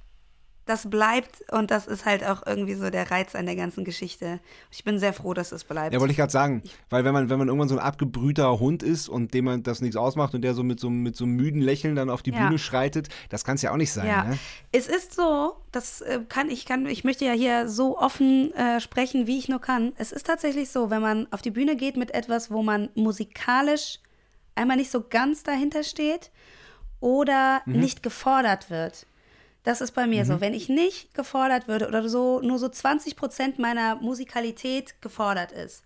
das 0.65 0.89
bleibt 0.89 1.43
und 1.51 1.71
das 1.71 1.87
ist 1.87 2.05
halt 2.05 2.23
auch 2.23 2.45
irgendwie 2.45 2.75
so 2.75 2.89
der 2.89 3.11
Reiz 3.11 3.35
an 3.35 3.45
der 3.45 3.55
ganzen 3.55 3.83
Geschichte. 3.83 4.39
Ich 4.71 4.85
bin 4.85 4.97
sehr 4.97 5.11
froh, 5.11 5.33
dass 5.33 5.51
es 5.51 5.65
bleibt. 5.65 5.93
Ja, 5.93 5.99
wollte 5.99 6.11
ich 6.11 6.17
gerade 6.17 6.31
sagen, 6.31 6.63
weil 6.89 7.03
wenn 7.03 7.13
man, 7.13 7.29
wenn 7.29 7.37
man 7.37 7.49
irgendwann 7.49 7.67
so 7.67 7.75
ein 7.75 7.83
abgebrühter 7.83 8.59
Hund 8.59 8.81
ist 8.81 9.09
und 9.09 9.33
dem 9.33 9.45
man 9.45 9.63
das 9.63 9.81
nichts 9.81 9.97
ausmacht 9.97 10.33
und 10.35 10.41
der 10.41 10.53
so 10.53 10.63
mit 10.63 10.79
so, 10.79 10.89
mit 10.89 11.17
so 11.17 11.25
einem 11.25 11.35
müden 11.35 11.61
Lächeln 11.61 11.95
dann 11.95 12.09
auf 12.09 12.21
die 12.21 12.31
ja. 12.31 12.43
Bühne 12.43 12.57
schreitet, 12.57 13.09
das 13.29 13.43
kann 13.43 13.55
es 13.55 13.61
ja 13.61 13.71
auch 13.71 13.77
nicht 13.77 13.91
sein. 13.91 14.07
Ja. 14.07 14.23
Ne? 14.23 14.39
Es 14.71 14.87
ist 14.87 15.13
so, 15.15 15.57
das 15.73 15.99
äh, 16.01 16.21
kann 16.29 16.49
ich 16.49 16.65
kann, 16.65 16.85
ich 16.85 17.03
möchte 17.03 17.25
ja 17.25 17.33
hier 17.33 17.67
so 17.67 17.97
offen 17.97 18.53
äh, 18.53 18.79
sprechen, 18.79 19.27
wie 19.27 19.37
ich 19.37 19.49
nur 19.49 19.59
kann. 19.59 19.91
Es 19.97 20.13
ist 20.13 20.25
tatsächlich 20.25 20.69
so, 20.69 20.89
wenn 20.89 21.01
man 21.01 21.27
auf 21.31 21.41
die 21.41 21.51
Bühne 21.51 21.75
geht 21.75 21.97
mit 21.97 22.13
etwas, 22.13 22.51
wo 22.51 22.63
man 22.63 22.89
musikalisch 22.95 23.99
einmal 24.55 24.77
nicht 24.77 24.91
so 24.91 25.03
ganz 25.09 25.43
dahinter 25.43 25.83
steht 25.83 26.31
oder 27.01 27.61
mhm. 27.65 27.81
nicht 27.81 28.01
gefordert 28.01 28.69
wird 28.69 29.07
das 29.63 29.81
ist 29.81 29.91
bei 29.91 30.07
mir 30.07 30.23
mhm. 30.23 30.27
so. 30.27 30.41
Wenn 30.41 30.53
ich 30.53 30.69
nicht 30.69 31.13
gefordert 31.13 31.67
würde 31.67 31.87
oder 31.87 32.07
so 32.07 32.41
nur 32.41 32.59
so 32.59 32.69
20 32.69 33.15
Prozent 33.15 33.59
meiner 33.59 33.95
Musikalität 33.95 35.01
gefordert 35.01 35.51
ist, 35.51 35.83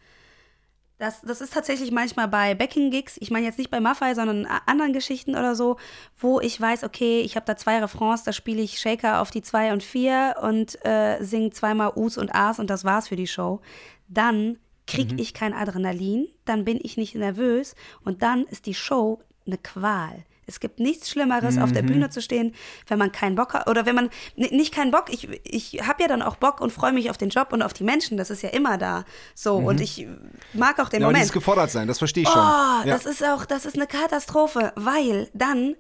das, 0.98 1.22
das 1.22 1.42
ist 1.42 1.54
tatsächlich 1.54 1.92
manchmal 1.92 2.28
bei 2.28 2.56
Backing-Gigs, 2.56 3.18
ich 3.20 3.30
meine 3.30 3.46
jetzt 3.46 3.60
nicht 3.60 3.70
bei 3.70 3.80
Maffei, 3.80 4.16
sondern 4.16 4.48
anderen 4.66 4.94
Geschichten 4.94 5.36
oder 5.36 5.54
so, 5.54 5.78
wo 6.20 6.40
ich 6.40 6.60
weiß, 6.60 6.84
okay, 6.84 7.22
ich 7.22 7.36
habe 7.36 7.46
da 7.46 7.56
zwei 7.56 7.78
Refrains, 7.80 8.24
da 8.24 8.34
spiele 8.34 8.62
ich 8.62 8.80
Shaker 8.80 9.22
auf 9.22 9.30
die 9.30 9.44
zwei 9.44 9.74
und 9.74 9.84
vier 9.84 10.38
und 10.42 10.84
äh, 10.86 11.22
singe 11.24 11.52
zweimal 11.52 11.92
Us 11.96 12.18
und 12.18 12.34
As 12.34 12.58
und 12.58 12.72
das 12.72 12.84
war's 12.84 13.10
für 13.10 13.16
die 13.16 13.28
Show. 13.28 13.62
Dann 14.08 14.58
kriege 14.88 15.14
mhm. 15.14 15.20
ich 15.20 15.36
kein 15.36 15.54
Adrenalin, 15.54 16.28
dann 16.46 16.66
bin 16.66 16.80
ich 16.82 16.98
nicht 16.98 17.14
nervös 17.14 17.76
und 18.04 18.24
dann 18.24 18.46
ist 18.46 18.66
die 18.66 18.74
Show 18.74 19.20
eine 19.46 19.60
Qual. 19.60 20.26
Es 20.48 20.60
gibt 20.60 20.80
nichts 20.80 21.10
Schlimmeres, 21.10 21.56
mhm. 21.56 21.62
auf 21.62 21.72
der 21.74 21.84
mhm. 21.84 21.88
Bühne 21.88 22.10
zu 22.10 22.22
stehen, 22.22 22.56
wenn 22.88 22.98
man 22.98 23.12
keinen 23.12 23.36
Bock 23.36 23.54
hat. 23.54 23.70
Oder 23.70 23.86
wenn 23.86 23.96
man 23.96 24.10
nicht 24.36 24.74
keinen 24.74 24.92
Bock, 24.92 25.06
ich, 25.10 25.28
ich 25.44 25.86
habe 25.86 26.02
ja 26.02 26.08
dann 26.08 26.22
auch 26.22 26.38
Bock 26.38 26.62
und 26.62 26.72
freue 26.72 26.94
mich 26.94 27.10
auf 27.10 27.18
den 27.18 27.30
Job 27.30 27.52
und 27.52 27.62
auf 27.62 27.74
die 27.74 27.84
Menschen. 27.84 28.18
Das 28.18 28.30
ist 28.30 28.42
ja 28.42 28.50
immer 28.50 28.78
da. 28.78 29.04
So. 29.36 29.60
Mhm. 29.60 29.68
Und 29.68 29.82
ich 29.82 30.08
mag 30.54 30.80
auch 30.80 30.90
den 30.90 31.02
ja, 31.02 31.08
Moment. 31.08 31.26
Aber 31.26 31.34
gefordert 31.34 31.70
sein, 31.70 31.88
das 31.88 32.00
verstehe 32.00 32.24
ich 32.24 32.30
schon. 32.30 32.42
Oh, 32.42 32.42
ja. 32.42 32.86
das 32.86 33.06
ist 33.06 33.24
auch, 33.24 33.46
das 33.46 33.66
ist 33.66 33.76
eine 33.76 33.88
Katastrophe, 33.88 34.72
weil 34.76 35.30
dann 35.34 35.76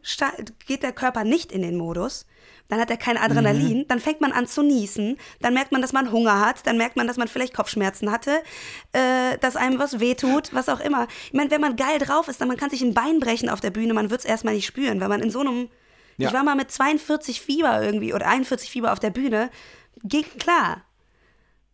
geht 0.65 0.83
der 0.83 0.91
Körper 0.91 1.23
nicht 1.23 1.51
in 1.51 1.61
den 1.61 1.77
Modus 1.77 2.25
dann 2.67 2.79
hat 2.79 2.89
er 2.89 2.97
kein 2.97 3.17
Adrenalin, 3.17 3.79
mhm. 3.79 3.87
dann 3.87 3.99
fängt 3.99 4.21
man 4.21 4.31
an 4.31 4.47
zu 4.47 4.61
niesen, 4.61 5.17
dann 5.41 5.53
merkt 5.53 5.71
man, 5.71 5.81
dass 5.81 5.93
man 5.93 6.11
Hunger 6.11 6.39
hat, 6.39 6.65
dann 6.67 6.77
merkt 6.77 6.95
man, 6.95 7.07
dass 7.07 7.17
man 7.17 7.27
vielleicht 7.27 7.53
Kopfschmerzen 7.53 8.11
hatte, 8.11 8.41
äh, 8.93 9.37
dass 9.39 9.55
einem 9.55 9.79
was 9.79 9.99
wehtut, 9.99 10.53
was 10.53 10.69
auch 10.69 10.79
immer. 10.79 11.07
Ich 11.27 11.33
meine, 11.33 11.51
wenn 11.51 11.61
man 11.61 11.75
geil 11.75 11.99
drauf 11.99 12.27
ist, 12.27 12.41
dann 12.41 12.47
man 12.47 12.57
kann 12.57 12.69
sich 12.69 12.81
ein 12.81 12.93
Bein 12.93 13.19
brechen 13.19 13.49
auf 13.49 13.61
der 13.61 13.71
Bühne, 13.71 13.93
man 13.93 14.09
wird 14.09 14.21
es 14.21 14.25
erstmal 14.25 14.53
nicht 14.53 14.65
spüren, 14.65 14.99
weil 14.99 15.09
man 15.09 15.21
in 15.21 15.29
so 15.29 15.39
einem. 15.39 15.69
Ja. 16.17 16.29
Ich 16.29 16.33
war 16.33 16.43
mal 16.43 16.55
mit 16.55 16.71
42 16.71 17.41
Fieber 17.41 17.83
irgendwie 17.83 18.11
oder 18.11 18.27
41 18.27 18.71
Fieber 18.71 18.91
auf 18.91 18.99
der 18.99 19.11
Bühne, 19.11 19.51
ging 20.03 20.25
klar. 20.39 20.81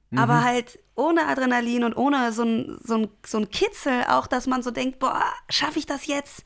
Mhm. 0.09 0.19
Aber 0.19 0.43
halt 0.43 0.79
ohne 0.95 1.27
Adrenalin 1.27 1.83
und 1.83 1.95
ohne 1.95 2.31
so 2.31 2.43
ein, 2.43 2.77
so, 2.83 2.97
ein, 2.97 3.09
so 3.25 3.39
ein 3.39 3.49
Kitzel, 3.49 4.03
auch 4.09 4.27
dass 4.27 4.47
man 4.47 4.61
so 4.61 4.69
denkt, 4.69 4.99
boah, 4.99 5.23
schaffe 5.49 5.79
ich 5.79 5.85
das 5.85 6.07
jetzt? 6.07 6.43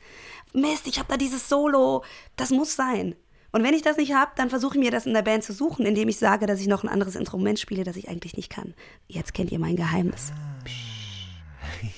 Mist, 0.54 0.86
ich 0.86 0.98
habe 0.98 1.08
da 1.08 1.16
dieses 1.16 1.48
Solo. 1.48 2.04
Das 2.36 2.50
muss 2.50 2.74
sein. 2.74 3.14
Und 3.50 3.62
wenn 3.62 3.74
ich 3.74 3.82
das 3.82 3.96
nicht 3.96 4.12
habe, 4.12 4.32
dann 4.36 4.50
versuche 4.50 4.76
ich 4.76 4.84
mir 4.84 4.90
das 4.90 5.06
in 5.06 5.14
der 5.14 5.22
Band 5.22 5.42
zu 5.42 5.52
suchen, 5.52 5.86
indem 5.86 6.08
ich 6.08 6.18
sage, 6.18 6.46
dass 6.46 6.60
ich 6.60 6.66
noch 6.66 6.84
ein 6.84 6.88
anderes 6.88 7.16
Instrument 7.16 7.58
spiele, 7.58 7.84
das 7.84 7.96
ich 7.96 8.08
eigentlich 8.08 8.36
nicht 8.36 8.50
kann. 8.50 8.74
Jetzt 9.06 9.32
kennt 9.32 9.50
ihr 9.50 9.58
mein 9.58 9.76
Geheimnis. 9.76 10.32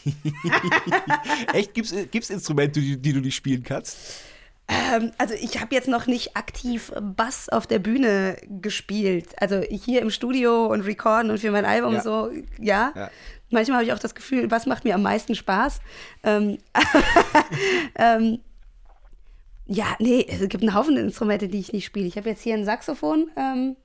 Echt? 1.52 1.74
Gibt 1.74 1.90
es 1.90 2.30
Instrumente, 2.30 2.80
die, 2.80 2.96
die, 2.96 3.12
du 3.12 3.20
nicht 3.20 3.34
spielen 3.34 3.62
kannst? 3.62 3.98
Ähm, 4.68 5.10
also 5.18 5.34
ich 5.34 5.60
habe 5.60 5.74
jetzt 5.74 5.88
noch 5.88 6.06
nicht 6.06 6.36
aktiv 6.36 6.92
Bass 7.00 7.48
auf 7.48 7.66
der 7.66 7.80
Bühne 7.80 8.36
gespielt. 8.48 9.28
Also 9.38 9.60
hier 9.62 10.02
im 10.02 10.10
Studio 10.10 10.66
und 10.66 10.82
recorden 10.82 11.30
und 11.30 11.38
für 11.38 11.50
mein 11.50 11.64
Album 11.64 11.94
ja. 11.94 12.02
so, 12.02 12.30
ja. 12.58 12.92
ja. 12.94 13.10
Manchmal 13.50 13.78
habe 13.78 13.86
ich 13.86 13.92
auch 13.92 13.98
das 13.98 14.14
Gefühl, 14.14 14.50
was 14.50 14.66
macht 14.66 14.84
mir 14.84 14.94
am 14.94 15.02
meisten 15.02 15.34
Spaß. 15.34 15.80
Ähm, 16.22 16.58
ähm, 17.96 18.40
ja, 19.72 19.94
nee, 20.00 20.26
es 20.28 20.40
gibt 20.48 20.62
einen 20.62 20.74
Haufen 20.74 20.96
Instrumente, 20.96 21.46
die 21.46 21.60
ich 21.60 21.72
nicht 21.72 21.84
spiele. 21.84 22.06
Ich 22.06 22.16
habe 22.16 22.28
jetzt 22.28 22.42
hier 22.42 22.54
ein 22.54 22.64
Saxophon, 22.64 23.30
ähm, 23.36 23.76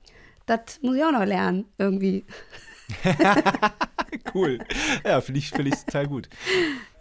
das 0.44 0.80
muss 0.82 0.96
ich 0.96 1.04
auch 1.04 1.12
noch 1.12 1.24
lernen, 1.24 1.66
irgendwie. 1.78 2.24
cool. 4.34 4.58
Ja, 5.04 5.20
finde 5.20 5.38
ich, 5.38 5.50
find 5.50 5.68
ich 5.68 5.74
total 5.84 6.08
gut. 6.08 6.28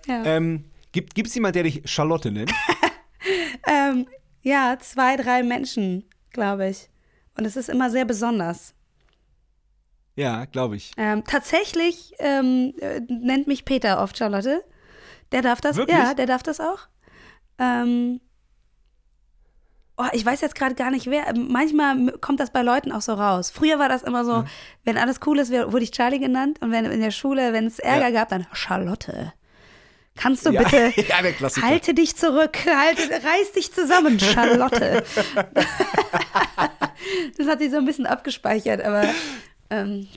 Ja. 0.06 0.24
Ähm, 0.26 0.66
gibt 0.92 1.18
es 1.18 1.34
jemanden, 1.34 1.54
der 1.54 1.64
dich 1.64 1.82
Charlotte 1.86 2.32
nennt? 2.32 2.52
ähm, 3.68 4.06
ja, 4.44 4.78
zwei, 4.80 5.18
drei 5.18 5.42
Menschen, 5.42 6.06
glaube 6.32 6.70
ich. 6.70 6.90
Und 7.36 7.46
es 7.46 7.56
ist 7.56 7.70
immer 7.70 7.90
sehr 7.90 8.06
besonders. 8.06 8.76
Ja, 10.16 10.46
glaube 10.46 10.76
ich. 10.76 10.92
Ähm, 10.98 11.24
tatsächlich 11.26 12.14
ähm, 12.20 12.76
äh, 12.80 13.02
nennt 13.08 13.48
mich 13.48 13.66
Peter 13.66 14.00
oft 14.02 14.16
Charlotte. 14.16 14.64
Der 15.32 15.42
darf 15.42 15.60
das. 15.60 15.76
Wirklich? 15.76 15.98
Ja, 15.98 16.14
der 16.14 16.28
darf 16.28 16.44
das 16.44 16.60
auch. 16.60 16.88
Ähm, 17.58 18.22
Oh, 19.98 20.08
ich 20.12 20.26
weiß 20.26 20.42
jetzt 20.42 20.56
gerade 20.56 20.76
gar 20.76 20.92
nicht, 20.92 21.08
wer. 21.08 21.24
Manchmal 21.38 22.12
kommt 22.20 22.42
das 22.42 22.52
bei 22.52 22.62
Leuten 22.62 22.92
auch 22.92 23.02
so 23.02 23.14
raus. 23.14 23.50
Früher 23.50 23.80
war 23.80 23.88
das 23.88 24.04
immer 24.04 24.26
so, 24.26 24.32
ja. 24.32 24.46
wenn 24.84 24.98
alles 24.98 25.22
cool 25.26 25.40
ist, 25.40 25.52
wurde 25.52 25.84
ich 25.84 25.92
Charlie 25.92 26.20
genannt. 26.20 26.62
Und 26.62 26.72
wenn 26.72 26.84
in 26.86 27.00
der 27.00 27.12
Schule, 27.12 27.54
wenn 27.54 27.66
es 27.66 27.80
Ärger 27.80 28.10
ja. 28.10 28.20
gab, 28.20 28.30
dann 28.30 28.46
Charlotte. 28.52 29.32
Kannst 30.16 30.46
du 30.46 30.52
ja. 30.52 30.64
bitte 30.64 30.92
halte 31.62 31.94
dich 31.94 32.16
zurück, 32.16 32.58
halte, 32.66 33.10
reiß 33.10 33.52
dich 33.54 33.74
zusammen, 33.74 34.20
Charlotte. 34.20 35.04
das 37.38 37.48
hat 37.48 37.60
sich 37.60 37.72
so 37.72 37.78
ein 37.78 37.86
bisschen 37.86 38.06
abgespeichert, 38.06 38.82
aber 38.82 39.06
ähm, 39.70 40.08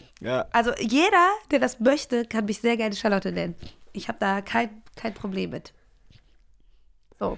also 0.53 0.73
jeder, 0.79 1.31
der 1.51 1.59
das 1.59 1.81
möchte, 1.81 2.27
kann 2.27 2.45
mich 2.45 2.61
sehr 2.61 2.77
gerne 2.77 2.95
Charlotte 2.95 3.33
nennen. 3.33 3.57
Ich 3.93 4.09
habe 4.09 4.19
da 4.21 4.41
kein, 4.41 4.83
kein 4.95 5.15
Problem 5.15 5.51
mit. 5.51 5.73
So. 7.19 7.37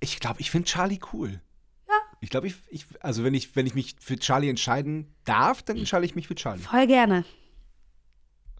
Ich 0.00 0.20
glaube, 0.20 0.40
ich 0.40 0.50
finde 0.50 0.66
Charlie 0.66 1.00
cool. 1.12 1.40
Ich 2.20 2.30
glaube, 2.30 2.46
ich, 2.48 2.56
ich, 2.68 2.86
also 3.00 3.24
wenn 3.24 3.34
ich, 3.34 3.54
wenn 3.54 3.66
ich 3.66 3.74
mich 3.74 3.96
für 4.00 4.18
Charlie 4.18 4.48
entscheiden 4.48 5.14
darf, 5.24 5.62
dann 5.62 5.76
entscheide 5.76 6.04
ich 6.04 6.14
mich 6.14 6.26
für 6.26 6.34
Charlie. 6.34 6.62
Voll 6.62 6.86
gerne. 6.86 7.24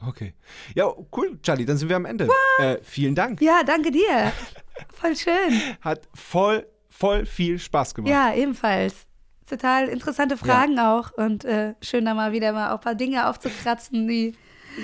Okay. 0.07 0.35
Ja, 0.75 0.93
cool, 1.17 1.39
Charlie, 1.43 1.65
dann 1.65 1.77
sind 1.77 1.89
wir 1.89 1.97
am 1.97 2.05
Ende. 2.05 2.29
Äh, 2.59 2.79
vielen 2.83 3.15
Dank. 3.15 3.41
Ja, 3.41 3.63
danke 3.65 3.91
dir. 3.91 4.33
Voll 4.95 5.17
schön. 5.17 5.61
Hat 5.81 6.09
voll, 6.15 6.65
voll 6.89 7.27
viel 7.27 7.59
Spaß 7.59 7.95
gemacht. 7.95 8.11
Ja, 8.11 8.33
ebenfalls. 8.33 9.07
Total 9.49 9.89
interessante 9.89 10.37
Fragen 10.37 10.77
ja. 10.77 10.97
auch 10.97 11.11
und 11.13 11.45
äh, 11.45 11.75
schön 11.83 12.05
da 12.05 12.15
mal 12.15 12.33
wieder 12.33 12.53
mal 12.53 12.71
auch 12.71 12.79
ein 12.79 12.81
paar 12.81 12.95
Dinge 12.95 13.29
aufzukratzen, 13.29 14.07
die 14.07 14.37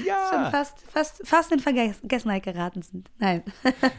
ja. 0.05 0.28
schon 0.30 0.51
fast, 0.51 0.78
fast, 0.91 1.22
fast 1.24 1.53
in 1.53 1.61
Vergessenheit 1.61 2.43
geraten 2.43 2.82
sind. 2.82 3.11
Nein. 3.18 3.43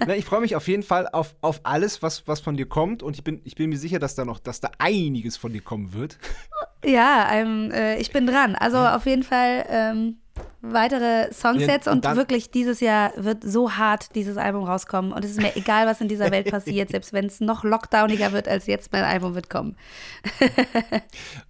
Na, 0.06 0.16
ich 0.16 0.26
freue 0.26 0.42
mich 0.42 0.56
auf 0.56 0.68
jeden 0.68 0.84
Fall 0.84 1.08
auf, 1.08 1.36
auf 1.42 1.62
alles, 1.64 2.02
was, 2.02 2.28
was 2.28 2.40
von 2.40 2.58
dir 2.58 2.68
kommt. 2.68 3.04
Und 3.04 3.16
ich 3.16 3.24
bin, 3.24 3.42
ich 3.44 3.56
bin 3.56 3.70
mir 3.70 3.78
sicher, 3.78 4.00
dass 4.00 4.16
da 4.16 4.26
noch, 4.26 4.40
dass 4.40 4.60
da 4.60 4.72
einiges 4.78 5.38
von 5.38 5.54
dir 5.54 5.62
kommen 5.62 5.94
wird. 5.94 6.18
Ja, 6.88 7.30
ähm, 7.32 7.72
äh, 7.72 7.98
ich 7.98 8.12
bin 8.12 8.28
dran. 8.28 8.54
Also 8.54 8.78
ja. 8.78 8.96
auf 8.96 9.08
jeden 9.08 9.24
Fall, 9.24 9.66
ähm, 9.70 10.18
weitere 10.74 11.32
Songs 11.34 11.66
Ja, 11.66 11.92
und 11.92 12.06
und 12.06 12.16
wirklich 12.16 12.52
dieses 12.52 12.80
Jahr 12.80 13.12
wird 13.16 13.44
so 13.44 13.74
hart 13.74 14.16
dieses 14.16 14.38
Album 14.38 14.64
rauskommen 14.64 15.12
und 15.12 15.24
es 15.24 15.32
ist 15.32 15.42
mir 15.42 15.56
egal, 15.56 15.86
was 15.88 16.02
in 16.02 16.08
dieser 16.08 16.32
Welt 16.32 16.50
passiert, 16.52 16.90
selbst 16.90 17.14
wenn 17.14 17.26
es 17.26 17.40
noch 17.40 17.64
lockdowniger 17.64 18.32
wird 18.32 18.48
als 18.48 18.68
jetzt, 18.68 18.92
mein 18.92 19.04
Album 19.04 19.36
wird 19.36 19.50
kommen. 19.50 19.76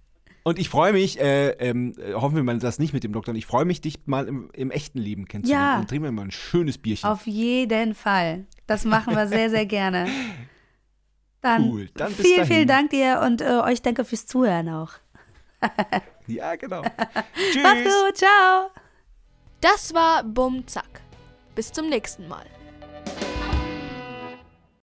Und 0.46 0.60
ich 0.60 0.68
freue 0.68 0.92
mich, 0.92 1.18
äh, 1.18 1.48
ähm, 1.58 1.94
äh, 1.98 2.12
hoffen 2.14 2.36
wir 2.36 2.44
mal 2.44 2.56
das 2.60 2.78
nicht 2.78 2.92
mit 2.92 3.02
dem 3.02 3.12
Lockdown, 3.12 3.34
ich 3.34 3.46
freue 3.46 3.64
mich, 3.64 3.80
dich 3.80 4.06
mal 4.06 4.28
im, 4.28 4.48
im 4.52 4.70
echten 4.70 5.00
Leben 5.00 5.24
kennenzulernen. 5.26 5.64
Ja. 5.66 5.76
Dann 5.78 5.88
trinken 5.88 6.04
wir 6.04 6.12
mal 6.12 6.22
ein 6.22 6.30
schönes 6.30 6.78
Bierchen. 6.78 7.10
Auf 7.10 7.26
jeden 7.26 7.96
Fall. 7.96 8.46
Das 8.68 8.84
machen 8.84 9.16
wir 9.16 9.26
sehr, 9.26 9.50
sehr 9.50 9.66
gerne. 9.66 10.06
Dann, 11.40 11.68
Cool. 11.68 11.88
Dann 11.94 12.12
bis 12.12 12.24
vielen, 12.24 12.36
dahin. 12.36 12.52
vielen 12.54 12.68
Dank 12.68 12.90
dir 12.90 13.22
und 13.26 13.40
äh, 13.40 13.58
euch 13.64 13.82
danke 13.82 14.04
fürs 14.04 14.26
Zuhören 14.26 14.68
auch. 14.68 14.92
Ja, 16.28 16.54
genau. 16.54 16.82
Mach's 16.82 17.24
Tschüss. 17.52 18.04
gut, 18.06 18.16
ciao. 18.16 18.70
Das 19.60 19.92
war 19.94 20.22
Bum 20.22 20.64
Zack. 20.68 21.00
Bis 21.56 21.72
zum 21.72 21.88
nächsten 21.88 22.28
Mal. 22.28 22.46